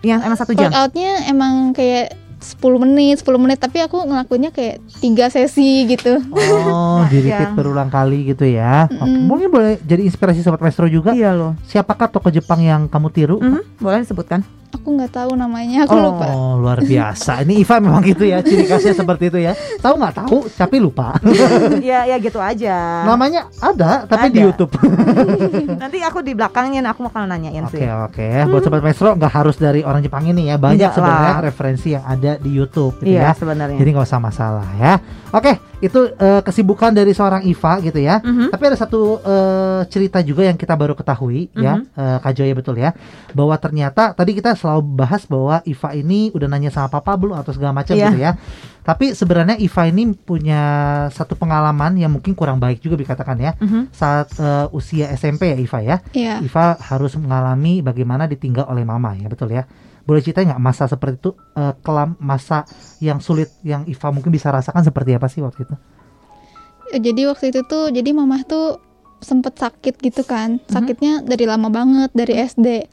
Yang 0.00 0.20
emang 0.24 0.38
satu 0.38 0.52
jam. 0.52 0.68
Workoutnya 0.68 1.28
emang 1.28 1.72
kayak 1.72 2.16
10 2.40 2.56
menit, 2.78 3.20
10 3.20 3.36
menit 3.36 3.56
tapi 3.56 3.78
aku 3.78 4.00
ngelakuinnya 4.00 4.48
kayak 4.48 4.80
tiga 4.98 5.28
sesi 5.28 5.84
gitu. 5.84 6.18
Oh, 6.32 7.04
di 7.12 7.20
repeat 7.20 7.52
Yang- 7.52 7.56
berulang 7.56 7.88
kali 7.88 8.26
gitu 8.26 8.44
ya. 8.44 8.88
Oke, 8.88 8.96
Mm-mm. 8.96 9.28
Mungkin 9.28 9.48
boleh 9.48 9.72
jadi 9.80 10.02
inspirasi 10.02 10.40
sobat 10.40 10.58
maestro 10.58 10.84
juga. 10.84 11.12
Iya 11.12 11.32
loh. 11.32 11.52
Siapakah 11.62 12.08
tokoh 12.08 12.28
Jepang 12.28 12.58
yang 12.58 12.86
kamu 12.86 13.08
tiru? 13.10 13.36
Mhm, 13.38 13.78
Boleh 13.78 14.00
disebutkan? 14.00 14.40
Aku 14.70 14.94
nggak 14.94 15.10
tahu 15.12 15.34
namanya, 15.34 15.82
aku 15.82 15.92
Oh. 15.92 16.02
lupa. 16.08 16.26
Oh 16.30 16.54
luar 16.56 16.78
biasa. 16.80 17.42
Ini 17.42 17.58
Iva 17.58 17.76
memang 17.78 18.02
gitu 18.02 18.22
ya, 18.22 18.38
ciri 18.38 18.64
khasnya 18.64 18.94
seperti 18.94 19.26
itu 19.26 19.38
ya. 19.38 19.52
Tahu 19.76 19.94
nggak 19.94 20.14
tahu, 20.16 20.46
tapi 20.48 20.78
lupa. 20.78 21.18
ya 21.82 22.06
ya 22.06 22.16
gitu 22.16 22.38
aja. 22.38 23.02
Namanya 23.02 23.50
ada, 23.56 24.06
tapi 24.06 24.30
di 24.30 24.38
Ada. 24.38 24.46
YouTube. 24.46 24.72
Nanti 25.82 25.98
aku 26.00 26.22
di 26.22 26.32
belakangnya 26.32 26.86
aku 26.86 27.02
bakal 27.04 27.26
nanyain 27.26 27.66
Oke 27.66 27.76
sih. 27.76 27.84
oke. 27.84 28.28
Buat 28.46 28.62
sobat 28.62 28.80
maestro 28.80 29.10
nggak 29.12 29.32
harus 29.32 29.56
dari 29.56 29.82
orang 29.82 30.00
Jepang 30.00 30.24
ini 30.24 30.48
ya. 30.48 30.56
Banyak 30.56 30.78
Enggak 30.78 30.94
sebenarnya 30.94 31.34
referensi 31.42 31.88
yang 31.90 32.04
ada 32.04 32.32
di 32.36 32.50
YouTube 32.50 32.94
gitu 32.98 33.10
Iya 33.10 33.22
ya. 33.26 33.32
sebenarnya. 33.34 33.76
Jadi 33.76 33.90
nggak 33.90 34.06
usah 34.06 34.20
masalah 34.20 34.68
ya. 34.76 34.92
Oke, 35.30 35.52
itu 35.80 36.12
eh, 36.12 36.40
kesibukan 36.44 36.92
dari 36.92 37.10
seorang 37.10 37.40
Iva 37.42 37.80
gitu 37.80 37.96
ya. 37.96 38.20
Mhm. 38.20 38.52
Tapi 38.52 38.62
ada 38.68 38.76
satu 38.76 39.16
eh, 39.20 39.80
cerita 39.88 40.20
juga 40.20 40.44
yang 40.44 40.54
kita 40.54 40.76
baru 40.76 40.92
ketahui 40.92 41.48
ya, 41.56 41.80
Mhm. 41.80 41.84
eh, 41.96 42.18
Kak 42.20 42.32
Joya 42.36 42.54
betul 42.54 42.76
ya, 42.76 42.92
bahwa 43.32 43.56
ternyata 43.56 44.12
tadi 44.12 44.36
kita 44.36 44.52
selalu 44.52 44.84
bahas 44.94 45.24
bahwa 45.24 45.64
Iva 45.64 45.90
ini 45.92 46.28
udah 46.30 46.46
nanya 46.46 46.68
sama 46.68 46.92
papa 46.92 47.16
belum 47.16 47.36
atau 47.36 47.52
segala 47.52 47.72
macam 47.72 47.96
Iya. 47.96 48.12
gitu 48.12 48.20
ya. 48.20 48.32
Tapi 48.80 49.12
sebenarnya 49.12 49.56
Iva 49.56 49.82
ini 49.86 50.12
punya 50.16 50.60
satu 51.12 51.36
pengalaman 51.36 51.96
yang 51.96 52.12
mungkin 52.12 52.32
kurang 52.32 52.56
baik 52.56 52.80
juga 52.80 52.96
dikatakan 52.96 53.36
ya. 53.40 53.52
Mhm. 53.56 53.92
Saat 53.92 54.36
eh, 54.36 54.66
usia 54.76 55.08
SMP 55.12 55.52
ya 55.52 55.56
Iva 55.56 55.78
ya. 55.80 55.96
Iya. 56.12 56.34
Iva 56.44 56.76
harus 56.76 57.16
mengalami 57.16 57.80
bagaimana 57.80 58.28
ditinggal 58.28 58.68
oleh 58.68 58.84
mama 58.84 59.16
ya, 59.16 59.28
betul 59.28 59.48
ya. 59.48 59.64
Boleh 60.10 60.26
cerita 60.26 60.42
nggak 60.42 60.58
masa 60.58 60.90
seperti 60.90 61.22
itu 61.22 61.30
eh, 61.54 61.74
kelam 61.86 62.18
masa 62.18 62.66
yang 62.98 63.22
sulit 63.22 63.54
yang 63.62 63.86
Iva 63.86 64.10
mungkin 64.10 64.34
bisa 64.34 64.50
rasakan 64.50 64.82
seperti 64.82 65.14
apa 65.14 65.30
sih 65.30 65.38
waktu 65.38 65.62
itu? 65.62 65.74
Jadi 66.98 67.22
waktu 67.30 67.54
itu 67.54 67.62
tuh 67.62 67.94
jadi 67.94 68.10
mamah 68.10 68.42
tuh 68.42 68.82
sempet 69.22 69.54
sakit 69.54 70.02
gitu 70.02 70.26
kan. 70.26 70.58
Sakitnya 70.66 71.22
dari 71.22 71.46
lama 71.46 71.70
banget 71.70 72.10
dari 72.10 72.34
SD. 72.42 72.90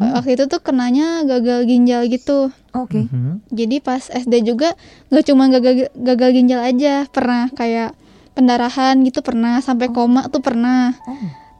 Waktu 0.00 0.36
itu 0.36 0.44
tuh 0.48 0.60
kenanya 0.64 1.24
gagal 1.28 1.68
ginjal 1.68 2.08
gitu. 2.08 2.48
Oke. 2.72 3.04
Mhm. 3.04 3.44
Jadi 3.52 3.76
pas 3.84 4.00
SD 4.00 4.44
juga 4.44 4.72
nggak 5.12 5.24
cuma 5.28 5.48
gagal 5.52 5.92
gagal 5.92 6.30
ginjal 6.36 6.60
aja, 6.60 7.04
pernah 7.08 7.52
kayak 7.52 7.92
pendarahan 8.32 8.96
gitu 9.04 9.20
pernah, 9.20 9.60
sampai 9.60 9.92
koma 9.92 10.28
tuh 10.32 10.40
pernah. 10.40 10.96
Oh. 11.04 11.16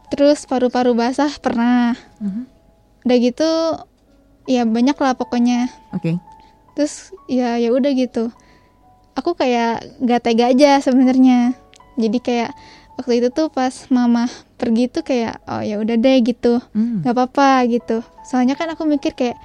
Terus 0.09 0.49
paru-paru 0.49 0.97
basah 0.97 1.33
pernah. 1.37 1.93
Mhm. 2.21 2.43
Udah 3.05 3.17
gitu 3.21 3.51
ya 4.51 4.67
banyak 4.67 4.99
lah 4.99 5.15
pokoknya. 5.15 5.71
Oke. 5.95 6.19
terus 6.75 7.15
ya 7.31 7.55
ya 7.61 7.71
udah 7.71 7.93
gitu. 7.95 8.35
Aku 9.15 9.39
kayak 9.39 10.01
gak 10.03 10.27
tega 10.27 10.51
aja 10.51 10.83
sebenarnya. 10.83 11.55
Jadi 11.95 12.19
kayak 12.19 12.51
waktu 12.99 13.21
itu 13.21 13.29
tuh 13.31 13.53
pas 13.53 13.73
mama 13.93 14.27
pergi 14.59 14.91
tuh 14.91 15.03
kayak 15.07 15.39
oh 15.47 15.63
ya 15.63 15.79
udah 15.79 15.95
deh 15.99 16.19
gitu. 16.25 16.59
Hmm. 16.75 17.07
nggak 17.07 17.15
apa-apa 17.15 17.69
gitu. 17.69 18.03
Soalnya 18.27 18.59
kan 18.59 18.73
aku 18.73 18.87
mikir 18.89 19.15
kayak 19.15 19.37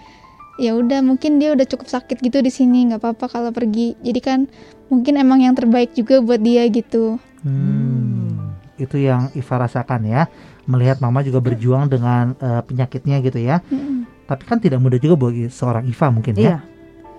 ya 0.55 0.71
udah 0.71 1.03
mungkin 1.03 1.35
dia 1.37 1.51
udah 1.51 1.67
cukup 1.67 1.91
sakit 1.91 2.23
gitu 2.23 2.39
di 2.39 2.51
sini 2.53 2.87
nggak 2.89 3.03
apa-apa 3.03 3.25
kalau 3.27 3.51
pergi. 3.51 3.99
Jadi 3.99 4.19
kan 4.23 4.39
mungkin 4.87 5.19
emang 5.19 5.43
yang 5.43 5.57
terbaik 5.57 5.91
juga 5.97 6.21
buat 6.23 6.39
dia 6.39 6.63
gitu. 6.71 7.19
Hmm, 7.43 8.55
itu 8.79 8.95
yang 9.01 9.29
Iva 9.35 9.55
rasakan 9.59 10.01
ya, 10.07 10.25
melihat 10.69 10.97
mama 11.03 11.21
juga 11.25 11.41
berjuang 11.43 11.89
dengan 11.91 12.33
eh, 12.39 12.61
penyakitnya 12.63 13.19
gitu 13.25 13.39
ya. 13.41 13.59
Mm-mm. 13.67 14.14
Tapi 14.25 14.43
kan 14.45 14.57
tidak 14.57 14.81
mudah 14.81 14.97
juga 14.97 15.29
bagi 15.29 15.49
seorang 15.49 15.85
Iva 15.85 16.07
mungkin 16.09 16.33
ya. 16.37 16.41
Iya. 16.41 16.57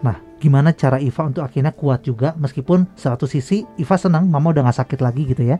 Nah, 0.02 0.16
gimana 0.42 0.74
cara 0.74 0.98
Iva 0.98 1.22
untuk 1.26 1.46
akhirnya 1.46 1.72
kuat 1.72 2.02
juga 2.02 2.34
meskipun 2.34 2.90
satu 2.98 3.30
sisi 3.30 3.62
Iva 3.78 3.96
senang 3.96 4.26
mama 4.26 4.50
udah 4.50 4.66
nggak 4.66 4.78
sakit 4.82 5.00
lagi 5.00 5.22
gitu 5.26 5.46
ya. 5.46 5.56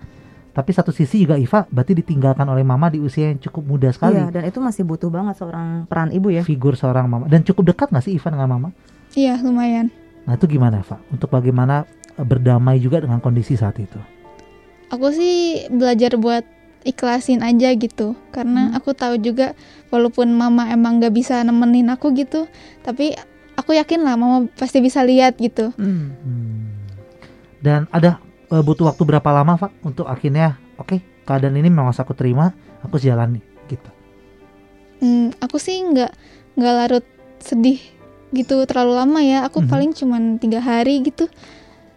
Tapi 0.57 0.71
satu 0.73 0.89
sisi 0.91 1.23
juga 1.23 1.37
Iva 1.37 1.69
berarti 1.69 1.93
ditinggalkan 1.95 2.49
oleh 2.49 2.65
mama 2.65 2.89
di 2.89 2.99
usia 2.99 3.31
yang 3.31 3.39
cukup 3.39 3.63
muda 3.63 3.89
sekali. 3.93 4.19
Iya, 4.19 4.33
dan 4.33 4.43
itu 4.49 4.59
masih 4.59 4.83
butuh 4.89 5.13
banget 5.13 5.39
seorang 5.39 5.87
peran 5.87 6.11
ibu 6.11 6.33
ya. 6.33 6.43
Figur 6.43 6.75
seorang 6.75 7.07
mama 7.07 7.25
dan 7.29 7.45
cukup 7.45 7.77
dekat 7.77 7.93
nggak 7.93 8.05
sih 8.05 8.17
Iva 8.17 8.29
dengan 8.33 8.51
mama? 8.51 8.71
iya 9.17 9.41
lumayan 9.41 9.89
Nah 10.27 10.35
itu 10.35 10.45
gimana 10.51 10.83
Eva? 10.83 10.99
Untuk 11.09 11.31
bagaimana 11.31 11.87
berdamai 12.19 12.83
juga 12.83 12.99
dengan 12.99 13.23
kondisi 13.23 13.55
saat 13.55 13.79
itu? 13.79 13.97
aku 14.91 15.11
sih 15.11 15.67
belajar 15.71 16.15
buat 16.15 16.47
ikhlasin 16.87 17.43
aja 17.43 17.75
gitu 17.75 18.15
karena 18.31 18.71
Hmm. 18.71 18.79
aku 18.79 18.95
tahu 18.95 19.19
juga 19.19 19.53
walaupun 19.91 20.31
mama 20.31 20.71
emang 20.71 20.99
gak 20.99 21.13
bisa 21.13 21.43
nemenin 21.43 21.91
aku 21.91 22.15
gitu 22.15 22.47
tapi 22.81 23.19
aku 23.55 23.75
yakin 23.75 24.01
lah 24.01 24.15
mama 24.15 24.47
pasti 24.55 24.79
bisa 24.79 25.03
lihat 25.03 25.37
gitu 25.37 25.75
Hmm. 25.75 26.15
Hmm. 26.17 26.65
Dan 27.59 27.91
ada 27.91 28.23
eh, 28.47 28.63
butuh 28.63 28.87
waktu 28.87 29.03
berapa 29.03 29.27
lama 29.33 29.59
Pak 29.59 29.83
untuk 29.83 30.07
akhirnya 30.07 30.55
oke 30.77 31.03
keadaan 31.27 31.59
ini 31.59 31.67
memang 31.67 31.91
harus 31.91 31.99
aku 31.99 32.15
terima, 32.15 32.55
aku 32.81 33.03
jalani 33.03 33.43
gitu. 33.67 33.91
Hmm, 35.03 35.35
aku 35.43 35.59
sih 35.59 35.83
nggak 35.83 36.13
nggak 36.55 36.75
larut 36.79 37.07
sedih 37.43 37.83
gitu 38.31 38.63
terlalu 38.65 38.93
lama 38.95 39.21
ya 39.21 39.43
aku 39.43 39.61
Mhm. 39.61 39.69
paling 39.69 39.91
cuman 39.93 40.23
tiga 40.39 40.59
hari 40.59 41.03
gitu 41.03 41.27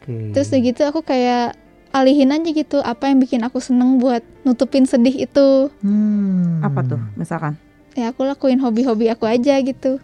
Oke. 0.01 0.33
terus 0.33 0.49
udah 0.49 0.61
gitu 0.61 0.81
aku 0.83 0.99
kayak 1.01 1.53
alihin 1.91 2.29
aja 2.29 2.49
gitu 2.49 2.77
apa 2.79 3.07
yang 3.07 3.17
bikin 3.17 3.41
aku 3.41 3.57
seneng 3.57 3.97
buat 3.97 4.21
nutupin 4.41 4.85
sedih 4.85 5.25
itu 5.25 5.73
Hmm. 5.81 6.61
Apa 6.61 6.83
tuh 6.83 6.99
misalkan? 7.15 7.55
ya 7.93 8.09
aku 8.09 8.23
lakuin 8.23 8.57
hobi-hobi 8.57 9.09
aku 9.09 9.25
aja 9.25 9.57
gitu 9.59 9.97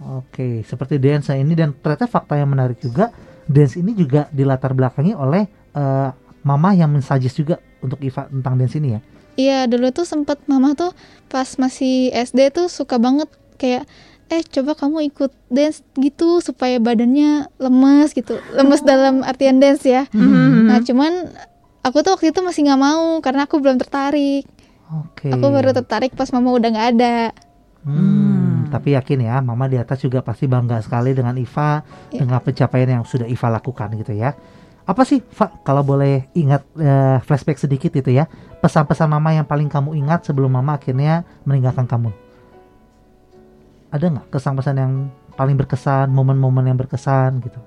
Oke, 0.00 0.64
seperti 0.64 0.96
dance 0.96 1.28
ini 1.30 1.52
dan 1.52 1.76
ternyata 1.76 2.08
fakta 2.08 2.32
yang 2.32 2.48
menarik 2.48 2.80
juga, 2.80 3.12
dance 3.44 3.76
ini 3.76 3.92
juga 3.92 4.32
dilatar 4.32 4.72
belakangi 4.72 5.12
oleh 5.12 5.44
eh, 5.70 6.08
mama 6.40 6.72
yang 6.72 6.88
mensuggest 6.88 7.36
juga 7.36 7.60
untuk 7.78 8.00
Iva 8.00 8.24
tentang 8.24 8.56
dance 8.56 8.80
ini 8.80 8.96
ya. 8.96 9.00
Iya 9.36 9.58
dulu 9.68 9.92
tuh 9.92 10.08
sempet 10.08 10.40
mama 10.48 10.72
tuh 10.72 10.96
pas 11.28 11.44
masih 11.56 12.08
SD 12.10 12.48
tuh 12.48 12.72
suka 12.72 12.96
banget 12.96 13.28
kayak 13.56 13.84
eh 14.30 14.42
coba 14.46 14.72
kamu 14.72 15.10
ikut 15.10 15.34
dance 15.50 15.82
gitu 15.94 16.38
supaya 16.38 16.78
badannya 16.78 17.50
lemes 17.58 18.14
gitu 18.14 18.38
lemes 18.54 18.80
dalam 18.80 19.20
artian 19.20 19.58
dance 19.58 19.82
ya 19.82 20.06
Hmm. 20.10 20.70
nah 20.70 20.78
cuman 20.78 21.34
aku 21.82 22.00
tuh 22.00 22.14
waktu 22.14 22.30
itu 22.30 22.40
masih 22.40 22.64
nggak 22.64 22.78
mau 22.78 23.18
karena 23.18 23.44
aku 23.44 23.58
belum 23.58 23.76
tertarik 23.76 24.46
Oke. 24.86 25.28
aku 25.28 25.44
baru 25.44 25.74
tertarik 25.74 26.14
pas 26.14 26.30
mama 26.30 26.54
udah 26.54 26.68
nggak 26.70 26.88
ada 26.94 27.16
Hmm, 27.80 28.68
tapi 28.68 28.92
yakin 28.92 29.24
ya, 29.24 29.40
Mama 29.40 29.64
di 29.64 29.80
atas 29.80 30.04
juga 30.04 30.20
pasti 30.20 30.44
bangga 30.44 30.84
sekali 30.84 31.16
dengan 31.16 31.32
Iva, 31.32 31.80
Ya. 32.12 32.20
dengan 32.20 32.36
pencapaian 32.44 33.00
yang 33.00 33.04
sudah 33.08 33.24
Iva 33.24 33.48
lakukan 33.48 33.88
gitu 33.96 34.12
ya. 34.12 34.36
Apa 34.84 35.08
sih, 35.08 35.24
Fa, 35.24 35.48
kalau 35.64 35.80
boleh 35.80 36.28
ingat 36.36 36.60
eh, 36.76 37.24
flashback 37.24 37.56
sedikit 37.56 37.88
itu 37.96 38.12
ya, 38.12 38.28
pesan-pesan 38.60 39.08
Mama 39.08 39.32
yang 39.32 39.48
paling 39.48 39.72
kamu 39.72 39.96
ingat 39.96 40.28
sebelum 40.28 40.52
Mama 40.52 40.76
akhirnya 40.76 41.24
meninggalkan 41.48 41.88
kamu? 41.88 42.12
Ada 43.90 44.06
nggak 44.06 44.26
kesan 44.30 44.54
pesan 44.54 44.76
yang 44.78 44.92
paling 45.34 45.58
berkesan, 45.58 46.10
momen-momen 46.10 46.66
yang 46.66 46.78
berkesan 46.78 47.42
gitu? 47.42 47.58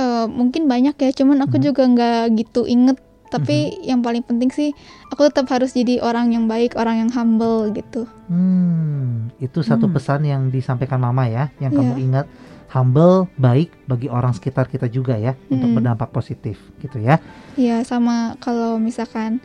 Eh, 0.00 0.26
mungkin 0.30 0.64
banyak 0.64 0.96
ya 0.96 1.10
cuman 1.12 1.44
aku 1.44 1.60
Mhm. 1.60 1.64
juga 1.64 1.82
nggak 1.84 2.22
gitu 2.40 2.64
inget 2.64 2.96
tapi 3.30 3.78
yang 3.86 4.02
paling 4.02 4.26
penting 4.26 4.50
sih 4.50 4.74
aku 5.12 5.30
tetap 5.30 5.46
harus 5.54 5.70
jadi 5.70 6.02
orang 6.02 6.34
yang 6.34 6.50
baik 6.50 6.74
orang 6.74 7.06
yang 7.06 7.10
humble 7.14 7.70
gitu 7.70 8.02
Hmm, 8.26 9.30
itu 9.38 9.62
satu 9.62 9.86
Hmm. 9.86 9.94
pesan 9.94 10.20
yang 10.26 10.42
disampaikan 10.48 10.98
Mama 10.98 11.30
ya, 11.30 11.52
yang 11.62 11.70
kamu 11.70 11.94
Iya. 11.94 12.04
ingat 12.06 12.26
humble, 12.70 13.28
baik 13.36 13.70
bagi 13.86 14.10
orang 14.10 14.32
sekitar 14.32 14.66
kita 14.66 14.86
juga 14.86 15.14
ya, 15.14 15.34
untuk 15.46 15.68
Mm-mm. 15.68 15.76
berdampak 15.78 16.10
positif 16.10 16.58
gitu 16.80 16.98
ya. 16.98 17.18
Ya 17.54 17.82
sama 17.84 18.34
kalau 18.38 18.78
misalkan 18.78 19.38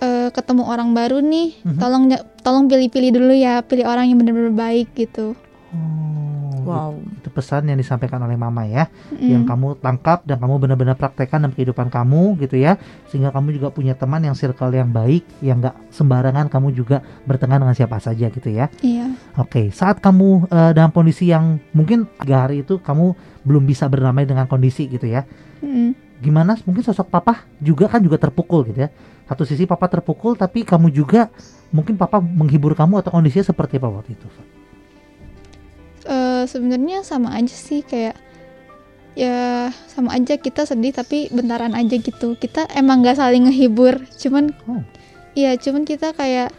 eh, 0.00 0.28
ketemu 0.30 0.62
orang 0.64 0.90
baru 0.92 1.18
nih, 1.20 1.60
Mhm. 1.62 1.78
tolong 1.78 2.04
tolong 2.40 2.64
pilih-pilih 2.66 3.10
dulu 3.14 3.32
ya, 3.32 3.60
pilih 3.60 3.86
orang 3.86 4.08
yang 4.08 4.18
benar-benar 4.18 4.52
baik 4.52 4.92
gitu. 4.94 5.34
Oh, 5.74 6.64
Wow. 6.64 6.96
itu 7.20 7.28
pesan 7.28 7.68
yang 7.68 7.76
disampaikan 7.76 8.24
oleh 8.24 8.40
Mama 8.40 8.64
ya, 8.64 8.88
Mm. 9.12 9.28
yang 9.28 9.42
kamu 9.44 9.76
tangkap 9.84 10.24
dan 10.24 10.40
kamu 10.40 10.56
benar-benar 10.56 10.96
praktekkan 10.96 11.44
dalam 11.44 11.52
kehidupan 11.52 11.92
kamu 11.92 12.40
gitu 12.40 12.56
ya, 12.56 12.80
sehingga 13.12 13.28
kamu 13.28 13.60
juga 13.60 13.68
punya 13.68 13.92
teman 13.92 14.24
yang 14.24 14.32
circle 14.32 14.72
yang 14.72 14.88
baik, 14.88 15.28
yang 15.44 15.60
nggak 15.60 15.76
sembarangan 15.92 16.48
kamu 16.48 16.72
juga 16.72 17.04
bertengkar 17.28 17.60
dengan 17.60 17.76
siapa 17.76 18.00
saja 18.00 18.32
gitu 18.32 18.48
ya. 18.48 18.72
Iya. 18.80 19.12
Oke, 19.36 19.68
saat 19.76 20.00
kamu 20.00 20.48
eh, 20.48 20.72
dalam 20.72 20.88
kondisi 20.88 21.28
yang 21.28 21.60
mungkin 21.76 22.08
tiga 22.24 22.48
hari 22.48 22.64
itu 22.64 22.80
kamu 22.80 23.12
belum 23.44 23.68
bisa 23.68 23.84
berdamai 23.84 24.24
dengan 24.24 24.48
kondisi 24.48 24.88
gitu 24.88 25.04
ya, 25.04 25.28
Mm. 25.60 25.92
gimana? 26.24 26.56
Mungkin 26.64 26.80
sosok 26.80 27.12
papa 27.12 27.44
juga 27.60 27.92
kan 27.92 28.00
juga 28.00 28.16
terpukul 28.16 28.72
gitu 28.72 28.88
ya. 28.88 28.90
Satu 29.24 29.48
sisi 29.48 29.64
papa 29.64 29.88
terpukul, 29.88 30.36
tapi 30.36 30.62
kamu 30.68 30.92
juga 30.92 31.32
mungkin 31.72 31.96
papa 31.96 32.20
menghibur 32.20 32.76
kamu 32.76 33.00
atau 33.00 33.10
kondisinya 33.16 33.50
seperti 33.50 33.80
apa 33.80 33.88
waktu 33.88 34.12
itu? 34.12 34.28
Eh, 36.04 36.44
sebenarnya 36.44 37.00
sama 37.00 37.32
aja 37.32 37.56
sih 37.56 37.80
kayak 37.80 38.12
ya 39.16 39.70
sama 39.88 40.12
aja 40.12 40.36
kita 40.36 40.68
sedih 40.68 40.92
tapi 40.92 41.32
bentaran 41.32 41.72
aja 41.72 41.96
gitu. 41.96 42.36
Kita 42.36 42.68
emang 42.76 43.00
nggak 43.00 43.16
saling 43.16 43.48
ngehibur, 43.48 44.04
cuman 44.20 44.52
Oh. 44.68 44.84
Iya, 45.34 45.58
cuman 45.58 45.82
kita 45.82 46.14
kayak 46.14 46.54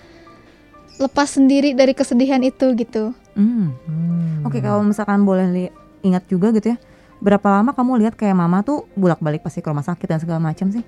lepas 1.00 1.32
sendiri 1.32 1.72
dari 1.72 1.96
kesedihan 1.96 2.42
itu 2.44 2.76
gitu. 2.76 3.16
Hmm. 3.38 3.72
Hmm. 3.88 4.44
Oke, 4.48 4.60
kalau 4.60 4.84
misalkan 4.84 5.24
boleh 5.24 5.48
li- 5.52 5.74
ingat 6.04 6.28
juga 6.28 6.52
gitu 6.52 6.76
ya. 6.76 6.78
Berapa 7.24 7.48
lama 7.62 7.72
kamu 7.72 8.04
lihat 8.04 8.14
kayak 8.20 8.36
mama 8.36 8.66
tuh 8.68 8.90
bolak-balik 9.00 9.46
pasti 9.46 9.64
ke 9.64 9.72
rumah 9.72 9.86
sakit 9.86 10.08
dan 10.10 10.20
segala 10.20 10.44
macam 10.44 10.68
sih? 10.74 10.84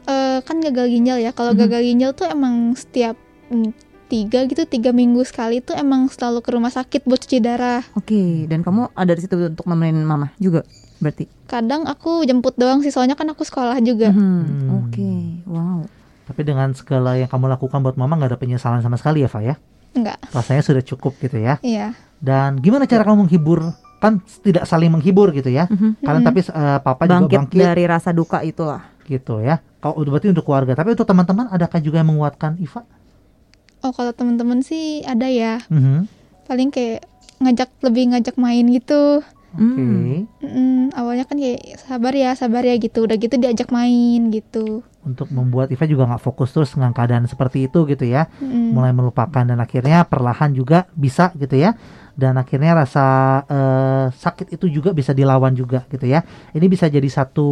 Eh, 0.00 0.38
kan 0.40 0.56
gagal 0.58 0.86
ginjal 0.88 1.18
ya. 1.18 1.30
Kalau 1.30 1.52
Mhm. 1.52 1.60
gagal 1.60 1.82
ginjal 1.84 2.10
tuh 2.12 2.26
emang 2.26 2.74
setiap 2.74 3.14
mm, 3.46 3.70
tiga 4.04 4.44
gitu 4.44 4.62
tiga 4.64 4.90
minggu 4.90 5.22
sekali 5.22 5.58
tuh 5.58 5.74
emang 5.74 6.06
selalu 6.06 6.38
ke 6.38 6.50
rumah 6.50 6.68
sakit 6.68 7.02
buat 7.02 7.18
cuci 7.18 7.38
darah. 7.38 7.82
Oke, 7.94 8.44
dan 8.46 8.60
kamu 8.60 8.92
ada 8.92 9.12
di 9.12 9.20
situ 9.20 9.34
untuk 9.34 9.64
nemenin 9.64 10.02
mama 10.02 10.30
juga 10.36 10.62
berarti? 10.96 11.26
Kadang 11.44 11.84
aku 11.84 12.22
jemput 12.22 12.54
doang 12.54 12.78
sih 12.78 12.88
soalnya 12.88 13.14
kan 13.14 13.26
aku 13.26 13.42
sekolah 13.42 13.80
juga. 13.80 14.08
Mhm. 14.08 14.20
Hmm. 14.20 14.68
Oke, 14.80 15.10
wow. 15.44 15.80
Tapi 16.24 16.40
dengan 16.40 16.72
segala 16.72 17.16
yang 17.16 17.28
kamu 17.28 17.48
lakukan 17.50 17.80
buat 17.80 17.96
mama 17.96 18.16
nggak 18.16 18.30
ada 18.30 18.38
penyesalan 18.38 18.80
sama 18.80 18.96
sekali 18.96 19.20
ya, 19.20 19.28
Fa 19.28 19.40
ya? 19.40 19.56
Enggak. 19.92 20.16
Rasanya 20.30 20.62
sudah 20.62 20.80
cukup 20.80 21.14
gitu 21.18 21.36
ya. 21.36 21.60
Iya. 21.60 21.92
Dan 22.16 22.58
gimana 22.58 22.84
cara 22.84 23.04
kamu 23.04 23.26
menghibur? 23.26 23.76
Kan 24.00 24.20
tidak 24.40 24.64
saling 24.64 24.88
menghibur 24.88 25.32
gitu 25.32 25.48
ya. 25.48 25.64
Mhm. 25.68 26.00
Karena 26.00 26.20
Mhm. 26.20 26.26
tapi 26.26 26.40
eh, 26.40 26.78
papa 26.80 27.02
juga 27.04 27.14
Bangkit 27.20 27.38
bangkit 27.40 27.60
dari 27.60 27.84
rasa 27.84 28.10
duka 28.10 28.40
itulah. 28.40 28.93
Gitu 29.06 29.40
ya. 29.40 29.60
Kalau 29.84 30.00
berarti 30.00 30.32
untuk 30.32 30.48
keluarga, 30.48 30.72
tapi 30.72 30.96
untuk 30.96 31.04
teman-teman 31.04 31.52
adakah 31.52 31.78
juga 31.80 32.00
yang 32.00 32.10
menguatkan 32.16 32.56
Iva? 32.56 32.82
Oh 33.84 33.92
kalau 33.92 34.16
teman-teman 34.16 34.64
sih 34.64 35.04
ada 35.04 35.28
ya. 35.28 35.60
Mhm. 35.68 36.08
Paling 36.48 36.72
kayak 36.72 37.04
ngajak 37.40 37.68
lebih 37.84 38.16
ngajak 38.16 38.36
main 38.40 38.64
gitu. 38.72 39.20
Oke. 39.54 39.62
Hmm. 39.62 40.26
Mm, 40.42 40.84
awalnya 40.98 41.28
kan 41.28 41.38
kayak 41.38 41.78
sabar 41.78 42.10
ya, 42.16 42.34
sabar 42.34 42.64
ya 42.66 42.74
gitu. 42.80 43.04
Udah 43.06 43.14
gitu 43.20 43.36
diajak 43.38 43.70
main 43.70 44.32
gitu. 44.32 44.82
Untuk 45.04 45.28
membuat 45.30 45.68
Iva 45.68 45.84
juga 45.84 46.08
nggak 46.08 46.24
fokus 46.24 46.50
terus 46.50 46.72
dengan 46.74 46.96
keadaan 46.96 47.28
seperti 47.28 47.68
itu 47.68 47.84
gitu 47.86 48.08
ya. 48.08 48.26
Mm. 48.40 48.72
mulai 48.72 48.90
melupakan 48.90 49.44
dan 49.44 49.60
akhirnya 49.60 50.02
perlahan 50.08 50.50
juga 50.56 50.88
bisa 50.96 51.30
gitu 51.36 51.54
ya 51.60 51.76
dan 52.14 52.38
akhirnya 52.38 52.78
rasa 52.78 53.06
eh, 53.50 54.06
sakit 54.14 54.54
itu 54.54 54.70
juga 54.70 54.94
bisa 54.94 55.10
dilawan 55.10 55.50
juga 55.54 55.82
gitu 55.90 56.06
ya 56.06 56.22
ini 56.54 56.66
bisa 56.70 56.86
jadi 56.86 57.06
satu 57.10 57.48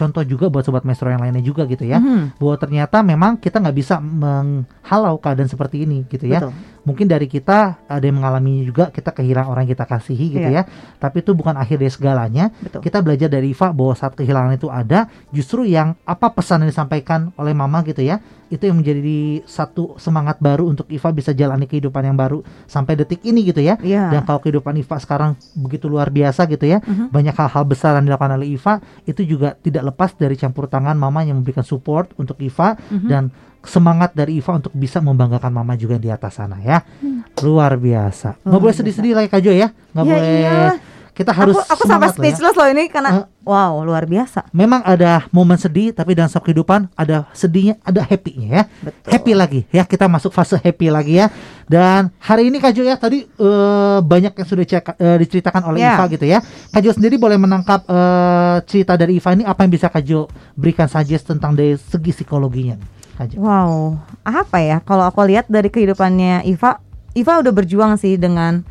contoh 0.00 0.24
juga 0.24 0.48
buat 0.48 0.64
sobat 0.64 0.80
maestro 0.82 1.12
yang 1.12 1.20
lainnya 1.20 1.44
juga 1.44 1.68
gitu 1.68 1.84
ya 1.84 2.00
Mhm. 2.00 2.40
bahwa 2.40 2.56
ternyata 2.56 3.04
memang 3.04 3.36
kita 3.36 3.60
nggak 3.60 3.76
bisa 3.76 4.00
menghalau 4.00 5.20
keadaan 5.20 5.44
seperti 5.46 5.84
ini 5.84 6.08
gitu 6.08 6.24
ya 6.24 6.40
Betul. 6.40 6.52
Mungkin 6.80 7.04
dari 7.04 7.26
kita 7.26 7.84
ada 7.84 8.00
yang 8.00 8.16
mengalami 8.18 8.64
juga 8.64 8.88
kita 8.88 9.12
kehilangan 9.12 9.48
orang 9.48 9.62
yang 9.68 9.74
kita 9.74 9.86
kasihi 9.86 10.26
gitu 10.32 10.48
Iya. 10.48 10.64
ya. 10.64 10.96
Tapi 10.96 11.20
itu 11.20 11.32
bukan 11.32 11.52
akhir 11.54 11.76
dari 11.76 11.92
segalanya. 11.92 12.48
Betul. 12.56 12.80
Kita 12.80 12.98
belajar 13.00 13.28
dari 13.28 13.52
Iva 13.52 13.68
bahwa 13.70 13.92
saat 13.92 14.16
kehilangan 14.16 14.56
itu 14.56 14.68
ada, 14.68 15.04
justru 15.28 15.68
yang 15.68 15.92
apa 16.02 16.32
pesan 16.32 16.64
yang 16.64 16.70
disampaikan 16.72 17.32
oleh 17.36 17.52
mama 17.52 17.84
gitu 17.84 18.00
ya, 18.00 18.16
itu 18.48 18.66
yang 18.66 18.82
menjadi 18.82 19.46
satu 19.46 19.94
semangat 19.96 20.40
baru 20.40 20.66
untuk 20.66 20.88
Iva 20.88 21.08
bisa 21.10 21.30
jalani 21.30 21.64
kehidupan 21.64 22.02
yang 22.02 22.18
baru 22.18 22.40
sampai 22.64 22.98
detik 22.98 23.22
ini 23.22 23.44
gitu 23.44 23.60
ya. 23.60 23.78
Iya. 23.78 24.10
Dan 24.10 24.24
kalau 24.24 24.40
kehidupan 24.40 24.74
Iva 24.74 24.96
sekarang 24.96 25.36
begitu 25.54 25.86
luar 25.86 26.08
biasa 26.08 26.48
gitu 26.48 26.64
ya, 26.64 26.80
Mhm. 26.82 27.12
banyak 27.12 27.34
hal-hal 27.36 27.64
besar 27.64 27.94
yang 28.00 28.08
dilakukan 28.08 28.34
oleh 28.34 28.50
Iva 28.50 28.80
itu 29.04 29.22
juga 29.22 29.54
tidak 29.54 29.94
lepas 29.94 30.16
dari 30.16 30.34
campur 30.34 30.66
tangan 30.66 30.96
mama 30.96 31.22
yang 31.22 31.38
memberikan 31.38 31.62
support 31.62 32.10
untuk 32.16 32.40
Iva 32.40 32.74
Mhm. 32.90 33.06
dan 33.06 33.24
semangat 33.62 34.10
dari 34.12 34.36
Iva 34.36 34.56
untuk 34.56 34.72
bisa 34.72 34.98
membanggakan 34.98 35.50
mama 35.50 35.74
juga 35.74 35.96
di 35.96 36.08
atas 36.08 36.34
sana 36.34 36.56
ya. 36.58 36.80
Luar 37.40 37.74
biasa. 37.74 38.40
Nggak 38.40 38.60
boleh 38.60 38.74
sedih-sedih 38.74 39.12
lagi 39.14 39.28
Kak 39.28 39.40
Jo 39.40 39.52
ya. 39.52 39.68
Nggak 39.90 40.04
Ya, 40.04 40.10
boleh. 40.10 40.40
iyalah. 40.40 40.76
Kita 41.10 41.36
harus 41.36 41.52
aku 41.58 41.74
aku 41.76 41.82
sampai 41.84 42.08
loh 42.08 42.14
ya. 42.14 42.16
speechless 42.16 42.54
loh 42.54 42.64
ini 42.66 42.84
karena 42.88 43.10
Eh. 43.12 43.24
wow 43.44 43.84
luar 43.84 44.08
biasa. 44.08 44.48
Memang 44.50 44.80
ada 44.80 45.28
momen 45.28 45.60
sedih 45.60 45.92
tapi 45.92 46.16
dalam 46.16 46.32
setiap 46.32 46.48
kehidupan 46.48 46.88
ada 46.94 47.28
sedihnya, 47.30 47.76
ada 47.82 48.00
happy-nya 48.00 48.48
ya. 48.48 48.62
Betul. 48.80 49.10
Happy 49.10 49.32
lagi 49.34 49.60
ya, 49.68 49.84
kita 49.84 50.08
masuk 50.08 50.32
fase 50.32 50.56
happy 50.56 50.88
lagi 50.88 51.20
ya. 51.20 51.28
Dan 51.68 52.08
hari 52.16 52.48
ini 52.48 52.56
Kak 52.56 52.72
Jo 52.72 52.80
ya 52.82 52.96
tadi 52.96 53.28
eh, 53.28 53.98
banyak 54.00 54.32
yang 54.32 54.48
sudah 54.48 54.64
cek- 54.64 54.96
eh, 54.96 55.16
diceritakan 55.20 55.62
oleh 55.68 55.84
Ya. 55.84 55.92
Iva 55.94 56.04
gitu 56.08 56.24
ya. 56.24 56.38
Kak 56.40 56.80
Jo 56.80 56.90
sendiri 56.90 57.20
boleh 57.20 57.36
menangkap 57.36 57.84
eh, 57.84 58.56
cerita 58.64 58.96
dari 58.96 59.20
Iva 59.20 59.30
ini 59.30 59.44
apa 59.44 59.60
yang 59.60 59.72
bisa 59.72 59.92
Kak 59.92 60.00
Jo 60.00 60.24
berikan 60.56 60.88
suggest 60.88 61.28
tentang 61.28 61.52
dari 61.52 61.76
segi 61.76 62.16
psikologinya? 62.16 62.80
Jo. 63.28 63.44
Wow, 63.44 64.00
apa 64.24 64.56
ya? 64.62 64.78
Kalau 64.84 65.04
aku 65.04 65.24
lihat 65.28 65.48
dari 65.48 65.68
kehidupannya 65.68 66.46
Iva, 66.48 66.80
Iva 67.12 67.42
udah 67.42 67.52
berjuang 67.52 67.98
sih 68.00 68.16
dengan 68.16 68.64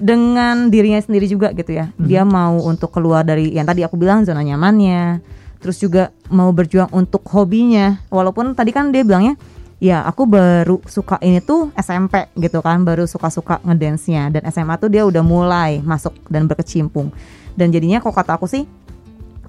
dengan 0.00 0.72
dirinya 0.72 1.02
sendiri 1.02 1.28
juga 1.28 1.52
gitu 1.52 1.76
ya. 1.76 1.92
Dia 2.00 2.24
mau 2.24 2.56
untuk 2.64 2.88
keluar 2.94 3.26
dari 3.26 3.52
yang 3.52 3.68
tadi 3.68 3.84
aku 3.84 4.00
bilang 4.00 4.24
zona 4.24 4.40
nyamannya. 4.40 5.20
Terus 5.60 5.76
juga 5.76 6.08
mau 6.32 6.48
berjuang 6.54 6.88
untuk 6.96 7.20
hobinya. 7.28 8.00
Walaupun 8.08 8.56
tadi 8.56 8.72
kan 8.72 8.88
dia 8.88 9.04
bilangnya, 9.04 9.36
ya 9.76 10.00
aku 10.08 10.24
baru 10.24 10.80
suka 10.88 11.20
ini 11.20 11.44
tuh 11.44 11.68
SMP 11.76 12.32
gitu 12.40 12.64
kan, 12.64 12.80
baru 12.80 13.04
suka-suka 13.04 13.60
ngedance-nya 13.68 14.32
dan 14.32 14.48
SMA 14.48 14.80
tuh 14.80 14.88
dia 14.88 15.04
udah 15.04 15.20
mulai 15.20 15.84
masuk 15.84 16.16
dan 16.32 16.48
berkecimpung. 16.48 17.12
Dan 17.52 17.68
jadinya 17.68 18.00
kok 18.00 18.16
kata 18.16 18.40
aku 18.40 18.48
sih 18.48 18.64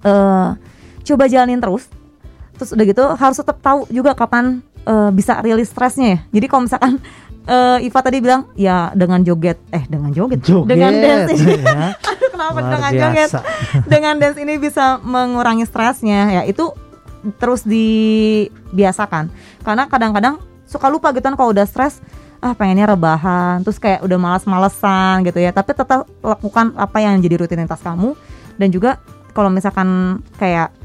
eh 0.02 0.50
coba 1.06 1.24
jalanin 1.30 1.62
terus 1.62 1.86
terus 2.62 2.78
udah 2.78 2.86
gitu 2.86 3.04
harus 3.18 3.38
tetap 3.42 3.58
tahu 3.58 3.90
juga 3.90 4.14
kapan 4.14 4.62
eh, 4.86 5.10
bisa 5.10 5.42
rilis 5.42 5.74
stresnya 5.74 6.08
ya. 6.14 6.20
Jadi 6.38 6.46
kalau 6.46 6.70
misalkan 6.70 7.02
eh, 7.50 7.86
Iva 7.90 8.00
tadi 8.06 8.22
bilang 8.22 8.46
ya 8.54 8.94
dengan 8.94 9.26
joget. 9.26 9.58
Eh 9.74 9.82
dengan 9.90 10.14
joget, 10.14 10.46
Joget. 10.46 10.70
Dengan 10.70 10.94
dance 10.94 11.34
ini. 11.42 11.58
Ya. 11.58 11.98
aduh 11.98 12.30
kenapa 12.38 12.60
Luar 12.62 12.70
dengan 12.70 12.92
joget? 12.94 13.14
biasa. 13.18 13.40
dengan 13.98 14.14
dance 14.22 14.38
ini 14.38 14.54
bisa 14.62 15.02
mengurangi 15.02 15.66
stresnya. 15.66 16.22
Ya 16.38 16.42
itu 16.46 16.70
terus 17.42 17.66
dibiasakan. 17.66 19.34
Karena 19.66 19.90
kadang-kadang 19.90 20.38
suka 20.70 20.86
lupa 20.86 21.10
gitu 21.18 21.26
kan 21.26 21.34
kalau 21.34 21.50
udah 21.50 21.66
stres 21.66 21.98
ah 22.42 22.58
pengennya 22.58 22.90
rebahan 22.90 23.62
terus 23.62 23.78
kayak 23.78 24.02
udah 24.06 24.18
malas-malesan 24.22 25.26
gitu 25.26 25.42
ya. 25.42 25.50
Tapi 25.50 25.74
tetap 25.74 26.06
lakukan 26.22 26.78
apa 26.78 26.98
yang 27.02 27.18
jadi 27.26 27.42
rutinitas 27.42 27.82
kamu. 27.82 28.14
Dan 28.62 28.70
juga 28.70 29.02
kalau 29.34 29.50
misalkan 29.50 30.22
kayak 30.38 30.81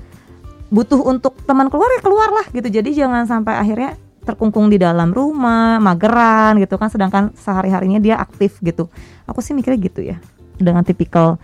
butuh 0.69 1.01
untuk 1.03 1.39
teman 1.47 1.71
keluar 1.71 1.89
ya 1.95 2.01
keluar 2.03 2.31
lah 2.33 2.47
gitu. 2.51 2.67
Jadi 2.67 2.95
jangan 2.95 3.25
sampai 3.25 3.55
akhirnya 3.57 3.95
terkungkung 4.27 4.67
di 4.67 4.77
dalam 4.77 5.15
rumah 5.15 5.79
mageran 5.79 6.59
gitu 6.59 6.75
kan. 6.77 6.91
Sedangkan 6.91 7.31
sehari 7.39 7.71
harinya 7.71 8.03
dia 8.03 8.19
aktif 8.19 8.59
gitu. 8.61 8.91
Aku 9.27 9.39
sih 9.39 9.55
mikirnya 9.55 9.79
gitu 9.79 10.01
ya 10.03 10.17
dengan 10.57 10.83
tipikal 10.83 11.37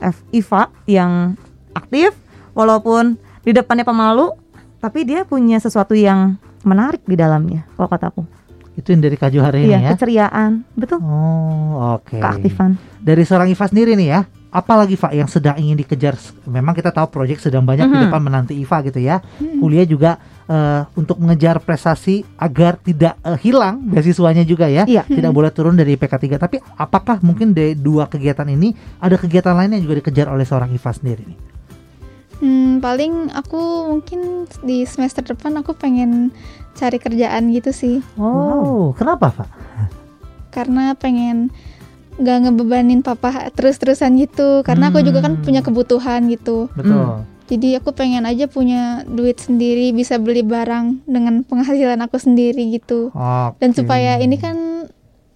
F 0.00 0.20
Iva 0.32 0.68
yang 0.88 1.36
aktif 1.72 2.16
walaupun 2.56 3.20
di 3.44 3.52
depannya 3.52 3.84
pemalu 3.84 4.32
tapi 4.80 5.04
dia 5.04 5.24
punya 5.28 5.60
sesuatu 5.60 5.92
yang 5.92 6.36
menarik 6.64 7.04
di 7.04 7.16
dalamnya 7.16 7.64
kalau 7.76 7.88
kataku 7.88 8.22
Itu 8.76 8.92
yang 8.92 9.00
dari 9.00 9.16
Kak 9.16 9.32
Jo 9.32 9.40
hari 9.40 9.64
iya 9.64 9.80
ini 9.80 9.88
ya. 9.88 9.90
keceriaan. 9.96 10.60
Betul. 10.76 11.00
Oh, 11.00 11.96
oke. 11.96 12.20
keaktifan. 12.20 12.76
Dari 13.00 13.24
seorang 13.24 13.48
Iva 13.48 13.64
sendiri 13.64 13.96
nih 13.96 14.08
ya. 14.12 14.20
Apalagi 14.56 14.96
Pak 14.96 15.12
yang 15.12 15.28
sedang 15.28 15.52
ingin 15.60 15.76
dikejar? 15.76 16.16
Memang 16.48 16.72
kita 16.72 16.88
tahu 16.88 17.12
proyek 17.12 17.44
sedang 17.44 17.60
banyak 17.60 17.84
di 17.84 17.92
Mhm. 17.92 18.04
depan 18.08 18.20
menanti 18.24 18.56
Iva 18.56 18.80
gitu 18.80 18.96
ya. 18.96 19.20
Kuliah 19.36 19.84
juga 19.84 20.16
eh, 20.46 20.86
untuk 20.94 21.18
mengejar 21.18 21.58
prestasi 21.58 22.22
agar 22.38 22.78
tidak 22.78 23.18
eh, 23.20 23.34
hilang 23.42 23.82
beasiswanya 23.82 24.46
juga 24.46 24.70
ya. 24.70 24.86
Iya. 24.86 25.02
Tidak 25.02 25.28
boleh 25.28 25.50
turun 25.50 25.74
dari 25.74 25.92
IPK 25.92 26.14
3. 26.16 26.38
Tapi 26.38 26.56
apakah 26.72 27.18
mungkin 27.20 27.50
dari 27.50 27.74
dua 27.74 28.06
kegiatan 28.06 28.46
ini 28.46 28.70
ada 28.96 29.18
kegiatan 29.18 29.52
lain 29.52 29.74
yang 29.74 29.82
juga 29.82 29.98
dikejar 30.00 30.30
oleh 30.30 30.46
seorang 30.46 30.70
Iva 30.70 30.88
sendiri 30.88 31.26
nih? 31.26 31.38
Hmm, 32.36 32.78
paling 32.78 33.34
aku 33.34 33.58
mungkin 33.90 34.44
di 34.62 34.86
semester 34.86 35.26
depan 35.26 35.56
aku 35.58 35.74
pengen 35.74 36.30
cari 36.72 36.96
kerjaan 36.96 37.50
gitu 37.50 37.74
sih. 37.74 37.98
Oh, 38.14 38.94
kenapa 38.94 39.34
Pak? 39.34 39.48
Karena 40.54 40.94
pengen 40.94 41.50
nggak 42.16 42.38
ngebebanin 42.42 43.00
papa 43.00 43.52
terus-terusan 43.52 44.16
gitu. 44.16 44.60
Karena 44.62 44.88
aku 44.88 45.00
juga 45.00 45.20
kan 45.20 45.36
Hmm. 45.36 45.44
punya 45.44 45.60
kebutuhan 45.60 46.26
gitu. 46.26 46.68
Betul. 46.72 47.24
Jadi 47.46 47.78
aku 47.78 47.94
pengen 47.94 48.26
aja 48.26 48.50
punya 48.50 49.06
duit 49.06 49.38
sendiri, 49.38 49.94
bisa 49.94 50.18
beli 50.18 50.42
barang 50.42 51.06
dengan 51.06 51.46
penghasilan 51.46 52.00
aku 52.02 52.18
sendiri 52.18 52.74
gitu. 52.74 53.14
Oke. 53.14 53.62
Dan 53.62 53.70
supaya 53.70 54.18
ini 54.18 54.34
kan 54.34 54.88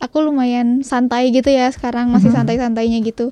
aku 0.03 0.19
lumayan 0.21 0.83
santai 0.83 1.31
gitu 1.31 1.47
ya 1.47 1.71
sekarang 1.71 2.11
masih 2.11 2.35
santai-santainya 2.35 2.99
gitu. 3.01 3.31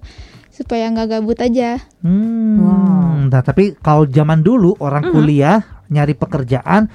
Supaya 0.55 0.87
nggak 0.91 1.19
gabut 1.19 1.39
aja. 1.39 1.83
Hmm. 2.07 2.63
Wow. 2.63 2.99
Nah, 3.29 3.43
tapi 3.43 3.75
kalau 3.77 4.07
zaman 4.07 4.41
dulu 4.41 4.79
orang 4.79 5.11
Mhm. 5.11 5.13
kuliah 5.13 5.59
nyari 5.89 6.15
pekerjaan 6.15 6.87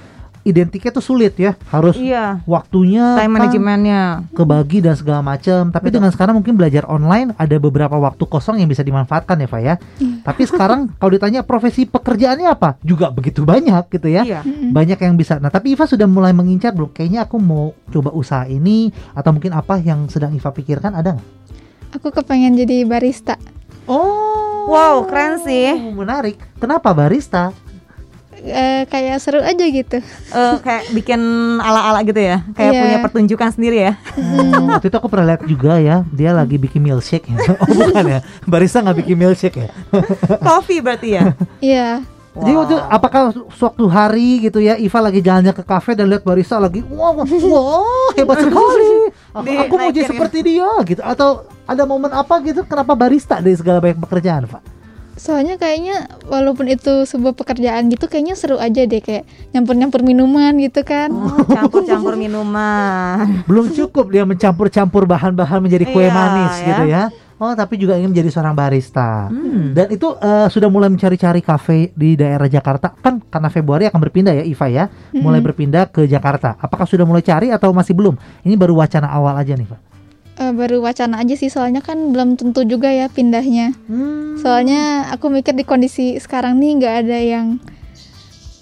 identiknya 0.44 0.92
tuh 0.92 1.02
sulit 1.02 1.34
ya. 1.40 1.56
Harus 1.72 1.96
iya 1.96 2.38
waktunya 2.44 3.16
time 3.16 3.34
kan 3.34 3.48
manajemennya 3.48 4.02
kebagi 4.36 4.84
dan 4.84 4.94
segala 4.94 5.24
macam. 5.24 5.72
Tapi 5.72 5.88
Betul. 5.88 5.96
dengan 5.98 6.10
sekarang 6.12 6.34
mungkin 6.38 6.54
belajar 6.54 6.84
online 6.86 7.32
ada 7.40 7.56
beberapa 7.56 7.96
waktu 7.96 8.22
kosong 8.28 8.60
yang 8.60 8.68
bisa 8.68 8.84
dimanfaatkan 8.84 9.40
ya, 9.40 9.48
Pak 9.48 9.60
ya. 9.64 9.74
Tapi 10.22 10.42
sekarang 10.44 10.88
kalau 11.00 11.10
ditanya 11.16 11.40
profesi 11.42 11.88
pekerjaannya 11.88 12.46
apa? 12.46 12.76
Juga 12.84 13.08
begitu 13.08 13.42
banyak 13.42 13.88
gitu 13.90 14.12
ya. 14.12 14.22
iya. 14.22 14.40
Banyak 14.44 15.00
yang 15.00 15.16
bisa. 15.16 15.40
Nah, 15.40 15.48
tapi 15.48 15.72
Iva 15.72 15.88
sudah 15.88 16.04
mulai 16.04 16.36
mengincar 16.36 16.76
belum? 16.76 16.92
Kayaknya 16.92 17.24
aku 17.24 17.40
mau 17.40 17.72
coba 17.88 18.12
usaha 18.12 18.44
ini 18.44 18.92
atau 19.16 19.32
mungkin 19.32 19.56
apa 19.56 19.80
yang 19.80 20.06
sedang 20.12 20.36
Iva 20.36 20.52
pikirkan 20.52 20.92
ada 20.92 21.16
nggak? 21.16 21.28
Aku 21.96 22.12
kepengen 22.12 22.58
jadi 22.58 22.84
barista. 22.84 23.40
Oh. 23.86 24.66
Wow, 24.66 25.04
keren 25.06 25.44
sih. 25.44 25.76
Menarik. 25.92 26.40
Kenapa 26.56 26.90
barista? 26.96 27.52
Eh, 28.44 28.84
kayak 28.84 29.16
seru 29.18 29.40
aja 29.40 29.64
gitu. 29.64 30.04
Eh, 30.30 30.56
kayak 30.60 30.92
bikin 30.92 31.16
ala-ala 31.56 32.00
gitu 32.00 32.16
ya 32.16 32.44
kayak 32.50 32.70
Iya. 32.70 32.80
punya 32.80 32.98
pertunjukan 33.00 33.48
sendiri 33.50 33.78
ya 33.82 33.92
Hmm, 34.14 34.68
waktu 34.68 34.86
itu 34.86 34.96
aku 34.96 35.08
pernah 35.08 35.26
lihat 35.30 35.42
juga 35.44 35.76
ya, 35.76 36.04
dia 36.06 36.30
lagi 36.30 36.54
bikin 36.54 36.80
milkshake 36.80 37.24
ya. 37.24 37.40
Oh 37.56 37.66
bukan 37.66 38.04
ya, 38.04 38.20
barista 38.44 38.78
nggak 38.78 38.98
bikin 39.00 39.16
milkshake 39.16 39.58
ya. 39.58 39.68
coffee 40.46 40.78
berarti 40.78 41.08
ya 41.10 41.32
Iya. 41.58 41.88
Jadi 42.34 42.50
waktu 42.52 42.74
apakah 42.84 43.22
suatu 43.48 43.86
hari 43.86 44.42
gitu 44.42 44.58
ya, 44.58 44.74
Iva 44.74 44.98
lagi 44.98 45.22
jalannya 45.22 45.54
ke 45.54 45.62
kafe 45.62 45.94
dan 45.94 46.10
lihat 46.10 46.20
barista 46.20 46.58
lagi, 46.58 46.82
wow, 46.84 47.14
wow 47.14 48.10
hebat 48.12 48.36
sekali. 48.44 48.90
Aku, 49.30 49.46
Di- 49.46 49.54
aku 49.56 49.74
mau 49.78 49.88
jadi 49.88 50.04
seperti 50.04 50.38
dia 50.42 50.66
gitu. 50.82 50.98
Atau 51.00 51.46
ada 51.62 51.82
momen 51.84 52.10
apa 52.10 52.42
gitu, 52.42 52.60
kenapa 52.62 52.92
barista 52.92 53.38
dari 53.38 53.54
segala 53.54 53.78
banyak 53.78 54.02
pekerjaan, 54.02 54.44
Pak? 54.44 54.62
Soalnya 55.14 55.54
kayaknya 55.54 56.10
walaupun 56.26 56.66
itu 56.66 57.06
sebuah 57.06 57.38
pekerjaan 57.38 57.86
gitu 57.86 58.10
kayaknya 58.10 58.34
seru 58.34 58.58
aja 58.58 58.82
deh 58.82 58.98
kayak 58.98 59.24
nyampur-nyampur 59.54 60.02
minuman 60.02 60.50
gitu 60.58 60.82
kan. 60.82 61.08
Oh, 61.14 61.38
campur-campur 61.46 62.18
minuman 62.18 63.22
Belum 63.48 63.70
cukup 63.70 64.10
dia 64.10 64.26
mencampur-campur 64.26 65.06
bahan-bahan 65.06 65.62
menjadi 65.62 65.86
kue 65.86 66.04
Iya, 66.04 66.12
manis 66.12 66.54
ya. 66.58 66.66
gitu 66.66 66.84
ya. 66.90 67.02
Oh, 67.34 67.50
tapi 67.50 67.74
juga 67.74 67.98
ingin 67.98 68.14
menjadi 68.14 68.30
seorang 68.30 68.54
barista. 68.54 69.26
Hmm. 69.26 69.74
Dan 69.74 69.90
itu 69.90 70.06
eh, 70.18 70.46
sudah 70.46 70.70
mulai 70.70 70.86
mencari-cari 70.86 71.42
kafe 71.42 71.90
di 71.92 72.14
daerah 72.14 72.46
Jakarta. 72.46 72.94
Kan 72.94 73.22
karena 73.26 73.50
Februari 73.50 73.84
akan 73.90 73.98
berpindah 73.98 74.34
ya 74.38 74.44
Iva 74.46 74.66
ya. 74.70 74.84
Mulai 75.10 75.42
Mm-mm. 75.42 75.46
berpindah 75.50 75.84
ke 75.90 76.06
Jakarta. 76.06 76.54
Apakah 76.62 76.86
sudah 76.86 77.02
mulai 77.02 77.26
cari 77.26 77.50
atau 77.50 77.74
masih 77.74 77.90
belum? 77.94 78.14
Ini 78.46 78.54
baru 78.54 78.78
wacana 78.78 79.10
awal 79.10 79.34
aja 79.34 79.58
nih, 79.58 79.66
Pak. 79.66 79.93
Eh, 80.34 80.50
baru 80.50 80.82
wacana 80.82 81.22
aja 81.22 81.38
sih 81.38 81.46
soalnya 81.46 81.78
kan 81.78 82.10
belum 82.10 82.34
tentu 82.34 82.66
juga 82.66 82.90
ya 82.90 83.06
pindahnya. 83.06 83.70
Hmm. 83.86 84.34
Soalnya 84.42 85.14
aku 85.14 85.30
mikir 85.30 85.54
di 85.54 85.62
kondisi 85.62 86.18
sekarang 86.18 86.58
nih 86.58 86.70
nggak 86.82 86.94
ada 87.06 87.18
yang 87.22 87.46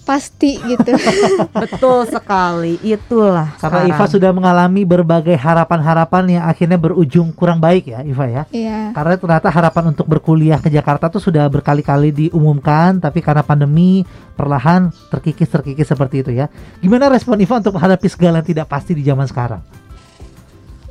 pasti 0.05 0.61
gitu. 0.61 0.93
betul 1.63 2.03
sekali 2.05 2.75
itulah 2.83 3.55
Karena 3.57 3.87
Iva 3.87 4.05
sudah 4.05 4.35
mengalami 4.35 4.83
berbagai 4.83 5.33
harapan-harapan 5.33 6.37
yang 6.37 6.43
akhirnya 6.45 6.77
berujung 6.77 7.33
kurang 7.33 7.57
baik 7.57 7.89
ya, 7.89 8.05
Iva 8.05 8.25
ya. 8.29 8.43
Iya. 8.53 8.93
Karena 8.93 9.17
ternyata 9.17 9.49
harapan 9.49 9.97
untuk 9.97 10.05
berkuliah 10.05 10.61
ke 10.61 10.69
Jakarta 10.69 11.09
tuh 11.09 11.23
sudah 11.25 11.49
berkali-kali 11.49 12.13
diumumkan, 12.13 13.01
tapi 13.01 13.25
karena 13.25 13.41
pandemi 13.41 14.05
perlahan 14.37 14.93
terkikis-terkikis 15.09 15.89
seperti 15.89 16.21
itu 16.21 16.31
ya. 16.37 16.53
Gimana 16.85 17.09
respon 17.09 17.41
Iva 17.41 17.57
untuk 17.57 17.81
menghadapi 17.81 18.07
segala 18.13 18.45
yang 18.45 18.47
tidak 18.53 18.67
pasti 18.69 18.93
di 18.93 19.01
zaman 19.01 19.25
sekarang? 19.25 19.82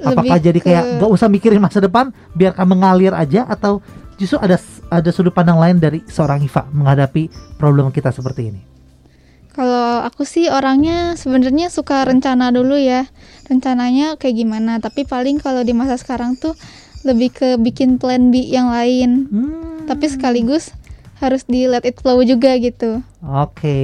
Apakah 0.03 0.35
Lebih 0.35 0.43
jadi 0.43 0.61
kayak 0.61 0.83
ke- 0.83 0.93
nggak 0.99 1.11
usah 1.11 1.29
mikirin 1.31 1.63
masa 1.63 1.79
depan, 1.79 2.11
biarkan 2.35 2.67
mengalir 2.67 3.15
aja 3.15 3.47
atau 3.47 3.79
justru 4.15 4.37
ada 4.37 4.59
ada 4.89 5.11
sudut 5.11 5.31
pandang 5.31 5.57
lain 5.57 5.79
dari 5.79 6.03
seorang 6.05 6.43
Iva 6.43 6.67
menghadapi 6.69 7.31
problem 7.57 7.89
kita 7.89 8.11
seperti 8.11 8.51
ini? 8.51 8.63
Kalau 9.53 10.01
aku 10.01 10.25
sih 10.25 10.49
orangnya 10.49 11.13
sebenarnya 11.13 11.69
suka 11.69 12.03
rencana 12.03 12.49
dulu 12.49 12.75
ya. 12.75 13.05
Rencananya 13.45 14.17
kayak 14.17 14.37
gimana, 14.39 14.81
tapi 14.81 15.05
paling 15.05 15.37
kalau 15.39 15.61
di 15.61 15.77
masa 15.77 16.01
sekarang 16.01 16.35
tuh 16.35 16.57
lebih 17.05 17.31
ke 17.31 17.49
bikin 17.61 18.01
plan 18.01 18.33
B 18.33 18.41
yang 18.43 18.73
lain. 18.73 19.29
Hmm. 19.29 19.85
Tapi 19.85 20.09
sekaligus 20.09 20.73
harus 21.21 21.45
di 21.45 21.69
let 21.69 21.85
it 21.85 22.01
flow 22.01 22.25
juga 22.25 22.57
gitu. 22.57 23.05
Oke, 23.21 23.77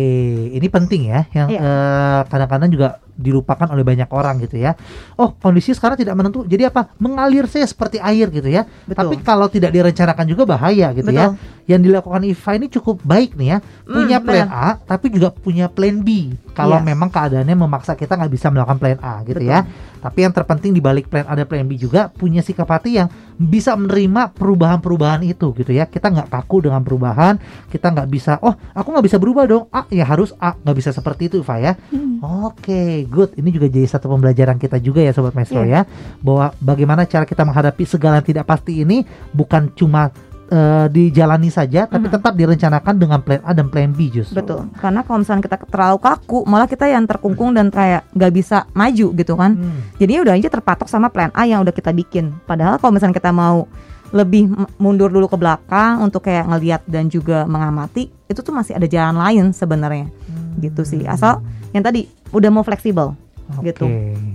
ini 0.50 0.66
penting 0.66 1.12
ya, 1.12 1.28
yang 1.30 1.48
Iya. 1.52 1.60
eh, 1.60 2.20
kadang-kadang 2.26 2.70
juga 2.72 2.88
dilupakan 3.18 3.66
oleh 3.74 3.82
banyak 3.82 4.06
orang 4.14 4.38
gitu 4.46 4.62
ya. 4.62 4.78
Oh, 5.18 5.34
kondisi 5.34 5.74
sekarang 5.74 5.98
tidak 5.98 6.14
menentu, 6.14 6.46
jadi 6.46 6.70
apa? 6.70 6.94
Mengalir 7.02 7.50
saya 7.50 7.66
seperti 7.66 7.98
air 7.98 8.30
gitu 8.30 8.46
ya. 8.46 8.62
Betul. 8.86 8.94
Tapi 8.94 9.14
kalau 9.26 9.50
tidak 9.50 9.74
direncanakan 9.74 10.24
juga 10.30 10.46
bahaya 10.46 10.94
gitu 10.94 11.10
ya. 11.10 11.34
Betul. 11.68 11.76
Yang 11.76 11.80
dilakukan 11.84 12.22
Iva 12.24 12.50
ini 12.56 12.66
cukup 12.72 12.96
baik 13.04 13.36
nih 13.36 13.48
ya, 13.52 13.58
punya 13.84 14.16
Hmm, 14.18 14.24
plan 14.24 14.48
benar. 14.48 14.72
A, 14.72 14.80
tapi 14.80 15.12
juga 15.12 15.28
punya 15.28 15.68
plan 15.68 16.00
B. 16.00 16.32
Kalau 16.56 16.80
Iya. 16.80 16.88
memang 16.88 17.12
keadaannya 17.12 17.54
memaksa 17.54 17.92
kita 17.92 18.16
nggak 18.16 18.32
bisa 18.32 18.48
melakukan 18.48 18.80
plan 18.80 18.98
A 18.98 19.20
gitu 19.22 19.44
ya. 19.44 19.68
Tapi 19.98 20.24
yang 20.24 20.32
terpenting 20.32 20.72
di 20.72 20.80
balik 20.80 21.06
plan 21.06 21.28
A 21.28 21.36
dan 21.36 21.44
plan 21.44 21.68
B 21.68 21.76
juga 21.76 22.08
punya 22.08 22.40
sikap 22.40 22.66
hati 22.66 22.96
yang 22.96 23.12
bisa 23.36 23.76
menerima 23.76 24.32
perubahan-perubahan 24.32 25.22
itu 25.22 25.52
gitu 25.54 25.70
ya. 25.70 25.84
Kita 25.84 26.08
nggak 26.08 26.32
kaku 26.32 26.66
dengan 26.66 26.80
perubahan, 26.80 27.36
kita 27.68 27.92
nggak 27.92 28.08
bisa, 28.08 28.40
oh 28.40 28.56
aku 28.72 28.88
nggak 28.88 29.04
bisa 29.04 29.18
berubah 29.20 29.44
dong, 29.44 29.64
A 29.68 29.84
ya 29.92 30.08
harus 30.08 30.32
A, 30.40 30.56
nggak 30.56 30.76
bisa 30.78 30.90
seperti 30.90 31.28
itu 31.28 31.44
Iva 31.44 31.60
ya. 31.60 31.72
Hmm. 31.92 32.18
Oke, 32.48 33.04
good. 33.06 33.36
Ini 33.36 33.48
juga 33.52 33.68
jadi 33.68 33.86
satu 33.86 34.08
pembelajaran 34.08 34.56
kita 34.56 34.80
juga 34.80 35.04
ya 35.04 35.12
Sobat 35.12 35.36
Maestro 35.36 35.62
ya, 35.62 35.84
bahwa 36.18 36.50
bagaimana 36.58 37.04
cara 37.04 37.22
kita 37.22 37.44
menghadapi 37.44 37.84
segala 37.84 38.18
yang 38.18 38.26
tidak 38.26 38.46
pasti 38.46 38.82
ini 38.82 39.04
bukan 39.30 39.70
cuma 39.74 40.10
eh, 40.48 40.86
dijalani 40.88 41.48
saja, 41.48 41.84
tapi 41.84 42.08
Mhm. 42.08 42.14
tetap 42.14 42.32
direncanakan 42.32 42.94
dengan 42.96 43.20
plan 43.20 43.40
A 43.42 43.52
dan 43.52 43.68
plan 43.68 43.92
B 43.92 44.08
justru. 44.08 44.32
Betul. 44.34 44.64
Karena 44.74 45.00
kalau 45.02 45.20
misalnya 45.20 45.44
kita 45.44 45.60
terlalu 45.62 45.98
kaku, 45.98 46.38
malah 46.42 46.64
kita 46.64 46.84
yang 46.84 47.04
terkungkung 47.04 47.52
dan 47.52 47.68
kayak 47.68 48.08
nggak 48.10 48.32
bisa 48.32 48.64
maju 48.72 49.06
gitu 49.12 49.34
kan. 49.34 49.52
Hmm. 49.54 49.84
Jadinya 49.96 50.20
udah 50.24 50.34
aja 50.34 50.48
terpatok 50.48 50.88
sama 50.88 51.08
plan 51.08 51.28
A 51.32 51.44
yang 51.44 51.60
udah 51.60 51.70
kita 51.70 51.92
bikin. 51.92 52.32
Padahal 52.42 52.76
kalau 52.76 52.92
misalnya 52.92 53.12
kita 53.14 53.28
mau 53.28 53.68
lebih 54.08 54.48
mundur 54.76 55.12
dulu 55.12 55.28
ke 55.28 55.36
belakang 55.36 56.00
untuk 56.00 56.24
kayak 56.24 56.48
ngeliat 56.48 56.80
dan 56.84 57.12
juga 57.12 57.44
mengamati, 57.44 58.08
itu 58.24 58.40
tuh 58.40 58.56
masih 58.56 58.72
ada 58.72 58.88
jalan 58.88 59.20
lain 59.20 59.44
sebenarnya. 59.52 60.08
Gitu 60.56 60.80
sih. 60.82 61.04
Asal 61.04 61.44
yang 61.70 61.84
tadi 61.84 62.04
udah 62.30 62.48
mau 62.48 62.64
fleksibel. 62.64 63.12
Oke, 63.48 63.72
gitu. 63.72 63.88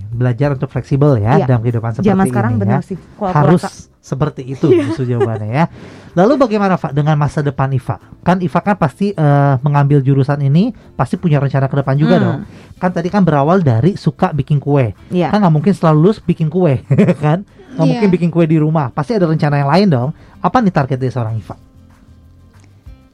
belajar 0.09 0.53
untuk 0.53 0.69
fleksibel 0.69 1.17
ya 1.17 1.37
Iya. 1.37 1.45
dalam 1.45 1.61
kehidupan 1.61 1.89
seperti 1.91 2.09
Zaman 2.09 2.25
sekarang 2.29 2.51
ini 2.53 2.61
benar 2.61 2.81
ya. 2.81 2.89
sih. 2.93 2.97
Harus. 3.19 3.92
Seperti 4.03 4.43
itu 4.43 4.67
justru 4.67 5.07
jawabannya 5.07 5.47
ya. 5.49 5.65
Lalu 6.13 6.35
bagaimana 6.35 6.75
Pak 6.75 6.91
dengan 6.91 7.15
masa 7.15 7.39
depan 7.39 7.71
Iva? 7.71 7.95
Kan 8.19 8.43
Iva 8.43 8.59
kan 8.59 8.75
pasti 8.75 9.09
eh, 9.09 9.53
mengambil 9.63 10.03
jurusan 10.03 10.43
ini 10.43 10.69
pasti 10.93 11.15
punya 11.15 11.39
rencana 11.39 11.65
ke 11.65 11.75
depan 11.79 11.95
juga 11.95 12.19
Hmm. 12.19 12.23
dong. 12.23 12.39
Kan 12.77 12.91
tadi 12.91 13.07
kan 13.07 13.23
berawal 13.23 13.63
dari 13.63 13.95
suka 13.95 14.29
bikin 14.29 14.59
kue. 14.59 14.91
Iya. 15.07 15.31
Kan 15.31 15.39
nggak 15.39 15.55
mungkin 15.55 15.71
selalu 15.71 15.97
lulus 16.03 16.19
bikin 16.19 16.51
kue 16.51 16.83
kan? 17.23 17.47
Nggak 17.73 17.79
Iya. 17.79 17.91
mungkin 17.95 18.09
bikin 18.11 18.29
kue 18.29 18.43
di 18.43 18.59
rumah. 18.59 18.91
Pasti 18.91 19.15
ada 19.15 19.23
rencana 19.23 19.55
yang 19.55 19.71
lain 19.71 19.87
dong. 19.87 20.09
Apa 20.37 20.59
nih 20.59 20.69
target 20.69 20.99
dari 20.99 21.09
seorang 21.09 21.39
Iva? 21.39 21.55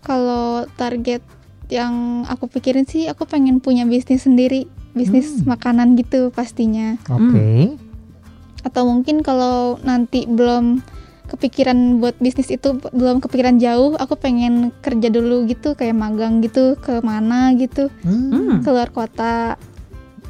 Kalau 0.01 0.65
target 0.73 1.21
yang 1.69 2.25
aku 2.25 2.49
pikirin 2.49 2.83
sih 2.83 3.05
aku 3.05 3.29
pengen 3.29 3.61
punya 3.61 3.85
bisnis 3.85 4.25
sendiri, 4.25 4.65
bisnis 4.91 5.37
Hmm. 5.39 5.53
makanan 5.53 5.93
gitu 5.95 6.33
pastinya. 6.33 6.97
Oke. 7.07 7.77
Atau 8.61 8.84
mungkin 8.84 9.22
kalau 9.22 9.80
nanti 9.81 10.23
belum 10.23 10.81
kepikiran 11.26 12.02
buat 12.02 12.18
bisnis 12.18 12.49
itu 12.49 12.73
belum 12.90 13.22
kepikiran 13.22 13.57
jauh, 13.57 13.94
aku 13.95 14.18
pengen 14.18 14.73
kerja 14.81 15.07
dulu 15.07 15.45
gitu 15.45 15.77
kayak 15.77 15.94
magang 15.94 16.41
gitu 16.41 16.73
ke 16.76 16.99
mana 16.99 17.53
gitu, 17.53 17.88
Hmm. 18.02 18.65
keluar 18.65 18.90
kota. 18.90 19.53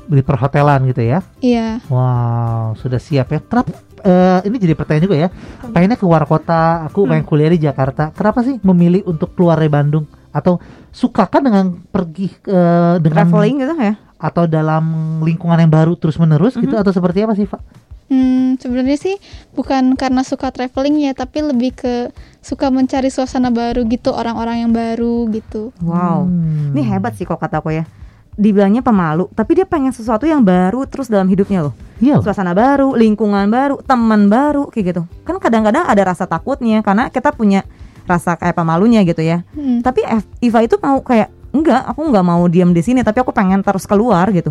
Di 0.06 0.20
perhotelan 0.20 0.84
gitu 0.86 1.00
ya. 1.00 1.24
Iya. 1.40 1.80
Wow, 1.88 2.76
sudah 2.76 3.00
siap 3.00 3.30
ya. 3.30 3.40
Kenapa? 3.40 3.72
eh, 4.00 4.40
ini 4.44 4.56
jadi 4.58 4.74
pertanyaan 4.74 5.06
juga 5.06 5.18
ya. 5.18 5.30
Pengennya 5.62 5.96
keluar 5.96 6.24
kota, 6.24 6.84
aku 6.84 7.04
pengen 7.04 7.24
kuliah 7.24 7.52
di 7.52 7.60
Jakarta. 7.60 8.12
Kenapa 8.12 8.42
sih 8.42 8.56
memilih 8.60 9.04
untuk 9.06 9.36
keluar 9.36 9.56
dari 9.56 9.68
Bandung? 9.68 10.04
Atau 10.32 10.60
sukakan 10.90 11.42
dengan 11.44 11.66
pergi 11.86 12.28
eh, 12.44 12.96
dengan 13.00 13.28
Traveling 13.28 13.56
gitu 13.60 13.76
ya. 13.78 13.96
atau 14.16 14.44
dalam 14.46 14.84
lingkungan 15.24 15.56
yang 15.56 15.72
baru 15.72 15.96
terus 15.96 16.16
menerus 16.16 16.56
gitu? 16.56 16.76
Mhm. 16.76 16.82
Atau 16.84 16.92
seperti 16.92 17.24
apa 17.24 17.36
sih, 17.36 17.48
Pak? 17.48 17.62
Hmm, 18.10 18.58
sebenarnya 18.58 18.98
sih 18.98 19.16
bukan 19.54 19.94
karena 19.94 20.26
suka 20.26 20.50
traveling 20.50 21.06
ya, 21.06 21.14
tapi 21.14 21.46
lebih 21.46 21.78
ke 21.78 22.10
suka 22.42 22.74
mencari 22.74 23.14
suasana 23.14 23.54
baru 23.54 23.86
gitu, 23.86 24.10
orang-orang 24.10 24.66
yang 24.66 24.72
baru 24.74 25.30
gitu. 25.30 25.70
Wow. 25.86 26.26
Hmm. 26.26 26.74
Ini 26.74 26.82
hebat 26.90 27.14
sih 27.16 27.30
kok 27.30 27.38
kata 27.38 27.62
aku 27.62 27.70
ya. 27.78 27.86
Dibilangnya 28.34 28.82
pemalu, 28.82 29.30
tapi 29.38 29.62
dia 29.62 29.68
pengen 29.70 29.94
sesuatu 29.94 30.26
yang 30.26 30.42
baru 30.42 30.90
terus 30.90 31.06
dalam 31.06 31.30
hidupnya 31.30 31.70
loh. 31.70 31.74
Iya. 32.02 32.18
loh. 32.18 32.26
Suasana 32.26 32.58
baru, 32.58 32.98
lingkungan 32.98 33.46
baru, 33.52 33.78
teman 33.86 34.26
baru 34.26 34.74
kayak 34.74 34.86
gitu. 34.90 35.02
Kan 35.22 35.38
kadang-kadang 35.38 35.86
ada 35.86 36.02
rasa 36.02 36.26
takutnya 36.26 36.82
karena 36.82 37.14
kita 37.14 37.30
punya 37.30 37.62
rasa 38.10 38.34
kayak 38.34 38.58
pemalunya 38.58 39.06
gitu 39.06 39.22
ya. 39.22 39.46
Hmm. 39.54 39.86
Tapi 39.86 40.02
Iva 40.42 40.66
itu 40.66 40.82
mau 40.82 40.98
kayak 41.06 41.30
enggak, 41.54 41.82
aku 41.94 42.10
nggak 42.10 42.26
mau 42.26 42.42
diam 42.50 42.74
di 42.74 42.82
sini, 42.82 43.06
tapi 43.06 43.22
aku 43.22 43.30
pengen 43.30 43.62
terus 43.62 43.86
keluar 43.86 44.34
gitu. 44.34 44.50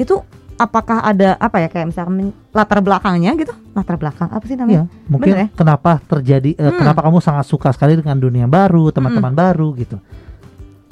Itu 0.00 0.24
apakah 0.58 1.00
ada 1.00 1.38
apa 1.38 1.62
ya 1.62 1.68
kayak 1.70 1.86
misalkan 1.88 2.34
latar 2.50 2.82
belakangnya 2.82 3.38
gitu? 3.38 3.54
Latar 3.72 3.94
belakang 3.94 4.26
apa 4.26 4.42
sih 4.42 4.52
Iya, 4.52 4.60
namanya? 4.60 4.84
mungkin 5.06 5.32
Bener 5.32 5.42
ya? 5.42 5.46
kenapa 5.54 6.02
terjadi 6.04 6.50
eh, 6.52 6.66
Hmm. 6.66 6.78
kenapa 6.78 7.00
kamu 7.00 7.18
sangat 7.18 7.46
suka 7.46 7.70
sekali 7.70 7.94
dengan 7.94 8.18
dunia 8.18 8.44
baru, 8.44 8.90
teman-teman 8.90 9.32
baru 9.32 9.70
gitu. 9.74 9.96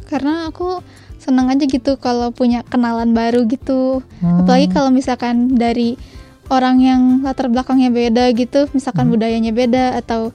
Karena 0.06 0.46
aku 0.46 0.80
senang 1.18 1.50
aja 1.50 1.66
gitu 1.66 1.98
kalau 1.98 2.30
punya 2.30 2.62
kenalan 2.62 3.10
baru 3.10 3.42
gitu. 3.44 4.06
Hmm. 4.22 4.46
Apalagi 4.46 4.70
kalau 4.70 4.94
misalkan 4.94 5.50
dari 5.50 5.98
orang 6.46 6.78
yang 6.78 7.02
latar 7.20 7.50
belakangnya 7.50 7.90
beda 7.90 8.30
gitu, 8.32 8.70
misalkan 8.70 9.10
Hmm. 9.10 9.18
budayanya 9.18 9.50
beda 9.50 9.98
atau 9.98 10.30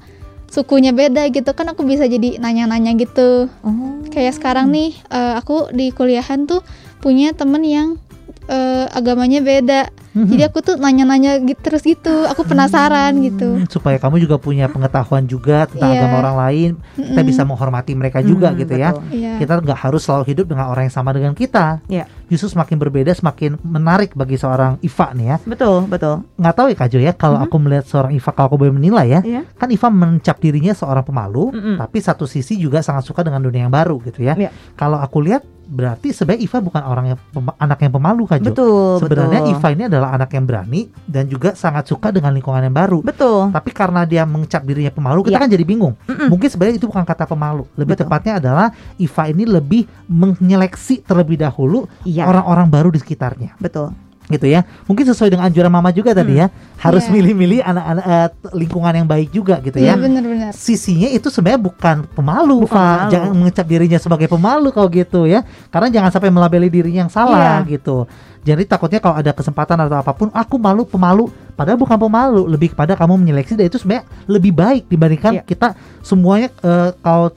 sukunya 0.52 0.92
beda 0.92 1.32
gitu 1.32 1.48
kan 1.56 1.72
aku 1.72 1.88
bisa 1.88 2.04
jadi 2.04 2.36
nanya-nanya 2.36 2.92
gitu. 3.00 3.48
Oh. 3.64 4.04
Kayak 4.12 4.36
sekarang 4.36 4.68
nih 4.68 4.92
eh, 5.08 5.34
aku 5.40 5.72
di 5.72 5.96
kuliahan 5.96 6.44
tuh 6.44 6.60
punya 7.00 7.32
temen 7.32 7.64
yang 7.64 7.96
eh, 8.44 8.86
agamanya 8.90 9.40
beda. 9.40 9.82
Mhm. 10.12 10.28
Jadi 10.28 10.44
aku 10.44 10.60
tuh 10.60 10.76
nanya-nanya 10.76 11.40
gitu 11.40 11.62
terus 11.62 11.82
gitu. 11.82 12.12
Aku 12.28 12.44
penasaran 12.44 13.16
gitu. 13.22 13.48
Hmm, 13.56 13.68
supaya 13.68 13.96
kamu 13.96 14.20
juga 14.20 14.36
punya 14.36 14.68
pengetahuan 14.68 15.24
juga 15.24 15.64
tentang 15.66 15.88
Iya. 15.88 16.04
agama 16.04 16.16
orang 16.20 16.36
lain, 16.38 16.70
kita 16.94 17.16
Mm-mm. 17.16 17.30
bisa 17.32 17.42
menghormati 17.42 17.96
mereka 17.96 18.20
juga 18.20 18.52
Hmm, 18.52 18.60
gitu 18.60 18.76
ya. 18.76 18.92
betul. 18.92 19.08
Iya. 19.10 19.34
Kita 19.40 19.54
nggak 19.58 19.80
harus 19.80 20.02
selalu 20.04 20.24
hidup 20.28 20.46
dengan 20.48 20.68
orang 20.68 20.84
yang 20.86 20.96
sama 20.96 21.12
dengan 21.12 21.32
kita. 21.32 21.80
Iya. 21.88 22.12
Justru 22.28 22.52
semakin 22.52 22.76
berbeda 22.78 23.12
semakin 23.14 23.56
menarik 23.62 24.12
bagi 24.12 24.36
seorang 24.36 24.76
Iva 24.82 25.08
nih 25.14 25.26
ya. 25.26 25.38
Betul, 25.42 25.88
betul. 25.88 26.16
Nggak 26.36 26.56
tahu 26.56 26.68
ya 26.68 26.76
Kak 26.76 26.90
Jo 26.90 27.00
ya, 27.00 27.14
kalau 27.14 27.38
Mhm. 27.40 27.46
aku 27.48 27.56
melihat 27.58 27.86
seorang 27.88 28.12
Iva 28.12 28.32
kalau 28.32 28.48
aku 28.48 28.58
boleh 28.60 28.76
menilai 28.76 29.08
ya, 29.08 29.20
Iya. 29.24 29.42
kan 29.56 29.72
Iva 29.72 29.88
mencap 29.88 30.38
dirinya 30.38 30.76
seorang 30.76 31.08
pemalu, 31.08 31.56
Mm-mm. 31.56 31.76
tapi 31.80 31.98
satu 31.98 32.28
sisi 32.28 32.60
juga 32.60 32.84
sangat 32.84 33.08
suka 33.08 33.24
dengan 33.24 33.40
dunia 33.40 33.64
yang 33.64 33.72
baru 33.72 33.96
gitu 34.04 34.28
ya. 34.28 34.36
Iya. 34.36 34.52
Kalau 34.76 35.00
aku 35.00 35.24
lihat 35.24 35.48
berarti 35.72 36.12
sebenarnya 36.12 36.44
Iva 36.44 36.60
bukan 36.60 36.84
orang 36.84 37.06
yang 37.16 37.20
anak 37.56 37.80
yang 37.80 37.94
pemalu 37.96 38.28
Kak 38.28 38.44
Jo. 38.44 38.52
Betul, 38.52 39.00
Sebenarnya 39.00 39.40
betul. 39.40 39.52
Iva 39.56 39.68
ini 39.72 39.84
adalah 39.88 40.10
anak 40.12 40.30
yang 40.36 40.44
berani 40.44 40.82
dan 41.08 41.32
juga 41.32 41.56
sangat 41.56 41.88
suka 41.88 42.12
dengan 42.12 42.36
lingkungan 42.36 42.60
yang 42.60 42.76
baru. 42.76 43.00
Betul. 43.00 43.56
Tapi 43.56 43.72
karena 43.72 44.04
dia 44.04 44.28
mengecap 44.28 44.62
dirinya 44.62 44.92
pemalu, 44.92 45.24
kita 45.24 45.40
Iya. 45.40 45.44
kan 45.48 45.50
jadi 45.50 45.64
bingung. 45.64 45.96
Mm-mm. 46.06 46.28
Mungkin 46.28 46.50
sebenarnya 46.52 46.76
itu 46.76 46.92
bukan 46.92 47.08
kata 47.08 47.24
pemalu. 47.24 47.64
Lebih 47.80 47.96
Betul. 47.96 48.04
tepatnya 48.12 48.34
adalah 48.44 48.68
Iva 49.00 49.24
ini 49.32 49.44
lebih 49.48 49.88
menyeleksi 50.06 51.02
terlebih 51.02 51.40
dahulu 51.40 51.88
Iya. 52.04 52.28
orang-orang 52.28 52.68
baru 52.68 52.90
di 52.92 53.00
sekitarnya, 53.00 53.56
Betul. 53.56 53.96
Gitu 54.32 54.48
ya. 54.48 54.64
Mungkin 54.88 55.04
sesuai 55.06 55.30
dengan 55.30 55.52
anjuran 55.52 55.68
Mama 55.68 55.92
juga 55.92 56.16
tadi 56.16 56.40
ya, 56.40 56.48
harus 56.80 57.04
Iya. 57.06 57.12
milih-milih 57.14 57.60
anak-anak 57.62 58.06
eh, 58.08 58.30
lingkungan 58.56 58.94
yang 58.96 59.08
baik 59.08 59.30
juga, 59.30 59.60
gitu 59.60 59.78
Iya 59.78 59.94
ya. 59.94 60.02
benar-benar. 60.02 60.52
Sisinya 60.56 61.12
itu 61.12 61.28
sebenarnya 61.28 61.62
bukan 61.62 61.96
pemalu, 62.12 62.66
Bukan 62.66 62.72
pemalu. 62.74 63.12
Jangan 63.12 63.32
mengecap 63.36 63.66
dirinya 63.68 64.00
sebagai 64.00 64.28
pemalu 64.28 64.72
kalau 64.72 64.88
gitu 64.88 65.28
ya. 65.28 65.44
Karena 65.68 65.92
jangan 65.92 66.10
sampai 66.10 66.32
melabeli 66.32 66.72
dirinya 66.72 67.06
yang 67.06 67.14
salah 67.14 67.62
Iya. 67.62 67.78
gitu. 67.78 68.08
Jadi 68.42 68.66
takutnya 68.66 68.98
kalau 68.98 69.22
ada 69.22 69.30
kesempatan 69.32 69.78
atau 69.86 70.02
apa 70.02 70.18
pun, 70.18 70.34
aku 70.34 70.58
malu 70.58 70.82
pemalu. 70.82 71.30
Padahal 71.54 71.78
bukan 71.78 71.94
pemalu, 71.94 72.50
lebih 72.50 72.74
kepada 72.74 72.98
kamu 72.98 73.22
menyeleksi 73.22 73.54
dan 73.54 73.70
itu 73.70 73.78
sebenarnya 73.78 74.02
lebih 74.26 74.50
baik 74.50 74.90
dibandingkan 74.90 75.34
Iya. 75.38 75.44
kita 75.46 75.78
semuanya 76.02 76.50
eh, 76.66 76.90
kalau 77.06 77.30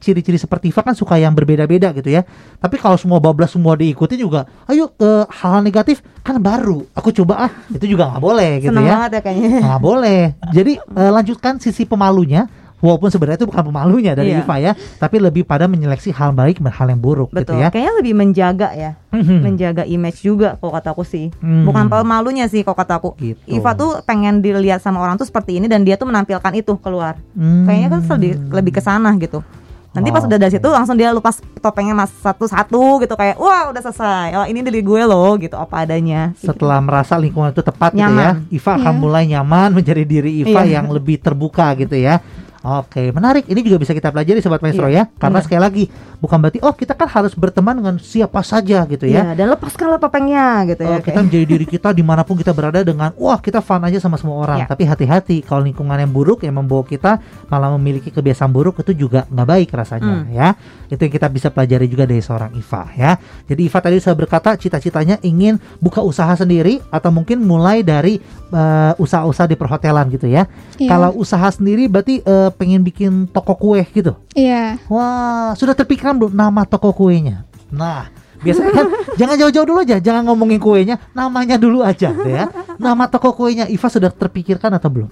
ciri-ciri 0.00 0.40
seperti 0.40 0.72
Iva 0.72 0.80
kan 0.80 0.96
suka 0.96 1.20
yang 1.20 1.36
berbeda-beda 1.36 1.92
gitu 1.92 2.08
ya. 2.08 2.24
Tapi 2.58 2.80
kalau 2.80 2.96
semua 2.96 3.20
bablas 3.20 3.52
semua 3.52 3.76
diikuti 3.76 4.16
juga, 4.16 4.48
ayo 4.66 4.90
eh, 4.96 5.24
hal-hal 5.28 5.60
negatif 5.60 6.00
kan 6.24 6.40
baru. 6.40 6.88
Aku 6.96 7.12
coba 7.12 7.46
ah, 7.46 7.52
itu 7.68 7.84
juga 7.84 8.08
nggak 8.10 8.22
boleh 8.24 8.50
gitu 8.64 8.72
Senang 8.72 8.88
ya. 8.88 8.92
banget 8.96 9.10
ya 9.12 9.20
kayaknya. 9.20 9.60
Nggak 9.60 9.82
boleh. 9.84 10.20
Jadi 10.50 10.72
eh, 10.80 11.10
lanjutkan 11.12 11.54
sisi 11.60 11.84
pemalunya 11.84 12.48
Walaupun 12.80 13.12
sebenarnya 13.12 13.44
itu 13.44 13.48
bukan 13.48 13.64
pemalunya 13.68 14.12
dari 14.16 14.32
Iya. 14.32 14.40
Iva 14.40 14.56
ya, 14.56 14.72
tapi 14.96 15.20
lebih 15.20 15.44
pada 15.44 15.68
menyeleksi 15.68 16.16
hal 16.16 16.32
baik 16.32 16.64
dan 16.64 16.72
hal 16.72 16.88
yang 16.88 17.00
buruk 17.00 17.28
gitu 17.36 17.52
Betul. 17.52 17.60
ya. 17.60 17.68
Kayaknya 17.68 17.94
lebih 18.00 18.14
menjaga 18.16 18.68
ya. 18.72 18.90
Mhm. 19.12 19.36
menjaga 19.42 19.82
image 19.84 20.22
juga 20.24 20.56
kalau 20.56 20.72
kataku 20.72 21.02
sih. 21.04 21.28
Hmm. 21.44 21.66
Bukan 21.68 21.90
pemalunya 21.92 22.48
sih 22.48 22.64
kalau 22.64 22.78
kataku. 22.78 23.12
Gitu. 23.20 23.42
Iva 23.44 23.76
tuh 23.76 24.00
pengen 24.08 24.40
dilihat 24.40 24.80
sama 24.80 25.02
orang 25.02 25.20
tuh 25.20 25.28
seperti 25.28 25.60
ini 25.60 25.68
dan 25.68 25.84
dia 25.84 26.00
tuh 26.00 26.08
menampilkan 26.08 26.52
itu 26.56 26.72
keluar. 26.80 27.20
Hmm. 27.36 27.68
Kayaknya 27.68 27.88
kan 27.92 28.00
lebih 28.16 28.32
lebih 28.48 28.72
ke 28.72 28.80
sana 28.80 29.12
gitu. 29.20 29.44
Nanti 29.90 30.08
pas 30.08 30.22
Oh, 30.22 30.28
udah 30.30 30.38
dari 30.38 30.52
situ 30.54 30.68
langsung 30.70 30.94
dia 30.94 31.10
lepas 31.10 31.42
topengnya 31.58 31.98
mas 31.98 32.14
satu-satu 32.14 33.02
gitu 33.02 33.14
kayak 33.18 33.34
wah 33.36 33.74
udah 33.74 33.82
selesai. 33.82 34.38
Oh 34.38 34.46
ini 34.46 34.62
dari 34.62 34.80
gue 34.80 35.02
loh 35.02 35.34
gitu 35.34 35.58
apa 35.58 35.82
adanya. 35.82 36.30
Setelah 36.38 36.78
merasa 36.78 37.18
lingkungan 37.18 37.50
itu 37.50 37.58
tepat 37.58 37.90
gitu 37.90 37.98
ya, 37.98 38.06
Nyaman. 38.06 38.46
Iva 38.48 38.72
akan 38.78 38.94
Iya. 38.94 39.00
mulai 39.02 39.24
nyaman 39.26 39.68
menjadi 39.74 40.02
diri 40.06 40.46
Iva 40.46 40.62
Iya. 40.62 40.78
yang 40.78 40.94
lebih 40.94 41.18
terbuka 41.18 41.74
gitu 41.74 41.98
ya. 41.98 42.22
Oke, 42.60 43.08
menarik. 43.10 43.48
Ini 43.48 43.56
juga 43.64 43.80
bisa 43.80 43.90
kita 43.90 44.12
pelajari 44.12 44.38
sobat 44.38 44.60
maestro 44.60 44.84
ya. 44.86 45.08
Iya, 45.08 45.16
Karena 45.16 45.40
benar. 45.40 45.44
sekali 45.48 45.60
lagi 45.64 45.84
bukan 46.20 46.36
berarti 46.38 46.60
oh 46.60 46.70
kita 46.70 46.92
kan 46.92 47.08
harus 47.08 47.32
berteman 47.32 47.74
dengan 47.74 47.96
siapa 47.96 48.40
saja 48.40 48.84
gitu 48.84 49.04
ya. 49.04 49.24
Iya, 49.26 49.32
dan 49.34 49.46
lepaskanlah 49.50 49.96
topengnya 49.96 50.62
gitu 50.66 50.84
Oh, 50.84 50.92
ya. 50.92 51.00
kita 51.00 51.20
menjadi 51.20 51.46
diri 51.46 51.64
kita 51.64 51.88
di 51.98 52.04
mana 52.04 52.22
pun 52.22 52.36
kita 52.36 52.52
berada 52.52 52.80
dengan 52.80 53.10
wah 53.16 53.36
kita 53.36 53.58
fun 53.58 53.80
aja 53.80 53.96
sama 53.96 54.14
semua 54.14 54.36
orang 54.38 54.58
Ya. 54.60 54.66
tapi 54.66 54.84
hati-hati 54.84 55.40
kalau 55.40 55.62
lingkungan 55.62 55.96
yang 55.96 56.08
buruk 56.08 56.40
yang 56.40 56.54
membawa 56.54 56.84
kita 56.84 57.16
malah 57.46 57.72
memiliki 57.72 58.08
kebiasaan 58.08 58.48
buruk 58.48 58.78
itu 58.78 58.92
juga 58.94 59.24
nggak 59.26 59.48
baik 59.48 59.68
rasanya 59.70 60.12
Hmm. 60.12 60.28
ya 60.28 60.48
itu 60.86 61.00
yang 61.00 61.14
kita 61.14 61.26
bisa 61.26 61.48
pelajari 61.48 61.86
juga 61.86 62.04
dari 62.04 62.20
seorang 62.20 62.52
Iva 62.52 62.82
ya 62.92 63.16
jadi 63.46 63.60
Iva 63.62 63.78
tadi 63.78 63.96
saya 63.96 64.12
berkata 64.12 64.52
cita-citanya 64.54 65.16
ingin 65.20 65.56
buka 65.78 66.00
usaha 66.00 66.34
sendiri 66.34 66.82
atau 66.86 67.08
mungkin 67.08 67.40
mulai 67.40 67.80
dari 67.80 68.18
eh, 68.50 68.92
usaha-usaha 68.94 69.46
di 69.46 69.54
perhotelan 69.54 70.10
gitu 70.10 70.26
ya 70.26 70.44
Iya. 70.76 70.90
kalau 70.90 71.14
usaha 71.14 71.46
sendiri 71.48 71.86
berarti 71.86 72.20
eh, 72.20 72.50
pengen 72.52 72.82
bikin 72.82 73.24
toko 73.26 73.54
kue 73.54 73.80
gitu 73.86 74.12
Iya. 74.30 74.78
Wah, 74.86 75.54
sudah 75.54 75.74
terpikirkan 75.74 76.09
belum 76.16 76.32
nama 76.32 76.62
toko 76.64 76.90
kuenya? 76.90 77.44
Nah, 77.68 78.10
biasanya 78.38 78.72
kan 78.72 78.86
jangan 79.20 79.36
jauh-jauh 79.36 79.66
dulu 79.66 79.78
aja, 79.80 79.96
jangan 79.98 80.24
ngomongin 80.24 80.58
kuenya, 80.58 80.96
namanya 81.12 81.54
dulu 81.54 81.82
aja 81.82 82.10
ya. 82.10 82.48
Nama 82.76 83.04
toko 83.06 83.30
kuenya 83.32 83.66
Iva 83.66 83.86
sudah 83.86 84.08
terpikirkan 84.08 84.72
atau 84.72 84.88
belum? 84.88 85.10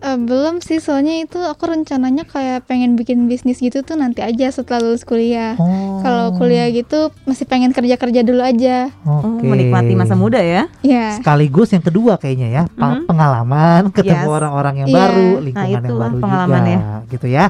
Eh, 0.00 0.16
belum 0.16 0.64
sih, 0.64 0.80
soalnya 0.80 1.12
itu 1.20 1.36
aku 1.36 1.68
rencananya 1.68 2.24
kayak 2.24 2.64
pengen 2.64 2.96
bikin 2.96 3.28
bisnis 3.28 3.60
gitu 3.60 3.84
tuh 3.84 4.00
nanti 4.00 4.24
aja 4.24 4.48
setelah 4.48 4.80
lulus 4.80 5.04
kuliah. 5.04 5.60
Oh. 5.60 6.00
Kalau 6.00 6.32
kuliah 6.34 6.72
gitu 6.72 7.12
masih 7.28 7.44
pengen 7.44 7.68
kerja-kerja 7.68 8.24
dulu 8.24 8.40
aja. 8.40 8.88
Oh, 9.04 9.36
Oke. 9.36 9.44
menikmati 9.44 9.92
masa 9.92 10.16
muda 10.16 10.40
ya. 10.40 10.72
Ya. 10.80 11.20
Sekaligus 11.20 11.68
yang 11.68 11.84
kedua 11.84 12.16
kayaknya 12.16 12.48
ya, 12.48 12.62
pa- 12.70 12.96
Mhm. 12.96 13.12
pengalaman, 13.12 13.82
ketemu 13.92 14.24
Yes. 14.24 14.36
orang-orang 14.40 14.74
yang 14.78 14.88
Iya. 14.88 14.96
baru, 14.96 15.20
Nah, 15.28 15.42
lingkungan 15.44 15.68
yang 15.68 15.84
itulah 15.84 16.08
baru 16.08 16.16
pengalaman 16.18 16.62
juga, 16.62 16.72
ya. 16.72 16.80
gitu 17.12 17.26
ya. 17.28 17.44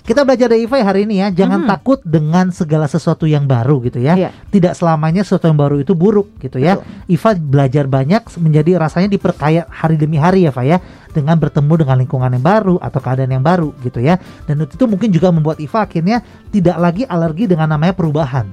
Kita 0.00 0.24
belajar 0.24 0.50
dari 0.50 0.64
Iva 0.64 0.76
ya 0.80 0.86
hari 0.86 1.00
ini 1.06 1.22
ya, 1.22 1.28
jangan 1.30 1.64
Mhm. 1.64 1.68
takut 1.68 1.98
dengan 2.02 2.50
segala 2.50 2.88
sesuatu 2.90 3.28
yang 3.28 3.44
baru 3.46 3.78
gitu 3.84 4.00
ya. 4.00 4.16
Iya. 4.16 4.30
Tidak 4.50 4.72
selamanya 4.74 5.22
sesuatu 5.22 5.46
yang 5.46 5.60
baru 5.60 5.78
itu 5.78 5.92
buruk 5.94 6.40
gitu 6.40 6.58
ya. 6.58 6.80
Iva 7.06 7.30
belajar 7.36 7.84
banyak 7.86 8.22
menjadi 8.40 8.80
rasanya 8.80 9.08
diperkaya 9.12 9.68
hari 9.70 10.00
demi 10.00 10.16
hari 10.16 10.48
ya, 10.48 10.50
Pak 10.50 10.64
ya, 10.64 10.78
dengan 11.12 11.36
bertemu 11.36 11.84
dengan 11.86 11.96
lingkungan 12.00 12.30
yang 12.32 12.44
baru 12.44 12.76
atau 12.80 12.98
keadaan 12.98 13.30
yang 13.30 13.44
baru 13.44 13.76
gitu 13.84 14.00
ya. 14.00 14.16
Dan 14.48 14.64
itu 14.64 14.84
mungkin 14.88 15.12
juga 15.12 15.28
membuat 15.30 15.60
Iva 15.60 15.84
akhirnya 15.84 16.24
tidak 16.50 16.76
lagi 16.80 17.02
alergi 17.04 17.46
dengan 17.46 17.70
namanya 17.70 17.92
perubahan. 17.94 18.46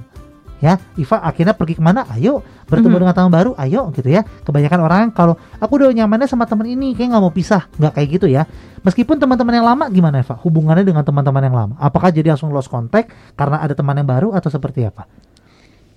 Ya, 0.58 0.82
Iva 0.98 1.22
akhirnya 1.22 1.54
pergi 1.54 1.78
ke 1.78 1.82
mana? 1.82 2.02
Ayo 2.10 2.42
bertemu 2.66 2.98
Mhm. 2.98 3.02
dengan 3.06 3.14
teman 3.14 3.30
baru, 3.30 3.50
ayo 3.54 3.94
gitu 3.94 4.10
ya. 4.10 4.26
Kebanyakan 4.42 4.80
orang 4.82 5.14
kalau 5.14 5.38
aku 5.62 5.78
udah 5.78 5.94
nyamannya 5.94 6.26
sama 6.26 6.50
teman 6.50 6.66
ini, 6.66 6.98
kayak 6.98 7.14
nggak 7.14 7.22
mau 7.22 7.30
pisah, 7.30 7.70
nggak 7.78 7.92
kayak 7.94 8.08
gitu 8.18 8.26
ya. 8.26 8.42
Meskipun 8.82 9.22
teman-teman 9.22 9.54
yang 9.54 9.66
lama 9.66 9.86
gimana 9.86 10.18
Eva? 10.18 10.34
Hubungannya 10.34 10.82
dengan 10.82 11.06
teman-teman 11.06 11.42
yang 11.46 11.54
lama? 11.54 11.74
Apakah 11.78 12.10
jadi 12.10 12.34
langsung 12.34 12.50
lost 12.50 12.66
contact 12.66 13.10
karena 13.38 13.62
ada 13.62 13.74
teman 13.74 13.94
yang 13.94 14.06
baru 14.06 14.34
atau 14.34 14.50
seperti 14.50 14.82
apa? 14.82 15.06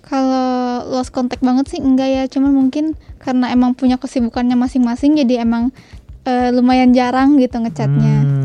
Kalau 0.02 0.82
lost 0.90 1.14
contact 1.14 1.46
banget 1.46 1.70
sih 1.70 1.78
enggak 1.78 2.10
ya, 2.10 2.22
cuman 2.26 2.50
mungkin 2.50 2.98
karena 3.22 3.54
emang 3.54 3.78
punya 3.78 3.98
kesibukannya 3.98 4.58
masing-masing 4.58 5.14
jadi 5.14 5.46
emang 5.46 5.70
eh, 6.22 6.54
lumayan 6.54 6.94
jarang 6.94 7.34
gitu 7.38 7.58
ngechatnya. 7.58 8.14
Hmm. 8.22 8.41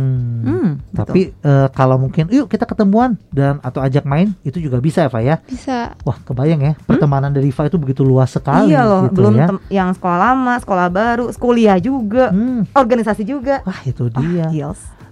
Hmm, 0.78 0.98
Tapi 1.04 1.22
eh, 1.34 1.68
kalau 1.74 1.98
mungkin 1.98 2.30
yuk 2.30 2.48
kita 2.48 2.64
ketemuan 2.64 3.18
dan 3.30 3.60
atau 3.62 3.82
ajak 3.82 4.06
main 4.06 4.34
itu 4.42 4.58
juga 4.58 4.78
bisa 4.78 5.06
ya 5.06 5.10
Pak 5.10 5.22
ya. 5.22 5.36
Bisa. 5.44 5.78
Wah 6.06 6.18
kebayang 6.22 6.62
ya 6.62 6.74
pertemanan 6.86 7.34
dari 7.34 7.50
Iva 7.50 7.68
itu 7.68 7.78
begitu 7.78 8.02
luas 8.02 8.32
sekali. 8.32 8.72
Iya 8.72 8.82
loh, 8.86 9.10
gitu 9.10 9.20
belum 9.20 9.34
ya. 9.36 9.48
yang 9.70 9.90
sekolah 9.92 10.18
lama, 10.18 10.54
sekolah 10.62 10.88
baru, 10.90 11.26
kuliah 11.38 11.78
juga, 11.78 12.30
Hmm. 12.30 12.66
organisasi 12.72 13.24
juga. 13.26 13.62
Wah 13.66 13.82
itu 13.84 14.08
dia 14.14 14.50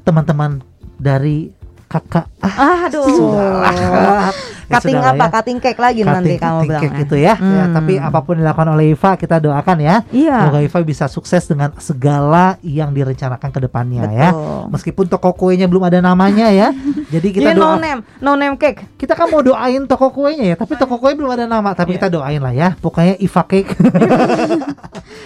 teman-teman 0.06 0.62
dari 1.02 1.50
kakak. 1.98 2.26
Ah, 2.40 2.86
Aduh. 2.86 3.08
sudahlah. 3.08 4.30
Ya 4.66 4.82
Cutting 4.82 4.98
apa? 4.98 5.14
ya. 5.20 5.32
Cutting 5.32 5.60
cake 5.60 5.78
lagi 5.78 6.02
nanti 6.02 6.26
Cutting- 6.28 6.42
kamu 6.42 6.58
cutting 6.58 6.68
bilang. 6.68 6.82
cake 6.84 6.96
gitu 7.00 7.16
ya. 7.16 7.34
Ya, 7.34 7.64
Hmm. 7.64 7.74
Tapi 7.76 7.94
apa 7.98 8.20
pun 8.20 8.36
dilakukan 8.36 8.66
oleh 8.68 8.86
Iva 8.92 9.12
kita 9.14 9.38
doakan 9.38 9.78
ya. 9.80 9.96
Iya. 10.10 10.38
Semoga 10.42 10.60
Iva 10.60 10.80
bisa 10.84 11.06
sukses 11.06 11.44
dengan 11.44 11.70
segala 11.78 12.46
yang 12.62 12.90
direncanakan 12.90 13.46
ke 13.48 13.60
depannya 13.62 14.10
ya. 14.10 14.30
Meskipun 14.68 15.06
toko 15.06 15.32
kuenya 15.34 15.66
belum 15.66 15.84
ada 15.84 16.02
namanya 16.02 16.50
ya. 16.50 16.74
Jadi 17.14 17.28
kita 17.32 17.42
Dia 17.44 17.54
doa 17.54 17.78
no 17.78 17.78
name, 17.78 18.02
no 18.18 18.34
name 18.34 18.58
cake. 18.58 18.98
kita 18.98 19.14
kan 19.14 19.30
mau 19.30 19.40
doain 19.40 19.86
toko 19.86 20.10
kuenya 20.10 20.44
ya, 20.44 20.56
tapi 20.56 20.74
toko 20.76 20.98
kue 20.98 21.14
belum 21.14 21.30
ada 21.32 21.46
nama, 21.46 21.72
tapi 21.72 21.94
Iya. 21.94 21.98
kita 22.00 22.08
doain 22.12 22.42
lah 22.42 22.52
ya. 22.52 22.74
Pokoknya 22.76 23.16
Iva 23.18 23.44
Cake. 23.44 23.70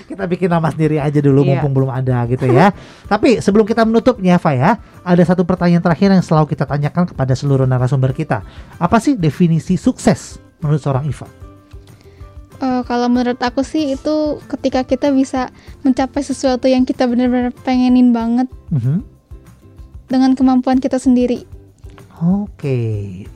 kita 0.05 0.23
bikin 0.25 0.49
nama 0.49 0.67
sendiri 0.67 0.97
aja 0.97 1.15
dulu 1.17 1.41
Iya. 1.41 1.57
mumpung 1.57 1.73
belum 1.75 1.91
ada 1.91 2.27
gitu 2.27 2.45
ya. 2.45 2.75
tapi 3.05 3.39
sebelum 3.39 3.63
kita 3.63 3.81
menutupnya 3.83 4.35
Eva 4.35 4.51
ya, 4.51 4.71
ada 5.09 5.25
satu 5.25 5.41
pertanyaan 5.41 5.81
terakhir 5.81 6.13
yang 6.13 6.21
selalu 6.21 6.53
kita 6.53 6.69
tanyakan 6.69 7.09
kepada 7.09 7.33
seluruh 7.33 7.65
narasumber 7.65 8.13
kita. 8.13 8.45
Apa 8.77 9.01
sih 9.01 9.17
definisi 9.17 9.73
sukses 9.73 10.37
menurut 10.61 10.77
seorang 10.77 11.09
Iva? 11.09 11.25
Eh, 12.59 12.81
kalau 12.85 13.09
menurut 13.09 13.39
aku 13.41 13.65
sih 13.65 13.97
itu 13.97 14.37
ketika 14.45 14.85
kita 14.85 15.09
bisa 15.09 15.49
mencapai 15.81 16.21
sesuatu 16.21 16.69
yang 16.69 16.85
kita 16.85 17.09
benar-benar 17.09 17.55
pengenin 17.65 18.13
banget 18.13 18.45
Mhm. 18.69 19.01
dengan 20.05 20.37
kemampuan 20.37 20.77
kita 20.77 21.01
sendiri. 21.01 21.47
Oke, 22.19 22.75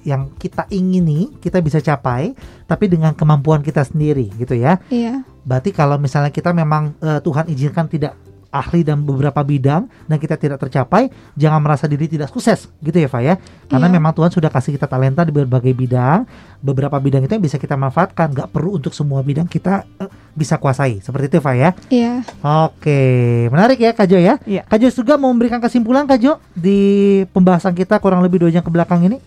yang 0.04 0.28
kita 0.36 0.68
ingini 0.68 1.32
kita 1.40 1.64
bisa 1.64 1.80
capai, 1.80 2.36
tapi 2.68 2.92
dengan 2.92 3.16
kemampuan 3.16 3.64
kita 3.64 3.80
sendiri 3.80 4.28
gitu 4.36 4.60
ya. 4.60 4.84
Iya. 4.92 5.24
Berarti 5.48 5.72
kalau 5.72 5.96
misalnya 5.96 6.36
kita 6.36 6.52
memang 6.52 6.92
eh, 7.00 7.24
Tuhan 7.24 7.48
izinkan 7.48 7.88
tidak 7.88 8.20
ahli 8.54 8.86
dalam 8.86 9.02
beberapa 9.02 9.42
bidang 9.42 9.90
dan 10.06 10.18
kita 10.22 10.38
tidak 10.38 10.62
tercapai, 10.62 11.10
jangan 11.34 11.58
merasa 11.58 11.90
diri 11.90 12.06
tidak 12.06 12.30
sukses, 12.30 12.70
gitu 12.86 13.02
ya, 13.02 13.10
Fa 13.10 13.18
ya. 13.26 13.42
Karena 13.66 13.90
Iya. 13.90 13.98
memang 13.98 14.14
Tuhan 14.14 14.30
sudah 14.30 14.54
kasih 14.54 14.78
kita 14.78 14.86
talenta 14.86 15.26
di 15.26 15.34
berbagai 15.34 15.74
bidang, 15.74 16.30
beberapa 16.62 17.02
bidang 17.02 17.26
itu 17.26 17.34
yang 17.34 17.42
bisa 17.42 17.58
kita 17.58 17.74
manfaatkan, 17.74 18.30
nggak 18.30 18.54
perlu 18.54 18.78
untuk 18.78 18.94
semua 18.94 19.26
bidang 19.26 19.50
kita 19.50 19.90
eh, 19.98 20.10
bisa 20.38 20.62
kuasai, 20.62 21.02
seperti 21.02 21.34
itu, 21.34 21.42
Fa 21.42 21.58
ya. 21.58 21.74
Iya. 21.90 22.22
Oke, 22.70 23.02
menarik 23.50 23.82
ya, 23.82 23.92
Kak 23.98 24.06
Jo 24.06 24.22
ya. 24.22 24.38
Iya. 24.46 24.70
Kak 24.70 24.78
Jo 24.78 24.94
juga 24.94 25.18
mau 25.18 25.34
memberikan 25.34 25.58
kesimpulan, 25.58 26.06
Kak 26.06 26.22
Jo, 26.22 26.38
di 26.54 26.80
pembahasan 27.34 27.74
kita 27.74 27.98
kurang 27.98 28.22
lebih 28.22 28.38
dua 28.46 28.54
jam 28.54 28.62
ke 28.62 28.70
belakang 28.70 29.02
ini. 29.10 29.18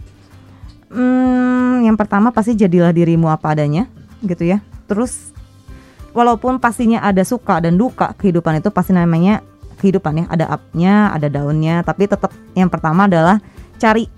Hmm, 0.86 1.82
yang 1.82 1.98
pertama 1.98 2.30
pasti 2.30 2.54
jadilah 2.54 2.94
dirimu 2.94 3.26
apa 3.26 3.58
adanya, 3.58 3.90
gitu 4.22 4.46
ya. 4.46 4.62
Terus 4.86 5.34
walaupun 6.16 6.56
pastinya 6.56 7.04
ada 7.04 7.20
suka 7.20 7.60
dan 7.60 7.76
duka 7.76 8.16
kehidupan 8.16 8.64
itu 8.64 8.72
pasti 8.72 8.96
namanya 8.96 9.44
kehidupan 9.76 10.24
ya, 10.24 10.26
ada 10.32 10.46
up-nya, 10.48 11.12
ada 11.12 11.28
down-nya, 11.28 11.84
tapi 11.84 12.08
tetap 12.08 12.32
yang 12.56 12.72
pertama 12.72 13.04
adalah 13.04 13.36
cari 13.76 14.08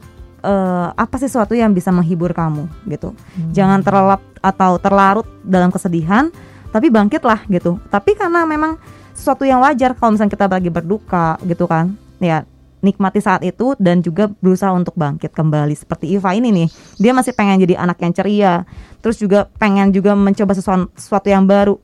eh, 0.46 0.88
apa 0.94 1.16
sesuatu 1.18 1.58
yang 1.58 1.74
bisa 1.74 1.90
menghibur 1.90 2.30
kamu 2.30 2.70
gitu. 2.86 3.10
Jangan 3.50 3.82
terlelap 3.82 4.22
atau 4.38 4.78
terlarut 4.78 5.26
dalam 5.42 5.74
kesedihan, 5.74 6.30
tapi 6.70 6.94
bangkitlah 6.94 7.42
gitu. 7.50 7.82
Tapi 7.90 8.14
karena 8.14 8.46
memang 8.46 8.78
sesuatu 9.18 9.42
yang 9.42 9.58
wajar 9.58 9.98
kalau 9.98 10.14
misalnya 10.14 10.38
kita 10.38 10.46
lagi 10.46 10.70
berduka 10.70 11.34
gitu 11.42 11.66
kan. 11.66 11.98
Ya, 12.22 12.46
nikmati 12.78 13.18
saat 13.18 13.42
itu 13.42 13.74
dan 13.78 13.98
juga 14.02 14.30
berusaha 14.38 14.70
untuk 14.70 14.94
bangkit 14.94 15.34
kembali 15.34 15.74
seperti 15.74 16.14
Iva 16.14 16.34
ini 16.34 16.54
nih. 16.54 16.68
Dia 17.02 17.12
masih 17.14 17.34
pengen 17.34 17.58
jadi 17.58 17.78
anak 17.78 17.98
yang 17.98 18.14
ceria. 18.14 18.54
Terus 19.02 19.18
juga 19.18 19.50
pengen 19.58 19.90
juga 19.90 20.14
mencoba 20.14 20.54
sesuatu, 20.54 20.90
sesuatu 20.94 21.26
yang 21.30 21.46
baru. 21.46 21.78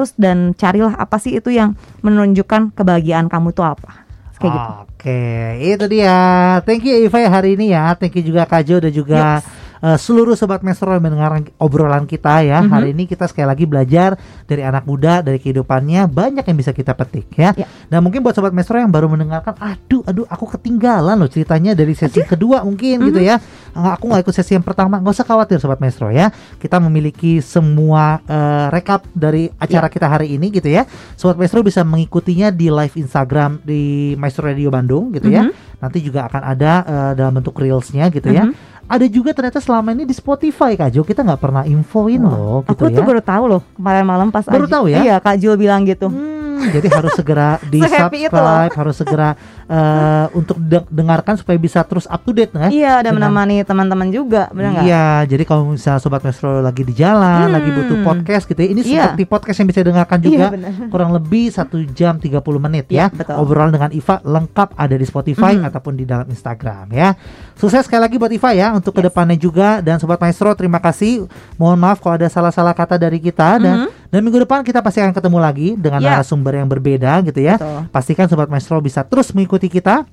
Terus 0.00 0.16
dan 0.16 0.56
carilah 0.56 0.96
apa 0.96 1.20
sih 1.20 1.36
itu 1.36 1.52
yang 1.52 1.76
menunjukkan 2.00 2.72
kebahagiaan 2.72 3.28
kamu 3.28 3.52
itu 3.52 3.60
apa. 3.60 4.08
Kayak 4.40 4.48
gitu. 4.56 4.70
Oke, 4.88 5.20
itu 5.60 5.84
dia. 5.92 6.16
Thank 6.64 6.88
you 6.88 7.04
ya 7.04 7.28
hari 7.28 7.60
ini 7.60 7.76
ya. 7.76 7.92
Thank 8.00 8.16
you 8.16 8.24
juga 8.24 8.48
Kak 8.48 8.64
Jo 8.64 8.80
dan 8.80 8.88
juga 8.96 9.44
eh, 9.80 9.98
seluruh 9.98 10.36
sobat 10.36 10.60
Mesro 10.60 10.92
yang 10.92 11.04
mendengar 11.04 11.40
obrolan 11.56 12.04
kita 12.04 12.44
ya. 12.44 12.60
Mhm. 12.60 12.70
Hari 12.70 12.88
ini 12.92 13.04
kita 13.08 13.26
sekali 13.26 13.48
lagi 13.48 13.64
belajar 13.64 14.16
dari 14.44 14.62
anak 14.64 14.84
muda, 14.84 15.24
dari 15.24 15.40
kehidupannya 15.40 16.06
banyak 16.08 16.44
yang 16.44 16.58
bisa 16.58 16.72
kita 16.72 16.92
petik 16.96 17.32
ya. 17.36 17.52
Ya. 17.56 17.66
Dan 17.88 18.04
mungkin 18.04 18.22
buat 18.22 18.36
sobat 18.36 18.54
Mesro 18.54 18.78
yang 18.78 18.92
baru 18.92 19.10
mendengarkan, 19.10 19.56
aduh, 19.58 20.04
aduh, 20.06 20.26
aku 20.28 20.46
ketinggalan 20.58 21.18
loh 21.18 21.30
ceritanya 21.30 21.74
dari 21.74 21.92
sesi 21.96 22.22
kedua 22.22 22.62
mungkin 22.62 23.10
gitu 23.10 23.20
ya. 23.20 23.40
Nggak, 23.70 23.92
Aku 24.00 24.04
nggak 24.10 24.22
ikut 24.26 24.34
sesi 24.34 24.52
yang 24.58 24.66
pertama, 24.66 24.98
nggak 24.98 25.14
usah 25.14 25.26
khawatir 25.26 25.58
sobat 25.62 25.78
Mesro 25.82 26.10
ya. 26.10 26.30
Kita 26.58 26.78
memiliki 26.82 27.38
semua 27.42 28.22
eh, 28.26 28.66
rekap 28.70 29.06
dari 29.14 29.50
acara 29.58 29.86
kita 29.90 30.06
hari 30.06 30.36
ini 30.36 30.50
gitu 30.52 30.68
ya. 30.70 30.84
Sobat 31.14 31.38
Maestro 31.40 31.62
bisa 31.62 31.82
mengikutinya 31.86 32.50
di 32.50 32.68
live 32.68 32.94
Instagram 32.98 33.62
di 33.62 34.14
Maestro 34.18 34.46
Radio 34.46 34.68
Bandung 34.70 35.14
gitu 35.14 35.30
ya. 35.30 35.46
Mhm. 35.48 35.80
Nanti 35.80 35.98
juga 36.04 36.28
akan 36.28 36.42
ada 36.44 36.72
eh, 36.84 37.12
dalam 37.16 37.40
bentuk 37.40 37.56
reelsnya 37.58 38.10
gitu 38.12 38.28
ya. 38.30 38.50
Ada 38.90 39.06
juga 39.06 39.30
ternyata 39.30 39.62
selama 39.62 39.94
ini 39.94 40.02
di 40.02 40.10
Spotify 40.10 40.74
Kak 40.74 40.90
Jo 40.90 41.02
kita 41.02 41.22
nggak 41.22 41.38
pernah 41.38 41.62
infoin 41.62 42.18
loh 42.18 42.66
gitu 42.66 42.74
Aku 42.74 42.90
ya. 42.90 42.98
tuh 42.98 43.04
baru 43.04 43.22
tahu 43.22 43.44
loh 43.46 43.62
kemarin 43.72 44.02
malam 44.02 44.28
pas 44.28 44.42
Baru 44.42 44.66
Aji- 44.66 44.72
tahu 44.72 44.84
ya? 44.88 44.98
Iya, 45.00 45.14
Kak 45.16 45.38
Jul 45.38 45.54
bilang 45.54 45.86
gitu. 45.86 46.10
Hmm, 46.10 46.49
jadi 46.62 46.88
harus 46.90 47.12
segera 47.14 47.56
di 47.72 47.80
subscribe, 47.80 48.72
harus 48.72 48.94
segera 48.94 49.28
eh, 49.64 50.26
untuk 50.32 50.58
de- 50.58 50.86
dengarkan 50.86 51.34
supaya 51.34 51.56
bisa 51.56 51.80
terus 51.82 52.04
up 52.04 52.20
to 52.20 52.30
date 52.30 52.50
ya. 52.50 52.68
Iya, 52.68 52.94
dan 53.00 53.14
Dengan- 53.14 53.32
menemani 53.32 53.62
teman-teman 53.62 54.08
juga, 54.08 54.50
benar 54.50 54.70
nggak? 54.74 54.84
Iya, 54.84 55.06
jadi 55.26 55.42
kalau 55.44 55.62
misalnya 55.68 55.98
sobat 55.98 56.20
Metro 56.20 56.58
lagi 56.58 56.82
di 56.82 56.92
jalan, 56.92 57.46
Hmm. 57.46 57.54
lagi 57.54 57.70
butuh 57.70 57.98
podcast 58.00 58.44
gitu 58.44 58.58
ya, 58.58 58.68
ini 58.68 58.80
Iya. 58.82 59.02
seperti 59.08 59.24
podcast 59.24 59.56
yang 59.56 59.68
bisa 59.68 59.80
dengarkan 59.80 60.18
juga. 60.18 60.46
Iya, 60.46 60.48
benar. 60.50 60.72
kurang 60.88 61.10
lebih 61.12 61.44
satu 61.48 61.76
jam 61.88 62.18
30 62.18 62.58
menit 62.58 62.90
ya. 62.90 63.06
Iya, 63.06 63.16
betul. 63.16 63.34
Obrolan 63.38 63.70
dengan 63.70 63.90
Iva 63.90 64.18
lengkap 64.20 64.68
ada 64.74 64.92
di 64.92 65.06
Spotify 65.06 65.54
Mhm. 65.54 65.64
ataupun 65.64 65.92
di 65.94 66.04
dalam 66.04 66.26
Instagram 66.26 66.90
ya. 66.90 67.14
Sukses 67.54 67.84
sekali 67.84 68.02
lagi 68.02 68.16
buat 68.16 68.28
Iva 68.28 68.50
ya 68.50 68.72
untuk 68.72 68.90
Yes. 68.90 68.98
ke 68.98 69.06
depannya 69.06 69.36
juga 69.36 69.68
dan 69.78 69.96
sobat 69.96 70.18
Maestro 70.18 70.50
terima 70.52 70.78
kasih. 70.78 71.24
Mohon 71.54 71.78
maaf 71.80 71.98
kalau 71.98 72.16
ada 72.16 72.26
salah-salah 72.26 72.72
kata 72.72 72.96
dari 72.96 73.16
kita 73.16 73.56
dan 73.56 73.74
Mhm. 73.86 73.99
Dan 74.10 74.20
minggu 74.20 74.42
depan 74.42 74.66
kita 74.66 74.82
pasti 74.82 74.98
akan 74.98 75.14
ketemu 75.14 75.38
lagi 75.38 75.68
dengan 75.74 76.02
Ya. 76.02 76.18
narasumber 76.18 76.58
yang 76.58 76.66
berbeda 76.66 77.22
gitu 77.22 77.40
ya. 77.40 77.54
Betul. 77.56 77.86
Pastikan 77.88 78.26
sobat 78.26 78.50
Maestro 78.50 78.78
bisa 78.78 79.06
terus 79.06 79.30
mengikuti 79.30 79.66
kita 79.66 80.04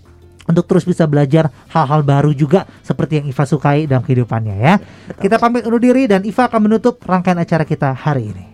untuk 0.48 0.64
terus 0.64 0.88
bisa 0.88 1.04
belajar 1.04 1.52
hal-hal 1.68 2.02
baru 2.02 2.32
juga 2.32 2.64
seperti 2.80 3.20
yang 3.20 3.26
Iva 3.28 3.44
sukai 3.44 3.84
dalam 3.84 4.06
kehidupannya 4.06 4.56
ya. 4.56 4.74
Kita 5.18 5.36
pamit 5.38 5.68
undur 5.68 5.82
diri 5.82 6.08
dan 6.08 6.24
Iva 6.24 6.48
akan 6.48 6.62
menutup 6.64 7.02
rangkaian 7.04 7.36
acara 7.36 7.66
kita 7.66 7.92
hari 7.92 8.32
ini. 8.32 8.46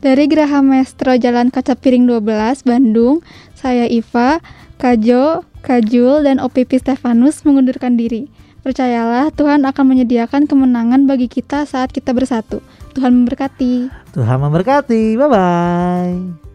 Dari 0.00 0.24
Geraha 0.28 0.64
Maestro 0.64 1.12
Jalan 1.12 1.52
Kaca 1.52 1.76
Piring 1.76 2.08
12, 2.08 2.64
Bandung, 2.64 3.20
saya 3.52 3.84
Iva, 3.84 4.40
Kajo, 4.80 5.44
Kajul, 5.60 6.24
dan 6.24 6.40
OPP 6.40 6.80
Stefanus 6.80 7.44
mengundurkan 7.44 8.00
diri. 8.00 8.32
Percayalah, 8.60 9.32
Tuhan 9.32 9.64
akan 9.64 9.84
menyediakan 9.88 10.44
kemenangan 10.44 11.08
bagi 11.08 11.32
kita 11.32 11.64
saat 11.64 11.96
kita 11.96 12.12
bersatu. 12.12 12.60
Tuhan 12.92 13.24
memberkati. 13.24 13.88
Tuhan 14.12 14.38
memberkati. 14.42 15.16
Bye 15.16 15.28
bye. 15.32 16.49